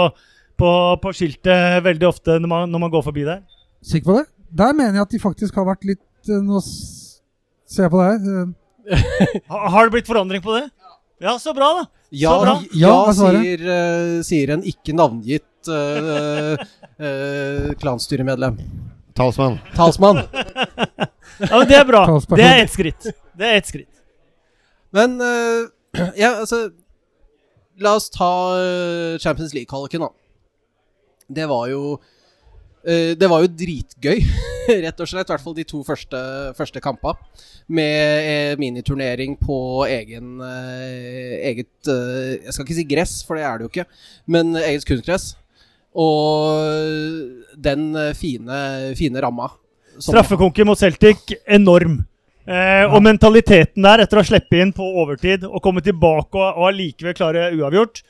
på, 0.61 0.70
på, 1.03 1.12
skiltet 1.16 1.82
veldig 1.84 2.09
ofte 2.09 2.38
når 2.38 2.51
man, 2.51 2.70
når 2.70 2.84
man, 2.86 2.92
går 2.95 3.05
forbi 3.05 3.26
der. 3.26 3.42
Sikker 3.84 4.11
på 4.11 4.18
det? 4.20 4.26
Der 4.55 4.76
mener 4.76 5.00
jeg 5.00 5.07
at 5.09 5.14
de 5.16 5.20
faktisk 5.22 5.57
har 5.59 5.66
vært 5.66 5.84
litt 5.88 6.30
uh, 6.30 6.38
Nå 6.44 6.61
ser 6.64 7.86
jeg 7.86 7.92
på 7.92 8.00
deg. 8.02 8.55
har 9.74 9.86
det 9.86 9.94
blitt 9.96 10.09
forandring 10.09 10.42
på 10.44 10.55
det? 10.57 10.68
Ja, 11.24 11.36
så 11.40 11.55
bra, 11.57 11.70
da. 11.80 11.84
Ja, 12.14 12.34
bra. 12.42 12.59
ja, 12.76 12.92
ja 13.09 13.14
sier, 13.16 13.62
sier, 14.26 14.52
en 14.55 14.62
ikke 14.68 14.94
navngitt 14.94 15.70
klanstyremedlem. 17.80 18.59
Talsmann. 19.14 19.59
Talsmann. 19.74 20.16
ja, 21.38 21.59
men 21.59 21.68
det 21.70 21.76
er 21.78 21.86
bra. 21.88 22.05
Det 22.34 22.44
er 22.44 22.64
ett 22.64 22.72
skritt. 22.74 23.07
Det 23.38 23.46
er 23.46 23.61
ett 23.61 23.70
skritt. 23.70 23.90
Men 24.94 25.16
uh, 25.22 25.66
ja, 26.18 26.34
altså 26.40 26.68
La 27.82 27.96
oss 27.98 28.11
ta 28.14 28.30
uh, 28.55 29.18
Champions 29.18 29.55
League-kvaliken, 29.55 30.05
da. 30.05 30.11
Det 31.34 31.46
var 31.50 31.66
jo 31.72 31.96
uh, 31.96 32.12
Det 32.85 33.28
var 33.30 33.41
jo 33.41 33.49
dritgøy, 33.49 34.18
rett 34.85 34.99
og 35.01 35.09
slett. 35.09 35.30
I 35.30 35.32
hvert 35.32 35.45
fall 35.45 35.57
de 35.57 35.64
to 35.68 35.80
første, 35.87 36.18
første 36.59 36.82
kampene. 36.85 37.16
Med 37.64 38.61
miniturnering 38.61 39.39
på 39.41 39.57
egen 39.89 40.43
eget 40.45 41.89
Jeg 41.89 42.53
skal 42.53 42.66
ikke 42.66 42.76
si 42.76 42.85
gress, 42.91 43.14
for 43.24 43.41
det 43.41 43.47
er 43.49 43.57
det 43.57 43.64
jo 43.64 43.72
ikke, 43.72 43.87
men 44.28 44.53
eget 44.61 44.85
kunstgress. 44.85 45.30
Og 45.97 46.61
den 47.57 47.89
fine, 48.18 48.59
fine 48.99 49.24
ramma. 49.24 49.49
Straffekonke 50.03 50.66
mot 50.68 50.78
Celtic, 50.78 51.39
enorm. 51.47 52.03
Eh, 52.45 52.85
og 52.93 53.01
mentaliteten 53.01 53.87
der, 53.87 54.03
etter 54.05 54.18
å 54.18 54.20
ha 54.20 54.28
sluppet 54.28 54.61
inn 54.61 54.72
på 54.76 54.85
overtid 55.01 55.47
og 55.49 55.62
komme 55.64 55.80
tilbake 55.85 56.37
og, 56.37 56.59
og 56.61 56.66
allikevel 56.68 57.16
klare 57.16 57.47
uavgjort, 57.57 58.03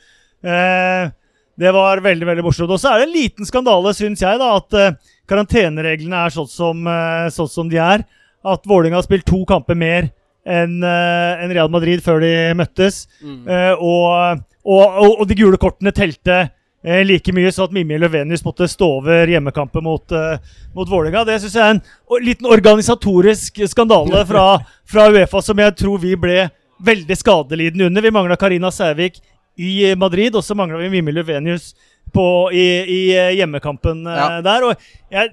eh, 0.43 1.13
det 1.61 1.71
var 1.75 2.03
veldig 2.03 2.27
veldig 2.27 2.45
morsomt. 2.47 2.73
Og 2.75 2.81
så 2.83 2.91
er 2.91 3.03
det 3.03 3.09
en 3.09 3.15
liten 3.15 3.49
skandale, 3.49 3.95
syns 3.95 4.23
jeg, 4.25 4.41
da, 4.41 4.51
at 4.59 4.77
uh, 4.79 5.15
karantenereglene 5.31 6.25
er 6.27 6.35
sånn 6.35 6.51
som, 6.51 6.83
uh, 6.89 7.31
sånn 7.35 7.51
som, 7.51 7.71
de 7.71 7.81
er. 7.83 8.05
At 8.45 8.67
Vålerenga 8.69 8.99
har 8.99 9.07
spilt 9.07 9.27
to 9.29 9.45
kamper 9.49 9.79
mer 9.79 10.11
enn 10.45 10.83
en 10.83 10.83
eh, 10.85 11.55
Real 11.55 11.71
Madrid 11.73 12.03
før 12.05 12.21
de 12.21 12.35
møttes. 12.53 13.07
Mm. 13.25 13.47
Eh, 13.49 13.71
og, 13.81 14.43
og, 14.61 14.99
og, 15.07 15.23
de 15.31 15.39
gule 15.39 15.57
kortene 15.57 15.95
telte 15.97 16.43
like 16.85 17.33
mye 17.33 17.49
så 17.49 17.65
at 17.65 17.73
Mimmi 17.73 17.97
Løvenius 17.97 18.43
måtte 18.45 18.67
stå 18.69 18.87
over 18.99 19.31
hjemmekampen 19.33 19.87
mot, 19.87 20.05
uh, 20.13 20.37
mot 20.77 20.91
Vålerenga. 20.91 21.23
Det 21.25 21.39
syns 21.41 21.55
jeg 21.57 21.65
er 21.65 21.79
en 21.79 22.27
liten 22.27 22.51
organisatorisk 22.53 23.63
skandale 23.73 24.21
fra, 24.29 24.43
fra, 24.93 25.07
Uefa 25.09 25.41
som 25.47 25.63
jeg 25.65 25.73
tror 25.81 26.03
vi 26.03 26.13
ble 26.21 26.43
veldig 26.85 27.17
skadelidende 27.17 27.89
under. 27.89 28.05
Vi 28.05 28.13
mangla 28.13 28.37
Karina 28.37 28.69
Sævik 28.69 29.17
i 29.57 29.95
Madrid, 29.99 30.35
og 30.35 30.45
så 30.45 30.57
mangla 30.59 30.81
vi 30.83 30.91
Mimmi 30.97 31.15
Løvenius 31.15 31.73
i, 32.15 32.65
i, 32.65 33.01
hjemmekampen 33.39 34.05
uh, 34.07 34.17
ja. 34.19 34.27
der. 34.45 34.67
Og 34.69 35.15
jeg, 35.15 35.33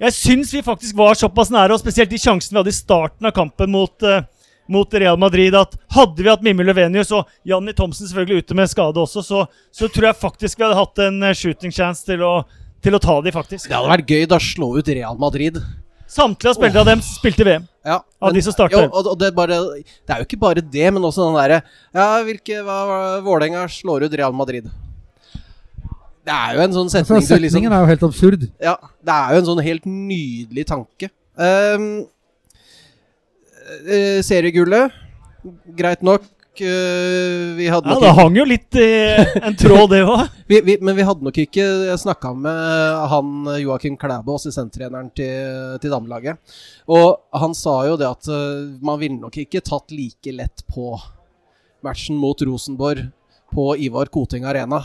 jeg 0.00 0.16
syns 0.16 0.52
vi 0.54 0.62
faktisk 0.64 0.96
var 0.96 1.18
såpass 1.18 1.52
nære, 1.52 1.74
og 1.74 1.82
spesielt 1.82 2.12
de 2.12 2.20
sjansene 2.20 2.56
vi 2.56 2.62
hadde 2.62 2.74
i 2.74 2.78
starten 2.78 3.28
av 3.28 3.34
kampen 3.36 3.72
mot 3.72 4.08
uh, 4.08 4.22
mot 4.72 4.94
Real 4.94 5.18
Madrid 5.18 5.54
at 5.54 5.76
hadde 5.92 6.22
vi 6.22 6.30
hatt 6.30 6.42
Mimmi 6.44 6.64
Løvenius 6.64 7.12
og 7.16 7.28
Janni 7.48 7.74
Thomsen 7.76 8.08
selvfølgelig 8.08 8.44
ute 8.44 8.56
med 8.56 8.70
skade 8.70 9.00
også, 9.02 9.22
så, 9.26 9.44
så, 9.74 9.88
tror 9.88 10.10
jeg 10.10 10.20
faktisk 10.20 10.58
vi 10.58 10.66
hadde 10.66 10.78
hatt 10.78 11.02
en 11.04 11.22
eh, 11.26 11.36
shooting 11.36 11.74
chance 11.74 12.06
til 12.06 12.22
å, 12.24 12.34
til 12.82 12.96
å 12.96 13.02
ta 13.02 13.18
de 13.24 13.34
faktisk. 13.34 13.68
Det 13.68 13.76
hadde 13.76 13.92
vært 13.92 14.12
gøy 14.14 14.28
da 14.30 14.38
slå 14.42 14.72
ut 14.78 14.92
Real 14.92 15.18
Madrid. 15.20 15.58
Samtlige 16.12 16.52
av 16.52 16.58
spillerne 16.58 16.78
oh. 16.78 16.84
av 16.84 16.90
dem 16.90 17.02
spilte 17.06 17.44
VM. 17.46 17.66
Ja, 17.82 17.98
av 17.98 18.28
men, 18.28 18.36
de 18.36 18.42
som 18.44 18.54
starta. 18.54 18.84
Og, 18.84 19.06
og 19.10 19.18
det, 19.18 19.30
er 19.30 19.36
bare, 19.36 19.58
det, 19.80 20.12
er 20.12 20.20
jo 20.20 20.26
ikke 20.28 20.40
bare 20.42 20.62
det, 20.62 20.86
men 20.92 21.04
også 21.08 21.24
den 21.24 21.38
derre 21.40 21.62
Ja, 21.96 22.06
hvilke 22.26 22.60
Vålerenga 23.24 23.64
slår 23.72 24.06
ut 24.06 24.16
Real 24.20 24.36
Madrid. 24.36 24.68
Det 26.22 26.34
er 26.34 26.54
jo 26.54 26.62
en 26.62 26.74
sånn 26.76 26.90
setning 26.92 27.18
altså, 27.18 27.32
Setningen 27.32 27.48
liksom, 27.48 27.72
er 27.74 27.80
jo 27.82 27.90
helt 27.90 28.04
absurd. 28.06 28.44
Ja, 28.62 28.76
det 29.02 29.14
er 29.16 29.32
jo 29.34 29.40
en 29.40 29.48
sånn 29.48 29.62
helt 29.66 29.88
nydelig 29.88 30.66
tanke. 30.68 31.08
Um, 31.34 31.88
eh, 33.88 34.20
seriegullet, 34.26 34.94
greit 35.80 36.04
nok. 36.06 36.28
Eh, 36.60 37.54
vi 37.56 37.68
hadde 37.72 37.88
Ja, 37.88 37.94
nok 37.94 38.02
Det 38.02 38.10
ikke, 38.10 38.18
hang 38.20 38.36
jo 38.36 38.44
litt 38.44 38.76
i 38.76 38.88
en 39.48 39.56
tråd, 39.56 39.86
det 39.94 40.02
òg. 40.04 40.22
Men 40.84 40.96
vi 40.98 41.06
hadde 41.08 41.24
nok 41.24 41.38
ikke 41.40 41.96
snakka 42.02 42.34
med 42.36 43.08
han 43.12 43.50
Joakim 43.62 43.96
Klæbo, 43.96 44.36
assistenttreneren 44.36 45.08
til, 45.16 45.78
til 45.80 45.94
damelaget. 45.94 46.36
Og 46.92 47.22
han 47.40 47.56
sa 47.56 47.78
jo 47.88 47.96
det 48.00 48.08
at 48.10 48.28
eh, 48.28 48.68
man 48.84 49.00
ville 49.00 49.20
nok 49.22 49.38
ikke 49.44 49.64
tatt 49.64 49.94
like 49.94 50.34
lett 50.36 50.66
på 50.68 50.92
matchen 51.82 52.18
mot 52.20 52.38
Rosenborg 52.44 53.06
på 53.52 53.70
Ivar 53.86 54.12
Koting 54.12 54.44
Arena. 54.48 54.82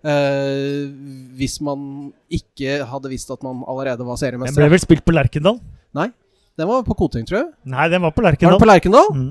Eh, 0.00 0.88
hvis 1.36 1.58
man 1.60 2.08
ikke 2.32 2.80
hadde 2.88 3.12
visst 3.12 3.30
at 3.32 3.42
man 3.44 3.60
allerede 3.68 4.06
var 4.06 4.16
seriemester. 4.20 4.56
Den 4.56 4.64
ble 4.64 4.72
vel 4.78 4.82
spilt 4.82 5.04
på 5.04 5.12
Lerkendal? 5.12 5.60
Nei, 5.96 6.08
Den 6.56 6.68
var 6.68 6.82
på 6.84 6.94
Koting, 6.96 7.24
tror 7.24 7.38
jeg. 7.38 7.46
Nei, 7.72 7.86
den 7.88 8.02
var 8.04 8.12
på 8.12 8.24
Lerkendal. 8.24 8.52
Var 8.52 8.58
den 8.58 8.64
på 8.64 8.68
Lerkendal? 8.68 9.14
Mm. 9.16 9.30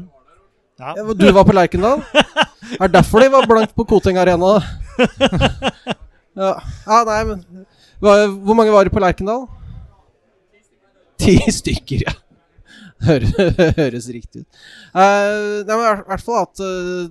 Ja. 0.79 0.95
Du 1.13 1.31
var 1.31 1.43
på 1.43 1.53
Lerkendal? 1.55 2.01
Er 2.79 2.87
det 2.87 2.93
derfor 2.93 3.19
de 3.19 3.29
var 3.33 3.47
blankt 3.49 3.75
på 3.75 3.85
Koting 3.85 4.17
Arena? 4.17 4.59
Ja, 6.39 6.53
ja 6.85 6.97
nei, 7.03 7.23
men 7.27 7.39
Hvor 7.99 8.55
mange 8.55 8.71
var 8.71 8.87
det 8.87 8.93
på 8.93 9.01
Lerkendal? 9.03 9.47
Ti 11.19 11.33
stykker, 11.51 12.05
ja. 12.05 12.13
Høres, 13.09 14.07
riktig 14.11 14.45
ut. 14.45 14.59
Uh, 14.93 15.65
nei, 15.67 15.75
men 15.75 15.83
i 15.83 16.07
hvert 16.07 16.23
fall 16.23 16.45
at 16.45 16.61
uh, 16.63 17.09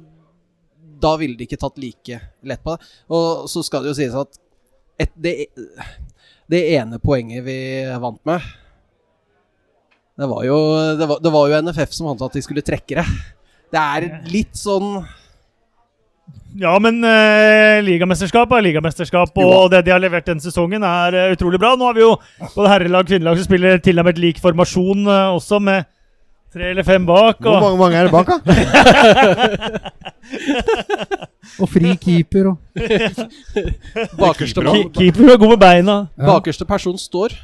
da 1.03 1.13
ville 1.21 1.37
de 1.37 1.45
ikke 1.45 1.61
tatt 1.61 1.77
like 1.81 2.21
lett 2.41 2.65
på 2.65 2.77
det. 2.77 2.89
Og 3.13 3.49
så 3.53 3.65
skal 3.67 3.85
det 3.85 3.93
jo 3.93 3.99
sies 3.99 4.17
at 4.17 4.41
et, 5.01 5.13
det, 5.21 5.35
det 6.49 6.63
ene 6.79 7.01
poenget 7.03 7.45
vi 7.45 7.59
vant 8.01 8.23
med 8.29 8.45
det 10.19 10.27
var, 10.27 10.41
jo, 10.43 10.57
det, 10.99 11.07
var, 11.07 11.21
det 11.23 11.31
var 11.31 11.51
jo 11.51 11.59
NFF 11.63 11.93
som 11.95 12.09
antok 12.11 12.33
at 12.33 12.41
de 12.41 12.41
skulle 12.43 12.65
trekke 12.67 12.97
det. 12.99 13.05
Det 13.73 13.81
er 13.81 14.07
litt 14.33 14.57
sånn 14.57 15.05
Ja, 16.59 16.73
men 16.83 17.03
eh, 17.05 17.79
ligamesterskap 17.85 18.51
er 18.57 18.65
ligamesterskap, 18.65 19.37
og 19.37 19.53
Jo. 19.53 19.69
det 19.75 19.85
de 19.87 19.93
har 19.93 20.01
levert 20.03 20.27
denne 20.27 20.43
sesongen, 20.43 20.83
er 20.83 21.15
uh, 21.15 21.33
utrolig 21.37 21.61
bra. 21.61 21.75
Nå 21.77 21.85
har 21.87 21.95
vi 21.95 22.03
jo 22.03 22.17
både 22.55 22.73
herrelag 22.73 23.05
og 23.05 23.11
kvinnelag 23.13 23.37
som 23.39 23.47
spiller 23.47 23.79
tilnærmet 23.85 24.19
lik 24.19 24.41
formasjon 24.43 25.07
uh, 25.07 25.37
også, 25.37 25.61
med 25.63 25.85
tre 26.53 26.71
eller 26.73 26.83
fem 26.89 27.05
bak. 27.07 27.37
Hvor 27.45 27.61
mange, 27.61 27.79
mange 27.79 27.97
er 28.01 28.05
det 28.09 28.13
bak, 28.17 28.27
da? 28.33 28.39
Og 31.63 31.69
fri 31.71 31.95
keeper 31.97 32.51
og 32.51 32.57
bakerste, 34.21 34.61
keeper, 34.61 34.91
keeper 34.95 35.33
er 35.33 35.39
god 35.41 35.49
med 35.55 35.61
beina. 35.63 35.97
Ja. 36.19 36.27
bakerste 36.27 36.65
person 36.69 36.99
står. 37.01 37.33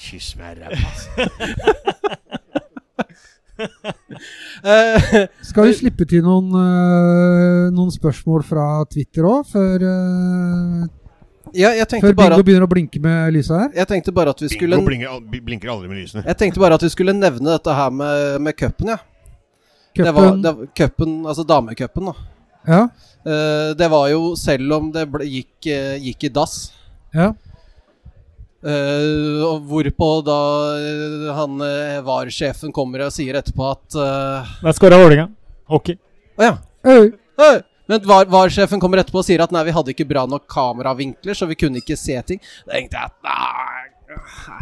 Kyss 0.00 0.36
meg 0.40 0.56
ræva. 0.62 0.76
Eh, 4.60 5.26
Skal 5.50 5.68
vi 5.70 5.76
slippe 5.78 6.06
til 6.08 6.24
noen, 6.24 6.50
øh, 6.52 7.68
noen 7.74 7.92
spørsmål 7.94 8.44
fra 8.46 8.64
Twitter 8.90 9.28
òg, 9.28 9.46
før, 9.48 9.84
øh, 9.88 10.88
ja, 11.56 11.72
jeg 11.74 11.86
før 11.90 12.12
bare 12.14 12.14
Bingo 12.14 12.40
at 12.42 12.46
begynner 12.46 12.66
å 12.66 12.70
blinke 12.70 13.00
med 13.02 13.32
lyset 13.34 13.56
her? 13.56 13.70
jeg 13.80 13.88
tenkte 13.90 14.12
bare 14.14 14.34
at 14.34 14.42
vi 14.42 14.50
skulle 14.52 14.76
Bingo 14.76 14.86
blinker, 14.86 15.46
blinker 15.46 15.72
aldri 15.72 15.88
med 15.90 16.02
lysene. 16.02 16.24
Jeg 16.28 16.38
tenkte 16.38 16.62
bare 16.62 16.76
at 16.78 16.84
vi 16.84 16.92
skulle 16.92 17.14
nevne 17.16 17.56
dette 17.56 17.74
her 17.74 17.94
med, 17.94 18.36
med 18.44 18.58
cupen, 18.58 18.92
ja. 18.94 19.00
Det 19.96 20.12
var, 20.14 20.28
Cupen 20.28 20.42
det 20.44 20.52
var 20.54 20.68
cupen, 20.78 21.14
altså 21.26 21.42
damecupen, 21.42 22.12
da. 22.12 22.28
Ja. 22.68 22.82
Uh, 23.26 23.72
det 23.76 23.88
var 23.90 24.08
jo, 24.12 24.34
selv 24.38 24.76
om 24.76 24.92
det 24.94 25.06
ble, 25.10 25.26
gikk, 25.28 25.66
eh, 25.72 25.96
gikk 26.00 26.28
i 26.28 26.30
dass 26.32 26.54
ja. 27.12 27.32
Eh, 28.64 29.40
og 29.46 29.62
Hvorpå 29.70 30.10
da 30.26 30.38
eh, 30.80 31.26
han 31.36 31.60
uh, 31.62 32.00
VAR-sjefen 32.06 32.72
kommer 32.76 33.06
og 33.06 33.12
sier 33.14 33.38
etterpå 33.40 33.70
at 33.72 33.96
uh, 33.98 34.54
Der 34.64 34.76
skåra 34.76 34.98
Vålerenga. 35.00 35.28
Hockey. 35.70 35.96
Å 36.40 36.48
ja. 36.50 36.54
Øy, 36.86 37.12
Øy! 37.40 37.60
Men 37.90 38.04
VAR- 38.06 38.28
VAR-sjefen 38.30 38.78
kommer 38.82 39.00
etterpå 39.02 39.18
og 39.22 39.26
sier 39.26 39.42
at 39.42 39.50
nei, 39.54 39.64
vi 39.66 39.72
hadde 39.74 39.90
ikke 39.94 40.06
bra 40.06 40.22
nok 40.30 40.44
kameravinkler, 40.50 41.34
så 41.34 41.48
vi 41.50 41.56
kunne 41.58 41.80
ikke 41.82 41.96
se 41.98 42.20
ting. 42.28 42.38
Da 42.68 42.76
tenkte 42.76 43.00
jeg 43.00 43.10
at 43.10 43.16
nei, 43.26 43.88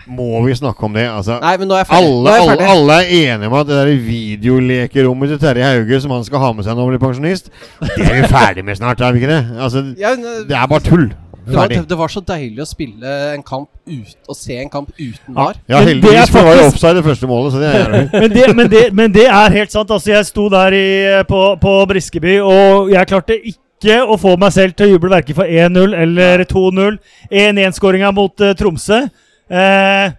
Må 0.09 0.43
vi 0.47 0.55
snakke 0.57 0.85
om 0.89 0.97
det? 0.97 1.05
Altså, 1.13 1.37
nei 1.43 1.53
men 1.61 1.69
nå 1.69 1.77
er 1.77 1.83
jeg 1.85 1.89
ferdig. 1.91 2.09
alle, 2.09 2.25
nå 2.25 2.33
er 2.33 2.39
jeg 2.39 2.49
alle, 2.55 2.71
alle 2.73 2.97
er 3.03 3.13
enige 3.35 3.49
om 3.51 3.57
at 3.61 3.69
det 3.69 3.77
der 3.83 3.93
videolekerommet 4.09 5.33
til 5.35 5.41
Terje 5.45 5.69
Hauge 5.73 6.01
som 6.05 6.13
han 6.17 6.25
skal 6.27 6.43
ha 6.43 6.51
med 6.57 6.67
seg 6.67 6.77
når 6.77 6.85
han 6.87 6.93
blir 6.95 7.03
pensjonist, 7.05 7.49
det 7.85 8.05
er 8.09 8.17
vi 8.23 8.29
ferdig 8.33 8.65
med 8.69 8.77
snart, 8.81 9.01
er 9.05 9.13
vi 9.17 9.23
ikke 9.23 9.33
det? 9.35 9.41
Altså, 9.61 9.85
Ja, 10.01 10.13
men, 10.17 10.45
det 10.49 10.57
er 10.57 10.69
bare 10.73 10.85
tull. 10.89 11.09
Det, 11.49 11.57
var, 11.57 11.69
det, 11.73 11.79
det 11.89 11.99
var 11.99 12.13
så 12.13 12.21
deilig 12.29 12.61
å 12.63 12.67
spille 12.69 13.13
en 13.35 13.45
kamp 13.47 13.69
ut, 13.89 14.17
og 14.29 14.37
se 14.37 14.59
en 14.61 14.71
kamp 14.73 14.91
uten 14.99 15.37
VAR. 15.37 15.57
ja 15.71 15.81
heldigvis, 15.81 16.33
for 16.33 16.43
det 16.43 16.49
var 16.49 16.61
jo 16.61 16.67
offside 16.69 16.99
det 16.99 17.05
første 17.07 17.31
målet, 17.31 17.55
så 17.55 17.63
det 17.63 17.71
er. 17.73 17.97
Men 18.13 18.35
det, 18.35 18.45
men, 18.57 18.71
det, 18.73 18.83
men 19.01 19.15
det 19.15 19.25
er 19.27 19.57
helt 19.57 19.73
sant. 19.73 19.91
Altså, 19.91 20.13
jeg 20.13 20.29
sto 20.29 20.49
der 20.53 20.77
i, 20.77 20.91
på, 21.29 21.41
på 21.63 21.75
Briskeby, 21.93 22.37
og 22.45 22.93
jeg 22.93 23.11
klarte 23.11 23.39
ikke 23.41 24.01
å 24.05 24.19
få 24.21 24.35
meg 24.41 24.53
selv 24.55 24.77
til 24.77 24.89
å 24.89 24.97
juble 24.97 25.15
verken 25.17 25.39
for 25.39 25.49
1-0 25.49 25.97
eller 26.03 26.45
2-0. 26.51 26.99
1-1-skåringa 27.31 28.13
mot 28.15 28.45
uh, 28.45 28.53
Tromsø. 28.59 29.05
Eh, 29.49 30.17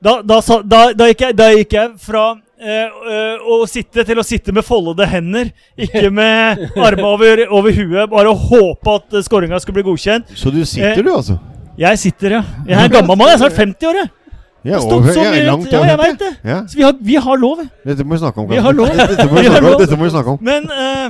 da, 0.00 0.12
da, 0.22 0.38
da, 0.62 0.84
da, 0.96 1.08
gikk 1.10 1.26
jeg, 1.26 1.36
da 1.36 1.50
gikk 1.52 1.74
jeg 1.76 1.90
fra 2.00 2.24
eh, 2.60 3.00
eh, 3.14 3.48
å 3.48 3.58
sitte 3.70 4.04
til 4.06 4.20
å 4.20 4.24
sitte 4.26 4.52
med 4.54 4.64
foldede 4.66 5.06
hender, 5.08 5.50
ikke 5.76 6.10
med 6.20 6.64
armene 6.76 7.08
over, 7.08 7.44
over 7.48 7.74
huet, 7.76 8.06
bare 8.12 8.30
å 8.30 8.36
håpe 8.36 8.96
at 9.00 9.18
uh, 9.18 9.24
skåringa 9.26 9.60
skulle 9.62 9.80
bli 9.80 9.88
godkjent. 9.90 10.30
Så 10.36 10.52
du 10.54 10.60
sitter, 10.68 11.02
du, 11.02 11.12
altså? 11.14 11.38
Jeg 11.80 11.98
sitter, 11.98 12.38
ja. 12.38 12.42
Jeg 12.68 12.76
er 12.76 12.88
en 12.88 12.96
gammel 12.98 13.16
mann. 13.16 13.30
Jeg 13.32 13.38
er 13.40 13.44
snart 13.46 13.58
50 13.58 13.90
år, 13.90 14.00
jeg. 14.02 14.10
Er 14.64 14.76
over, 14.76 15.08
så 15.08 15.22
jeg 15.24 15.38
er 15.40 15.46
langt 15.48 15.70
Ja, 15.72 15.80
jeg 15.88 15.96
veit 15.96 16.18
det. 16.20 16.30
Ja, 16.44 16.58
Så 16.68 16.76
vi 16.76 16.82
har, 16.84 16.96
vi 17.00 17.14
har 17.16 17.38
lov. 17.40 17.62
dette 17.86 18.04
må 18.04 18.12
vi 18.12 18.18
snakke 18.20 18.42
om. 18.42 18.50
Vi 18.50 18.58
har 18.60 18.74
lov. 18.76 18.90
Dette 18.92 19.24
må 19.24 19.38
vi 19.38 19.40
Vi 19.40 19.48
snakke 19.48 19.64
om. 19.64 19.70
lov. 19.70 19.80
Dette 19.80 19.96
må 19.96 20.04
vi 20.04 20.10
snakke 20.10 20.34
om. 20.34 20.38
Men, 20.44 20.66
eh, 20.70 21.06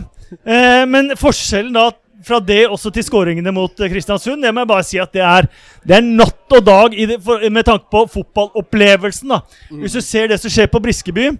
eh, 0.46 0.84
men 0.86 1.10
forskjellen 1.18 1.74
da 1.74 1.88
fra 2.26 2.38
det 2.44 2.66
også 2.68 2.90
til 2.92 3.04
skåringene 3.06 3.52
mot 3.54 3.80
eh, 3.80 3.90
Kristiansund, 3.92 4.42
det 4.42 4.52
må 4.54 4.64
jeg 4.64 4.68
bare 4.70 4.86
si 4.86 4.98
at 5.00 5.12
det 5.14 5.22
er, 5.24 5.46
det 5.86 5.96
er 5.96 6.06
natt 6.06 6.56
og 6.56 6.64
dag 6.66 6.94
i 6.96 7.06
det, 7.06 7.20
for, 7.24 7.42
med 7.50 7.64
tanke 7.68 7.86
på 7.92 8.04
fotballopplevelsen. 8.12 9.28
da. 9.32 9.40
Hvis 9.70 9.96
du 9.96 10.00
ser 10.04 10.28
det 10.32 10.40
som 10.42 10.52
skjer 10.52 10.68
på 10.72 10.80
Briskeby, 10.84 11.30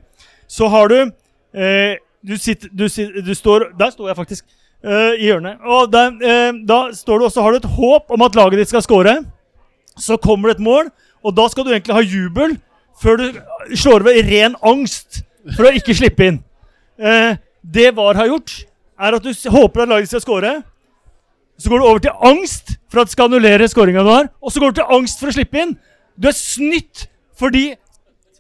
så 0.51 0.69
har 0.73 0.89
du 0.91 0.97
eh, 1.01 1.99
du, 2.23 2.35
sitter, 2.37 2.69
du, 2.73 2.85
du 3.25 3.35
står 3.35 3.71
Der 3.79 3.91
står 3.95 4.09
jeg 4.11 4.17
faktisk. 4.17 4.45
eh, 4.85 5.15
I 5.21 5.29
hjørnet. 5.31 5.61
Og 5.65 5.91
der, 5.93 6.17
eh, 6.21 6.53
da 6.69 6.81
står 6.97 7.19
du 7.19 7.25
også, 7.29 7.43
har 7.43 7.53
du 7.53 7.61
et 7.63 7.71
håp 7.77 8.11
om 8.11 8.23
at 8.27 8.35
laget 8.37 8.59
ditt 8.61 8.69
skal 8.73 8.83
skåre. 8.85 9.19
Så 10.01 10.17
kommer 10.17 10.49
det 10.51 10.59
et 10.59 10.65
mål, 10.65 10.91
og 11.25 11.37
da 11.37 11.49
skal 11.49 11.65
du 11.67 11.71
egentlig 11.73 11.95
ha 11.97 12.01
jubel 12.05 12.57
før 13.01 13.17
du 13.17 13.41
slår 13.77 14.03
over 14.03 14.13
i 14.17 14.23
ren 14.27 14.55
angst 14.67 15.23
for 15.57 15.69
å 15.69 15.73
ikke 15.77 15.95
slippe 15.97 16.27
inn. 16.29 16.43
Eh, 17.01 17.37
det 17.65 17.95
VAR 17.97 18.17
har 18.19 18.29
gjort, 18.29 18.53
er 19.01 19.17
at 19.17 19.25
du 19.25 19.31
håper 19.53 19.83
at 19.83 19.89
laget 19.89 20.11
skal 20.13 20.21
skåre. 20.21 20.53
Så 21.61 21.69
går 21.69 21.83
du 21.83 21.87
over 21.91 22.01
til 22.01 22.17
angst 22.25 22.75
for 22.91 23.03
at 23.03 23.11
det 23.11 23.15
skal 23.15 23.29
annullere 23.29 23.69
skåringa 23.69 24.05
du 24.07 24.11
har, 24.11 24.31
og 24.41 24.53
så 24.53 24.63
går 24.63 24.73
du 24.73 24.81
til 24.81 24.93
angst 24.97 25.21
for 25.21 25.29
å 25.29 25.37
slippe 25.37 25.61
inn. 25.61 25.77
Du 26.17 26.31
er 26.31 26.37
snytt 26.37 27.07
for 27.37 27.53
de 27.53 27.75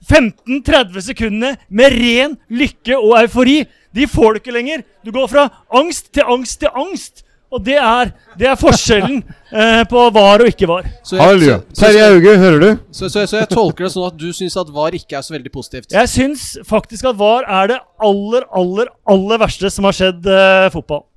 15-30 0.08 1.04
sekundene 1.10 1.56
med 1.68 1.96
ren 2.00 2.38
lykke 2.48 2.96
og 2.96 3.18
eufori. 3.20 3.62
De 3.94 4.06
får 4.08 4.32
du 4.32 4.40
ikke 4.40 4.54
lenger. 4.54 4.86
Du 5.04 5.12
går 5.12 5.28
fra 5.28 5.48
angst 5.76 6.08
til 6.14 6.24
angst 6.24 6.62
til 6.62 6.72
angst. 6.72 7.26
Og 7.50 7.64
det 7.66 7.74
er, 7.82 8.12
det 8.38 8.46
er 8.46 8.58
forskjellen 8.58 9.16
eh, 9.50 9.82
på 9.90 10.02
var 10.14 10.44
og 10.44 10.50
ikke 10.52 10.68
var. 10.70 10.86
Halleluja. 11.10 11.58
Terje 11.74 12.04
Hauge, 12.06 12.34
hører 12.38 12.62
du? 12.62 12.68
så, 12.94 13.08
så, 13.10 13.24
så 13.26 13.40
jeg 13.40 13.50
tolker 13.50 13.88
det 13.88 13.92
sånn 13.96 14.06
at 14.06 14.18
du 14.20 14.28
syns 14.36 14.54
at 14.60 14.70
VAR 14.70 14.94
ikke 14.94 15.18
er 15.18 15.26
så 15.26 15.34
veldig 15.34 15.50
positivt. 15.52 15.90
Jeg 15.90 16.12
syns 16.12 16.44
faktisk 16.68 17.10
at 17.10 17.18
VAR 17.18 17.48
er 17.50 17.72
det 17.72 17.80
aller, 18.06 18.46
aller, 18.54 18.92
aller 19.10 19.42
verste 19.42 19.72
som 19.74 19.88
har 19.90 19.98
skjedd 19.98 20.30
eh, 20.30 20.68
fotball. 20.76 21.08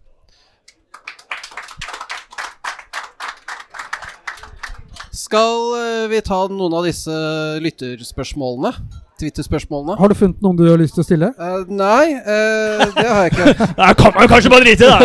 Skal 5.34 5.62
eh, 5.74 6.10
vi 6.12 6.20
ta 6.22 6.44
noen 6.46 6.76
av 6.78 6.84
disse 6.86 7.10
lytterspørsmålene? 7.64 8.70
Twitter-spørsmålene? 9.18 9.96
Har 9.98 10.12
du 10.12 10.16
funnet 10.20 10.44
noen 10.46 10.60
du 10.60 10.68
har 10.68 10.78
lyst 10.78 10.94
til 10.94 11.02
å 11.02 11.06
stille? 11.08 11.30
Uh, 11.40 11.64
nei, 11.74 12.14
uh, 12.22 12.84
det 12.94 13.06
har 13.08 13.26
jeg 13.26 13.32
ikke. 13.34 13.48
Det 13.80 13.88
kan 13.98 14.14
man 14.14 14.30
kanskje 14.30 14.52
bare 14.54 14.68
drite 14.68 14.86
i 14.86 14.90
da! 14.92 14.98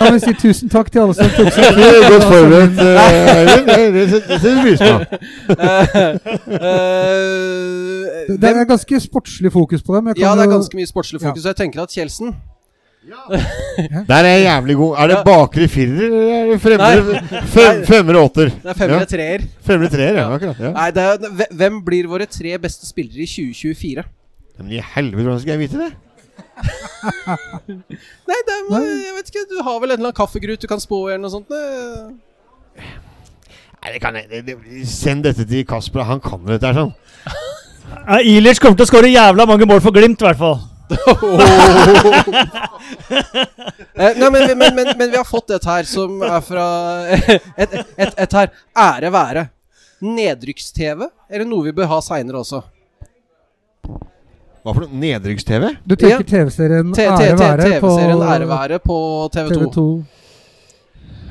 Kan 0.00 0.16
vi 0.16 0.22
si 0.22 0.32
tusen 0.40 0.72
takk 0.72 0.88
til 0.94 1.04
alle 1.04 1.16
som 1.18 1.28
tok 1.36 1.52
seg 1.58 1.76
tid? 1.76 1.84
er 1.84 2.08
godt 2.08 2.24
forberedt, 2.30 2.80
Eivind. 2.80 3.68
Det- 3.98 4.08
setter 4.14 4.48
vi 4.48 4.64
pris 4.64 4.80
på. 4.80 4.96
Eh, 6.56 8.32
Det 8.32 8.48
er 8.54 8.64
ganske 8.72 9.04
sportslig 9.10 9.52
fokus 9.52 9.84
på 9.84 9.92
dem. 9.98 10.08
Ja, 10.16 10.32
det 10.40 10.48
er 10.48 10.54
ganske 10.56 10.80
mye 10.80 10.88
sportslig 10.88 11.20
fokus. 11.20 11.44
og 11.44 11.52
Jeg 11.52 11.60
tenker 11.66 11.84
at 11.84 11.92
Der 13.08 14.18
er 14.18 14.28
jeg 14.34 14.42
jævlig 14.44 14.76
god. 14.76 14.96
Er 14.98 15.06
det 15.10 15.16
Ja. 15.16 15.22
bakre 15.26 15.68
firer, 15.68 16.02
eller 16.08 16.54
er 16.54 16.58
fremre, 16.62 17.42
fem, 17.54 17.80
femre 17.88 18.18
åtter? 18.24 18.50
Det 18.62 18.72
er 18.72 18.78
femmer 18.82 19.00
og 19.04 19.08
treer. 19.08 19.46
Femre 19.64 19.88
treer, 19.92 20.18
ja. 20.20 20.26
Akkurat. 20.34 20.60
Ja. 20.60 20.72
Nei, 20.76 20.90
det 20.96 21.02
er, 21.06 21.46
hvem 21.62 21.80
blir 21.86 22.08
våre 22.10 22.26
tre 22.28 22.58
beste 22.60 22.86
spillere 22.88 23.24
i 23.24 23.30
2024? 23.30 24.04
Men 24.58 24.72
i 24.76 24.82
helvete, 24.94 25.22
hvordan 25.24 25.40
skal 25.40 25.54
jeg 25.56 25.62
vite 25.64 25.78
det? 25.84 25.90
Nei, 28.28 28.38
det 28.46 28.54
er, 28.54 28.62
jeg 28.78 29.14
vet 29.18 29.28
ikke. 29.32 29.44
Du 29.50 29.58
har 29.62 29.78
vel 29.80 29.90
en 29.92 29.98
eller 29.98 30.08
annen 30.10 30.16
kaffegrut 30.18 30.60
du 30.62 30.66
kan 30.70 30.80
spå 30.82 31.04
eller 31.08 31.22
noe 31.22 31.32
sånt? 31.32 31.50
eh? 31.54 32.86
Nei, 33.78 33.92
det 33.94 34.00
kan 34.02 34.16
jeg 34.18 34.26
det, 34.30 34.40
det, 34.48 34.86
Send 34.90 35.22
dette 35.24 35.46
til 35.48 35.64
Kasper, 35.68 36.02
han 36.08 36.20
kan 36.20 36.42
dette 36.48 36.66
her 36.66 36.74
sånn. 36.82 36.92
Ja, 38.08 38.18
Ilic 38.20 38.58
kommer 38.60 38.76
til 38.76 38.84
å 38.84 38.90
skåre 38.90 39.08
jævla 39.08 39.46
mange 39.48 39.66
mål 39.68 39.80
for 39.84 39.94
Glimt, 39.96 40.20
i 40.20 40.26
hvert 40.28 40.40
fall. 40.40 40.58
Eh, 43.98 44.14
nei, 44.14 44.28
men, 44.30 44.44
men, 44.58 44.74
men, 44.74 44.88
men 44.98 45.10
vi 45.10 45.16
har 45.16 45.26
fått 45.26 45.50
et 45.56 45.64
her 45.66 45.86
som 45.88 46.20
er 46.22 46.42
fra 46.44 46.64
Et, 47.62 47.72
et, 47.98 48.12
et 48.14 48.36
her. 48.38 48.50
Ære 48.78 49.10
være. 49.10 49.42
Nedrykks-TV, 50.06 51.08
eller 51.26 51.48
noe 51.48 51.66
vi 51.66 51.72
bør 51.74 51.90
ha 51.90 51.98
seinere 52.04 52.38
også? 52.44 52.60
Hva 53.88 54.74
for 54.74 54.84
noe? 54.84 55.00
Nedrykks-TV? 55.02 55.72
Du 55.82 55.96
tenker 55.98 56.22
TV-serien 56.28 56.92
Ære 56.94 57.34
være 57.40 57.80
på 57.82 57.90
TV-serien 57.90 58.22
Ære 58.28 58.48
være 58.52 58.78
på 58.84 58.98
TV2. 59.34 59.58
TV2. 59.58 59.86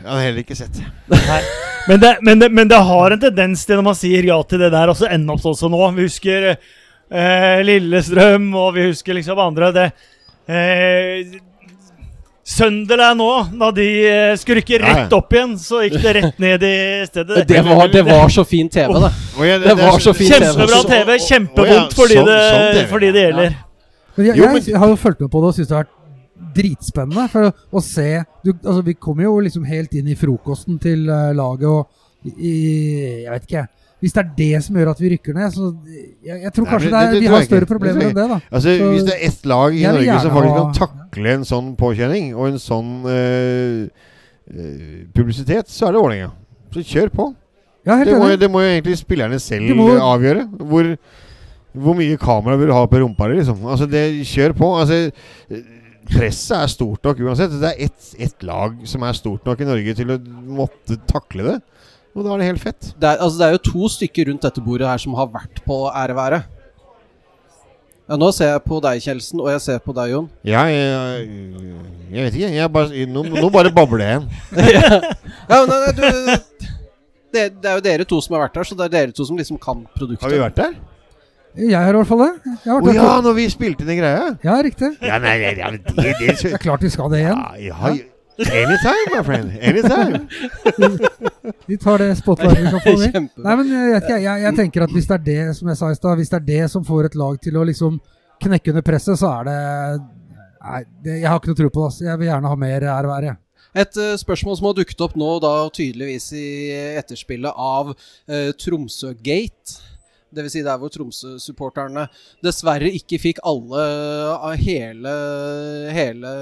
Jeg 0.03 0.11
har 0.11 0.21
heller 0.25 0.43
ikke 0.43 0.59
sett. 0.59 0.81
Nei. 1.11 1.41
Men 1.87 2.01
det, 2.03 2.11
men, 2.21 2.39
det, 2.41 2.49
men 2.51 2.67
det 2.67 2.79
har 2.89 3.15
en 3.15 3.21
tendens 3.21 3.63
til 3.67 3.79
når 3.79 3.85
man 3.87 3.95
sier 3.95 4.27
ja 4.27 4.35
til 4.43 4.59
det 4.65 4.73
der, 4.75 4.91
og 4.91 4.99
så 4.99 5.07
ender 5.11 5.37
opp 5.37 5.43
sånn 5.43 5.55
som 5.55 5.71
nå. 5.71 5.79
Vi 5.95 6.07
husker 6.09 6.49
eh, 7.11 7.59
Lillestrøm, 7.65 8.47
og 8.55 8.73
vi 8.77 8.87
husker 8.89 9.17
liksom 9.17 9.39
andre. 9.39 9.71
Det, 9.75 9.91
eh, 10.47 11.37
Sunderland 12.47 13.19
nå, 13.19 13.31
da 13.59 13.71
de 13.75 13.85
eh, 14.07 14.53
ja. 14.55 14.77
rett 14.85 15.13
opp 15.13 15.33
igjen, 15.35 15.57
så 15.59 15.81
gikk 15.83 15.97
det 15.99 16.13
rett 16.15 16.37
ned 16.39 16.63
i 16.63 16.77
stedet. 17.09 17.43
Det 17.47 17.63
var, 17.65 17.87
det 17.91 18.03
var 18.07 18.29
så 18.31 18.45
fin 18.47 18.69
TV, 18.71 18.93
det. 18.93 19.11
Å, 19.11 19.47
ja, 19.49 19.57
Det 19.65 19.75
var 19.81 19.99
så 19.99 20.13
fin 20.15 20.31
Kjempebra 20.31 20.79
TV, 20.87 21.11
Å, 21.17 21.25
kjempevondt 21.27 21.97
fordi, 21.97 22.19
sånn- 22.21 22.29
det, 22.31 22.39
sånn 22.47 22.89
fordi 22.93 23.11
det 23.11 23.25
gjelder. 23.25 23.57
Men 24.17 24.29
jeg, 24.29 24.39
jeg, 24.71 24.79
har 24.79 24.89
jo 24.89 24.95
fulgt 24.97 25.19
med 25.21 25.31
på 25.33 25.41
det 25.43 25.51
og 25.51 25.57
syns 25.57 25.67
det 25.67 25.75
har 25.75 25.83
vært 25.83 25.97
dritspennende. 26.57 27.27
For 27.33 27.51
å 27.51 27.83
se 27.83 28.07
du, 28.45 28.53
altså, 28.55 28.79
Vi 28.87 28.95
kommer 28.95 29.27
jo 29.27 29.35
liksom 29.43 29.67
helt 29.67 29.93
inn 29.99 30.07
i 30.07 30.17
frokosten 30.17 30.79
til 30.81 31.03
eh, 31.11 31.33
laget 31.37 31.67
og 31.67 32.31
i, 32.31 32.55
Jeg 33.25 33.33
vet 33.33 33.51
ikke. 33.51 33.67
Hvis 34.01 34.13
det 34.13 34.21
er 34.21 34.27
det 34.37 34.63
som 34.63 34.75
gjør 34.77 34.91
at 34.91 34.99
vi 35.01 35.09
rykker 35.15 35.33
ned, 35.33 35.49
så 35.55 35.71
Jeg, 36.23 36.41
jeg 36.43 36.51
tror 36.53 36.65
Nei, 36.67 36.71
kanskje 36.73 36.89
det 36.91 36.99
det- 36.99 37.13
det 37.15 37.21
vi 37.21 37.27
har 37.33 37.41
større 37.47 37.65
problemer 37.65 38.01
enn 38.05 38.13
det, 38.13 38.27
da. 38.29 38.39
Altså, 38.51 38.77
Så- 38.77 38.91
Hvis 38.93 39.05
det 39.07 39.13
er 39.15 39.27
ett 39.27 39.45
lag 39.45 39.73
i 39.73 39.81
Norge 39.83 40.19
som 40.21 40.31
faktisk 40.31 40.57
kan 40.57 40.73
takle 40.73 41.33
en 41.33 41.45
sånn 41.49 41.75
påkjenning 41.77 42.35
og 42.35 42.47
en 42.47 42.59
sånn 42.61 42.91
eh, 43.09 43.89
eh, 44.53 45.05
publisitet, 45.15 45.67
så 45.67 45.87
er 45.87 45.91
det 45.93 46.01
Vålerenga. 46.01 46.31
Så 46.71 46.83
kjør 46.85 47.09
på. 47.09 47.35
Ja, 47.87 47.95
helt 47.97 48.09
Det 48.09 48.19
må, 48.19 48.39
det 48.39 48.51
må 48.51 48.59
jo 48.61 48.69
egentlig 48.81 48.97
spillerne 48.99 49.39
selv 49.39 49.73
må- 49.75 49.97
avgjøre. 49.97 50.45
Hvor, 50.59 50.97
hvor 51.75 51.95
mye 51.95 52.17
kamera 52.19 52.57
vil 52.57 52.67
du 52.67 52.73
ha 52.73 52.85
på 52.85 52.99
rumpa 53.01 53.27
di, 53.31 53.39
liksom. 53.41 53.63
Altså, 53.65 53.89
det, 53.89 54.03
kjør 54.27 54.53
på. 54.53 54.69
Altså, 54.77 55.11
presset 56.07 56.57
er 56.63 56.67
stort 56.67 57.03
nok 57.03 57.17
uansett. 57.19 57.49
Det 57.59 57.71
er 57.73 57.85
ett 57.87 58.15
et 58.19 58.43
lag 58.43 58.77
som 58.87 59.01
er 59.03 59.13
stort 59.13 59.43
nok 59.45 59.59
i 59.61 59.67
Norge 59.67 59.95
til 59.95 60.07
å 60.13 60.19
måtte 60.21 60.99
takle 61.09 61.43
det. 61.43 61.57
Og 62.17 62.25
da 62.25 62.33
er 62.33 62.41
det 62.41 62.47
helt 62.49 62.63
fett. 62.63 62.93
Det 62.97 63.05
er, 63.05 63.19
altså, 63.21 63.37
det 63.37 63.47
er 63.47 63.51
jo 63.53 63.65
to 63.67 63.89
stykker 63.93 64.31
rundt 64.31 64.45
dette 64.47 64.61
bordet 64.65 64.87
her 64.89 65.01
som 65.01 65.13
har 65.19 65.29
vært 65.29 65.61
på 65.67 65.83
æreværet. 65.91 66.47
Ja, 68.07 68.15
nå 68.15 68.31
ser 68.33 68.53
jeg 68.53 68.63
på 68.63 68.79
deg, 68.81 69.03
Kjelsen, 69.03 69.41
og 69.43 69.51
jeg 69.51 69.61
ser 69.65 69.81
på 69.83 69.93
deg, 69.93 70.13
Jon. 70.15 70.29
Jeg, 70.47 70.77
jeg, 70.79 71.27
jeg 72.15 72.25
vet 72.25 72.37
ikke. 72.39 72.51
Jeg 72.55 72.71
bare, 72.73 73.05
nå, 73.11 73.23
nå 73.35 73.49
bare 73.53 73.73
babler 73.75 74.05
jeg 74.05 74.13
igjen. 74.15 74.27
Ja, 75.47 75.61
men, 75.63 75.73
du, 75.95 76.67
det, 77.35 77.43
det 77.61 77.69
er 77.69 77.77
jo 77.77 77.83
dere 77.85 78.07
to 78.07 78.17
som 78.23 78.35
har 78.35 78.47
vært 78.47 78.57
der, 78.57 78.67
så 78.67 78.75
det 78.79 78.87
er 78.87 78.93
dere 78.95 79.15
to 79.15 79.27
som 79.27 79.37
liksom 79.39 79.59
kan 79.61 79.85
produktet. 79.93 80.25
Har 80.25 80.33
vi 80.33 80.41
vært 80.41 80.57
der? 80.57 80.77
Jeg 81.57 81.77
har 81.77 81.93
i 81.93 81.99
hvert 81.99 82.09
fall 82.09 82.23
det. 82.25 82.33
Å 82.67 82.79
oh, 82.79 82.89
ja, 82.95 83.07
når 83.23 83.37
vi 83.37 83.47
spilte 83.51 83.83
inn 83.85 83.91
den 83.91 83.99
greia? 84.01 84.27
Ja, 84.45 84.57
riktig. 84.65 84.95
Ja, 85.03 85.21
nei, 85.21 85.37
nei, 85.43 85.53
ja, 85.57 85.71
det, 85.73 85.83
det, 85.93 86.13
det, 86.19 86.35
Det 86.41 86.53
er 86.57 86.61
klart 86.63 86.83
vi 86.85 86.91
skal 86.93 87.11
det 87.13 87.25
igjen. 87.25 87.43
ja, 87.67 87.77
ja, 87.91 87.97
Anytime, 88.37 89.07
my 89.15 89.23
friend. 89.23 89.51
Anytime. 89.61 90.27
Vi 91.65 91.77
tar 91.77 91.97
det 91.97 92.15
spotlightet 92.15 92.65
vi 92.65 92.71
kan 92.71 92.81
få. 92.83 92.97
Med. 92.99 93.31
Nei, 93.37 93.55
men 93.55 93.71
jeg, 93.71 93.95
vet 93.95 94.11
jeg, 94.13 94.43
jeg 94.43 94.57
tenker 94.59 94.85
at 94.85 94.93
hvis 94.93 95.09
det 95.09 95.17
er 95.17 95.25
det 95.25 95.55
som 95.57 95.71
jeg 95.71 95.79
sa 95.79 95.89
i 95.89 95.97
sted, 95.97 96.19
hvis 96.19 96.31
det 96.33 96.39
er 96.41 96.45
det 96.51 96.61
som 96.73 96.85
får 96.85 97.09
et 97.09 97.17
lag 97.17 97.41
til 97.41 97.57
å 97.57 97.65
liksom 97.67 97.97
knekke 98.43 98.73
under 98.73 98.85
presset, 98.85 99.17
så 99.17 99.33
er 99.39 99.49
det 99.49 99.57
Nei, 100.67 100.81
det, 101.03 101.19
jeg 101.21 101.29
har 101.29 101.37
ikke 101.39 101.53
noe 101.53 101.57
tro 101.61 101.67
på 101.71 101.81
det. 101.81 101.89
Altså. 101.89 102.05
Jeg 102.09 102.19
vil 102.19 102.27
gjerne 102.27 102.49
ha 102.51 102.55
mer 102.59 102.85
ære 102.91 103.09
være. 103.11 103.27
jeg. 103.31 103.37
Et 103.77 103.99
eh, 104.03 104.15
spørsmål 104.19 104.57
som 104.57 104.65
har 104.67 104.73
dukket 104.77 105.03
opp 105.05 105.13
nå, 105.19 105.27
da 105.43 105.51
tydeligvis 105.73 106.31
i 106.35 106.47
etterspillet 106.99 107.61
av 107.67 107.93
uh, 107.93 108.49
Tromsø-gate. 108.59 109.77
Dvs. 110.35 110.57
Si 110.57 110.63
der 110.65 110.81
hvor 110.81 110.91
Tromsø-supporterne 110.91 112.07
dessverre 112.43 112.89
ikke 112.99 113.21
fikk 113.21 113.39
alle 113.47 113.85
av 114.35 114.57
hele, 114.59 115.13
hele 115.95 116.33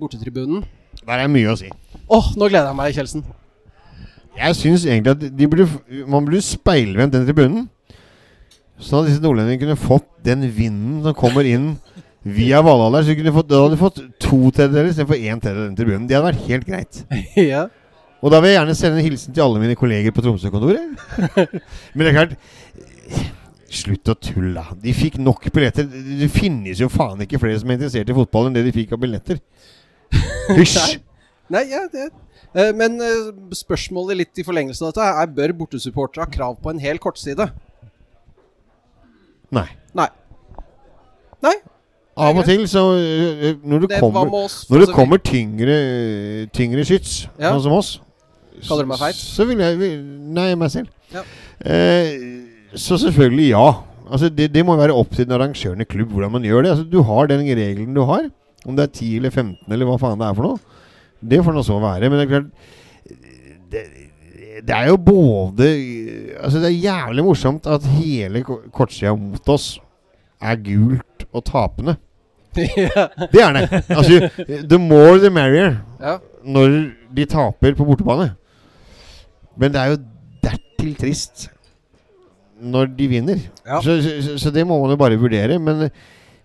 bortetribunen. 0.00 0.64
Der 1.04 1.24
er 1.24 1.30
mye 1.30 1.52
å 1.52 1.56
si. 1.58 1.70
Åh, 2.04 2.30
nå 2.38 2.48
gleder 2.48 2.70
jeg 2.70 2.78
meg, 2.78 2.96
Kjeldsen. 2.96 3.24
Jeg 4.34 4.56
syns 4.58 4.84
egentlig 4.88 5.14
at 5.14 5.24
de 5.38 5.48
burde, 5.50 5.66
man 6.10 6.26
burde 6.26 6.42
speilvendt 6.42 7.14
den 7.14 7.26
tribunen. 7.28 7.68
Sånn 8.82 9.04
at 9.04 9.10
disse 9.10 9.22
nordlendingene 9.22 9.62
kunne 9.62 9.78
fått 9.78 10.08
den 10.26 10.48
vinden 10.56 11.04
som 11.04 11.14
kommer 11.16 11.46
inn 11.46 11.74
via 12.24 12.62
Valhall. 12.64 12.98
Så 12.98 13.12
de 13.12 13.18
kunne 13.20 13.34
fått, 13.36 13.50
da 13.52 13.62
hadde 13.62 13.76
de 13.76 13.82
fått 13.84 14.02
to 14.18 14.40
tredjedeler 14.48 14.90
istedenfor 14.90 15.20
én 15.20 15.42
tredjedel 15.42 15.62
av 15.62 15.68
den 15.68 15.78
tribunen. 15.78 16.08
Det 16.10 16.18
hadde 16.18 16.32
vært 16.32 16.48
helt 16.48 16.68
greit. 16.68 17.00
ja. 17.52 17.68
Og 18.24 18.32
da 18.32 18.40
vil 18.40 18.50
jeg 18.50 18.58
gjerne 18.58 18.76
sende 18.78 19.00
en 19.00 19.06
hilsen 19.06 19.36
til 19.36 19.44
alle 19.44 19.62
mine 19.62 19.78
kolleger 19.78 20.14
på 20.16 20.24
Tromsø-kontoret. 20.24 20.98
Men 21.94 22.06
det 22.06 22.10
er 22.10 22.18
klart 22.18 22.36
Slutt 23.74 24.06
å 24.06 24.14
tulle. 24.22 24.62
De 24.78 24.92
fikk 24.94 25.16
nok 25.18 25.48
billetter. 25.50 25.88
Det 25.90 26.28
finnes 26.30 26.78
jo 26.78 26.86
faen 26.92 27.24
ikke 27.24 27.40
flere 27.42 27.58
som 27.58 27.72
er 27.72 27.78
interessert 27.78 28.10
i 28.12 28.14
fotball 28.14 28.46
enn 28.46 28.54
det 28.54 28.62
de 28.68 28.74
fikk 28.74 28.92
av 28.94 29.00
billetter. 29.02 29.40
Hysj! 30.52 30.98
Nei, 31.52 31.64
ja, 31.70 31.82
det 31.92 32.08
eh, 32.54 32.70
Men 32.76 32.96
eh, 33.04 33.30
spørsmålet 33.56 34.16
litt 34.22 34.40
i 34.40 34.44
forlengelse 34.46 34.84
av 34.84 34.92
dette 34.94 35.08
er 35.22 35.32
Bør 35.36 35.52
bortesupportere 35.64 36.24
ha 36.26 36.30
krav 36.32 36.56
på 36.62 36.72
en 36.72 36.80
hel 36.82 36.98
kortside? 37.02 37.50
Nei. 39.54 39.66
Nei. 39.94 40.08
Nei. 41.44 41.54
Av 42.14 42.38
og 42.38 42.46
til 42.46 42.64
så 42.70 42.82
øh, 42.94 43.56
Når 43.62 43.84
det 43.84 43.90
Det 43.90 43.96
var 43.98 44.00
kommer 44.00 44.24
med 44.30 44.38
oss. 44.46 44.56
Når 44.70 44.78
det 44.84 44.88
Altså, 44.88 44.96
kommer 44.96 45.20
tyngre, 45.22 45.76
tyngre 46.54 46.84
skyts, 46.86 47.16
Ja. 47.38 47.52
sånn 47.54 47.64
som 47.68 47.76
oss 47.78 47.94
Kaller 48.68 48.86
du 48.86 48.92
meg 48.92 49.00
feit? 49.02 49.18
Så 49.18 49.44
vil 49.48 49.58
jeg 49.60 49.78
vil, 49.80 49.98
Nei, 50.34 50.52
meg 50.54 50.70
selv. 50.70 50.86
Ja. 51.12 51.24
Eh, 51.60 52.14
så 52.78 52.96
selvfølgelig 53.02 53.48
ja. 53.50 53.66
Altså 54.10 54.28
det, 54.30 54.46
det 54.54 54.62
må 54.66 54.76
være 54.78 54.94
opp 54.94 55.10
til 55.14 55.26
den 55.26 55.34
arrangørende 55.36 55.84
klubb 55.90 56.12
hvordan 56.14 56.32
man 56.36 56.46
gjør 56.46 56.62
det. 56.64 56.70
Altså 56.70 56.84
Du 56.90 57.02
har 57.02 57.26
den 57.30 57.42
regelen 57.44 57.94
du 57.96 58.02
har. 58.06 58.28
Om 58.64 58.76
det 58.76 58.86
er 58.86 58.94
10 58.96 59.10
eller 59.20 59.30
15 59.34 59.72
eller 59.72 59.88
hva 59.88 59.98
faen 60.00 60.18
det 60.20 60.28
er 60.28 60.38
for 60.38 60.48
noe. 60.48 60.80
Det 61.24 61.40
får 61.44 61.56
nå 61.56 61.62
så 61.64 61.78
være. 61.82 62.08
Men 62.10 62.18
det 62.20 62.24
er 62.24 62.32
klart 62.32 62.50
det, 63.72 63.82
det 64.64 64.74
er 64.76 64.86
jo 64.92 64.96
både 65.02 65.66
Altså 66.38 66.60
Det 66.62 66.68
er 66.68 66.82
jævlig 66.84 67.24
morsomt 67.26 67.66
at 67.66 67.86
hele 67.98 68.42
ko- 68.46 68.62
kortsida 68.72 69.14
mot 69.16 69.48
oss 69.48 69.78
er 70.44 70.58
gult 70.60 71.24
og 71.32 71.44
tapende. 71.48 71.96
ja. 72.76 73.06
Det 73.32 73.40
er 73.42 73.52
det. 73.56 73.62
Altså, 73.88 74.28
the 74.68 74.78
more 74.78 75.18
the 75.18 75.30
merrier 75.32 75.78
ja. 76.00 76.18
når 76.44 76.74
de 77.16 77.24
taper 77.24 77.74
på 77.74 77.86
bortebane. 77.88 78.34
Men 79.56 79.72
det 79.72 79.80
er 79.80 79.94
jo 79.94 79.98
dertil 80.44 80.94
trist 81.00 81.48
når 82.60 82.92
de 82.98 83.08
vinner. 83.08 83.40
Ja. 83.66 83.80
Så, 83.82 83.96
så, 84.02 84.36
så 84.38 84.50
det 84.54 84.66
må 84.66 84.78
man 84.82 84.92
jo 84.94 84.96
bare 85.00 85.18
vurdere. 85.18 85.58
Men, 85.58 85.88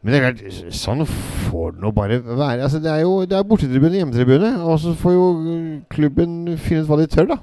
men 0.02 0.14
det 0.14 0.20
er 0.20 0.26
klart, 0.30 0.74
sånn 0.80 1.04
får 1.50 1.74
det 1.76 1.84
nå 1.84 1.92
bare 1.96 2.22
være. 2.24 2.64
Altså, 2.64 2.80
det 2.84 2.92
er 2.94 3.02
jo 3.04 3.26
det 3.28 3.36
er 3.36 3.48
bortetribune 3.50 3.92
og 3.98 4.00
hjemmetribune, 4.00 4.52
og 4.64 4.80
så 4.80 4.94
får 4.96 5.16
jo 5.18 5.26
klubben 5.92 6.58
finne 6.58 6.86
ut 6.86 6.92
hva 6.92 7.00
de 7.02 7.08
tør, 7.12 7.32
da. 7.34 7.40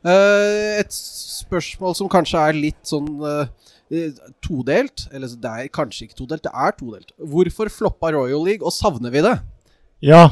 Eh, 0.00 0.80
et 0.80 0.94
spørsmål 0.96 1.92
som 1.98 2.08
kanskje 2.10 2.40
er 2.40 2.56
litt 2.56 2.88
sånn 2.88 3.08
eh, 3.26 3.50
todelt. 4.44 5.06
Eller 5.12 5.32
det 5.42 5.50
er 5.50 5.72
kanskje 5.74 6.06
ikke 6.06 6.20
todelt, 6.22 6.44
det 6.46 6.52
er 6.54 6.76
todelt. 6.78 7.12
Hvorfor 7.20 7.70
floppa 7.72 8.12
Royal 8.16 8.42
League, 8.46 8.64
og 8.64 8.72
savner 8.74 9.12
vi 9.12 9.24
det? 9.26 9.36
Ja. 10.04 10.24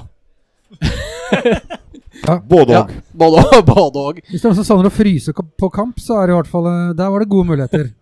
Både 2.49 2.75
Ja, 2.75 2.81
og. 2.83 2.91
både, 3.15 3.43
både 3.69 4.01
og. 4.03 4.19
Hvis 4.27 4.41
det 4.43 4.49
er 4.49 4.51
noen 4.51 4.59
som 4.59 4.67
savner 4.67 4.89
å 4.91 4.93
fryse 4.93 5.33
på 5.33 5.69
kamp, 5.73 6.01
så 6.03 6.19
er 6.19 6.29
det 6.29 6.35
i 6.35 6.39
hvert 6.41 6.51
fall 6.51 6.67
Der 6.99 7.13
var 7.13 7.23
det 7.23 7.29
gode 7.31 7.47
muligheter. 7.53 7.93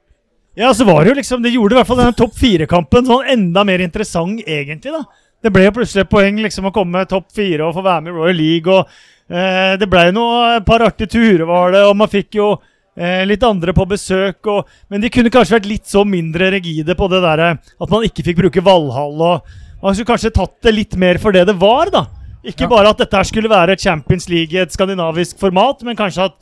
Ja, 0.56 0.70
så 0.74 0.86
var 0.88 1.04
det 1.04 1.10
jo 1.12 1.16
liksom 1.18 1.42
Det 1.44 1.52
gjorde 1.52 1.74
i 1.74 1.78
hvert 1.80 1.88
fall 1.90 1.98
denne 2.00 2.16
topp 2.16 2.36
fire-kampen 2.40 3.04
sånn 3.08 3.26
enda 3.34 3.64
mer 3.68 3.82
interessant, 3.84 4.40
egentlig. 4.46 4.92
da 4.94 5.02
Det 5.44 5.52
ble 5.52 5.66
jo 5.66 5.74
plutselig 5.76 6.06
et 6.06 6.10
poeng 6.14 6.38
liksom 6.42 6.70
å 6.70 6.72
komme 6.74 7.04
topp 7.10 7.28
fire 7.36 7.66
og 7.66 7.74
få 7.76 7.84
være 7.84 8.06
med 8.06 8.14
i 8.14 8.16
Royal 8.16 8.40
League. 8.40 8.72
Og 8.72 8.88
eh, 9.28 9.76
Det 9.76 9.88
ble 9.92 10.06
noe 10.16 10.56
et 10.56 10.64
par 10.66 10.80
artige 10.86 11.12
turer, 11.12 11.44
var 11.48 11.72
det, 11.76 11.84
og 11.84 11.94
man 12.00 12.08
fikk 12.08 12.38
jo 12.40 12.48
eh, 12.96 13.22
litt 13.28 13.44
andre 13.44 13.74
på 13.76 13.84
besøk. 13.90 14.40
Og, 14.48 14.64
men 14.88 15.04
de 15.04 15.12
kunne 15.12 15.30
kanskje 15.34 15.58
vært 15.58 15.68
litt 15.70 15.86
så 15.92 16.06
mindre 16.08 16.48
rigide 16.56 16.96
på 16.96 17.08
det 17.12 17.20
derre 17.26 17.52
at 17.60 17.92
man 17.92 18.08
ikke 18.08 18.24
fikk 18.30 18.40
bruke 18.40 18.64
Valhall. 18.64 19.20
og 19.20 19.82
Man 19.82 19.94
skulle 19.94 20.14
kanskje 20.14 20.32
tatt 20.40 20.56
det 20.64 20.72
litt 20.74 20.96
mer 20.96 21.20
for 21.22 21.36
det 21.36 21.44
det 21.52 21.58
var, 21.60 21.92
da. 21.92 22.06
Ikke 22.46 22.64
Ja. 22.64 22.70
bare 22.70 22.88
at 22.94 22.98
dette 23.04 23.24
skulle 23.26 23.50
være 23.50 23.76
Champions 23.76 24.28
League 24.30 24.54
i 24.54 24.62
et 24.62 24.72
skandinavisk 24.72 25.36
format, 25.38 25.82
men 25.84 25.96
kanskje 25.98 26.30
at 26.30 26.36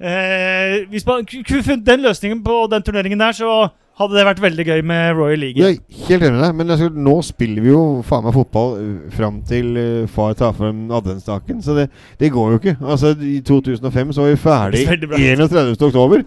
Eh, 0.00 0.88
hvis 0.88 1.04
man 1.04 1.26
kunne 1.28 1.62
funnet 1.62 1.86
den 1.86 2.02
løsningen 2.06 2.40
på 2.44 2.62
den 2.72 2.82
turneringen 2.82 3.20
der, 3.20 3.36
så 3.36 3.68
hadde 4.00 4.16
det 4.16 4.24
vært 4.24 4.40
veldig 4.40 4.64
gøy 4.64 4.82
med 4.88 5.16
Royal 5.18 5.42
League. 5.42 5.60
Jeg 5.60 5.76
er 5.76 6.04
helt 6.08 6.22
enig 6.24 6.36
med 6.38 6.44
deg, 6.44 6.54
men 6.56 6.72
altså, 6.72 6.88
nå 6.88 7.16
spiller 7.26 7.64
vi 7.64 7.68
jo 7.68 7.82
faen 8.06 8.24
meg 8.24 8.36
fotball 8.36 8.70
uh, 8.78 9.10
fram 9.12 9.42
til 9.48 9.74
uh, 9.76 10.06
far 10.08 10.32
tar 10.38 10.54
frem 10.56 10.86
adventsstaken. 10.96 11.60
Så 11.64 11.76
det, 11.76 11.90
det 12.20 12.30
går 12.32 12.54
jo 12.54 12.60
ikke. 12.62 12.76
Altså, 12.80 13.12
I 13.12 13.42
2005 13.44 14.14
så 14.16 14.24
var 14.24 14.32
vi 14.32 14.40
ferdig 14.40 14.86
31. 14.88 15.74
oktober. 15.90 16.24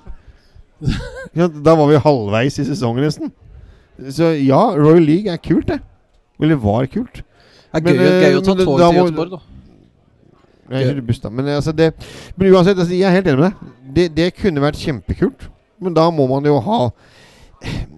ja. 1.39 1.49
Da 1.65 1.73
var 1.79 1.89
vi 1.89 2.03
halvveis 2.05 2.59
i 2.61 2.67
sesongen 2.67 3.07
nesten. 3.07 3.33
Så 4.09 4.35
ja, 4.37 4.61
Royal 4.77 5.01
League 5.07 5.33
er 5.33 5.41
kult, 5.41 5.67
det. 5.71 5.79
Eller 6.41 6.61
var 6.61 6.85
kult. 6.93 7.23
Det 7.73 7.81
er 7.81 7.87
Men, 7.87 7.97
gøy, 7.97 8.05
gøy 8.21 8.37
å 8.37 8.37
eh, 8.37 8.45
ta 8.45 8.53
men 8.53 8.65
tog 8.67 8.77
da 8.77 8.91
til 8.91 8.99
Göteborg, 9.01 9.33
da. 9.33 9.52
Jeg 10.73 10.89
kjører 10.89 11.07
buss, 11.07 11.21
da. 11.23 11.31
Men, 11.33 11.49
altså, 11.55 11.73
det, 11.75 11.91
men 12.35 12.53
uansett, 12.53 12.77
altså, 12.77 12.93
jeg 12.95 13.07
er 13.09 13.17
helt 13.17 13.29
enig 13.29 13.39
med 13.39 13.49
deg. 13.49 13.73
Det, 13.97 14.05
det 14.17 14.27
kunne 14.39 14.63
vært 14.63 14.81
kjempekult. 14.81 15.47
Men 15.83 15.95
da 15.97 16.05
må 16.15 16.25
man 16.29 16.45
jo 16.47 16.59
ha 16.63 16.77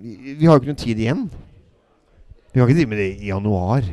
Vi 0.02 0.48
har 0.48 0.56
jo 0.56 0.62
ikke 0.62 0.72
noe 0.72 0.80
tid 0.80 1.02
igjen. 1.02 1.26
Vi 2.52 2.60
kan 2.60 2.70
ikke 2.70 2.78
drive 2.80 2.92
med 2.94 3.02
det 3.02 3.10
i 3.20 3.30
januar. 3.30 3.88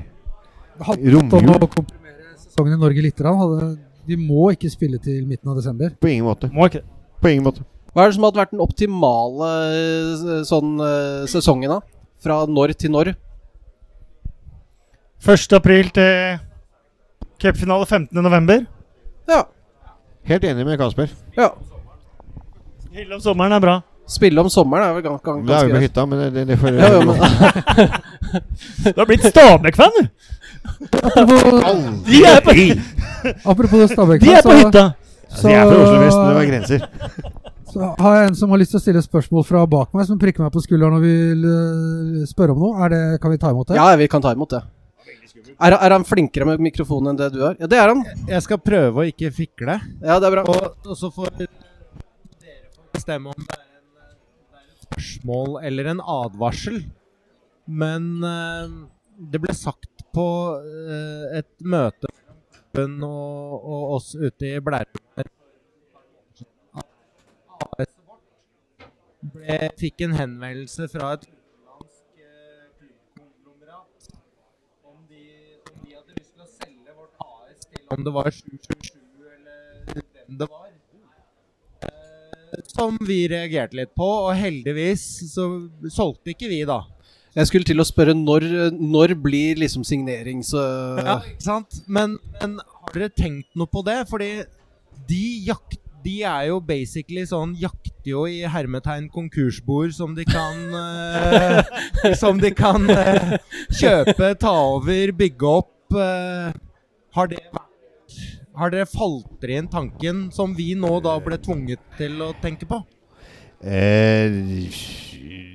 Hadde 0.86 1.12
Romjul. 1.14 1.56
å 1.56 1.68
komprimere 1.70 2.36
sesongen 2.38 2.76
i 2.76 2.80
Norge 2.80 3.04
litt. 3.04 3.22
Hadde, 3.26 3.72
vi 4.06 4.18
må 4.18 4.52
ikke 4.54 4.70
spille 4.72 5.00
til 5.02 5.24
midten 5.26 5.50
av 5.50 5.58
desember. 5.58 5.92
På 6.00 6.10
ingen 6.10 6.28
måte. 6.28 6.50
Må 6.54 6.68
ikke. 6.70 6.84
På 7.22 7.30
ingen 7.32 7.46
måte. 7.46 7.66
Hva 7.92 8.04
er 8.06 8.12
det 8.12 8.16
som 8.16 8.24
hadde 8.24 8.40
vært 8.40 8.54
den 8.54 8.62
optimale 8.64 9.50
eh, 9.76 10.38
sånn 10.48 10.78
eh, 10.80 11.24
sesongen, 11.28 11.74
da? 11.74 12.06
Fra 12.22 12.38
når 12.48 12.72
til 12.78 12.94
når? 12.94 13.12
1. 15.22 15.52
april 15.58 15.90
til 15.94 16.38
cupfinale 17.42 17.86
15. 17.86 18.16
november. 18.22 18.64
Ja. 19.32 19.42
Helt 20.28 20.44
enig 20.44 20.66
med 20.68 20.78
Kasper. 20.80 21.08
ja. 21.38 21.50
Spille 22.92 23.16
om 23.16 23.20
sommeren 23.24 23.52
er 23.56 23.60
bra. 23.64 23.74
Spille 24.12 24.42
om 24.42 24.48
sommeren 24.52 24.84
er 24.84 24.96
vel 24.98 25.04
gans 25.06 25.22
gans 25.24 25.46
ganske 25.46 25.48
Da 25.48 25.60
er 25.62 25.68
vi 25.70 25.72
på 25.72 25.82
hytta, 25.86 26.02
men 26.10 26.18
det, 26.34 26.42
det 26.50 26.56
får 26.60 26.74
Ja, 26.76 26.88
ja, 26.92 26.98
Du 28.92 28.98
har 29.00 29.06
blitt 29.08 29.24
Stabæk-fan, 29.30 29.94
du! 29.96 30.02
Apropos, 30.92 31.54
De 32.08 32.18
er 32.28 32.42
på, 32.44 32.56
apropos 33.54 33.90
Stabæk, 33.94 34.20
de 34.20 34.34
er 34.34 34.42
på 34.44 34.50
så, 34.50 34.58
hytta! 34.58 34.84
Altså, 35.30 35.48
jeg 35.48 35.62
er 35.62 35.70
fra 35.70 35.78
Oslo 35.86 36.02
vest, 36.02 36.18
men 36.18 36.28
det 36.28 36.36
var 36.36 36.50
grenser. 36.50 36.84
så 37.72 37.94
har 38.04 38.16
jeg 38.18 38.28
en 38.28 38.36
som 38.42 38.52
har 38.52 38.60
lyst 38.60 38.74
til 38.74 38.82
å 38.82 38.84
stille 38.84 39.02
spørsmål 39.06 39.46
fra 39.48 39.64
bak 39.70 39.94
meg, 39.96 40.04
som 40.10 40.20
prikker 40.20 40.44
meg 40.44 40.52
på 40.52 40.60
skulderen 40.66 40.98
og 40.98 41.06
vil 41.06 42.26
spørre 42.28 42.52
om 42.52 42.60
noe. 42.66 42.74
Er 42.84 42.92
det, 42.92 43.02
kan 43.22 43.32
vi 43.32 43.40
ta 43.40 43.54
imot 43.54 43.72
det? 43.72 43.80
ja, 43.80 43.88
vi 43.96 44.10
kan 44.12 44.20
ta 44.20 44.34
imot 44.36 44.52
det. 44.58 44.60
Er, 45.52 45.74
er 45.74 45.94
han 45.94 46.06
flinkere 46.06 46.46
med 46.48 46.62
mikrofonen 46.62 47.12
enn 47.12 47.18
det 47.20 47.28
du 47.34 47.40
er? 47.46 47.58
Ja, 47.60 47.68
det 47.70 47.78
er 47.80 47.92
han. 47.92 48.02
Jeg 48.30 48.44
skal 48.44 48.60
prøve 48.62 49.02
å 49.02 49.08
ikke 49.08 49.32
fikle. 49.34 49.78
Ja, 50.00 50.18
det 50.22 50.28
er 50.28 50.36
bra. 50.36 50.44
Og, 50.48 50.86
og 50.86 50.98
så 50.98 51.10
får 51.14 51.34
dere 51.40 51.50
bestemme 52.92 53.32
om 53.32 53.46
det 53.46 53.58
er, 53.58 53.68
en, 53.78 53.86
det 54.52 54.60
er 54.60 54.66
et 54.66 54.88
spørsmål 54.88 55.60
eller 55.68 55.92
en 55.94 56.02
advarsel. 56.16 56.82
Men 57.82 58.10
uh, 58.22 58.66
det 59.32 59.42
ble 59.42 59.54
sagt 59.56 60.06
på 60.14 60.26
uh, 60.62 61.30
et 61.38 61.52
møte 61.62 62.10
og, 62.72 63.56
og 63.60 63.96
oss 63.98 64.14
ute 64.16 64.48
i 64.48 64.60
Blærum 64.64 65.02
ble, 69.22 69.58
fikk 69.78 70.02
en 70.06 70.16
henvendelse 70.18 70.88
fra 70.90 71.12
et 71.16 71.26
utenlandsk 71.28 72.22
eh, 72.22 72.64
klubbkonglomerat 72.78 74.08
om 74.90 74.98
de, 75.10 75.22
om 75.70 75.84
de 75.84 75.94
hadde 75.94 76.16
lyst 76.18 76.32
til 76.34 76.44
å 76.44 76.50
selge 76.50 76.96
vårt 76.98 77.14
AS 77.26 77.68
til 77.68 77.81
om 77.96 78.04
det 78.06 78.12
var 78.14 78.30
727 78.30 78.96
eller 79.36 80.02
hvem 80.02 80.38
det 80.40 80.48
var. 80.50 80.68
Eh, 81.82 82.64
Som 82.72 82.98
vi 83.06 83.20
reagerte 83.32 83.78
litt 83.78 83.94
på, 83.98 84.08
og 84.28 84.34
heldigvis 84.38 85.04
så 85.32 85.46
solgte 85.92 86.34
ikke 86.34 86.50
vi, 86.52 86.62
da. 86.68 86.82
Jeg 87.32 87.48
skulle 87.48 87.64
til 87.64 87.80
å 87.80 87.86
spørre 87.88 88.12
når, 88.12 88.44
når 88.76 89.14
blir 89.24 89.56
liksom 89.62 89.86
signering 89.88 90.42
så 90.44 90.60
Ja, 91.00 91.14
ikke 91.24 91.46
sant? 91.46 91.78
Men, 91.88 92.18
men 92.42 92.58
har 92.60 92.92
dere 92.92 93.08
tenkt 93.08 93.48
noe 93.56 93.70
på 93.72 93.80
det? 93.86 94.02
Fordi 94.10 94.28
de 95.08 95.22
jakt, 95.46 95.78
de 96.04 96.18
er 96.28 96.50
jo 96.50 96.58
basically 96.60 97.22
sånn 97.30 97.54
Jakter 97.56 98.10
jo 98.10 98.26
i 98.28 98.42
hermetegn 98.52 99.06
konkursbord 99.14 99.94
som 99.96 100.12
de 100.18 100.26
kan 100.28 100.60
eh, 100.76 102.12
Som 102.20 102.36
de 102.42 102.50
kan 102.52 102.84
eh, 102.92 103.38
kjøpe, 103.80 104.34
ta 104.42 104.52
over, 104.76 105.14
bygge 105.16 105.54
opp. 105.56 105.96
eh. 105.96 106.52
har 107.16 107.32
det 107.32 107.40
vært 107.48 107.71
Har 108.52 108.72
dere 108.72 108.84
falt 108.88 109.28
dere 109.40 109.62
inn 109.62 109.68
tanken 109.70 110.26
som 110.34 110.52
vi 110.56 110.74
nå 110.76 110.98
da 111.04 111.14
ble 111.24 111.38
tvunget 111.40 111.80
til 111.96 112.18
å 112.20 112.32
tenke 112.42 112.68
på? 112.68 112.82
Eh, 113.62 114.34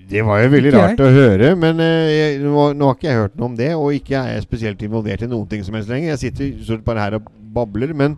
det 0.10 0.24
var 0.26 0.42
jo 0.42 0.52
veldig 0.54 0.72
rart 0.74 1.04
å 1.04 1.10
høre, 1.12 1.52
men 1.60 1.82
eh, 1.84 2.10
jeg, 2.16 2.40
nå, 2.42 2.70
nå 2.74 2.90
har 2.90 2.98
ikke 2.98 3.10
jeg 3.10 3.22
hørt 3.22 3.38
noe 3.38 3.52
om 3.52 3.58
det. 3.60 3.70
Og 3.78 4.00
ikke 4.00 4.18
er 4.18 4.34
jeg 4.34 4.48
spesielt 4.48 4.82
involvert 4.88 5.26
i 5.26 5.30
noen 5.30 5.46
ting 5.52 5.66
som 5.68 5.78
helst 5.78 5.92
lenger. 5.94 6.16
Jeg 6.16 6.24
sitter 6.26 6.54
stort 6.66 6.86
bare 6.88 7.06
her 7.06 7.20
og 7.20 7.30
babler. 7.54 7.94
Men 7.94 8.18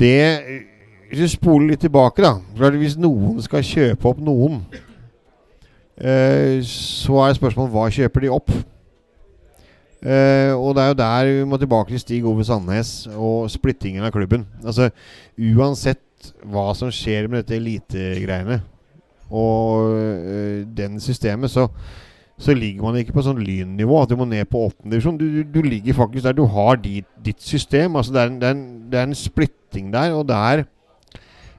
det 0.00 0.16
Hvis 1.10 1.24
vi 1.26 1.28
spoler 1.34 1.72
litt 1.72 1.82
tilbake, 1.82 2.22
da 2.22 2.70
Hvis 2.70 2.96
noen 2.96 3.40
skal 3.42 3.66
kjøpe 3.66 4.08
opp 4.08 4.20
noen, 4.24 4.62
eh, 6.00 6.62
så 6.64 7.20
er 7.26 7.36
spørsmålet 7.36 7.74
hva 7.74 7.88
kjøper 7.92 8.24
de 8.24 8.32
opp? 8.32 8.54
Eh, 10.00 10.52
og 10.56 10.74
det 10.74 10.82
er 10.82 10.88
jo 10.88 10.96
der 10.96 11.26
vi 11.28 11.44
må 11.44 11.58
tilbake 11.60 11.92
til 11.92 12.00
Stig 12.00 12.24
Ove 12.24 12.44
Sandnes 12.44 13.04
og 13.12 13.50
splittingen 13.52 14.04
av 14.06 14.14
klubben. 14.14 14.46
Altså 14.64 14.88
Uansett 15.36 16.32
hva 16.48 16.70
som 16.76 16.92
skjer 16.92 17.28
med 17.28 17.42
dette 17.42 17.58
elitegreiene 17.58 18.60
og 19.30 19.92
øh, 19.94 20.64
den 20.76 20.98
systemet, 21.00 21.52
så, 21.52 21.68
så 22.38 22.54
ligger 22.56 22.82
man 22.82 22.96
ikke 22.98 23.14
på 23.14 23.22
sånn 23.22 23.44
lynnivå 23.44 24.00
at 24.02 24.10
du 24.10 24.16
må 24.18 24.26
ned 24.26 24.48
på 24.50 24.64
åttendedivisjon. 24.66 25.20
Du, 25.20 25.26
du, 25.36 25.44
du 25.54 25.68
ligger 25.68 25.94
faktisk 26.00 26.26
der 26.26 26.34
du 26.34 26.46
har 26.50 26.80
ditt, 26.82 27.06
ditt 27.24 27.44
system. 27.44 27.96
Altså 28.00 28.16
det 28.16 28.24
er, 28.24 28.32
en, 28.32 28.40
det, 28.40 28.48
er 28.48 28.56
en, 28.56 28.66
det 28.90 28.98
er 28.98 29.06
en 29.06 29.20
splitting 29.20 29.92
der, 29.94 30.16
og 30.16 30.26
der 30.28 30.64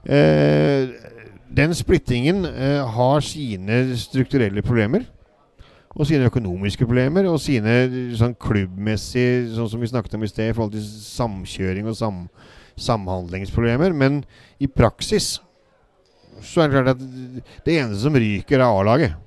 øh, 0.09 0.89
Den 1.51 1.73
splittingen 1.75 2.45
har 2.95 3.19
sine 3.19 3.97
strukturelle 3.99 4.61
problemer. 4.61 5.03
Og 5.91 6.07
sine 6.07 6.29
økonomiske 6.29 6.87
problemer, 6.87 7.27
og 7.27 7.41
sine 7.43 7.83
sånn 8.15 8.35
klubbmessige, 8.39 9.49
sånn 9.57 9.69
som 9.73 9.81
vi 9.83 9.89
snakket 9.91 10.15
om 10.15 10.23
i 10.23 10.29
sted, 10.31 10.51
i 10.51 10.55
forhold 10.55 10.75
til 10.77 10.85
samkjøring 10.87 11.89
og 11.91 11.97
sam, 11.99 12.21
samhandlingsproblemer. 12.79 13.91
Men 13.91 14.21
i 14.61 14.69
praksis 14.71 15.35
så 16.41 16.63
er 16.63 16.71
det 16.71 16.77
klart 16.77 16.93
at 16.95 17.01
det 17.65 17.75
eneste 17.75 18.05
som 18.05 18.15
ryker, 18.17 18.61
er 18.61 18.69
A-laget 18.69 19.17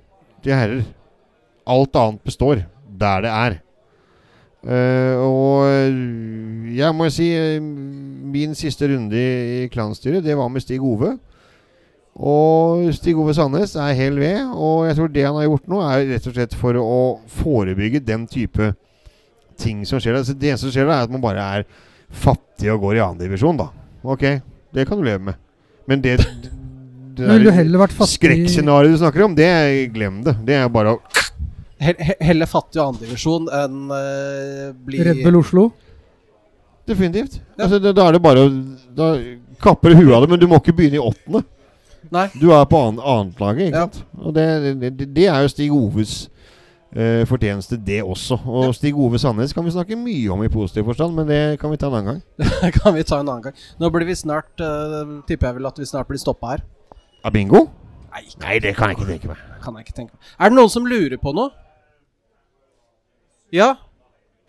til 0.45 0.57
herrer. 0.57 0.89
Alt 1.69 2.01
annet 2.01 2.25
består 2.25 2.65
der 2.89 3.25
det 3.25 3.35
er. 3.35 3.61
Uh, 4.65 5.21
og 5.21 6.73
jeg 6.73 6.97
må 6.97 7.11
si 7.13 7.27
eh, 7.37 7.61
min 7.61 8.55
siste 8.57 8.89
runde 8.89 9.19
i, 9.19 9.65
i 9.65 9.69
klanstyret, 9.69 10.25
det 10.25 10.37
var 10.39 10.49
med 10.49 10.65
Stig 10.65 10.81
Ove. 10.81 11.19
Og 12.15 12.85
Stig 12.95 13.17
Ove 13.19 13.33
Sandnes 13.35 13.73
er 13.81 13.95
hell 13.99 14.21
ved, 14.23 14.45
og 14.55 14.85
jeg 14.87 14.95
tror 14.99 15.09
det 15.11 15.25
han 15.27 15.35
har 15.41 15.49
gjort 15.49 15.65
nå, 15.73 15.81
er 15.83 16.05
rett 16.13 16.29
og 16.31 16.37
slett 16.37 16.55
for 16.59 16.79
å 16.79 16.99
forebygge 17.41 18.05
den 18.07 18.29
type 18.31 18.69
ting 19.59 19.83
som 19.89 19.99
skjer. 20.03 20.21
Altså 20.21 20.37
det 20.39 20.53
eneste 20.53 20.69
som 20.69 20.75
skjer 20.77 20.87
da, 20.87 21.01
er 21.01 21.09
at 21.09 21.15
man 21.15 21.25
bare 21.25 21.47
er 21.59 21.65
fattig 22.15 22.71
og 22.71 22.85
går 22.85 23.01
i 23.01 23.03
annendivisjon, 23.03 23.59
da. 23.59 23.67
Ok, 24.07 24.23
det 24.77 24.87
kan 24.87 25.01
du 25.01 25.07
leve 25.09 25.25
med. 25.33 25.41
Men 25.91 26.03
det, 26.05 26.19
det, 27.19 27.27
skrekkscenarioet 28.15 28.95
du 28.95 29.01
snakker 29.03 29.27
om, 29.27 29.35
det 29.39 29.51
glem 29.95 30.23
det. 30.27 30.37
Det 30.47 30.55
er 30.61 30.71
bare 30.73 30.95
å 30.95 31.01
he- 31.83 31.97
he- 31.99 32.21
Heller 32.31 32.47
fattig 32.51 32.79
og 32.81 32.93
andredivisjon 32.95 33.51
enn 33.59 33.81
uh, 33.91 34.71
bli 34.87 35.03
Red 35.05 35.25
Bull 35.27 35.41
Oslo? 35.43 35.67
Definitivt. 36.87 37.41
Ja. 37.57 37.65
Altså, 37.67 37.81
det, 37.83 37.95
da 37.97 38.07
er 38.09 38.17
det 38.17 38.23
bare 38.23 38.45
å 38.45 38.51
Da 38.95 39.11
kapper 39.65 39.91
du 39.95 40.03
huet 40.03 40.15
av 40.15 40.25
det, 40.25 40.31
men 40.35 40.41
du 40.43 40.47
må 40.51 40.59
ikke 40.61 40.75
begynne 40.77 41.01
i 41.01 41.03
åttende. 41.03 41.43
Nei. 42.15 42.29
Du 42.39 42.51
er 42.55 42.65
på 42.71 42.79
an 42.89 43.01
annetlaget, 43.03 43.67
ikke 43.73 43.81
Ja. 43.81 43.89
sant? 43.89 44.05
Og 44.23 44.35
det, 44.37 44.45
det, 44.81 45.09
det 45.17 45.27
er 45.27 45.41
jo 45.43 45.49
Stig 45.51 45.73
Oves 45.75 46.13
uh, 46.95 47.25
fortjeneste, 47.27 47.77
det 47.87 48.03
også. 48.07 48.39
Og 48.47 48.69
Ja. 48.69 48.73
Stig 48.77 48.95
Ove 48.95 49.19
Sandnes 49.19 49.53
kan 49.57 49.65
vi 49.67 49.73
snakke 49.75 49.97
mye 49.99 50.31
om 50.31 50.45
i 50.47 50.49
positiv 50.53 50.85
forstand, 50.87 51.15
men 51.19 51.27
det 51.29 51.59
kan 51.61 51.71
vi 51.73 51.77
ta 51.81 51.89
en 51.91 51.95
annen 51.99 52.07
gang. 52.13 52.23
Det 52.63 52.73
kan 52.77 52.95
vi 52.95 53.03
ta 53.03 53.19
en 53.21 53.29
annen 53.29 53.43
gang. 53.49 53.55
Nå 53.83 53.91
blir 53.91 54.07
vi 54.07 54.15
snart 54.15 54.63
uh, 54.63 55.21
Tipper 55.27 55.49
jeg 55.51 55.59
vel 55.59 55.67
at 55.67 55.79
vi 55.83 55.89
snart 55.91 56.07
blir 56.09 56.23
stoppa 56.23 56.55
her. 56.55 56.63
Av 57.25 57.33
bingo? 57.35 57.65
Nei, 58.15 58.23
Nei, 58.45 58.59
det 58.63 58.77
kan 58.79 58.93
jeg 58.93 58.99
ikke 59.01 59.11
tenke 59.11 59.29
meg. 59.33 59.39
kan 59.65 59.75
jeg 59.75 59.89
ikke 59.89 59.97
tenke 59.97 60.13
meg. 60.15 60.33
Er 60.39 60.53
det 60.53 60.57
noen 60.61 60.71
som 60.71 60.87
lurer 60.87 61.19
på 61.19 61.33
noe? 61.35 61.51
Ja? 63.51 63.73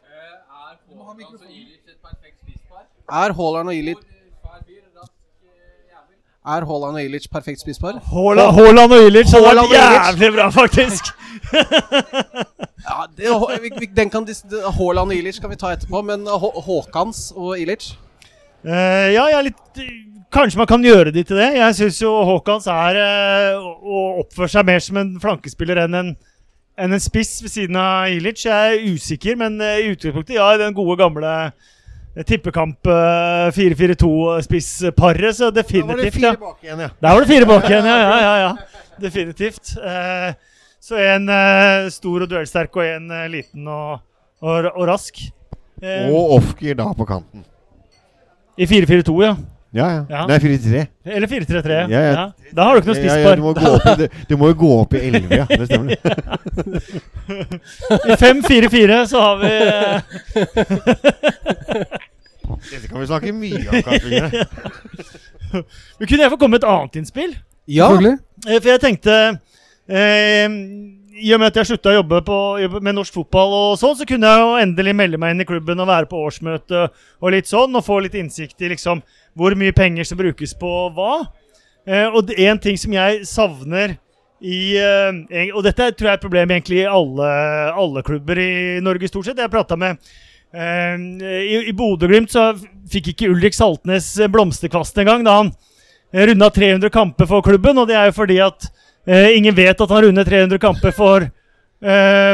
Er 0.05 0.77
Haaland 0.97 1.19
og 1.41 1.49
Ilic 1.51 1.81
Er 3.11 3.33
Haaland 3.37 3.69
og 3.69 3.75
Ilic 6.45 7.29
perfekt 7.31 7.61
spisspar? 7.61 7.99
Haaland 8.11 8.53
Haaland 8.59 8.93
og 8.93 9.07
Ilic 9.07 9.31
hadde 9.33 9.53
vært 9.57 9.75
jævlig 9.75 10.33
bra, 10.37 10.49
faktisk. 10.53 11.11
Ja, 12.85 13.07
det, 13.17 13.31
vi, 13.63 13.69
vi, 13.79 13.87
den 13.97 14.11
kan 14.13 14.27
Haaland 14.77 15.09
og 15.09 15.15
Ilic 15.15 15.39
kan 15.41 15.49
vi 15.49 15.55
ta 15.57 15.71
etterpå, 15.73 16.03
men 16.05 16.27
Hå 16.29 16.51
Håkans 16.67 17.31
og 17.35 17.57
Ilic 17.59 17.95
Uh, 18.65 19.11
ja, 19.13 19.23
jeg 19.29 19.35
er 19.37 19.43
litt 19.45 19.81
Kanskje 20.33 20.57
man 20.57 20.67
kan 20.67 20.83
gjøre 20.83 21.11
de 21.13 21.21
til 21.23 21.37
det. 21.37 21.51
Jeg 21.55 21.75
syns 21.77 21.99
jo 22.01 22.09
Haakons 22.27 22.65
er 22.71 22.97
uh, 22.97 23.67
å 23.85 23.99
oppføre 24.23 24.49
seg 24.51 24.65
mer 24.67 24.81
som 24.83 24.97
en 24.99 25.11
flankespiller 25.21 25.83
enn 25.85 25.95
en, 25.95 26.09
enn 26.81 26.95
en 26.97 27.03
spiss 27.03 27.37
ved 27.45 27.53
siden 27.53 27.77
av 27.79 28.09
Ilic. 28.11 28.41
Jeg 28.43 28.73
er 28.73 28.89
usikker, 28.89 29.37
men 29.39 29.61
eh, 29.63 29.85
i 29.85 29.93
utgangspunktet, 29.93 30.35
ja, 30.39 30.49
i 30.51 30.59
den 30.59 30.75
gode 30.75 30.97
gamle 30.99 31.29
eh, 31.45 31.69
tippekamp 32.23 32.87
eh, 32.87 33.51
4-4-2-spissparet, 33.51 35.35
så 35.35 35.49
Da 35.51 35.61
var 35.61 35.97
det 35.97 36.05
definitivt. 36.05 36.13
fire 36.21 36.37
bak 36.39 36.63
igjen, 36.63 36.79
ja. 36.79 36.89
Der 37.01 37.09
var 37.13 37.19
det 37.19 37.27
fire 37.27 37.45
bak 37.45 37.69
igjen, 37.69 37.85
ja. 37.85 37.97
ja, 37.97 38.19
ja, 38.21 38.35
ja. 38.39 38.53
definitivt. 39.07 39.73
Eh, 39.77 40.33
så 40.79 40.95
en 41.01 41.29
eh, 41.29 41.89
stor 41.91 42.21
og 42.23 42.29
duellsterk 42.29 42.75
og 42.77 42.85
en 42.85 43.11
eh, 43.11 43.27
liten 43.33 43.67
og, 43.67 43.99
og, 44.41 44.69
og 44.75 44.87
rask. 44.87 45.19
Og 45.83 46.37
offgear 46.37 46.77
da 46.79 46.87
på 46.95 47.05
kanten. 47.05 47.43
I 48.57 48.65
4-4-2, 48.65 49.15
ja. 49.25 49.35
Ja, 49.75 49.87
ja. 49.91 50.01
Ja. 50.09 50.21
Nei, 50.29 50.37
4-3. 50.39 50.81
Eller 51.17 51.27
4-3-3. 51.27 51.79
Ja, 51.91 51.99
ja. 51.99 52.11
Ja. 52.15 52.25
Da 52.55 52.63
har 52.69 52.77
du 52.77 52.79
ikke 52.79 52.93
noe 52.93 53.01
Ja, 53.03 53.15
ja, 53.19 53.35
du, 53.35 53.41
må 53.43 53.51
spisspar. 53.51 53.65
gå 53.65 53.73
opp 53.75 53.85
i, 53.85 53.95
du, 53.99 54.05
du 54.29 54.33
må 54.39 54.45
jo 54.51 54.55
gå 54.61 54.69
opp 54.79 54.93
i 54.95 55.01
11, 55.09 55.35
ja. 55.35 55.45
Det 55.51 55.65
stemmer. 55.67 55.89
det. 55.91 55.99
I 58.13 58.17
5-4-4 58.21 59.01
så 59.11 59.17
har 59.25 59.35
vi 59.43 59.51
Dette 62.71 62.87
kan 62.87 62.99
vi 63.01 63.07
snakke 63.09 63.31
mye 63.35 63.63
om, 63.69 63.81
kanskje. 63.85 64.45
Men 65.99 66.07
Kunne 66.09 66.23
jeg 66.25 66.31
få 66.33 66.37
komme 66.39 66.55
med 66.55 66.63
et 66.63 66.69
annet 66.69 66.99
innspill? 67.01 67.33
Ja! 67.71 67.89
Eh, 67.97 68.59
For 68.61 68.69
jeg 68.69 68.81
tenkte 68.83 69.13
eh, 69.89 70.45
I 70.45 71.31
og 71.33 71.41
med 71.41 71.47
at 71.51 71.59
jeg 71.61 71.69
slutta 71.71 71.93
å 71.93 71.97
jobbe, 71.99 72.19
på, 72.27 72.37
jobbe 72.61 72.81
med 72.85 72.97
norsk 72.97 73.15
fotball, 73.17 73.53
og 73.71 73.77
sånn, 73.81 73.95
så 73.99 74.07
kunne 74.09 74.29
jeg 74.29 74.43
jo 74.43 74.55
endelig 74.61 74.93
melde 74.99 75.19
meg 75.21 75.33
inn 75.35 75.43
i 75.45 75.47
klubben 75.49 75.79
og 75.81 75.89
være 75.89 76.09
på 76.11 76.21
årsmøte 76.27 76.87
og 76.91 77.33
litt 77.33 77.47
sånn, 77.49 77.75
og 77.79 77.85
få 77.87 78.01
litt 78.05 78.17
innsikt 78.19 78.61
i 78.65 78.71
liksom 78.75 79.01
hvor 79.35 79.55
mye 79.59 79.75
penger 79.75 80.07
som 80.07 80.19
brukes 80.19 80.55
på 80.57 80.71
hva. 80.95 81.25
Eh, 81.85 82.07
og 82.09 82.31
en 82.33 82.61
ting 82.61 82.77
som 82.81 82.93
jeg 82.95 83.25
savner 83.29 83.99
i 84.45 84.75
eh, 84.77 85.51
Og 85.53 85.61
dette 85.63 85.91
tror 85.93 86.07
jeg 86.07 86.15
er 86.15 86.17
et 86.17 86.23
problem 86.23 86.51
egentlig 86.51 86.79
i 86.81 86.89
alle, 86.89 87.27
alle 87.77 88.01
klubber 88.05 88.39
i 88.41 88.79
Norge, 88.83 89.09
stort 89.09 89.29
sett. 89.29 89.39
Jeg 89.39 89.53
prata 89.53 89.77
med 89.79 89.99
eh, 90.53 90.97
I, 90.97 91.61
i 91.69 91.75
Bodø-Glimt 91.77 92.33
så 92.33 92.49
fikk 92.91 93.13
ikke 93.13 93.29
Ulrik 93.33 93.55
Saltnes 93.57 94.09
blomsterkvast 94.31 94.97
engang 95.03 95.25
da 95.25 95.39
han 95.43 95.53
runda 96.15 96.49
300 96.53 96.91
kamper 96.93 97.27
for 97.27 97.43
klubben, 97.43 97.79
og 97.81 97.89
det 97.89 97.95
er 97.99 98.05
jo 98.07 98.15
fordi 98.15 98.37
at 98.39 98.67
ingen 99.35 99.55
vet 99.57 99.81
at 99.83 99.91
han 99.91 100.05
rundet 100.05 100.29
300 100.29 100.61
kamper 100.63 100.93
for, 100.95 101.25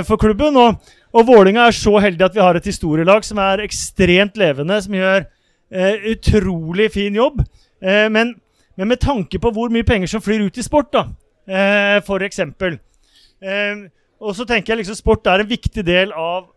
for 0.06 0.22
klubben. 0.22 0.60
Og, 0.60 0.92
og 1.18 1.26
Vålinga 1.26 1.64
er 1.66 1.74
så 1.74 1.96
heldig 2.04 2.28
at 2.28 2.36
vi 2.36 2.44
har 2.44 2.60
et 2.60 2.68
historielag 2.70 3.26
som 3.26 3.40
er 3.42 3.64
ekstremt 3.66 4.38
levende, 4.38 4.78
som 4.86 4.94
gjør 5.00 5.26
utrolig 5.72 6.92
fin 6.92 7.16
jobb. 7.16 7.42
Eh, 7.82 8.08
men, 8.12 8.36
men 8.76 8.88
med 8.88 9.02
tanke 9.02 9.40
på 9.40 9.52
hvor 9.56 9.72
mye 9.74 9.88
penger 9.88 10.12
som 10.12 10.24
flyr 10.24 10.46
ut 10.48 10.58
i 10.58 10.66
sport, 10.66 10.92
da, 10.94 11.06
eh, 11.48 12.00
for 12.06 12.24
eksempel. 12.26 12.80
Eh, 13.42 13.88
og 14.22 14.36
så 14.38 14.46
tenker 14.46 14.74
jeg 14.74 14.84
liksom 14.84 15.00
sport 15.00 15.28
er 15.28 15.42
en 15.42 15.50
viktig 15.50 15.86
del 15.86 16.12
av, 16.14 16.52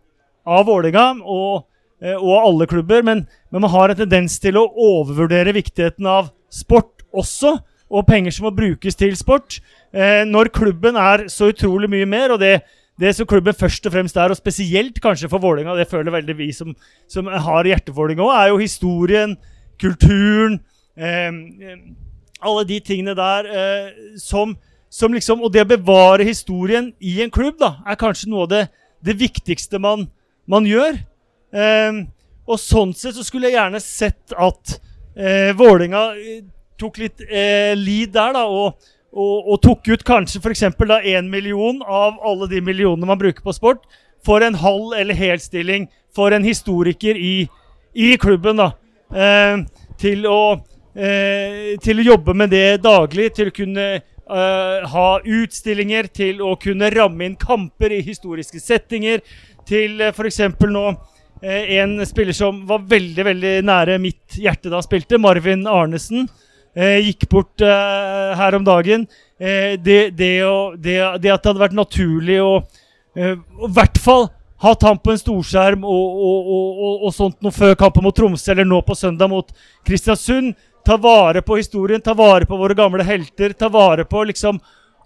av 0.44 0.66
Vålerenga 0.68 1.06
og, 1.22 1.64
eh, 2.02 2.16
og 2.16 2.34
alle 2.42 2.68
klubber, 2.68 3.04
men, 3.06 3.24
men 3.50 3.64
man 3.64 3.72
har 3.72 3.92
en 3.92 4.02
tendens 4.02 4.36
til 4.42 4.58
å 4.60 4.66
overvurdere 4.68 5.56
viktigheten 5.56 6.06
av 6.10 6.28
sport 6.52 7.06
også, 7.14 7.56
og 7.94 8.06
penger 8.08 8.34
som 8.34 8.48
må 8.48 8.54
brukes 8.56 8.96
til 8.98 9.14
sport. 9.16 9.60
Eh, 9.94 10.24
når 10.26 10.50
klubben 10.54 10.98
er 10.98 11.28
så 11.32 11.52
utrolig 11.52 11.88
mye 11.92 12.08
mer, 12.10 12.34
og 12.34 12.42
det, 12.42 12.58
det 13.00 13.10
som 13.16 13.26
klubben 13.26 13.56
først 13.56 13.86
og 13.88 13.94
fremst 13.94 14.16
er, 14.16 14.30
og 14.30 14.38
spesielt 14.38 15.00
kanskje 15.02 15.28
for 15.30 15.42
Vålinga, 15.42 15.74
det 15.74 15.88
føler 15.90 16.14
veldig 16.14 16.36
vi 16.38 16.52
som, 16.54 16.74
som 17.10 17.26
har 17.26 17.66
hjertet 17.66 17.94
for 17.94 18.12
òg, 18.12 18.22
er 18.30 18.52
jo 18.52 18.60
historien, 18.60 19.36
kulturen 19.80 20.60
eh, 20.96 21.32
Alle 22.44 22.62
de 22.68 22.78
tingene 22.80 23.16
der 23.18 23.48
eh, 23.50 23.88
som, 24.22 24.52
som 24.86 25.12
liksom 25.12 25.42
Og 25.42 25.50
det 25.50 25.64
å 25.64 25.70
bevare 25.72 26.22
historien 26.22 26.92
i 27.00 27.16
en 27.24 27.32
klubb 27.34 27.58
da, 27.58 27.80
er 27.82 27.98
kanskje 27.98 28.30
noe 28.30 28.46
av 28.46 28.52
det, 28.52 28.62
det 29.02 29.16
viktigste 29.18 29.80
man, 29.82 30.06
man 30.46 30.68
gjør. 30.68 31.00
Eh, 31.50 32.04
og 32.44 32.60
sånn 32.60 32.92
sett 32.94 33.16
så 33.16 33.24
skulle 33.26 33.50
jeg 33.50 33.58
gjerne 33.58 33.80
sett 33.82 34.34
at 34.36 34.76
eh, 35.16 35.50
Vålinga 35.56 36.04
eh, 36.14 36.42
tok 36.78 37.00
litt 37.02 37.24
eh, 37.26 37.72
lead 37.78 38.14
der, 38.14 38.34
da, 38.36 38.44
og, 38.46 38.92
og, 39.14 39.52
og 39.52 39.60
tok 39.62 39.88
ut 39.88 40.04
kanskje 40.06 40.40
f.eks. 40.42 40.64
én 41.06 41.30
million 41.30 41.80
av 41.86 42.18
alle 42.24 42.48
de 42.50 42.60
millionene 42.60 43.06
man 43.06 43.20
bruker 43.20 43.44
på 43.44 43.54
sport, 43.54 43.84
for 44.24 44.42
en 44.42 44.56
halv 44.58 44.94
eller 44.98 45.14
helstilling 45.14 45.86
for 46.14 46.32
en 46.32 46.44
historiker 46.44 47.16
i, 47.16 47.48
i 47.94 48.16
klubben. 48.16 48.56
da, 48.56 48.72
eh, 49.14 49.64
til, 50.00 50.26
å, 50.26 50.56
eh, 50.96 51.74
til 51.82 52.00
å 52.00 52.08
jobbe 52.10 52.34
med 52.34 52.50
det 52.50 52.82
daglig, 52.82 53.30
til 53.36 53.50
å 53.50 53.54
kunne 53.54 53.86
eh, 53.94 54.86
ha 54.90 55.08
utstillinger, 55.20 56.08
til 56.14 56.42
å 56.42 56.54
kunne 56.60 56.90
ramme 56.94 57.28
inn 57.28 57.36
kamper 57.40 57.94
i 57.94 58.02
historiske 58.04 58.60
settinger, 58.62 59.22
til 59.68 60.00
uh, 60.02 60.10
f.eks. 60.12 60.40
nå 60.68 60.84
eh, 61.42 61.76
en 61.78 61.96
spiller 62.06 62.36
som 62.36 62.64
var 62.68 62.84
veldig 62.88 63.24
veldig 63.24 63.52
nære 63.64 63.98
mitt 64.02 64.36
hjerte 64.36 64.68
da 64.68 64.80
han 64.80 64.86
spilte, 64.86 65.20
Marvin 65.20 65.66
Arnesen. 65.70 66.28
Eh, 66.74 67.06
gikk 67.06 67.28
bort 67.30 67.62
eh, 67.62 68.30
her 68.34 68.54
om 68.58 68.64
dagen. 68.66 69.06
Eh, 69.38 69.74
det, 69.78 70.16
det, 70.18 70.32
å, 70.42 70.74
det, 70.74 70.96
det 71.22 71.30
at 71.30 71.42
det 71.44 71.52
hadde 71.52 71.62
vært 71.62 71.78
naturlig 71.78 72.40
å 72.42 72.56
i 73.14 73.68
hvert 73.70 73.98
fall 74.02 74.24
hatt 74.58 74.82
han 74.82 74.96
på 74.98 75.12
en 75.12 75.20
storskjerm 75.20 75.84
og, 75.86 76.16
og, 76.18 76.48
og, 76.50 76.94
og, 76.96 77.12
sånt 77.14 77.36
noe 77.46 77.54
før 77.54 77.76
kampen 77.78 78.02
mot 78.02 78.16
Tromsø 78.16 78.48
eller 78.50 78.66
nå 78.66 78.80
på 78.82 78.96
søndag 78.98 79.30
mot 79.30 79.52
Kristiansund. 79.86 80.56
Ta 80.82 80.96
vare 80.98 81.38
på 81.46 81.60
historien, 81.60 82.02
ta 82.02 82.10
vare 82.18 82.48
på 82.50 82.58
våre 82.58 82.74
gamle 82.74 83.06
helter. 83.06 83.54
Ta 83.54 83.68
vare 83.70 84.02
på 84.02 84.24
liksom 84.32 84.58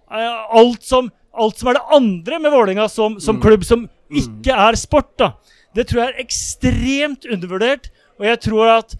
alt 0.08 0.88
som, 0.88 1.10
alt 1.36 1.60
som 1.60 1.68
er 1.68 1.76
det 1.76 1.98
andre 1.98 2.40
med 2.40 2.54
Vålerenga 2.54 2.88
som, 2.88 3.18
som 3.20 3.42
klubb, 3.44 3.66
som 3.68 3.84
ikke 4.08 4.56
er 4.56 4.80
sport. 4.80 5.12
da. 5.20 5.34
Det 5.76 5.84
tror 5.90 6.00
jeg 6.00 6.14
er 6.14 6.24
ekstremt 6.24 7.28
undervurdert. 7.28 7.92
Og 8.16 8.24
jeg 8.24 8.40
tror 8.48 8.72
at 8.78 8.96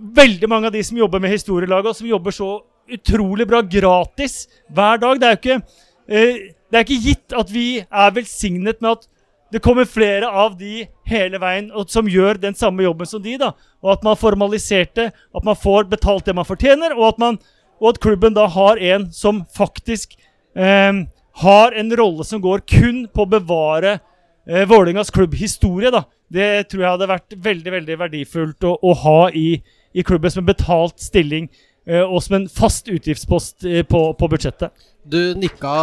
veldig 0.00 0.48
mange 0.48 0.70
av 0.70 0.74
de 0.74 0.82
som 0.84 0.98
jobber 0.98 1.22
med 1.22 1.32
historielaget, 1.34 1.92
og 1.92 1.96
som 1.96 2.08
jobber 2.10 2.34
så 2.34 2.50
utrolig 2.90 3.46
bra 3.46 3.60
gratis 3.62 4.48
hver 4.74 4.98
dag 4.98 5.20
Det 5.20 5.26
er 5.26 5.34
jo 5.34 5.40
ikke, 5.40 5.62
eh, 6.08 6.40
det 6.70 6.78
er 6.78 6.86
ikke 6.86 7.04
gitt 7.04 7.36
at 7.36 7.52
vi 7.52 7.66
er 7.80 8.14
velsignet 8.14 8.80
med 8.82 8.90
at 8.98 9.08
det 9.50 9.62
kommer 9.62 9.84
flere 9.84 10.28
av 10.28 10.54
de 10.58 10.84
hele 11.10 11.38
veien 11.42 11.72
og 11.74 11.90
som 11.90 12.06
gjør 12.06 12.38
den 12.38 12.54
samme 12.54 12.84
jobben 12.84 13.06
som 13.06 13.22
de. 13.22 13.36
da, 13.38 13.52
Og 13.82 13.92
at 13.96 14.04
man 14.06 14.16
formaliserte, 14.16 15.10
at 15.10 15.44
man 15.44 15.56
får 15.56 15.88
betalt 15.90 16.24
det 16.24 16.34
man 16.34 16.46
fortjener, 16.46 16.94
og 16.94 17.08
at, 17.08 17.18
man, 17.18 17.38
og 17.80 17.88
at 17.94 18.00
klubben 18.00 18.34
da 18.34 18.46
har 18.46 18.78
en 18.78 19.08
som 19.12 19.44
faktisk 19.56 20.14
eh, 20.54 21.02
har 21.42 21.72
en 21.72 21.96
rolle 21.96 22.24
som 22.24 22.40
går 22.40 22.62
kun 22.66 23.08
på 23.10 23.26
å 23.26 23.32
bevare 23.34 23.98
eh, 24.46 24.66
Vålerengas 24.68 25.10
klubbhistorie. 25.10 25.90
da. 25.90 26.04
Det 26.30 26.68
tror 26.70 26.84
jeg 26.84 26.94
hadde 26.94 27.10
vært 27.10 27.34
veldig 27.42 27.72
veldig 27.74 27.98
verdifullt 28.04 28.64
å, 28.68 28.76
å 28.78 28.94
ha 29.02 29.20
i, 29.34 29.58
i 29.94 30.02
klubben 30.02 30.30
som 30.30 30.42
en 30.42 30.50
betalt 30.52 31.00
stilling 31.02 31.48
eh, 31.86 32.02
og 32.02 32.22
som 32.22 32.38
en 32.38 32.48
fast 32.48 32.88
utgiftspost 32.88 33.64
eh, 33.64 33.82
på, 33.86 34.02
på 34.18 34.28
budsjettet. 34.30 34.70
Du 35.04 35.34
nikka 35.36 35.74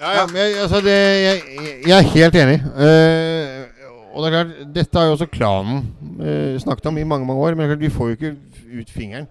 Ja, 0.00 0.10
ja, 0.12 0.26
men 0.26 0.36
jeg, 0.36 0.56
altså 0.62 0.80
det, 0.84 0.96
jeg, 1.22 1.40
jeg 1.86 1.96
er 1.96 2.10
helt 2.12 2.36
enig. 2.36 2.58
Uh, 2.76 4.12
og 4.12 4.22
det 4.22 4.28
er 4.28 4.34
klart, 4.34 4.58
Dette 4.74 4.98
har 4.98 5.06
jo 5.06 5.14
også 5.16 5.28
klanen 5.32 5.80
uh, 6.20 6.58
snakket 6.60 6.86
om 6.90 6.98
i 6.98 7.04
mange 7.08 7.26
mange 7.26 7.42
år. 7.42 7.54
Men 7.54 7.64
det 7.64 7.64
er 7.64 7.74
klart, 7.74 7.84
vi 7.84 7.94
får 7.94 8.10
jo 8.10 8.16
ikke 8.18 8.34
ut 8.80 8.92
fingeren. 8.92 9.28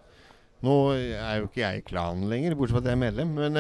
Nå 0.66 0.76
er 0.96 1.36
jo 1.38 1.46
ikke 1.46 1.62
jeg 1.62 1.80
i 1.80 1.86
klanen 1.86 2.26
lenger, 2.30 2.56
bortsett 2.58 2.80
fra 2.80 2.82
at 2.82 2.88
jeg 2.90 2.96
er 2.96 3.02
medlem. 3.04 3.34
Men, 3.38 3.60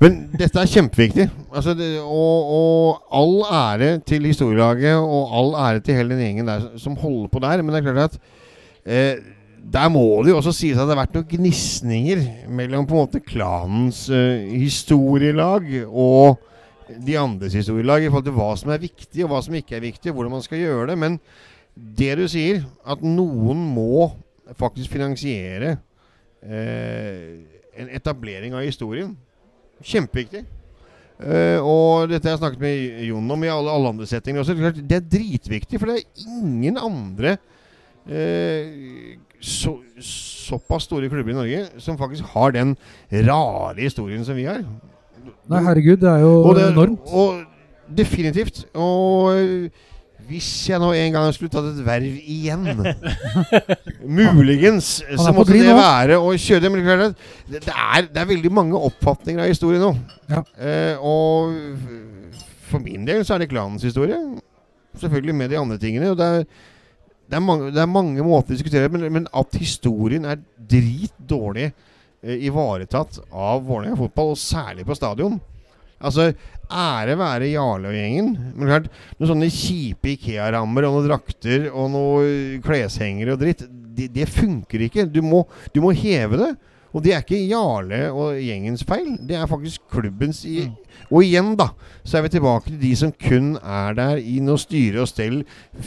men 0.00 0.18
dette 0.40 0.62
er 0.62 0.70
kjempeviktig. 0.72 1.26
Altså 1.52 1.74
det, 1.76 1.90
og, 2.00 2.54
og 2.56 3.18
all 3.20 3.34
ære 3.44 3.90
til 4.08 4.28
historielaget, 4.30 4.96
og 4.96 5.34
all 5.36 5.52
ære 5.66 5.82
til 5.84 5.98
hele 5.98 6.14
den 6.14 6.24
gjengen 6.24 6.48
der 6.48 6.70
som 6.80 6.96
holder 6.96 7.28
på 7.28 7.42
der. 7.44 7.62
Men 7.62 7.74
det 7.74 7.82
er 7.82 7.92
klart 7.92 8.14
at 8.14 8.18
eh, 8.86 9.20
der 9.60 9.90
må 9.92 10.04
det 10.24 10.32
jo 10.32 10.38
også 10.40 10.54
sies 10.56 10.78
at 10.78 10.88
det 10.88 10.94
har 10.94 11.02
vært 11.02 11.16
noen 11.18 11.28
gnisninger 11.30 12.22
mellom 12.48 12.86
på 12.88 12.96
en 12.96 13.04
måte 13.04 13.22
klanens 13.24 14.06
uh, 14.12 14.40
historielag 14.50 15.66
og 15.86 16.40
de 16.90 17.14
andres 17.20 17.54
historielag 17.54 18.02
i 18.02 18.08
forhold 18.10 18.26
til 18.26 18.34
hva 18.34 18.48
som 18.58 18.72
er 18.74 18.82
viktig, 18.82 19.22
og 19.22 19.30
hva 19.30 19.40
som 19.46 19.54
ikke 19.54 19.76
er 19.78 19.84
viktig, 19.84 20.10
og 20.10 20.16
hvordan 20.18 20.34
man 20.34 20.42
skal 20.42 20.58
gjøre 20.58 20.88
det. 20.90 20.96
Men 20.98 21.18
det 22.00 22.16
du 22.18 22.24
sier, 22.30 22.64
at 22.82 23.04
noen 23.04 23.60
må 23.76 24.08
faktisk 24.58 24.90
finansiere 24.96 25.76
uh, 26.42 27.28
en 27.78 27.92
etablering 27.94 28.56
av 28.58 28.66
historien, 28.66 29.12
kjempeviktig. 29.86 30.42
Uh, 31.20 31.60
og 31.60 32.10
dette 32.10 32.26
har 32.26 32.38
jeg 32.38 32.42
snakket 32.42 32.64
med 32.64 33.06
Jon 33.06 33.32
om 33.36 33.42
i 33.44 33.52
alle, 33.52 33.70
alle 33.70 33.94
andre 33.94 34.08
settinger 34.08 34.42
også. 34.42 34.56
Det 34.80 34.98
er 34.98 35.08
dritviktig, 35.14 35.78
for 35.78 35.92
det 35.92 36.00
er 36.00 36.28
ingen 36.40 36.80
andre 36.80 37.36
eh, 38.08 39.18
så, 39.40 39.74
såpass 40.04 40.88
store 40.88 41.08
klubber 41.08 41.32
i 41.32 41.38
Norge 41.38 41.66
som 41.82 41.98
faktisk 42.00 42.24
har 42.34 42.54
den 42.56 42.74
rare 43.28 43.80
historien 43.80 44.24
som 44.24 44.36
vi 44.38 44.48
har. 44.48 44.64
Nei, 45.50 45.62
herregud, 45.66 46.00
det 46.00 46.10
er 46.10 46.24
jo 46.24 46.34
Og 46.44 46.56
det, 46.56 46.66
enormt. 46.70 47.06
Og 47.12 47.40
definitivt. 47.96 48.64
Og 48.74 49.32
øh, 49.34 49.70
hvis 50.30 50.68
jeg 50.68 50.78
nå 50.78 50.92
en 50.94 51.16
gang 51.16 51.34
skulle 51.34 51.50
tatt 51.50 51.72
et 51.72 51.80
verv 51.82 52.18
igjen 52.20 52.68
Muligens 54.38 55.00
så 55.18 55.32
måtte 55.34 55.56
det 55.56 55.74
være 55.74 56.20
å 56.20 56.30
kjøre 56.36 56.64
det. 56.66 56.70
Men 56.70 56.84
det, 56.84 56.92
er 56.92 57.02
det, 57.02 57.62
det, 57.66 57.74
er, 57.74 58.06
det 58.06 58.22
er 58.22 58.30
veldig 58.30 58.52
mange 58.54 58.78
oppfatninger 58.90 59.42
av 59.42 59.50
historie 59.50 59.82
nå. 59.82 59.90
Ja. 60.30 60.44
Eh, 60.60 61.02
og 61.02 61.56
for 62.70 62.82
min 62.84 63.08
del 63.08 63.24
så 63.26 63.34
er 63.34 63.44
det 63.44 63.50
klanens 63.50 63.86
historie. 63.86 64.18
Selvfølgelig 65.00 65.34
med 65.34 65.50
de 65.50 65.58
andre 65.58 65.78
tingene. 65.82 66.12
Og 66.12 66.20
det 66.20 66.28
er, 66.28 66.44
det 67.30 67.38
er, 67.38 67.44
mange, 67.44 67.70
det 67.74 67.82
er 67.82 67.90
mange 67.90 68.24
måter 68.26 68.54
å 68.54 68.58
diskutere 68.58 68.90
men, 68.92 69.06
men 69.14 69.28
at 69.36 69.54
historien 69.60 70.26
er 70.26 70.40
dritdårlig 70.70 71.68
eh, 71.70 72.42
ivaretatt 72.48 73.20
av 73.30 73.62
Vålerenga 73.66 73.98
fotball, 74.00 74.34
og 74.34 74.40
særlig 74.40 74.86
på 74.88 74.98
stadion. 74.98 75.38
Altså, 76.00 76.30
ære 76.72 77.16
være 77.20 77.50
Jarle 77.52 77.90
og 77.90 77.96
gjengen. 77.96 78.32
Men 78.56 78.70
klart, 78.70 78.88
noen 79.18 79.30
sånne 79.34 79.50
kjipe 79.52 80.14
Ikea-rammer 80.14 80.86
og 80.88 80.96
noen 80.96 81.08
drakter 81.10 81.68
og 81.70 81.90
noen 81.92 82.62
kleshengere 82.64 83.36
og 83.36 83.42
dritt, 83.42 83.66
det, 83.68 84.08
det 84.14 84.28
funker 84.30 84.86
ikke. 84.86 85.06
Du 85.12 85.20
må, 85.24 85.44
du 85.74 85.82
må 85.84 85.92
heve 85.96 86.40
det. 86.40 86.50
Og 86.90 87.04
det 87.04 87.12
er 87.14 87.22
ikke 87.22 87.38
Jarle 87.46 88.00
og 88.10 88.38
gjengens 88.42 88.82
feil. 88.86 89.12
Det 89.26 89.36
er 89.38 89.46
faktisk 89.50 89.84
klubbens 89.92 90.42
i 90.48 90.64
Og 91.10 91.22
igjen, 91.24 91.52
da, 91.58 91.68
så 92.04 92.18
er 92.18 92.24
vi 92.26 92.32
tilbake 92.34 92.68
til 92.68 92.80
de 92.80 92.90
som 92.98 93.12
kun 93.14 93.52
er 93.62 93.94
der 93.98 94.18
i 94.18 94.40
noe 94.44 94.58
styre 94.60 95.04
og 95.04 95.08
stell 95.10 95.40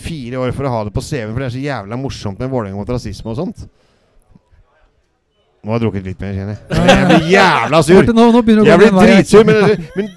fire 0.05 0.39
år 0.41 0.55
for 0.55 0.67
å 0.67 0.71
ha 0.73 0.81
det 0.87 0.93
på 0.95 1.03
CV-en, 1.03 1.31
for 1.35 1.43
det 1.43 1.47
er 1.49 1.55
så 1.55 1.63
jævla 1.63 1.99
morsomt 1.99 2.39
med 2.41 2.51
Vålerenga 2.51 2.79
mot 2.79 2.89
rasisme 2.95 3.31
og 3.31 3.37
sånt. 3.39 3.65
Nå 5.63 5.71
har 5.71 5.79
jeg 5.79 5.85
drukket 5.85 6.07
litt 6.09 6.19
mer, 6.23 6.33
kjenner 6.35 6.57
jeg. 6.57 6.87
Jeg 6.89 7.05
blir 7.07 7.29
jævla 7.31 7.79
sur. 7.87 8.01
Jeg 8.03 8.79
blir 8.81 8.97
dritsur, 8.97 9.45
men, 9.47 9.85
men 9.95 10.09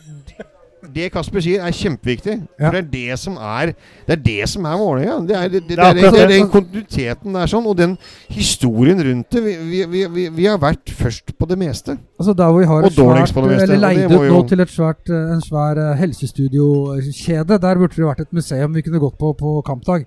det 0.97 1.11
Kasper 1.13 1.45
sier, 1.45 1.63
er 1.65 1.75
kjempeviktig. 1.77 2.37
Ja. 2.57 2.67
For 2.67 2.77
det 2.77 2.81
er 2.81 2.89
det 2.93 3.19
som 3.21 3.37
er 3.37 3.73
Det 4.07 4.15
er 4.17 4.23
det 4.25 4.49
som 4.49 4.65
er 4.65 4.79
målinga. 4.81 5.19
Det 5.29 5.37
er, 5.37 5.49
det, 5.53 5.63
det, 5.69 5.77
Det 5.77 6.13
det 6.13 6.23
er 6.23 6.33
den 6.33 6.49
kontinuiteten 6.53 7.37
der 7.37 7.51
sånn, 7.51 7.69
og 7.69 7.77
den 7.79 7.97
historien 8.33 9.03
rundt 9.05 9.37
det. 9.37 9.43
Vi, 9.45 9.85
vi, 9.93 10.03
vi, 10.15 10.27
vi, 10.39 10.49
har 10.49 10.59
vært 10.63 10.91
først 10.97 11.35
på 11.37 11.51
det 11.51 11.59
meste. 11.61 11.99
Altså 12.19 12.33
Der 12.37 12.51
hvor 12.51 12.65
vi 12.65 12.71
har 12.73 12.89
Og 12.89 12.97
dårligst 12.97 13.33
svært, 13.33 13.37
på 13.37 13.47
det 13.47 13.53
meste, 13.53 13.69
eller 13.69 13.85
leid 13.85 14.17
ut 14.17 14.27
nå 14.33 14.43
til 14.51 14.65
et 14.65 14.73
svært, 14.73 15.05
eh, 15.13 15.31
en 15.37 15.45
svær 15.45 15.83
eh, 15.83 15.95
helsestudiokjede, 16.01 17.61
der 17.67 17.81
burde 17.83 17.95
det 17.97 18.11
vært 18.11 18.27
et 18.27 18.33
museum 18.33 18.75
vi 18.75 18.85
kunne 18.87 19.03
gått 19.03 19.19
på 19.21 19.33
på 19.37 19.61
kampdag. 19.67 20.07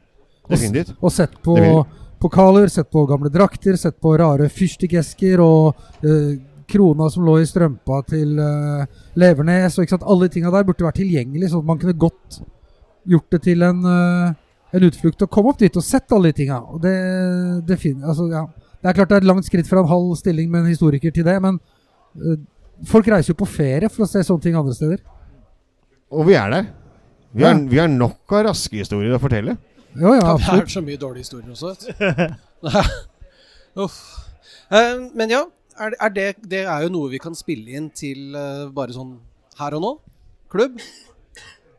Og, 0.50 0.94
og 1.00 1.12
sett 1.14 1.36
på 1.46 1.56
pokaler, 2.20 2.68
sett 2.68 2.90
på 2.92 3.06
gamle 3.08 3.30
drakter, 3.32 3.78
sett 3.80 4.00
på 4.02 4.16
rare 4.20 4.50
fyrstikkesker 4.52 5.42
og 5.44 5.78
eh, 6.04 6.40
krona 6.70 7.10
som 7.12 7.26
lå 7.28 7.38
i 7.42 7.48
strømpa 7.50 8.02
til 8.10 8.38
uh, 8.40 8.86
Levernes. 9.20 9.78
Og 9.78 9.86
ikke 9.86 9.96
sant, 9.98 10.06
Alle 10.08 10.28
de 10.28 10.36
tinga 10.38 10.52
der 10.54 10.68
burde 10.68 10.86
vært 10.86 11.00
tilgjengelig, 11.02 11.50
sånn 11.52 11.64
at 11.66 11.70
man 11.72 11.82
kunne 11.82 11.98
godt 12.06 12.40
gjort 13.10 13.30
det 13.36 13.42
til 13.48 13.66
en, 13.66 13.82
uh, 13.86 14.32
en 14.78 14.86
utflukt 14.90 15.26
og 15.26 15.32
komme 15.34 15.54
opp 15.54 15.60
dit 15.62 15.76
og 15.80 15.86
sett 15.86 16.12
alle 16.16 16.32
de 16.32 16.40
tinga. 16.44 16.62
Det, 16.84 16.96
det, 17.70 17.80
altså, 18.04 18.30
ja. 18.32 18.46
det 18.80 18.92
er 18.92 18.98
klart 19.00 19.12
det 19.12 19.20
er 19.20 19.26
et 19.26 19.30
langt 19.32 19.50
skritt 19.50 19.70
fra 19.70 19.82
en 19.84 19.90
halv 19.92 20.14
stilling 20.20 20.52
med 20.52 20.64
en 20.66 20.74
historiker 20.74 21.14
til 21.16 21.26
det, 21.28 21.38
men 21.44 21.58
uh, 22.22 22.36
folk 22.90 23.10
reiser 23.12 23.34
jo 23.34 23.40
på 23.42 23.50
ferie 23.50 23.90
for 23.92 24.06
å 24.06 24.10
se 24.10 24.22
sånne 24.26 24.46
ting 24.46 24.60
andre 24.60 24.76
steder. 24.78 25.02
Og 26.10 26.26
vi 26.30 26.38
er 26.40 26.54
der. 26.54 26.70
Vi 27.34 27.44
har, 27.46 27.54
Ja. 27.54 27.66
vi 27.70 27.78
har 27.78 27.90
nok 27.92 28.34
av 28.34 28.48
raske 28.48 28.80
historier 28.80 29.14
å 29.14 29.22
fortelle. 29.22 29.58
Jo, 29.94 30.14
ja, 30.14 30.22
Det 30.22 30.26
er 30.26 30.34
absolutt. 30.34 30.72
så 30.74 30.82
mye 30.86 30.98
dårlige 31.02 31.26
historier 31.26 31.50
også. 31.54 31.76
Uff. 33.84 33.98
Um, 34.70 35.10
men 35.18 35.30
ja, 35.34 35.44
er, 35.80 35.96
er 36.00 36.16
det, 36.16 36.28
det 36.52 36.64
er 36.66 36.86
jo 36.86 36.92
noe 36.94 37.12
vi 37.12 37.20
kan 37.22 37.36
spille 37.38 37.78
inn 37.78 37.90
til 37.96 38.36
uh, 38.36 38.68
bare 38.76 38.96
sånn 38.96 39.16
her 39.60 39.76
og 39.78 39.84
nå. 39.84 39.94
Klubb. 40.52 40.80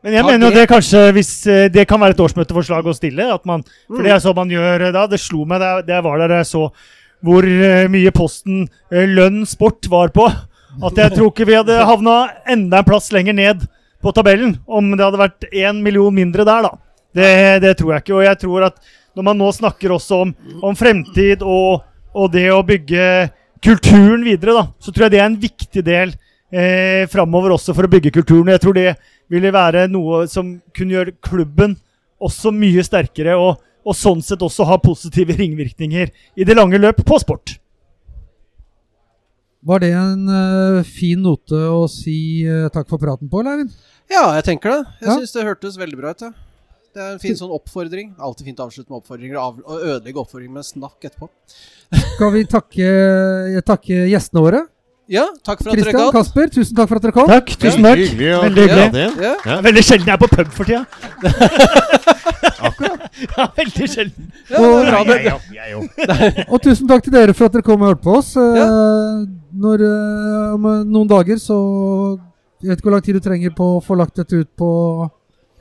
Men 0.01 0.16
jeg 0.16 0.24
mener 0.24 0.48
jo 0.48 0.55
det- 0.56 0.68
kanskje 0.70 1.01
hvis 1.12 1.31
eh, 1.51 1.66
Det 1.68 1.82
kan 1.89 2.01
være 2.01 2.14
et 2.14 2.22
årsmøteforslag 2.24 2.86
å 2.89 2.94
stille. 2.97 3.27
At 3.35 3.44
man, 3.44 3.64
for 3.86 4.01
det 4.05 4.14
er 4.14 4.22
sånn 4.22 4.36
man 4.39 4.52
gjør 4.52 4.86
eh, 4.86 4.93
da. 4.97 5.02
Det 5.10 5.18
slo 5.20 5.44
meg 5.44 5.60
da 5.60 5.72
jeg 5.85 6.05
var 6.06 6.22
der 6.22 6.39
jeg 6.39 6.48
så 6.48 6.70
hvor 7.20 7.44
mye 7.93 8.10
posten 8.16 8.62
lønn 8.89 9.43
sport 9.44 9.85
var 9.93 10.09
på. 10.14 10.24
At 10.81 10.97
jeg 10.97 11.12
tror 11.12 11.28
ikke 11.28 11.44
vi 11.51 11.59
hadde 11.59 11.77
havna 11.85 12.14
enda 12.48 12.81
en 12.81 12.86
plass 12.86 13.10
lenger 13.12 13.36
ned 13.36 13.66
på 14.01 14.12
tabellen 14.16 14.55
om 14.64 14.89
det 14.94 15.05
hadde 15.05 15.20
vært 15.20 15.44
én 15.52 15.82
million 15.85 16.14
mindre 16.14 16.47
der, 16.48 16.64
da. 16.64 16.70
Det, 17.12 17.28
det 17.60 17.74
tror 17.77 17.93
jeg 17.93 18.05
ikke. 18.06 18.16
Og 18.16 18.24
jeg 18.24 18.40
tror 18.40 18.66
at 18.70 18.81
når 19.18 19.27
man 19.27 19.40
nå 19.43 19.51
snakker 19.52 19.93
også 19.93 20.22
om, 20.24 20.32
om 20.64 20.78
fremtid 20.78 21.44
og, 21.44 21.82
og 22.14 22.32
det 22.32 22.47
å 22.55 22.62
bygge 22.64 23.05
kulturen 23.65 24.24
videre, 24.24 24.55
da, 24.57 24.66
så 24.81 24.93
tror 24.93 25.07
jeg 25.07 25.15
det 25.15 25.20
er 25.20 25.28
en 25.28 25.41
viktig 25.41 25.82
del 25.87 26.12
eh, 26.53 27.07
framover 27.12 27.55
også 27.57 27.74
for 27.77 27.87
å 27.87 27.93
bygge 27.93 28.12
kulturen. 28.15 28.53
Jeg 28.55 28.62
tror 28.65 28.77
det 28.77 28.95
ville 29.31 29.53
være 29.55 29.87
noe 29.93 30.24
som 30.31 30.57
kunne 30.77 30.97
gjøre 30.97 31.16
klubben 31.24 31.77
også 32.20 32.53
mye 32.53 32.82
sterkere, 32.85 33.37
og, 33.41 33.61
og 33.85 33.97
sånn 33.97 34.20
sett 34.24 34.43
også 34.45 34.66
ha 34.69 34.77
positive 34.82 35.37
ringvirkninger 35.39 36.11
i 36.37 36.47
det 36.47 36.57
lange 36.59 36.81
løp 36.81 37.01
på 37.07 37.20
sport. 37.23 37.57
Var 39.61 39.82
det 39.82 39.91
en 39.93 40.24
uh, 40.24 40.82
fin 40.89 41.20
note 41.20 41.53
å 41.53 41.85
si 41.93 42.47
uh, 42.49 42.69
takk 42.73 42.89
for 42.89 43.01
praten 43.01 43.28
på, 43.28 43.43
Leivind? 43.45 43.73
Ja, 44.11 44.31
jeg 44.39 44.47
tenker 44.47 44.73
det. 44.73 44.78
Jeg 45.03 45.09
Ja. 45.09 45.16
synes 45.19 45.28
syns 45.28 45.37
det 45.37 45.49
hørtes 45.51 45.77
veldig 45.81 45.99
bra 46.01 46.15
ut. 46.16 46.24
Ja. 46.24 46.32
Det 46.91 47.03
er 47.03 47.12
en 47.15 47.21
fin 47.23 47.37
sånn 47.39 47.53
oppfordring. 47.55 48.11
Alltid 48.19 48.49
fint 48.51 48.61
å 48.61 48.67
avslutte 48.67 48.91
med 48.91 48.99
oppfordringer 48.99 49.39
og 49.39 49.45
av- 49.62 49.79
ødelegge 49.79 50.19
oppfordringer 50.25 50.57
med 50.59 50.67
snakk 50.67 51.07
etterpå. 51.07 51.29
Skal 52.17 52.33
vi 52.35 52.45
takke, 52.51 52.91
eh, 53.55 53.61
takke 53.67 54.05
gjestene 54.11 54.43
våre? 54.43 54.65
Ja, 55.11 55.25
takk 55.43 55.59
for 55.65 55.73
at 55.73 55.79
dere 55.81 55.91
kom. 55.91 56.05
gadd. 56.07 56.15
Kasper, 56.15 56.51
tusen 56.55 56.77
takk 56.79 56.89
for 56.91 57.01
at 57.01 57.03
dere 57.07 57.15
kom. 57.17 57.31
Takk, 57.31 57.49
tusen 57.59 57.83
takk. 57.83 57.99
Hyggelig 57.99 58.29
å 58.31 58.43
Veldig 58.45 58.67
hyggelig. 58.67 59.07
Ja. 59.25 59.33
Ja. 59.43 59.57
Veldig 59.67 59.83
sjelden 59.83 60.07
jeg 60.07 60.15
er 60.15 60.21
på 60.23 60.29
pub 60.31 60.53
for 60.55 60.71
tida. 60.71 60.85
ja, 63.37 63.47
veldig 63.57 63.89
sjelden. 63.91 64.29
Ja, 64.51 64.61
og, 64.61 64.87
bra. 64.87 65.01
Jeg 65.57 65.75
òg. 65.75 65.99
Jeg. 66.07 66.47
Og 66.47 66.62
tusen 66.62 66.91
takk 66.91 67.03
til 67.07 67.15
dere 67.17 67.35
for 67.35 67.49
at 67.51 67.57
dere 67.57 67.67
kom 67.67 67.83
og 67.83 67.91
hørte 67.91 68.05
på 68.07 68.17
oss. 68.21 68.35
Ja. 68.39 68.67
Når, 69.65 69.83
eh, 69.87 70.55
om 70.55 70.69
eh, 70.71 70.83
noen 70.87 71.09
dager 71.11 71.41
så 71.43 71.57
Jeg 72.62 72.71
vet 72.71 72.79
ikke 72.79 72.87
hvor 72.87 72.95
lang 72.95 73.03
tid 73.03 73.17
du 73.19 73.25
trenger 73.25 73.55
på 73.57 73.67
å 73.79 73.81
få 73.83 73.97
lagt 73.99 74.21
dette 74.21 74.45
ut 74.45 74.51
på 74.61 74.69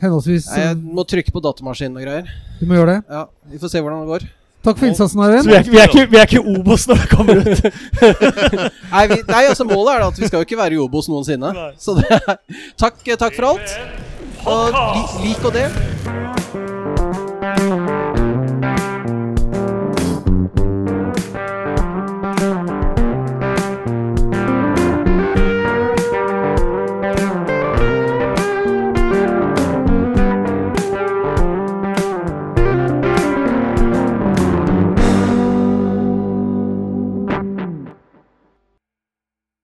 henholdsvis 0.01 0.49
Nei, 0.51 0.59
Jeg 0.63 0.75
eh, 0.75 0.83
må 0.99 1.05
trykke 1.07 1.33
på 1.35 1.43
datamaskinen 1.43 1.97
og 1.99 2.05
greier. 2.05 2.35
Du 2.59 2.67
må 2.69 2.77
gjøre 2.79 2.97
det. 2.97 2.99
Ja, 3.09 3.25
Vi 3.51 3.61
får 3.61 3.73
se 3.73 3.81
hvordan 3.83 4.03
det 4.03 4.11
går. 4.13 4.27
Takk 4.59 4.75
for 4.81 4.89
innsatsen, 4.89 5.21
Så 5.23 5.47
vi 5.47 5.55
er, 5.55 5.63
vi 5.63 5.77
er, 5.79 5.87
ikke, 5.87 6.09
vi 6.11 6.17
er 6.19 6.27
ikke 6.27 6.41
Obos 6.43 6.83
når 6.89 6.99
det 6.99 7.07
kommer 7.13 7.39
ut. 7.39 7.61
Nei, 8.95 9.05
vi, 9.07 9.21
nei, 9.29 9.45
altså 9.47 9.63
Målet 9.63 9.93
er 9.93 10.03
da 10.03 10.09
at 10.11 10.19
vi 10.19 10.27
skal 10.27 10.43
jo 10.43 10.49
ikke 10.49 10.59
være 10.59 10.75
i 10.75 10.81
Obos 10.83 11.07
noensinne. 11.07 11.53
Nei. 11.55 11.71
Så 11.79 11.95
det 12.01 12.09
er, 12.11 12.35
takk, 12.75 12.99
takk 13.07 13.39
for 13.39 13.53
alt. 13.53 13.77
Og 14.43 14.75
li, 14.75 15.29
lik 15.29 15.47
og 15.47 15.55
del. 15.55 16.38